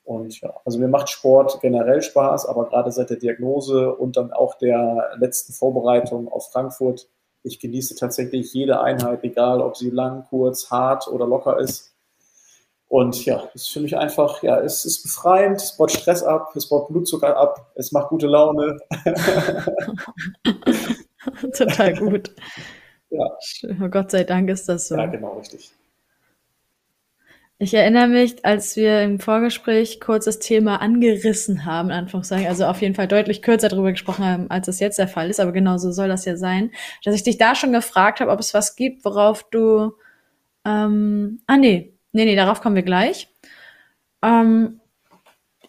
Und 0.04 0.40
ja, 0.40 0.54
also 0.64 0.80
mir 0.80 0.88
macht 0.88 1.10
Sport 1.10 1.60
generell 1.62 2.02
Spaß, 2.02 2.46
aber 2.46 2.70
gerade 2.70 2.92
seit 2.92 3.10
der 3.10 3.18
Diagnose 3.18 3.94
und 3.94 4.16
dann 4.16 4.32
auch 4.32 4.58
der 4.58 5.12
letzten 5.18 5.54
Vorbereitung 5.54 6.32
auf 6.32 6.52
Frankfurt, 6.52 7.10
ich 7.44 7.60
genieße 7.60 7.96
tatsächlich 7.96 8.54
jede 8.54 8.80
Einheit, 8.80 9.24
egal 9.24 9.62
ob 9.62 9.76
sie 9.76 9.90
lang, 9.90 10.26
kurz, 10.30 10.72
hart 10.72 11.08
oder 11.08 11.28
locker 11.28 11.60
ist. 11.60 11.94
Und 12.90 13.26
ja, 13.26 13.50
es 13.54 13.64
ist 13.64 13.70
für 13.70 13.82
mich 13.82 13.98
einfach, 13.98 14.42
ja, 14.44 14.62
es 14.62 14.86
ist 14.86 15.04
befreiend, 15.04 15.58
es 15.58 15.76
baut 15.76 15.92
Stress 15.92 16.24
ab, 16.24 16.52
es 16.56 16.70
baut 16.70 16.88
Blutzucker 16.88 17.36
ab, 17.36 17.72
es 17.76 17.92
macht 17.92 18.10
gute 18.10 18.28
Laune. 18.28 18.78
Total 21.58 21.94
gut. 21.96 22.32
Ja. 23.10 23.88
Gott 23.90 24.12
sei 24.12 24.24
Dank 24.24 24.50
ist 24.50 24.68
das 24.68 24.88
so. 24.88 24.96
Ja, 24.96 25.06
genau, 25.06 25.38
richtig. 25.38 25.72
Ich 27.60 27.74
erinnere 27.74 28.08
mich, 28.08 28.46
als 28.46 28.76
wir 28.76 29.02
im 29.02 29.20
Vorgespräch 29.20 30.00
kurz 30.00 30.26
das 30.26 30.38
Thema 30.38 30.80
angerissen 30.80 31.66
haben, 31.66 31.90
Anführungszeichen, 31.90 32.46
also 32.48 32.66
auf 32.66 32.84
jeden 32.84 32.94
Fall 32.94 33.08
deutlich 33.08 33.42
kürzer 33.42 33.68
darüber 33.68 33.90
gesprochen 33.90 34.26
haben, 34.26 34.52
als 34.52 34.68
es 34.68 34.80
jetzt 34.80 35.00
der 35.00 35.08
Fall 35.08 35.32
ist, 35.32 35.40
aber 35.40 35.52
genau 35.52 35.80
so 35.80 35.92
soll 35.92 36.08
das 36.08 36.26
ja 36.26 36.38
sein, 36.38 36.72
dass 37.04 37.16
ich 37.16 37.24
dich 37.24 37.40
da 37.40 37.56
schon 37.56 37.72
gefragt 37.72 38.20
habe, 38.20 38.30
ob 38.30 38.40
es 38.40 38.54
was 38.54 38.76
gibt, 38.76 39.04
worauf 39.06 39.50
du, 39.50 39.94
ähm, 40.66 41.40
ah 41.48 41.58
nee, 41.58 41.94
nee, 42.12 42.26
nee, 42.26 42.36
darauf 42.36 42.62
kommen 42.62 42.76
wir 42.76 42.84
gleich. 42.84 43.28
Ähm, 44.24 44.80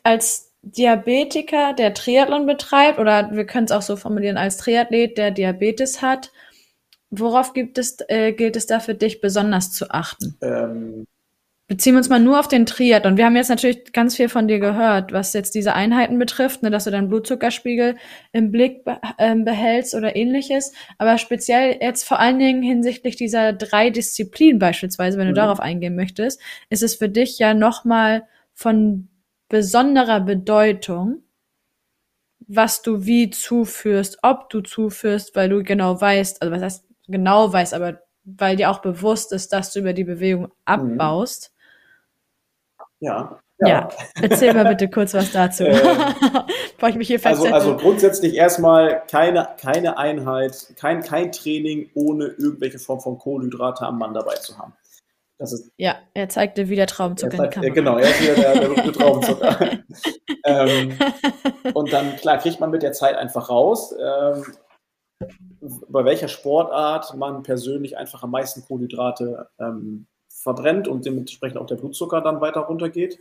als 0.02 0.52
Diabetiker, 0.60 1.72
der 1.72 1.94
Triathlon 1.94 2.44
betreibt, 2.44 2.98
oder 2.98 3.30
wir 3.32 3.46
können 3.46 3.64
es 3.64 3.72
auch 3.72 3.82
so 3.82 3.96
formulieren, 3.96 4.36
als 4.36 4.58
Triathlet, 4.58 5.16
der 5.16 5.30
Diabetes 5.30 6.02
hat, 6.02 6.32
Worauf 7.10 7.54
gibt 7.54 7.78
es, 7.78 7.96
äh, 8.08 8.32
gilt 8.32 8.56
es 8.56 8.66
da 8.66 8.80
für 8.80 8.94
dich 8.94 9.20
besonders 9.20 9.72
zu 9.72 9.90
achten? 9.90 10.36
Ähm, 10.42 11.06
beziehen 11.68 11.94
wir 11.94 11.98
uns 11.98 12.08
mal 12.08 12.20
nur 12.20 12.40
auf 12.40 12.48
den 12.48 12.66
Triathlon. 12.66 13.16
Wir 13.16 13.26
haben 13.26 13.36
jetzt 13.36 13.48
natürlich 13.48 13.92
ganz 13.92 14.16
viel 14.16 14.28
von 14.28 14.48
dir 14.48 14.58
gehört, 14.58 15.12
was 15.12 15.32
jetzt 15.32 15.54
diese 15.54 15.74
Einheiten 15.74 16.18
betrifft, 16.18 16.62
ne, 16.62 16.70
dass 16.70 16.84
du 16.84 16.90
deinen 16.90 17.08
Blutzuckerspiegel 17.08 17.96
im 18.32 18.50
Blick 18.50 18.82
äh, 19.18 19.34
behältst 19.36 19.94
oder 19.94 20.16
ähnliches. 20.16 20.72
Aber 20.98 21.18
speziell 21.18 21.78
jetzt 21.80 22.04
vor 22.04 22.18
allen 22.18 22.38
Dingen 22.38 22.62
hinsichtlich 22.62 23.16
dieser 23.16 23.52
drei 23.52 23.90
Disziplinen 23.90 24.58
beispielsweise, 24.58 25.18
wenn 25.18 25.26
du 25.26 25.32
mhm. 25.32 25.36
darauf 25.36 25.60
eingehen 25.60 25.94
möchtest, 25.96 26.40
ist 26.68 26.82
es 26.82 26.94
für 26.94 27.08
dich 27.08 27.38
ja 27.38 27.54
nochmal 27.54 28.24
von 28.54 29.08
besonderer 29.48 30.20
Bedeutung, 30.20 31.22
was 32.48 32.80
du 32.82 33.04
wie 33.04 33.30
zuführst, 33.30 34.18
ob 34.22 34.48
du 34.50 34.62
zuführst, 34.62 35.36
weil 35.36 35.50
du 35.50 35.62
genau 35.62 36.00
weißt, 36.00 36.40
also 36.40 36.52
was 36.52 36.62
heißt 36.62 36.87
genau 37.08 37.52
weißt, 37.52 37.74
aber 37.74 38.00
weil 38.24 38.56
dir 38.56 38.70
auch 38.70 38.80
bewusst 38.80 39.32
ist, 39.32 39.52
dass 39.52 39.72
du 39.72 39.80
über 39.80 39.92
die 39.92 40.04
Bewegung 40.04 40.44
mhm. 40.44 40.52
abbaust. 40.64 41.52
Ja. 43.00 43.40
Ja. 43.60 43.68
ja. 43.68 43.88
erzähl 44.22 44.54
mal 44.54 44.66
bitte 44.66 44.88
kurz 44.88 45.14
was 45.14 45.32
dazu. 45.32 45.64
Ähm, 46.80 46.88
ich 46.90 46.94
mich 46.94 47.08
hier 47.08 47.20
also, 47.24 47.46
also 47.46 47.76
grundsätzlich 47.76 48.34
erstmal 48.34 49.02
keine, 49.10 49.48
keine 49.60 49.98
Einheit, 49.98 50.74
kein, 50.76 51.02
kein 51.02 51.32
Training 51.32 51.90
ohne 51.94 52.26
irgendwelche 52.26 52.78
Form 52.78 53.00
von 53.00 53.18
Kohlenhydrate 53.18 53.84
am 53.84 53.98
Mann 53.98 54.14
dabei 54.14 54.34
zu 54.34 54.56
haben. 54.58 54.74
Das 55.38 55.52
ist, 55.52 55.70
ja, 55.76 55.96
er 56.14 56.28
zeigte 56.28 56.68
wieder 56.68 56.86
Traumzucker 56.86 57.36
in 57.36 57.42
die 57.42 57.48
Kamera. 57.48 57.74
Genau, 57.74 57.96
er 57.96 58.10
ist 58.10 58.22
wieder 58.22 58.34
der, 58.34 58.54
der 58.54 58.68
berühmte 58.68 58.92
Traumzucker. 58.92 59.78
ähm, 60.44 60.98
und 61.74 61.92
dann, 61.92 62.16
klar, 62.16 62.38
kriegt 62.38 62.60
man 62.60 62.70
mit 62.70 62.82
der 62.82 62.92
Zeit 62.92 63.16
einfach 63.16 63.48
raus, 63.48 63.94
ähm, 64.00 64.44
bei 65.88 66.04
welcher 66.04 66.28
Sportart 66.28 67.16
man 67.16 67.42
persönlich 67.42 67.96
einfach 67.96 68.22
am 68.22 68.30
meisten 68.30 68.64
Kohlenhydrate 68.64 69.48
ähm, 69.58 70.06
verbrennt 70.28 70.86
und 70.86 71.04
dementsprechend 71.04 71.58
auch 71.58 71.66
der 71.66 71.76
Blutzucker 71.76 72.20
dann 72.20 72.40
weiter 72.40 72.60
runtergeht. 72.60 73.18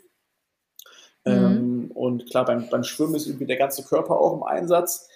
Mhm. 1.25 1.31
Ähm, 1.31 1.91
und 1.93 2.29
klar, 2.29 2.45
beim, 2.45 2.69
beim 2.69 2.83
Schwimmen 2.83 3.15
ist 3.15 3.27
irgendwie 3.27 3.47
der 3.47 3.57
ganze 3.57 3.83
Körper 3.83 4.19
auch 4.19 4.33
im 4.33 4.43
Einsatz. 4.43 5.09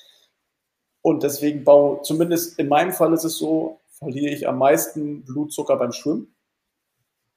Und 1.03 1.23
deswegen 1.23 1.63
baue, 1.63 2.01
zumindest 2.01 2.59
in 2.59 2.67
meinem 2.67 2.91
Fall 2.91 3.13
ist 3.13 3.23
es 3.23 3.37
so, 3.37 3.79
verliere 3.89 4.33
ich 4.33 4.47
am 4.47 4.57
meisten 4.57 5.23
Blutzucker 5.23 5.77
beim 5.77 5.91
Schwimmen. 5.91 6.35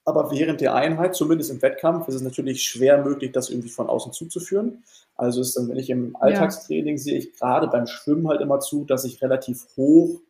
Aber 0.05 0.30
während 0.30 0.61
der 0.61 0.74
Einheit, 0.74 1.14
zumindest 1.14 1.50
im 1.50 1.62
Wettkampf, 1.62 2.09
ist 2.09 2.16
es 2.16 2.22
natürlich 2.22 2.62
schwer 2.62 3.02
möglich, 3.02 3.32
das 3.32 3.48
irgendwie 3.48 3.70
von 3.70 3.88
außen 3.88 4.12
zuzuführen. 4.12 4.84
Also 5.16 5.40
ist 5.40 5.57
dann, 5.57 5.68
wenn 5.68 5.78
ich 5.78 5.88
im 5.88 6.14
Alltagstraining 6.16 6.96
ja. 6.96 7.02
sehe 7.02 7.18
ich 7.18 7.32
gerade 7.34 7.68
beim 7.68 7.86
Schwimmen 7.86 8.28
halt 8.28 8.40
immer 8.40 8.61
zu, 8.61 8.84
dass 8.84 9.05
ich 9.05 9.22
relativ 9.22 9.66
hoch, 9.76 10.20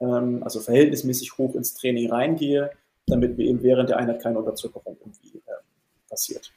ähm, 0.00 0.42
also 0.42 0.60
verhältnismäßig 0.60 1.36
hoch 1.36 1.54
ins 1.54 1.74
Training 1.74 2.10
reingehe, 2.10 2.70
damit 3.06 3.36
mir 3.36 3.44
eben 3.44 3.62
während 3.62 3.90
der 3.90 3.98
Einheit 3.98 4.22
keine 4.22 4.38
Unterzuckerung 4.38 4.96
irgendwie 5.00 5.38
äh, 5.46 5.52
passiert. 6.08 6.52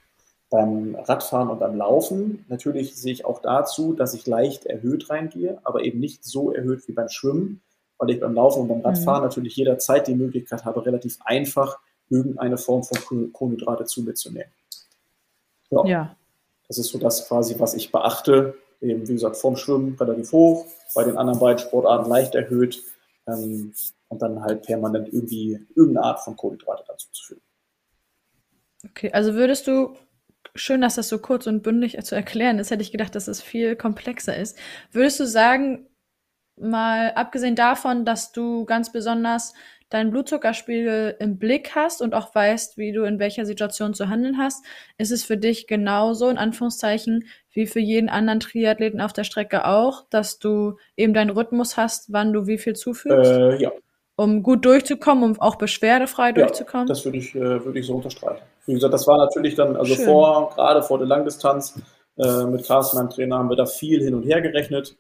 Beim 0.50 0.96
Radfahren 0.96 1.50
und 1.50 1.60
beim 1.60 1.76
Laufen 1.76 2.46
natürlich 2.48 2.96
sehe 2.96 3.12
ich 3.12 3.26
auch 3.26 3.42
dazu, 3.42 3.92
dass 3.92 4.14
ich 4.14 4.26
leicht 4.26 4.66
erhöht 4.66 5.10
reingehe, 5.10 5.60
aber 5.64 5.84
eben 5.84 6.00
nicht 6.00 6.24
so 6.24 6.52
erhöht 6.52 6.88
wie 6.88 6.94
beim 6.94 7.10
Schwimmen, 7.10 7.62
weil 7.98 8.12
ich 8.12 8.22
beim 8.22 8.34
Laufen 8.34 8.62
und 8.62 8.68
beim 8.70 8.82
Radfahren 8.82 9.24
mhm. 9.24 9.28
natürlich 9.28 9.58
jederzeit 9.58 10.08
die 10.08 10.16
Möglichkeit 10.16 10.64
habe, 10.64 10.86
relativ 10.86 11.18
einfach 11.26 11.80
irgendeine 12.10 12.58
Form 12.58 12.84
von 12.84 13.32
Kohlenhydrate 13.34 13.86
zu 13.86 14.02
mir 14.02 14.14
zu 14.14 14.32
nehmen. 14.32 14.52
Ja. 15.70 15.86
ja. 15.86 16.16
Das 16.68 16.78
ist 16.78 16.90
so 16.90 16.98
das 16.98 17.28
quasi, 17.28 17.60
was 17.60 17.74
ich 17.74 17.92
beachte. 17.92 18.56
Eben, 18.82 19.08
wie 19.08 19.14
gesagt, 19.14 19.38
vorm 19.38 19.56
Schwimmen 19.56 19.96
relativ 19.96 20.32
hoch, 20.32 20.66
bei 20.94 21.04
den 21.04 21.18
anderen 21.18 21.40
beiden 21.40 21.60
Sportarten 21.60 22.10
leicht 22.10 22.36
erhöht 22.36 22.84
ähm, 23.28 23.74
und 24.10 24.22
dann 24.22 24.42
halt 24.42 24.64
permanent 24.64 25.12
irgendwie 25.12 25.60
irgendeine 25.76 26.06
Art 26.06 26.20
von 26.20 26.36
Kohlenhydrate 26.36 26.84
dazu 26.88 27.08
zu 27.12 27.26
führen. 27.26 27.42
Okay, 28.86 29.12
also 29.12 29.34
würdest 29.34 29.68
du, 29.68 29.96
schön, 30.56 30.82
dass 30.82 30.96
das 30.96 31.10
so 31.10 31.18
kurz 31.20 31.48
und 31.48 31.64
bündig 31.64 31.98
zu 32.04 32.16
erklären 32.16 32.60
ist, 32.60 32.70
hätte 32.70 32.84
ich 32.84 32.92
gedacht, 32.92 33.16
dass 33.16 33.28
es 33.28 33.42
viel 33.42 33.76
komplexer 33.76 34.38
ist. 34.38 34.58
Würdest 34.92 35.20
du 35.20 35.26
sagen, 35.26 35.88
mal 36.56 37.12
abgesehen 37.14 37.56
davon, 37.56 38.06
dass 38.06 38.32
du 38.32 38.66
ganz 38.66 38.92
besonders 38.92 39.54
deinen 39.90 40.12
Blutzuckerspiegel 40.12 41.16
im 41.20 41.38
Blick 41.38 41.76
hast 41.76 42.02
und 42.02 42.14
auch 42.14 42.34
weißt, 42.36 42.78
wie 42.78 42.92
du 42.92 43.04
in 43.04 43.20
welcher 43.20 43.46
Situation 43.46 43.94
zu 43.94 44.10
handeln 44.10 44.38
hast, 44.38 44.66
ist 44.98 45.12
es 45.12 45.24
für 45.24 45.38
dich 45.38 45.68
genauso, 45.68 46.30
in 46.30 46.38
Anführungszeichen, 46.38 47.26
wie 47.52 47.68
für 47.68 47.80
jeden 47.80 48.10
anderen 48.10 48.40
Triathleten 48.40 49.02
auf 49.02 49.14
der 49.14 49.24
Strecke 49.24 49.66
auch, 49.66 50.06
dass 50.10 50.40
du 50.40 50.78
eben 50.96 51.14
deinen 51.14 51.30
Rhythmus 51.30 51.78
hast, 51.78 52.12
wann 52.12 52.34
du 52.34 52.48
wie 52.48 52.58
viel 52.58 52.76
zufügst? 52.76 53.32
Äh, 53.32 53.62
ja. 53.62 53.72
Um 54.16 54.44
gut 54.44 54.66
durchzukommen, 54.66 55.24
um 55.24 55.40
auch 55.40 55.56
beschwerdefrei 55.56 56.28
ja, 56.28 56.34
durchzukommen? 56.34 56.88
das 56.88 57.06
würde 57.06 57.20
ich, 57.20 57.36
äh, 57.36 57.64
würde 57.64 57.80
ich 57.80 57.86
so 57.86 57.96
unterstreichen. 57.96 58.44
Wie 58.66 58.74
gesagt, 58.74 58.94
das 58.94 59.08
war 59.08 59.18
natürlich 59.18 59.56
dann, 59.56 59.76
also 59.76 59.96
Schön. 59.96 60.06
vor, 60.06 60.50
gerade 60.56 60.84
vor 60.84 60.98
der 60.98 61.08
Langdistanz, 61.08 61.80
äh, 62.18 62.46
mit 62.46 62.66
Carsten, 62.66 62.98
meinem 62.98 63.10
Trainer, 63.10 63.38
haben 63.38 63.50
wir 63.50 63.56
da 63.56 63.66
viel 63.66 64.04
hin 64.04 64.16
und 64.16 64.24
her 64.24 64.42
gerechnet. 64.42 64.98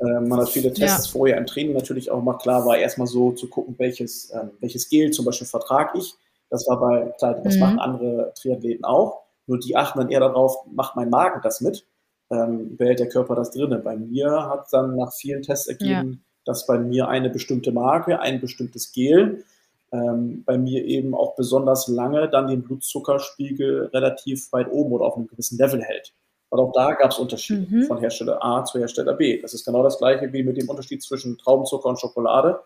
Ähm, 0.00 0.28
man 0.28 0.40
hat 0.40 0.48
viele 0.48 0.72
Tests 0.72 1.06
ja. 1.06 1.12
vorher 1.12 1.36
im 1.36 1.46
Training 1.46 1.74
natürlich 1.74 2.10
auch 2.10 2.18
gemacht. 2.18 2.42
Klar 2.42 2.64
war 2.64 2.78
erstmal 2.78 3.06
so 3.06 3.32
zu 3.32 3.48
gucken, 3.48 3.74
welches, 3.78 4.32
ähm, 4.32 4.50
welches 4.60 4.88
Gel 4.88 5.10
zum 5.10 5.24
Beispiel 5.24 5.46
vertrage 5.46 5.98
ich. 5.98 6.14
Das 6.48 6.66
war 6.68 6.80
bei, 6.80 7.12
klar, 7.18 7.40
das 7.42 7.54
mhm. 7.54 7.60
machen 7.60 7.78
andere 7.78 8.32
Triathleten 8.34 8.84
auch. 8.84 9.22
Nur 9.46 9.58
die 9.58 9.76
achten 9.76 9.98
dann 9.98 10.10
eher 10.10 10.20
darauf, 10.20 10.56
macht 10.72 10.96
mein 10.96 11.10
Magen 11.10 11.40
das 11.42 11.60
mit? 11.60 11.84
Ähm, 12.30 12.76
behält 12.76 13.00
der 13.00 13.08
Körper 13.08 13.34
das 13.34 13.50
drinnen? 13.50 13.82
Bei 13.82 13.96
mir 13.96 14.48
hat 14.48 14.68
dann 14.72 14.96
nach 14.96 15.12
vielen 15.12 15.42
Tests 15.42 15.66
ergeben, 15.66 16.10
ja. 16.12 16.18
dass 16.44 16.66
bei 16.66 16.78
mir 16.78 17.08
eine 17.08 17.30
bestimmte 17.30 17.72
Marke, 17.72 18.20
ein 18.20 18.40
bestimmtes 18.40 18.92
Gel, 18.92 19.44
ähm, 19.92 20.44
bei 20.44 20.56
mir 20.56 20.84
eben 20.84 21.14
auch 21.14 21.34
besonders 21.34 21.88
lange 21.88 22.28
dann 22.28 22.46
den 22.46 22.62
Blutzuckerspiegel 22.62 23.86
relativ 23.86 24.52
weit 24.52 24.70
oben 24.70 24.92
oder 24.92 25.04
auf 25.04 25.16
einem 25.16 25.26
gewissen 25.26 25.58
Level 25.58 25.82
hält. 25.82 26.14
Weil 26.50 26.60
auch 26.60 26.72
da 26.72 26.92
gab 26.92 27.12
es 27.12 27.18
Unterschiede 27.18 27.66
mhm. 27.68 27.84
von 27.84 27.98
Hersteller 27.98 28.44
A 28.44 28.64
zu 28.64 28.78
Hersteller 28.78 29.14
B. 29.14 29.40
Das 29.40 29.54
ist 29.54 29.64
genau 29.64 29.82
das 29.82 29.98
gleiche 29.98 30.32
wie 30.32 30.42
mit 30.42 30.56
dem 30.56 30.68
Unterschied 30.68 31.02
zwischen 31.02 31.38
Traubenzucker 31.38 31.88
und 31.88 32.00
Schokolade. 32.00 32.60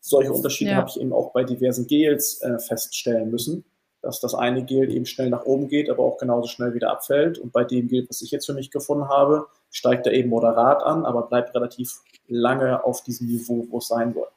Solche 0.00 0.32
Unterschiede 0.32 0.70
ja. 0.70 0.76
habe 0.76 0.88
ich 0.88 1.00
eben 1.00 1.12
auch 1.12 1.32
bei 1.32 1.42
diversen 1.42 1.86
Gels 1.86 2.40
äh, 2.42 2.58
feststellen 2.60 3.30
müssen, 3.30 3.64
dass 4.00 4.20
das 4.20 4.34
eine 4.34 4.64
Gel 4.64 4.90
eben 4.92 5.06
schnell 5.06 5.30
nach 5.30 5.44
oben 5.44 5.66
geht, 5.66 5.90
aber 5.90 6.04
auch 6.04 6.18
genauso 6.18 6.46
schnell 6.48 6.74
wieder 6.74 6.90
abfällt. 6.92 7.38
Und 7.38 7.52
bei 7.52 7.64
dem 7.64 7.88
Gel, 7.88 8.06
was 8.08 8.22
ich 8.22 8.30
jetzt 8.30 8.46
für 8.46 8.54
mich 8.54 8.70
gefunden 8.70 9.08
habe, 9.08 9.46
steigt 9.70 10.06
er 10.06 10.12
eben 10.12 10.28
moderat 10.28 10.84
an, 10.84 11.04
aber 11.04 11.22
bleibt 11.22 11.54
relativ 11.54 12.00
lange 12.28 12.84
auf 12.84 13.02
diesem 13.02 13.26
Niveau, 13.26 13.66
wo 13.68 13.78
es 13.78 13.88
sein 13.88 14.14
soll. 14.14 14.28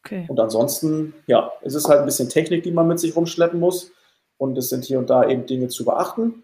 Okay. 0.00 0.26
Und 0.28 0.40
ansonsten, 0.40 1.14
ja, 1.26 1.52
es 1.62 1.74
ist 1.74 1.88
halt 1.88 2.00
ein 2.00 2.06
bisschen 2.06 2.28
Technik, 2.28 2.64
die 2.64 2.72
man 2.72 2.88
mit 2.88 2.98
sich 2.98 3.14
rumschleppen 3.14 3.60
muss. 3.60 3.92
Und 4.36 4.58
es 4.58 4.70
sind 4.70 4.84
hier 4.84 4.98
und 4.98 5.08
da 5.08 5.28
eben 5.28 5.46
Dinge 5.46 5.68
zu 5.68 5.84
beachten. 5.84 6.42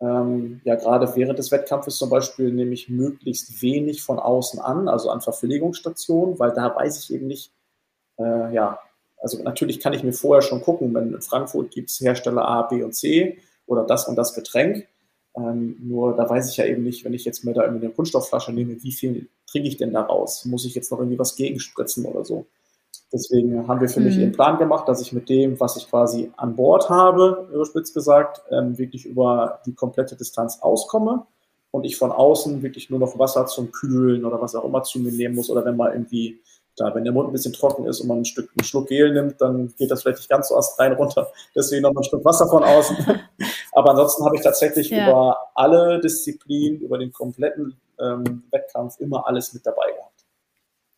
Ähm, 0.00 0.60
ja, 0.64 0.74
gerade 0.74 1.16
während 1.16 1.38
des 1.38 1.50
Wettkampfes 1.50 1.96
zum 1.96 2.10
Beispiel 2.10 2.52
nehme 2.52 2.74
ich 2.74 2.88
möglichst 2.88 3.62
wenig 3.62 4.02
von 4.02 4.18
außen 4.18 4.60
an, 4.60 4.88
also 4.88 5.10
an 5.10 5.22
Verpflegungsstationen, 5.22 6.38
weil 6.38 6.52
da 6.52 6.74
weiß 6.74 7.02
ich 7.02 7.14
eben 7.14 7.26
nicht, 7.26 7.52
äh, 8.18 8.54
ja, 8.54 8.78
also 9.18 9.42
natürlich 9.42 9.80
kann 9.80 9.94
ich 9.94 10.02
mir 10.02 10.12
vorher 10.12 10.42
schon 10.42 10.60
gucken, 10.60 10.94
wenn 10.94 11.14
in 11.14 11.22
Frankfurt 11.22 11.70
gibt 11.70 11.90
es 11.90 12.00
Hersteller 12.00 12.46
A, 12.46 12.62
B 12.62 12.82
und 12.82 12.94
C 12.94 13.38
oder 13.66 13.84
das 13.84 14.06
und 14.06 14.16
das 14.16 14.34
Getränk. 14.34 14.86
Ähm, 15.36 15.76
nur 15.80 16.16
da 16.16 16.28
weiß 16.28 16.50
ich 16.50 16.58
ja 16.58 16.66
eben 16.66 16.82
nicht, 16.82 17.04
wenn 17.04 17.14
ich 17.14 17.24
jetzt 17.24 17.44
mir 17.44 17.54
da 17.54 17.62
irgendwie 17.64 17.86
eine 17.86 17.94
Kunststoffflasche 17.94 18.52
nehme, 18.52 18.82
wie 18.82 18.92
viel 18.92 19.28
trinke 19.46 19.68
ich 19.68 19.76
denn 19.76 19.92
daraus? 19.92 20.44
Muss 20.44 20.64
ich 20.66 20.74
jetzt 20.74 20.90
noch 20.90 20.98
irgendwie 20.98 21.18
was 21.18 21.36
gegenspritzen 21.36 22.04
oder 22.04 22.24
so? 22.24 22.46
Deswegen 23.12 23.66
haben 23.68 23.80
wir 23.80 23.88
für 23.88 24.00
mhm. 24.00 24.06
mich 24.06 24.16
den 24.16 24.32
Plan 24.32 24.58
gemacht, 24.58 24.88
dass 24.88 25.00
ich 25.00 25.12
mit 25.12 25.28
dem, 25.28 25.58
was 25.60 25.76
ich 25.76 25.88
quasi 25.88 26.32
an 26.36 26.56
Bord 26.56 26.90
habe, 26.90 27.48
überspitzt 27.52 27.94
gesagt, 27.94 28.42
ähm, 28.50 28.78
wirklich 28.78 29.06
über 29.06 29.60
die 29.66 29.74
komplette 29.74 30.16
Distanz 30.16 30.58
auskomme 30.60 31.26
und 31.70 31.84
ich 31.84 31.96
von 31.96 32.12
außen 32.12 32.62
wirklich 32.62 32.90
nur 32.90 32.98
noch 32.98 33.18
Wasser 33.18 33.46
zum 33.46 33.70
Kühlen 33.70 34.24
oder 34.24 34.40
was 34.40 34.54
auch 34.54 34.64
immer 34.64 34.82
zu 34.82 34.98
mir 34.98 35.12
nehmen 35.12 35.34
muss 35.34 35.50
oder 35.50 35.64
wenn 35.64 35.76
mal 35.76 35.92
irgendwie, 35.92 36.40
da, 36.76 36.94
wenn 36.94 37.04
der 37.04 37.12
Mund 37.12 37.28
ein 37.28 37.32
bisschen 37.32 37.52
trocken 37.52 37.86
ist 37.86 38.00
und 38.00 38.08
man 38.08 38.18
ein 38.18 38.24
Stück, 38.24 38.50
einen 38.56 38.64
Schluck 38.64 38.88
Gel 38.88 39.12
nimmt, 39.12 39.40
dann 39.40 39.72
geht 39.76 39.90
das 39.90 40.02
vielleicht 40.02 40.18
nicht 40.18 40.30
ganz 40.30 40.48
so 40.48 40.56
astrein 40.56 40.92
runter. 40.92 41.30
Deswegen 41.54 41.82
noch 41.82 41.92
mal 41.92 42.00
ein 42.00 42.04
Stück 42.04 42.24
Wasser 42.24 42.48
von 42.48 42.64
außen. 42.64 42.96
Aber 43.72 43.90
ansonsten 43.90 44.24
habe 44.24 44.36
ich 44.36 44.42
tatsächlich 44.42 44.90
ja. 44.90 45.08
über 45.08 45.38
alle 45.54 46.00
Disziplinen, 46.00 46.80
über 46.80 46.98
den 46.98 47.12
kompletten 47.12 47.76
ähm, 48.00 48.44
Wettkampf 48.50 48.98
immer 49.00 49.26
alles 49.26 49.52
mit 49.52 49.64
dabei 49.66 49.92
gehabt 49.92 50.05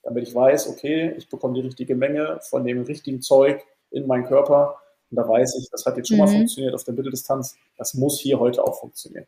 damit 0.09 0.27
ich 0.27 0.35
weiß, 0.35 0.69
okay, 0.69 1.15
ich 1.19 1.29
bekomme 1.29 1.55
die 1.55 1.61
richtige 1.61 1.95
Menge 1.95 2.39
von 2.41 2.65
dem 2.65 2.83
richtigen 2.83 3.21
Zeug 3.21 3.63
in 3.91 4.07
meinen 4.07 4.25
Körper. 4.25 4.77
Und 5.11 5.17
da 5.17 5.29
weiß 5.29 5.59
ich, 5.61 5.69
das 5.71 5.85
hat 5.85 5.97
jetzt 5.97 6.09
schon 6.09 6.17
mhm. 6.17 6.25
mal 6.25 6.29
funktioniert 6.31 6.75
auf 6.75 6.85
der 6.85 6.95
Mitteldistanz. 6.95 7.57
Das 7.77 7.95
muss 7.95 8.19
hier 8.19 8.41
heute 8.41 8.65
auch 8.65 8.81
funktionieren. 8.81 9.27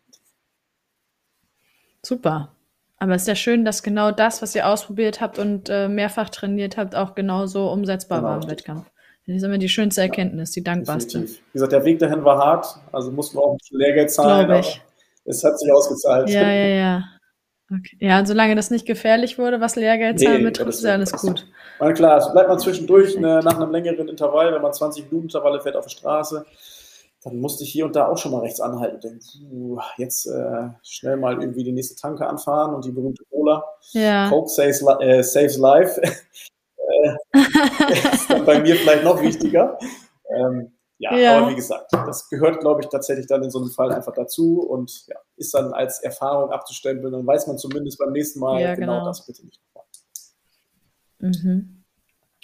Super. 2.03 2.53
Aber 2.99 3.15
es 3.15 3.23
ist 3.23 3.29
ja 3.29 3.35
schön, 3.35 3.65
dass 3.65 3.83
genau 3.83 4.11
das, 4.11 4.41
was 4.41 4.55
ihr 4.55 4.67
ausprobiert 4.67 5.21
habt 5.21 5.39
und 5.39 5.69
äh, 5.69 5.89
mehrfach 5.89 6.31
trainiert 6.31 6.77
habt, 6.77 6.95
auch 6.95 7.15
genauso 7.15 7.71
umsetzbar 7.71 8.21
genau. 8.21 8.31
war 8.31 8.43
im 8.43 8.51
Wettkampf. 8.51 8.91
Das 9.27 9.37
ist 9.37 9.43
immer 9.43 9.59
die 9.59 9.69
schönste 9.69 10.01
Erkenntnis, 10.01 10.51
die 10.51 10.65
dankbarste. 10.65 11.21
Definitiv. 11.21 11.43
Wie 11.47 11.53
gesagt, 11.53 11.73
der 11.73 11.85
Weg 11.85 11.99
dahin 11.99 12.25
war 12.25 12.39
hart, 12.39 12.67
also 12.91 13.13
mussten 13.13 13.37
wir 13.37 13.43
auch 13.43 13.53
ein 13.53 13.59
bisschen 13.59 13.79
Lehrgeld 13.79 14.11
zahlen, 14.11 14.51
aber 14.51 14.65
es 15.25 15.45
hat 15.45 15.59
sich 15.59 15.71
ausgezahlt. 15.73 16.29
Ja, 16.31 16.51
ja, 16.51 16.67
ja. 16.67 17.05
Okay. 17.73 17.97
Ja, 18.01 18.19
und 18.19 18.27
solange 18.27 18.57
das 18.57 18.71
nicht 18.71 18.85
gefährlich 18.85 19.39
wurde, 19.39 19.61
was 19.61 19.77
Lehrgeldzahlen 19.77 20.39
nee, 20.39 20.45
betrifft, 20.45 20.71
ist 20.71 20.85
ja 20.85 20.93
alles 20.93 21.13
gut. 21.13 21.47
Na 21.79 21.93
klar, 21.93 22.19
es 22.19 22.33
bleibt 22.33 22.49
man 22.49 22.59
zwischendurch 22.59 23.17
ne, 23.17 23.41
nach 23.45 23.57
einem 23.57 23.71
längeren 23.71 24.09
Intervall, 24.09 24.53
wenn 24.53 24.63
man 24.63 24.73
20 24.73 25.05
Minuten 25.05 25.27
Intervalle 25.27 25.61
fährt 25.61 25.77
auf 25.77 25.85
der 25.85 25.91
Straße, 25.91 26.45
dann 27.23 27.39
musste 27.39 27.65
ich 27.65 27.71
hier 27.71 27.85
und 27.85 27.95
da 27.95 28.09
auch 28.09 28.19
schon 28.19 28.33
mal 28.33 28.41
rechts 28.41 28.61
anhalten 28.61 28.97
und 28.97 29.05
denken, 29.05 29.79
jetzt 29.99 30.27
äh, 30.27 30.69
schnell 30.83 31.17
mal 31.17 31.41
irgendwie 31.41 31.63
die 31.63 31.73
nächste 31.73 31.95
Tanke 31.95 32.27
anfahren 32.27 32.75
und 32.75 32.85
die 32.85 32.93
berühmte 32.93 33.25
Cola. 33.31 33.65
Ja. 33.93 34.29
Coke 34.29 34.49
saves, 34.49 34.83
äh, 35.01 35.23
saves 35.23 35.57
life. 35.59 36.01
äh, 36.03 37.15
ist 38.13 38.31
dann 38.31 38.45
bei 38.45 38.61
mir 38.61 38.75
vielleicht 38.75 39.05
noch 39.05 39.23
wichtiger. 39.23 39.79
Ähm, 40.35 40.73
ja, 41.01 41.17
ja, 41.17 41.39
aber 41.39 41.51
wie 41.51 41.55
gesagt, 41.55 41.91
das 41.93 42.29
gehört, 42.29 42.61
glaube 42.61 42.83
ich, 42.83 42.89
tatsächlich 42.89 43.27
dann 43.27 43.43
in 43.43 43.51
so 43.51 43.59
einem 43.59 43.71
Fall 43.71 43.91
einfach 43.91 44.13
dazu 44.13 44.61
und 44.61 45.07
ja, 45.07 45.17
ist 45.37 45.55
dann 45.55 45.73
als 45.73 46.03
Erfahrung 46.03 46.51
abzustempeln. 46.51 47.11
Dann 47.11 47.27
weiß 47.27 47.47
man 47.47 47.57
zumindest 47.57 47.99
beim 47.99 48.13
nächsten 48.13 48.39
Mal 48.39 48.61
ja, 48.61 48.75
genau, 48.75 48.99
genau, 48.99 49.07
das 49.07 49.25
bitte 49.25 49.47
nicht 49.47 49.59
nochmal. 49.63 49.87
Mhm. 51.21 51.85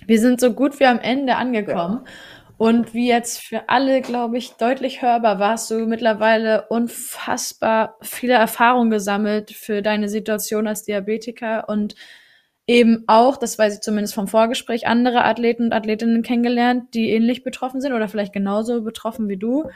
Wir 0.06 0.20
sind 0.20 0.40
so 0.40 0.54
gut 0.54 0.80
wie 0.80 0.86
am 0.86 0.98
Ende 1.00 1.36
angekommen. 1.36 2.02
Ja. 2.04 2.12
Und 2.56 2.94
wie 2.94 3.08
jetzt 3.08 3.40
für 3.40 3.68
alle, 3.68 4.00
glaube 4.00 4.38
ich, 4.38 4.52
deutlich 4.52 5.02
hörbar 5.02 5.38
warst 5.38 5.70
du 5.70 5.80
mittlerweile 5.80 6.66
unfassbar 6.70 7.98
viele 8.00 8.32
Erfahrungen 8.32 8.88
gesammelt 8.88 9.50
für 9.50 9.82
deine 9.82 10.08
Situation 10.08 10.66
als 10.66 10.84
Diabetiker 10.84 11.68
und 11.68 11.94
eben 12.66 13.04
auch, 13.06 13.36
das 13.36 13.58
weiß 13.58 13.74
ich 13.74 13.80
zumindest 13.80 14.14
vom 14.14 14.28
Vorgespräch, 14.28 14.86
andere 14.86 15.24
Athleten 15.24 15.64
und 15.64 15.72
Athletinnen 15.72 16.22
kennengelernt, 16.22 16.94
die 16.94 17.10
ähnlich 17.10 17.44
betroffen 17.44 17.80
sind 17.80 17.92
oder 17.92 18.08
vielleicht 18.08 18.32
genauso 18.32 18.82
betroffen 18.82 19.28
wie 19.28 19.36
du. 19.36 19.70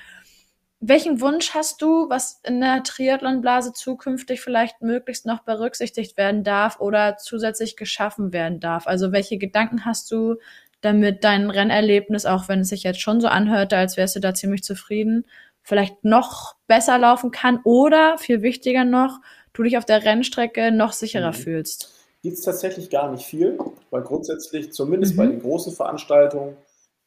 Welchen 0.80 1.20
Wunsch 1.20 1.54
hast 1.54 1.82
du, 1.82 2.08
was 2.08 2.40
in 2.42 2.60
der 2.60 2.82
Triathlonblase 2.82 3.74
zukünftig 3.74 4.40
vielleicht 4.40 4.80
möglichst 4.80 5.26
noch 5.26 5.40
berücksichtigt 5.40 6.16
werden 6.16 6.42
darf 6.42 6.80
oder 6.80 7.16
zusätzlich 7.18 7.76
geschaffen 7.76 8.32
werden 8.32 8.60
darf? 8.60 8.86
Also 8.86 9.12
welche 9.12 9.36
Gedanken 9.36 9.84
hast 9.84 10.10
du, 10.10 10.36
damit 10.80 11.22
dein 11.22 11.50
Rennerlebnis, 11.50 12.24
auch 12.24 12.48
wenn 12.48 12.60
es 12.60 12.70
sich 12.70 12.82
jetzt 12.82 13.00
schon 13.00 13.20
so 13.20 13.28
anhörte, 13.28 13.76
als 13.76 13.98
wärst 13.98 14.16
du 14.16 14.20
da 14.20 14.32
ziemlich 14.32 14.64
zufrieden, 14.64 15.26
vielleicht 15.62 16.02
noch 16.02 16.56
besser 16.66 16.96
laufen 16.98 17.30
kann 17.30 17.60
oder 17.64 18.16
viel 18.16 18.40
wichtiger 18.40 18.84
noch, 18.84 19.20
du 19.52 19.62
dich 19.62 19.76
auf 19.76 19.84
der 19.84 20.04
Rennstrecke 20.04 20.72
noch 20.72 20.92
sicherer 20.92 21.32
mhm. 21.32 21.36
fühlst? 21.36 21.99
Gibt 22.22 22.38
es 22.38 22.44
tatsächlich 22.44 22.90
gar 22.90 23.10
nicht 23.10 23.24
viel, 23.24 23.58
weil 23.90 24.02
grundsätzlich, 24.02 24.72
zumindest 24.72 25.14
mhm. 25.14 25.16
bei 25.16 25.26
den 25.26 25.40
großen 25.40 25.72
Veranstaltungen, 25.72 26.56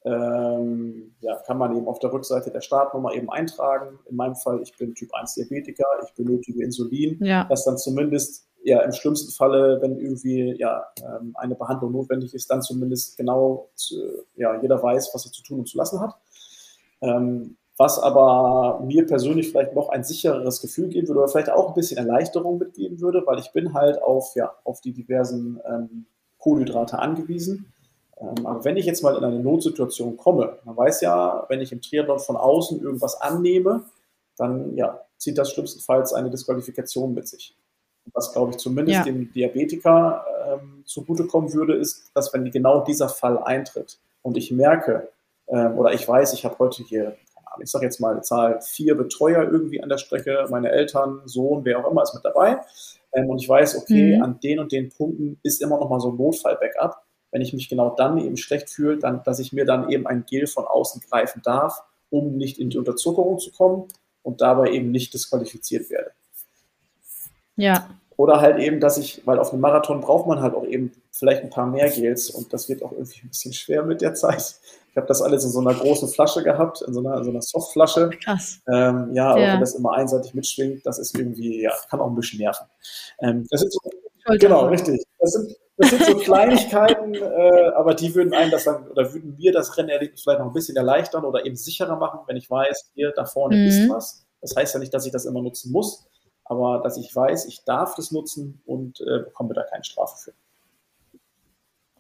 ähm, 0.05 1.15
ja, 1.21 1.35
kann 1.45 1.57
man 1.57 1.75
eben 1.75 1.87
auf 1.87 1.99
der 1.99 2.11
Rückseite 2.11 2.51
der 2.51 2.61
Startnummer 2.61 3.13
eben 3.13 3.29
eintragen. 3.29 3.99
In 4.09 4.17
meinem 4.17 4.35
Fall, 4.35 4.61
ich 4.61 4.75
bin 4.75 4.93
Typ 4.95 5.13
1 5.13 5.35
Diabetiker, 5.35 5.85
ich 6.03 6.13
benötige 6.13 6.63
Insulin, 6.63 7.23
ja. 7.23 7.45
das 7.45 7.63
dann 7.63 7.77
zumindest 7.77 8.47
ja 8.63 8.81
im 8.81 8.91
schlimmsten 8.91 9.31
Falle, 9.31 9.81
wenn 9.81 9.97
irgendwie 9.99 10.55
ja 10.57 10.85
ähm, 11.01 11.33
eine 11.35 11.55
Behandlung 11.55 11.91
notwendig 11.91 12.33
ist, 12.33 12.49
dann 12.49 12.61
zumindest 12.61 13.17
genau 13.17 13.69
zu, 13.75 13.95
ja, 14.35 14.61
jeder 14.61 14.81
weiß, 14.81 15.11
was 15.13 15.25
er 15.25 15.31
zu 15.31 15.43
tun 15.43 15.59
und 15.59 15.67
zu 15.67 15.77
lassen 15.77 16.01
hat. 16.01 16.15
Ähm, 17.01 17.57
was 17.83 17.99
aber 17.99 18.79
mir 18.85 19.05
persönlich 19.05 19.49
vielleicht 19.49 19.75
noch 19.75 19.89
ein 19.89 20.05
sichereres 20.05 20.61
Gefühl 20.61 20.87
geben 20.87 21.09
würde 21.09 21.19
oder 21.19 21.27
vielleicht 21.27 21.49
auch 21.49 21.67
ein 21.67 21.73
bisschen 21.73 21.97
Erleichterung 21.97 22.57
mitgeben 22.57 23.01
würde, 23.01 23.23
weil 23.25 23.39
ich 23.39 23.51
bin 23.51 23.73
halt 23.73 24.01
auf, 24.01 24.35
ja, 24.35 24.53
auf 24.63 24.79
die 24.79 24.93
diversen 24.93 25.59
ähm, 25.69 26.05
Kohlenhydrate 26.37 26.97
angewiesen. 26.97 27.73
Ähm, 28.21 28.45
aber 28.45 28.63
wenn 28.63 28.77
ich 28.77 28.85
jetzt 28.85 29.03
mal 29.03 29.17
in 29.17 29.23
eine 29.25 29.39
Notsituation 29.39 30.15
komme, 30.15 30.59
man 30.63 30.77
weiß 30.77 31.01
ja, 31.01 31.45
wenn 31.49 31.59
ich 31.59 31.73
im 31.73 31.81
Triathlon 31.81 32.19
von 32.19 32.37
außen 32.37 32.81
irgendwas 32.81 33.19
annehme, 33.19 33.83
dann 34.37 34.77
ja, 34.77 35.01
zieht 35.17 35.37
das 35.37 35.51
schlimmstenfalls 35.51 36.13
eine 36.13 36.29
Disqualifikation 36.29 37.13
mit 37.13 37.27
sich. 37.27 37.53
Was, 38.13 38.31
glaube 38.31 38.51
ich, 38.51 38.57
zumindest 38.59 38.99
ja. 38.99 39.03
dem 39.03 39.29
Diabetiker 39.33 40.25
ähm, 40.47 40.83
zugutekommen 40.85 41.53
würde, 41.53 41.75
ist, 41.75 42.11
dass 42.13 42.33
wenn 42.33 42.49
genau 42.49 42.85
dieser 42.85 43.09
Fall 43.09 43.39
eintritt 43.39 43.99
und 44.21 44.37
ich 44.37 44.53
merke, 44.53 45.09
ähm, 45.49 45.77
oder 45.77 45.91
ich 45.91 46.07
weiß, 46.07 46.31
ich 46.31 46.45
habe 46.45 46.57
heute 46.59 46.81
hier 46.81 47.17
ich 47.61 47.69
sage 47.69 47.85
jetzt 47.85 47.99
mal 47.99 48.11
eine 48.11 48.21
Zahl, 48.21 48.59
vier 48.61 48.95
Betreuer 48.95 49.43
irgendwie 49.43 49.81
an 49.81 49.89
der 49.89 49.97
Strecke, 49.97 50.45
meine 50.49 50.71
Eltern, 50.71 51.21
Sohn, 51.25 51.65
wer 51.65 51.79
auch 51.79 51.91
immer 51.91 52.03
ist 52.03 52.13
mit 52.13 52.25
dabei. 52.25 52.59
Ähm, 53.13 53.29
und 53.29 53.41
ich 53.41 53.47
weiß, 53.47 53.77
okay, 53.77 54.17
mhm. 54.17 54.23
an 54.23 54.39
den 54.39 54.59
und 54.59 54.71
den 54.71 54.89
Punkten 54.89 55.39
ist 55.43 55.61
immer 55.61 55.79
noch 55.79 55.89
mal 55.89 55.99
so 55.99 56.09
ein 56.09 56.17
Notfall-Backup. 56.17 57.03
Wenn 57.31 57.41
ich 57.41 57.53
mich 57.53 57.69
genau 57.69 57.95
dann 57.95 58.17
eben 58.17 58.37
schlecht 58.37 58.69
fühle, 58.69 58.97
dann, 58.97 59.23
dass 59.23 59.39
ich 59.39 59.53
mir 59.53 59.65
dann 59.65 59.89
eben 59.89 60.05
ein 60.07 60.25
Gel 60.25 60.47
von 60.47 60.65
außen 60.65 61.01
greifen 61.09 61.41
darf, 61.43 61.83
um 62.09 62.37
nicht 62.37 62.59
in 62.59 62.69
die 62.69 62.77
Unterzuckerung 62.77 63.39
zu 63.39 63.51
kommen 63.51 63.87
und 64.21 64.41
dabei 64.41 64.71
eben 64.71 64.91
nicht 64.91 65.13
disqualifiziert 65.13 65.89
werde. 65.89 66.11
Ja. 67.55 67.89
Oder 68.17 68.41
halt 68.41 68.59
eben, 68.59 68.79
dass 68.79 68.97
ich, 68.97 69.25
weil 69.25 69.39
auf 69.39 69.51
einem 69.51 69.61
Marathon 69.61 70.01
braucht 70.01 70.27
man 70.27 70.41
halt 70.41 70.53
auch 70.53 70.65
eben 70.65 70.91
vielleicht 71.11 71.43
ein 71.43 71.49
paar 71.49 71.65
mehr 71.65 71.89
Gels 71.89 72.29
und 72.29 72.53
das 72.53 72.69
wird 72.69 72.83
auch 72.83 72.91
irgendwie 72.91 73.21
ein 73.23 73.29
bisschen 73.29 73.53
schwer 73.53 73.83
mit 73.83 74.01
der 74.01 74.13
Zeit. 74.13 74.55
Ich 74.93 74.97
habe 74.97 75.07
das 75.07 75.23
alles 75.23 75.43
in 75.43 75.49
so 75.49 75.59
einer 75.59 75.73
großen 75.73 76.07
Flasche 76.07 76.43
gehabt, 76.43 76.83
in 76.83 76.93
so 76.93 76.99
einer, 76.99 77.17
in 77.17 77.23
so 77.23 77.31
einer 77.31 77.41
Softflasche. 77.41 78.11
Krass. 78.23 78.59
Ähm, 78.71 79.09
ja, 79.13 79.31
aber 79.31 79.41
ja. 79.41 79.53
wenn 79.53 79.59
das 79.59 79.73
immer 79.73 79.93
einseitig 79.93 80.35
mitschwingt, 80.35 80.85
das 80.85 80.99
ist 80.99 81.17
irgendwie, 81.17 81.63
ja, 81.63 81.71
kann 81.89 81.99
auch 81.99 82.11
ein 82.11 82.15
bisschen 82.15 82.37
nerven. 82.37 82.67
Ähm, 83.19 83.47
das 83.49 83.61
sind 83.61 83.73
so, 83.73 83.79
genau, 84.37 84.67
richtig. 84.67 85.03
Das 85.17 85.31
sind, 85.31 85.57
das 85.77 85.89
sind 85.89 86.05
so 86.05 86.15
Kleinigkeiten, 86.17 87.15
äh, 87.15 87.71
aber 87.75 87.95
die 87.95 88.13
würden 88.13 88.35
einen 88.35 88.51
das 88.51 88.65
dann, 88.65 88.87
oder 88.87 89.11
würden 89.11 89.35
mir 89.35 89.51
das 89.51 89.75
Rennerlebnis 89.75 90.21
vielleicht 90.21 90.39
noch 90.39 90.47
ein 90.47 90.53
bisschen 90.53 90.77
erleichtern 90.77 91.25
oder 91.25 91.43
eben 91.43 91.55
sicherer 91.55 91.95
machen, 91.95 92.19
wenn 92.27 92.37
ich 92.37 92.47
weiß, 92.47 92.91
hier 92.93 93.13
da 93.15 93.25
vorne 93.25 93.55
mhm. 93.55 93.65
ist 93.65 93.89
was. 93.89 94.27
Das 94.41 94.55
heißt 94.55 94.75
ja 94.75 94.79
nicht, 94.79 94.93
dass 94.93 95.07
ich 95.07 95.11
das 95.11 95.25
immer 95.25 95.41
nutzen 95.41 95.71
muss, 95.71 96.05
aber 96.45 96.81
dass 96.83 96.97
ich 96.97 97.15
weiß, 97.15 97.45
ich 97.47 97.63
darf 97.63 97.95
das 97.95 98.11
nutzen 98.11 98.61
und 98.67 99.01
äh, 99.01 99.23
bekomme 99.23 99.55
da 99.55 99.63
keine 99.63 99.83
Strafe 99.83 100.17
für. 100.17 100.33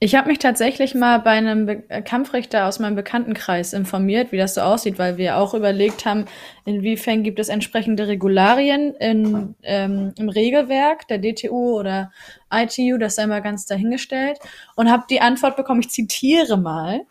Ich 0.03 0.15
habe 0.15 0.27
mich 0.27 0.39
tatsächlich 0.39 0.95
mal 0.95 1.19
bei 1.19 1.29
einem 1.29 1.65
Be 1.65 1.83
äh, 1.87 2.01
Kampfrichter 2.01 2.67
aus 2.67 2.77
meinem 2.77 2.95
Bekanntenkreis 2.95 3.71
informiert, 3.71 4.33
wie 4.33 4.37
das 4.37 4.55
so 4.55 4.59
aussieht, 4.59 4.99
weil 4.99 5.15
wir 5.15 5.37
auch 5.37 5.53
überlegt 5.53 6.05
haben, 6.05 6.25
inwiefern 6.65 7.23
gibt 7.23 7.39
es 7.39 7.47
entsprechende 7.47 8.09
Regularien 8.09 8.95
in, 8.95 9.55
ähm, 9.63 10.13
im 10.17 10.27
Regelwerk 10.27 11.07
der 11.07 11.19
DTU 11.19 11.79
oder 11.79 12.11
ITU, 12.51 12.97
das 12.97 13.15
sei 13.15 13.27
mal 13.27 13.41
ganz 13.41 13.65
dahingestellt, 13.65 14.39
und 14.75 14.91
habe 14.91 15.05
die 15.09 15.21
Antwort 15.21 15.55
bekommen, 15.55 15.79
ich 15.79 15.89
zitiere 15.89 16.57
mal, 16.57 17.05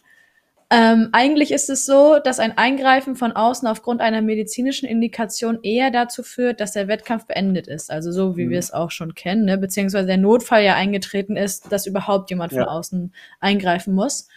ähm, 0.75 1.11
eigentlich 1.13 1.53
ist 1.53 1.69
es 1.69 1.85
so, 1.85 2.19
dass 2.19 2.39
ein 2.39 2.57
Eingreifen 2.57 3.15
von 3.15 3.33
außen 3.33 3.69
aufgrund 3.69 4.01
einer 4.01 4.23
medizinischen 4.23 4.87
Indikation 4.87 5.59
eher 5.63 5.91
dazu 5.91 6.23
führt, 6.23 6.61
dass 6.61 6.73
der 6.73 6.89
Wettkampf 6.89 7.27
beendet 7.27 7.67
ist. 7.67 7.91
Also 7.91 8.11
so 8.11 8.39
wie 8.39 8.47
mhm. 8.47 8.51
wir 8.51 8.59
es 8.59 8.73
auch 8.73 8.91
schon 8.91 9.15
kennen, 9.15 9.45
ne? 9.45 9.59
beziehungsweise 9.59 10.07
der 10.07 10.17
Notfall 10.17 10.65
ja 10.65 10.75
eingetreten 10.75 11.37
ist, 11.37 11.71
dass 11.71 11.87
überhaupt 11.87 12.31
jemand 12.31 12.53
ja. 12.53 12.63
von 12.63 12.69
außen 12.71 13.15
eingreifen 13.39 13.95
muss. 13.95 14.29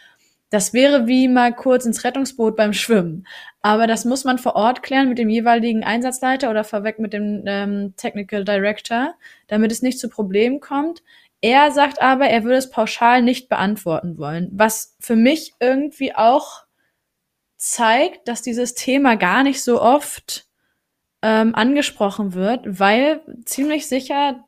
Das 0.49 0.73
wäre 0.73 1.07
wie 1.07 1.29
mal 1.29 1.53
kurz 1.53 1.85
ins 1.85 2.03
Rettungsboot 2.03 2.57
beim 2.57 2.73
Schwimmen. 2.73 3.25
Aber 3.61 3.87
das 3.87 4.03
muss 4.03 4.25
man 4.25 4.37
vor 4.37 4.57
Ort 4.57 4.83
klären 4.83 5.07
mit 5.07 5.17
dem 5.17 5.29
jeweiligen 5.29 5.85
Einsatzleiter 5.85 6.51
oder 6.51 6.65
vorweg 6.65 6.99
mit 6.99 7.13
dem 7.13 7.43
ähm, 7.45 7.93
Technical 7.95 8.43
Director, 8.43 9.15
damit 9.47 9.71
es 9.71 9.81
nicht 9.81 9.99
zu 9.99 10.09
Problemen 10.09 10.59
kommt. 10.59 11.01
Er 11.45 11.69
sagt 11.69 12.01
aber, 12.01 12.25
er 12.25 12.43
würde 12.43 12.57
es 12.57 12.71
pauschal 12.71 13.21
nicht 13.21 13.49
beantworten 13.49 14.17
wollen, 14.17 14.49
was 14.51 14.95
für 14.99 15.15
mich 15.15 15.53
irgendwie 15.59 16.15
auch 16.15 16.63
zeigt, 17.55 18.27
dass 18.27 18.41
dieses 18.41 18.73
Thema 18.73 19.15
gar 19.15 19.43
nicht 19.43 19.63
so 19.63 19.79
oft 19.79 20.47
ähm, 21.21 21.53
angesprochen 21.53 22.33
wird, 22.33 22.79
weil 22.79 23.21
ziemlich 23.45 23.85
sicher 23.85 24.43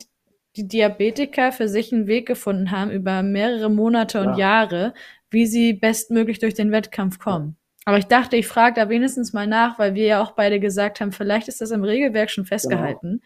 die 0.56 0.68
Diabetiker 0.68 1.51
für 1.51 1.70
sich 1.70 1.93
einen 1.93 2.08
Weg 2.08 2.28
gefunden 2.28 2.71
haben 2.71 2.89
über 2.89 3.21
mehrere 3.21 3.70
Monate 3.70 4.20
und 4.20 4.32
ja. 4.32 4.38
Jahre, 4.38 4.96
wie 5.30 5.46
sie 5.46 5.74
bestmöglich 5.74 6.39
durch 6.39 6.55
den 6.55 6.71
Wettkampf 6.71 7.20
kommen. 7.20 7.58
Aber 7.86 8.00
ich 8.00 8.08
dachte, 8.08 8.38
ich 8.38 8.47
frage 8.47 8.82
da 8.82 8.89
wenigstens 8.89 9.34
mal 9.34 9.46
nach, 9.46 9.78
weil 9.78 9.93
wir 9.93 10.08
ja 10.08 10.24
auch 10.24 10.32
beide 10.32 10.59
gesagt 10.59 11.00
haben, 11.00 11.12
vielleicht 11.12 11.47
ist 11.47 11.62
das 11.62 11.70
im 11.70 11.84
Regelwerk 11.84 12.32
schon 12.32 12.46
festgehalten. 12.46 13.21
Genau 13.21 13.24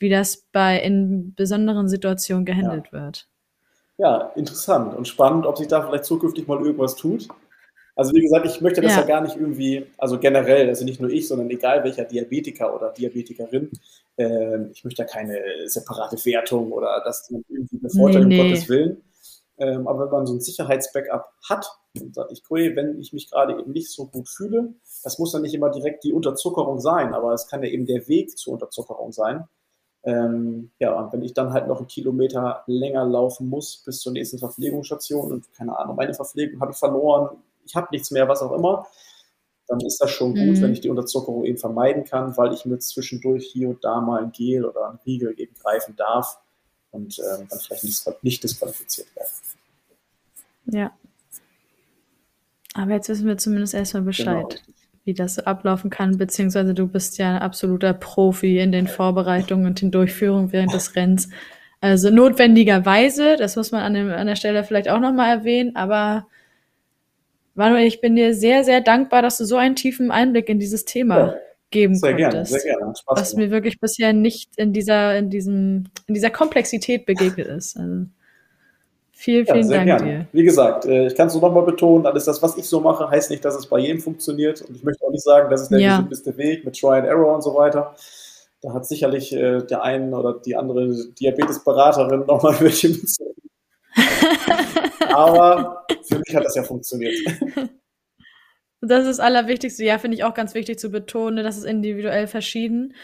wie 0.00 0.08
das 0.08 0.48
bei 0.50 0.80
in 0.80 1.34
besonderen 1.34 1.88
Situationen 1.88 2.44
gehandelt 2.44 2.86
ja. 2.86 2.92
wird. 2.92 3.28
Ja, 3.98 4.32
interessant 4.34 4.96
und 4.96 5.06
spannend, 5.06 5.46
ob 5.46 5.58
sich 5.58 5.68
da 5.68 5.82
vielleicht 5.82 6.06
zukünftig 6.06 6.48
mal 6.48 6.58
irgendwas 6.58 6.96
tut. 6.96 7.28
Also 7.94 8.14
wie 8.14 8.22
gesagt, 8.22 8.46
ich 8.46 8.62
möchte 8.62 8.80
das 8.80 8.92
ja, 8.92 9.00
ja 9.00 9.06
gar 9.06 9.20
nicht 9.20 9.36
irgendwie, 9.36 9.84
also 9.98 10.18
generell, 10.18 10.68
also 10.68 10.86
nicht 10.86 11.00
nur 11.00 11.10
ich, 11.10 11.28
sondern 11.28 11.50
egal 11.50 11.84
welcher 11.84 12.06
Diabetiker 12.06 12.74
oder 12.74 12.92
Diabetikerin, 12.92 13.70
äh, 14.16 14.70
ich 14.72 14.84
möchte 14.84 15.02
da 15.02 15.04
keine 15.04 15.38
separate 15.66 16.16
Wertung 16.24 16.72
oder 16.72 17.02
das 17.04 17.30
irgendwie 17.30 17.76
bevorteilen, 17.76 18.28
nee, 18.28 18.36
nee. 18.36 18.40
um 18.40 18.48
Gottes 18.48 18.68
Willen. 18.70 19.02
Ähm, 19.58 19.86
aber 19.86 20.06
wenn 20.06 20.12
man 20.12 20.26
so 20.26 20.32
ein 20.32 20.40
Sicherheitsbackup 20.40 21.30
hat 21.46 21.66
und 22.00 22.14
sagt, 22.14 22.32
ich, 22.32 22.42
cool, 22.50 22.74
wenn 22.74 22.98
ich 22.98 23.12
mich 23.12 23.30
gerade 23.30 23.58
eben 23.58 23.72
nicht 23.72 23.90
so 23.90 24.06
gut 24.06 24.30
fühle, 24.30 24.72
das 25.04 25.18
muss 25.18 25.32
dann 25.32 25.42
nicht 25.42 25.54
immer 25.54 25.68
direkt 25.70 26.04
die 26.04 26.14
Unterzuckerung 26.14 26.80
sein, 26.80 27.12
aber 27.12 27.34
es 27.34 27.46
kann 27.48 27.62
ja 27.62 27.68
eben 27.68 27.84
der 27.84 28.08
Weg 28.08 28.38
zur 28.38 28.54
Unterzuckerung 28.54 29.12
sein. 29.12 29.44
Ähm, 30.02 30.70
ja, 30.78 30.98
und 30.98 31.12
wenn 31.12 31.22
ich 31.22 31.34
dann 31.34 31.52
halt 31.52 31.68
noch 31.68 31.78
einen 31.78 31.86
Kilometer 31.86 32.62
länger 32.66 33.04
laufen 33.04 33.48
muss 33.48 33.82
bis 33.84 34.00
zur 34.00 34.12
nächsten 34.12 34.38
Verpflegungsstation 34.38 35.32
und 35.32 35.52
keine 35.52 35.78
Ahnung, 35.78 35.96
meine 35.96 36.14
Verpflegung 36.14 36.60
habe 36.60 36.72
ich 36.72 36.78
verloren, 36.78 37.36
ich 37.66 37.76
habe 37.76 37.88
nichts 37.90 38.10
mehr, 38.10 38.26
was 38.28 38.40
auch 38.40 38.52
immer, 38.52 38.86
dann 39.68 39.80
ist 39.80 39.98
das 39.98 40.10
schon 40.10 40.34
gut, 40.34 40.56
mhm. 40.56 40.62
wenn 40.62 40.72
ich 40.72 40.80
die 40.80 40.88
Unterzuckerung 40.88 41.44
eben 41.44 41.58
vermeiden 41.58 42.04
kann, 42.04 42.36
weil 42.36 42.54
ich 42.54 42.64
mir 42.64 42.78
zwischendurch 42.78 43.46
hier 43.52 43.68
und 43.68 43.84
da 43.84 44.00
mal 44.00 44.22
ein 44.22 44.32
Gel 44.32 44.64
oder 44.64 44.90
ein 44.90 44.98
Riegel 45.04 45.34
eben 45.38 45.54
greifen 45.54 45.94
darf, 45.96 46.40
und 46.90 47.18
ähm, 47.18 47.46
dann 47.48 47.58
vielleicht 47.58 47.84
nicht, 47.84 48.22
nicht 48.22 48.42
disqualifiziert 48.42 49.14
werden. 49.14 49.30
Ja. 50.66 50.92
Aber 52.74 52.92
jetzt 52.92 53.08
wissen 53.08 53.26
wir 53.26 53.38
zumindest 53.38 53.74
erstmal 53.74 54.02
Bescheid, 54.02 54.48
genau. 54.48 54.78
Wie 55.04 55.14
das 55.14 55.38
ablaufen 55.38 55.90
kann, 55.90 56.18
beziehungsweise 56.18 56.74
du 56.74 56.86
bist 56.86 57.18
ja 57.18 57.36
ein 57.36 57.42
absoluter 57.42 57.92
Profi 57.94 58.58
in 58.58 58.72
den 58.72 58.86
Vorbereitungen 58.86 59.66
und 59.66 59.80
den 59.80 59.90
Durchführungen 59.90 60.52
während 60.52 60.72
des 60.72 60.94
Rennens. 60.94 61.30
Also 61.80 62.10
notwendigerweise, 62.10 63.36
das 63.36 63.56
muss 63.56 63.72
man 63.72 63.82
an, 63.82 63.94
dem, 63.94 64.10
an 64.10 64.26
der 64.26 64.36
Stelle 64.36 64.64
vielleicht 64.64 64.90
auch 64.90 65.00
nochmal 65.00 65.38
erwähnen, 65.38 65.76
aber 65.76 66.26
Manuel, 67.54 67.86
ich 67.86 68.00
bin 68.00 68.16
dir 68.16 68.34
sehr, 68.34 68.64
sehr 68.64 68.80
dankbar, 68.80 69.22
dass 69.22 69.38
du 69.38 69.44
so 69.44 69.56
einen 69.56 69.76
tiefen 69.76 70.10
Einblick 70.10 70.48
in 70.48 70.58
dieses 70.58 70.84
Thema 70.84 71.18
ja, 71.18 71.34
geben 71.70 71.94
sehr 71.94 72.12
konntest. 72.12 72.32
Gerne, 72.32 72.46
sehr 72.46 72.76
gerne. 72.78 72.94
Spaß 72.96 73.20
was 73.20 73.34
mir 73.34 73.50
wirklich 73.50 73.80
bisher 73.80 74.12
nicht 74.12 74.56
in 74.56 74.72
dieser, 74.72 75.16
in 75.16 75.30
diesem, 75.30 75.88
in 76.06 76.14
dieser 76.14 76.30
Komplexität 76.30 77.06
begegnet 77.06 77.48
ist. 77.48 77.76
Also, 77.76 78.06
vielen, 79.20 79.46
vielen 79.46 79.70
ja, 79.70 79.76
Dank 79.76 79.86
gerne. 79.86 80.04
dir. 80.04 80.26
Wie 80.32 80.42
gesagt, 80.42 80.86
äh, 80.86 81.06
ich 81.06 81.14
kann 81.14 81.28
es 81.28 81.34
nur 81.34 81.42
nochmal 81.42 81.64
betonen, 81.64 82.06
alles 82.06 82.24
das, 82.24 82.42
was 82.42 82.56
ich 82.56 82.64
so 82.64 82.80
mache, 82.80 83.08
heißt 83.08 83.30
nicht, 83.30 83.44
dass 83.44 83.54
es 83.54 83.66
bei 83.66 83.78
jedem 83.78 84.00
funktioniert. 84.00 84.62
Und 84.62 84.76
ich 84.76 84.82
möchte 84.82 85.04
auch 85.04 85.10
nicht 85.10 85.22
sagen, 85.22 85.50
das 85.50 85.62
ist 85.62 85.70
der 85.70 85.80
ja. 85.80 85.96
gesündeste 85.96 86.36
Weg 86.38 86.64
mit 86.64 86.78
Try 86.78 86.98
and 86.98 87.06
Error 87.06 87.34
und 87.34 87.42
so 87.42 87.54
weiter. 87.54 87.94
Da 88.62 88.72
hat 88.72 88.86
sicherlich 88.86 89.32
äh, 89.32 89.62
der 89.62 89.82
einen 89.82 90.14
oder 90.14 90.40
die 90.40 90.56
andere 90.56 90.90
Diabetesberaterin 91.20 92.26
nochmal 92.26 92.58
welche 92.60 92.88
mitzunehmen. 92.88 93.36
Aber 95.14 95.84
für 96.02 96.18
mich 96.18 96.34
hat 96.34 96.44
das 96.44 96.54
ja 96.54 96.62
funktioniert. 96.62 97.14
Das 98.80 99.00
ist 99.00 99.18
das 99.18 99.20
Allerwichtigste. 99.20 99.84
Ja, 99.84 99.98
finde 99.98 100.16
ich 100.16 100.24
auch 100.24 100.34
ganz 100.34 100.54
wichtig 100.54 100.78
zu 100.78 100.90
betonen, 100.90 101.44
dass 101.44 101.58
es 101.58 101.64
individuell 101.64 102.26
verschieden. 102.26 102.94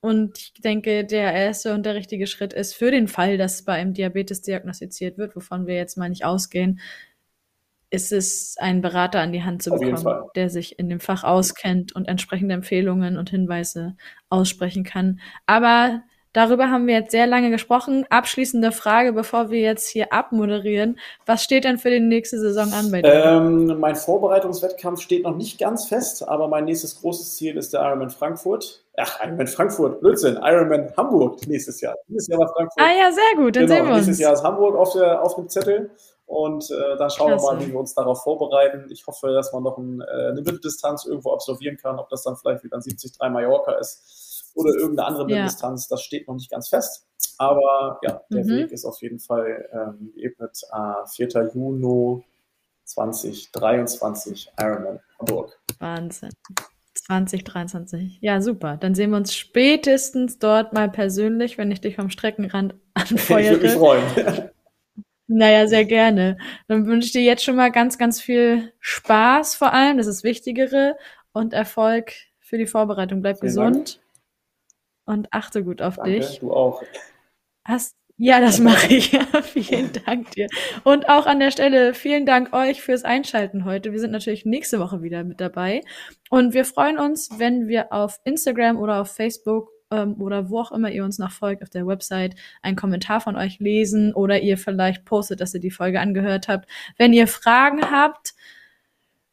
Und 0.00 0.38
ich 0.38 0.52
denke, 0.62 1.04
der 1.04 1.32
erste 1.32 1.74
und 1.74 1.84
der 1.84 1.94
richtige 1.94 2.26
Schritt 2.26 2.52
ist 2.52 2.74
für 2.74 2.90
den 2.90 3.08
Fall, 3.08 3.38
dass 3.38 3.64
bei 3.64 3.74
einem 3.74 3.94
Diabetes 3.94 4.42
diagnostiziert 4.42 5.18
wird, 5.18 5.34
wovon 5.36 5.66
wir 5.66 5.74
jetzt 5.74 5.96
mal 5.96 6.08
nicht 6.08 6.24
ausgehen, 6.24 6.80
ist 7.90 8.12
es, 8.12 8.56
einen 8.58 8.82
Berater 8.82 9.20
an 9.20 9.32
die 9.32 9.42
Hand 9.42 9.62
zu 9.62 9.70
bekommen, 9.70 10.28
der 10.34 10.50
sich 10.50 10.78
in 10.78 10.88
dem 10.88 11.00
Fach 11.00 11.24
auskennt 11.24 11.94
und 11.94 12.06
entsprechende 12.06 12.54
Empfehlungen 12.54 13.16
und 13.16 13.30
Hinweise 13.30 13.96
aussprechen 14.28 14.84
kann. 14.84 15.20
Aber 15.46 16.02
darüber 16.32 16.70
haben 16.70 16.86
wir 16.86 16.94
jetzt 16.94 17.10
sehr 17.10 17.26
lange 17.26 17.50
gesprochen. 17.50 18.06
Abschließende 18.10 18.72
Frage, 18.72 19.12
bevor 19.12 19.50
wir 19.50 19.60
jetzt 19.60 19.88
hier 19.88 20.12
abmoderieren. 20.12 20.98
Was 21.26 21.42
steht 21.42 21.64
denn 21.64 21.78
für 21.78 21.90
die 21.90 22.00
nächste 22.00 22.38
Saison 22.38 22.72
an 22.72 22.90
bei 22.90 23.02
dir? 23.02 23.12
Ähm, 23.12 23.78
mein 23.78 23.96
Vorbereitungswettkampf 23.96 25.00
steht 25.00 25.24
noch 25.24 25.36
nicht 25.36 25.58
ganz 25.58 25.86
fest, 25.86 26.28
aber 26.28 26.48
mein 26.48 26.64
nächstes 26.64 27.00
großes 27.00 27.36
Ziel 27.36 27.56
ist 27.56 27.72
der 27.72 27.80
Ironman 27.82 28.10
Frankfurt. 28.10 28.84
Ach, 28.96 29.20
Ironman 29.22 29.46
Frankfurt, 29.46 30.00
Blödsinn. 30.00 30.38
Ironman 30.42 30.92
Hamburg 30.96 31.46
nächstes 31.46 31.80
Jahr. 31.80 31.94
Nächstes 32.08 32.32
Jahr 32.32 32.40
war 32.40 32.52
Frankfurt. 32.54 32.82
Ah 32.82 32.92
ja, 32.98 33.12
sehr 33.12 33.44
gut, 33.44 33.56
dann 33.56 33.66
genau, 33.66 33.74
sehen 33.74 33.86
wir 33.86 33.94
uns. 33.94 34.06
Nächstes 34.06 34.18
Jahr 34.18 34.32
ist 34.34 34.42
Hamburg 34.42 34.76
auf, 34.76 34.92
der, 34.92 35.22
auf 35.22 35.34
dem 35.34 35.48
Zettel. 35.48 35.90
Und 36.26 36.70
äh, 36.70 36.96
dann 36.98 37.08
schauen 37.08 37.28
Klasse. 37.28 37.46
wir 37.46 37.54
mal, 37.54 37.66
wie 37.66 37.72
wir 37.72 37.80
uns 37.80 37.94
darauf 37.94 38.22
vorbereiten. 38.22 38.86
Ich 38.90 39.06
hoffe, 39.06 39.28
dass 39.32 39.50
man 39.54 39.62
noch 39.62 39.78
ein, 39.78 40.02
äh, 40.02 40.28
eine 40.28 40.42
Mitteldistanz 40.42 41.06
irgendwo 41.06 41.32
absolvieren 41.32 41.78
kann, 41.78 41.98
ob 41.98 42.10
das 42.10 42.22
dann 42.22 42.36
vielleicht 42.36 42.64
wieder 42.64 42.76
ein 42.76 42.82
73 42.82 43.12
Mallorca 43.30 43.72
ist 43.72 44.27
oder 44.58 44.74
irgendeine 44.74 45.06
andere 45.06 45.26
Mitteldistanz. 45.26 45.88
Ja. 45.88 45.94
Das 45.94 46.02
steht 46.02 46.26
noch 46.26 46.34
nicht 46.34 46.50
ganz 46.50 46.68
fest. 46.68 47.06
Aber 47.38 48.00
ja, 48.02 48.20
der 48.30 48.44
mhm. 48.44 48.48
Weg 48.48 48.72
ist 48.72 48.84
auf 48.84 49.00
jeden 49.00 49.20
Fall 49.20 49.68
ähm, 49.72 50.12
geebnet. 50.14 50.60
Äh, 50.72 51.06
4. 51.08 51.50
Juni 51.54 52.24
2023 52.84 54.52
Ironman 54.58 55.00
Hamburg. 55.18 55.58
Wahnsinn. 55.78 56.30
2023. 56.94 58.18
Ja, 58.20 58.40
super. 58.40 58.76
Dann 58.76 58.94
sehen 58.94 59.10
wir 59.10 59.16
uns 59.16 59.34
spätestens 59.34 60.38
dort 60.38 60.72
mal 60.72 60.90
persönlich, 60.90 61.56
wenn 61.56 61.70
ich 61.70 61.80
dich 61.80 61.96
vom 61.96 62.10
Streckenrand 62.10 62.74
anfeuere. 62.94 63.40
Ich 63.40 63.50
würde 63.50 63.64
mich 63.64 63.74
freuen. 63.74 64.50
Naja, 65.28 65.68
sehr 65.68 65.84
gerne. 65.84 66.38
Dann 66.68 66.86
wünsche 66.86 67.06
ich 67.06 67.12
dir 67.12 67.22
jetzt 67.22 67.44
schon 67.44 67.56
mal 67.56 67.70
ganz, 67.70 67.98
ganz 67.98 68.20
viel 68.20 68.72
Spaß 68.80 69.54
vor 69.54 69.74
allem, 69.74 69.98
das 69.98 70.06
ist 70.06 70.18
das 70.18 70.24
Wichtigere, 70.24 70.96
und 71.32 71.52
Erfolg 71.52 72.12
für 72.40 72.56
die 72.56 72.66
Vorbereitung. 72.66 73.20
Bleib 73.20 73.38
Vielen 73.38 73.48
gesund 73.48 73.76
Dank. 73.76 74.07
Und 75.08 75.32
achte 75.32 75.64
gut 75.64 75.82
auf 75.82 75.96
Danke, 75.96 76.10
dich. 76.12 76.38
Du 76.40 76.52
auch. 76.52 76.82
Hast, 77.64 77.96
ja, 78.18 78.40
das 78.40 78.60
mache 78.60 78.94
ich. 78.94 79.10
vielen 79.42 79.90
Dank 80.04 80.30
dir. 80.32 80.48
Und 80.84 81.08
auch 81.08 81.26
an 81.26 81.40
der 81.40 81.50
Stelle 81.50 81.94
vielen 81.94 82.26
Dank 82.26 82.52
euch 82.52 82.82
fürs 82.82 83.04
Einschalten 83.04 83.64
heute. 83.64 83.92
Wir 83.92 84.00
sind 84.00 84.10
natürlich 84.10 84.44
nächste 84.44 84.80
Woche 84.80 85.02
wieder 85.02 85.24
mit 85.24 85.40
dabei. 85.40 85.82
Und 86.28 86.52
wir 86.52 86.64
freuen 86.64 86.98
uns, 86.98 87.30
wenn 87.38 87.68
wir 87.68 87.92
auf 87.92 88.20
Instagram 88.24 88.78
oder 88.78 89.00
auf 89.00 89.14
Facebook 89.14 89.70
ähm, 89.90 90.20
oder 90.20 90.50
wo 90.50 90.60
auch 90.60 90.72
immer 90.72 90.90
ihr 90.90 91.04
uns 91.04 91.18
noch 91.18 91.30
folgt 91.30 91.62
auf 91.62 91.70
der 91.70 91.86
Website 91.86 92.34
einen 92.60 92.76
Kommentar 92.76 93.20
von 93.20 93.36
euch 93.36 93.60
lesen 93.60 94.12
oder 94.12 94.40
ihr 94.40 94.58
vielleicht 94.58 95.04
postet, 95.04 95.40
dass 95.40 95.54
ihr 95.54 95.60
die 95.60 95.70
Folge 95.70 96.00
angehört 96.00 96.48
habt. 96.48 96.68
Wenn 96.98 97.12
ihr 97.14 97.28
Fragen 97.28 97.90
habt, 97.90 98.34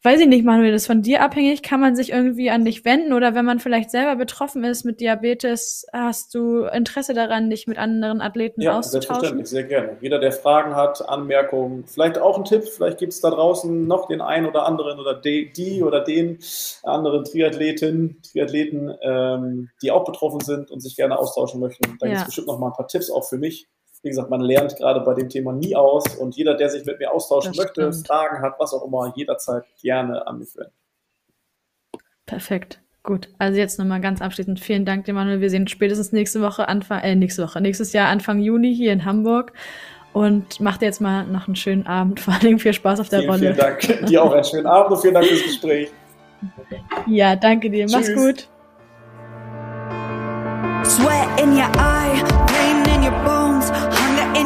weiß 0.05 0.21
ich 0.21 0.27
nicht, 0.27 0.45
Manuel, 0.45 0.71
das 0.71 0.83
ist 0.83 0.87
von 0.87 1.01
dir 1.01 1.23
abhängig, 1.23 1.63
kann 1.63 1.79
man 1.79 1.95
sich 1.95 2.11
irgendwie 2.11 2.51
an 2.51 2.63
dich 2.63 2.85
wenden 2.85 3.11
oder 3.11 3.33
wenn 3.33 3.43
man 3.43 3.59
vielleicht 3.59 3.89
selber 3.89 4.15
betroffen 4.15 4.63
ist 4.63 4.85
mit 4.85 5.01
Diabetes, 5.01 5.87
hast 5.91 6.35
du 6.35 6.65
Interesse 6.65 7.15
daran, 7.15 7.49
dich 7.49 7.65
mit 7.65 7.79
anderen 7.79 8.21
Athleten 8.21 8.61
ja, 8.61 8.77
auszutauschen? 8.77 9.01
Ja, 9.01 9.19
selbstverständlich, 9.19 9.49
sehr 9.49 9.63
gerne. 9.63 9.97
Jeder, 10.01 10.19
der 10.19 10.31
Fragen 10.31 10.75
hat, 10.75 11.07
Anmerkungen, 11.09 11.85
vielleicht 11.87 12.19
auch 12.19 12.37
ein 12.37 12.45
Tipp, 12.45 12.63
vielleicht 12.65 12.99
gibt 12.99 13.13
es 13.13 13.21
da 13.21 13.31
draußen 13.31 13.87
noch 13.87 14.07
den 14.07 14.21
einen 14.21 14.45
oder 14.45 14.65
anderen 14.65 14.99
oder 14.99 15.15
die, 15.15 15.51
die 15.51 15.81
oder 15.81 16.01
den 16.01 16.37
anderen 16.83 17.23
Triathleten, 17.25 18.21
Triathleten, 18.21 18.95
ähm, 19.01 19.69
die 19.81 19.91
auch 19.91 20.05
betroffen 20.05 20.41
sind 20.41 20.69
und 20.69 20.81
sich 20.81 20.95
gerne 20.95 21.17
austauschen 21.17 21.59
möchten. 21.59 21.97
Da 21.99 22.05
ja. 22.05 22.11
gibt 22.11 22.21
es 22.21 22.25
bestimmt 22.27 22.47
noch 22.47 22.59
mal 22.59 22.67
ein 22.67 22.73
paar 22.73 22.87
Tipps 22.87 23.09
auch 23.09 23.27
für 23.27 23.37
mich 23.37 23.67
wie 24.05 24.09
gesagt, 24.09 24.29
man 24.29 24.41
lernt 24.41 24.75
gerade 24.77 25.01
bei 25.01 25.15
dem 25.15 25.29
Thema 25.29 25.51
nie 25.51 25.75
aus 25.75 26.15
und 26.15 26.35
jeder, 26.35 26.53
der 26.53 26.69
sich 26.69 26.85
mit 26.85 26.99
mir 26.99 27.11
austauschen 27.11 27.51
das 27.51 27.57
möchte, 27.57 27.91
stimmt. 27.91 28.07
Fragen 28.07 28.41
hat, 28.41 28.53
was 28.59 28.71
auch 28.73 28.85
immer, 28.85 29.11
jederzeit 29.15 29.63
gerne 29.81 30.25
an 30.27 30.37
mich 30.37 30.55
wenden. 30.55 30.71
Perfekt. 32.27 32.81
Gut, 33.01 33.29
also 33.37 33.59
jetzt 33.59 33.77
nochmal 33.77 34.01
ganz 34.01 34.21
abschließend 34.21 34.59
vielen 34.59 34.85
Dank, 34.85 35.07
Manuel. 35.07 35.41
Wir 35.41 35.49
sehen 35.49 35.63
uns 35.63 35.71
spätestens 35.71 36.11
nächste 36.11 36.41
Woche, 36.41 36.67
Anfang, 36.67 37.01
äh, 37.01 37.15
nächste 37.15 37.43
Woche, 37.43 37.61
nächstes 37.61 37.93
Jahr, 37.93 38.09
Anfang 38.09 38.39
Juni 38.39 38.75
hier 38.75 38.93
in 38.93 39.05
Hamburg. 39.05 39.53
Und 40.13 40.61
macht 40.61 40.81
jetzt 40.81 41.01
mal 41.01 41.25
noch 41.27 41.47
einen 41.47 41.55
schönen 41.55 41.85
Abend. 41.87 42.19
Vor 42.21 42.33
allem 42.33 42.57
viel 42.59 42.73
Spaß 42.73 42.99
auf 42.99 43.09
der 43.09 43.19
vielen, 43.19 43.31
Rolle. 43.31 43.41
Vielen 43.41 43.57
Dank. 43.57 44.05
Dir 44.07 44.23
auch 44.23 44.31
einen 44.31 44.43
schönen 44.43 44.65
Abend 44.65 44.91
und 44.91 45.01
vielen 45.01 45.13
Dank 45.15 45.25
fürs 45.25 45.43
Gespräch. 45.43 45.89
Ja, 47.07 47.35
danke 47.35 47.69
dir. 47.69 47.85
Tschüss. 47.85 48.09
Mach's 48.09 48.15
gut. 48.15 48.49
Sweat 50.85 51.41
in 51.41 51.51
your 51.53 51.69
eye, 51.77 52.34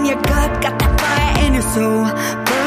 your 0.09 0.21
gut, 0.21 0.61
got 0.63 0.79
that 0.79 0.93
fire 0.99 1.45
in 1.45 1.53
your 1.53 1.67
soul, 1.73 2.58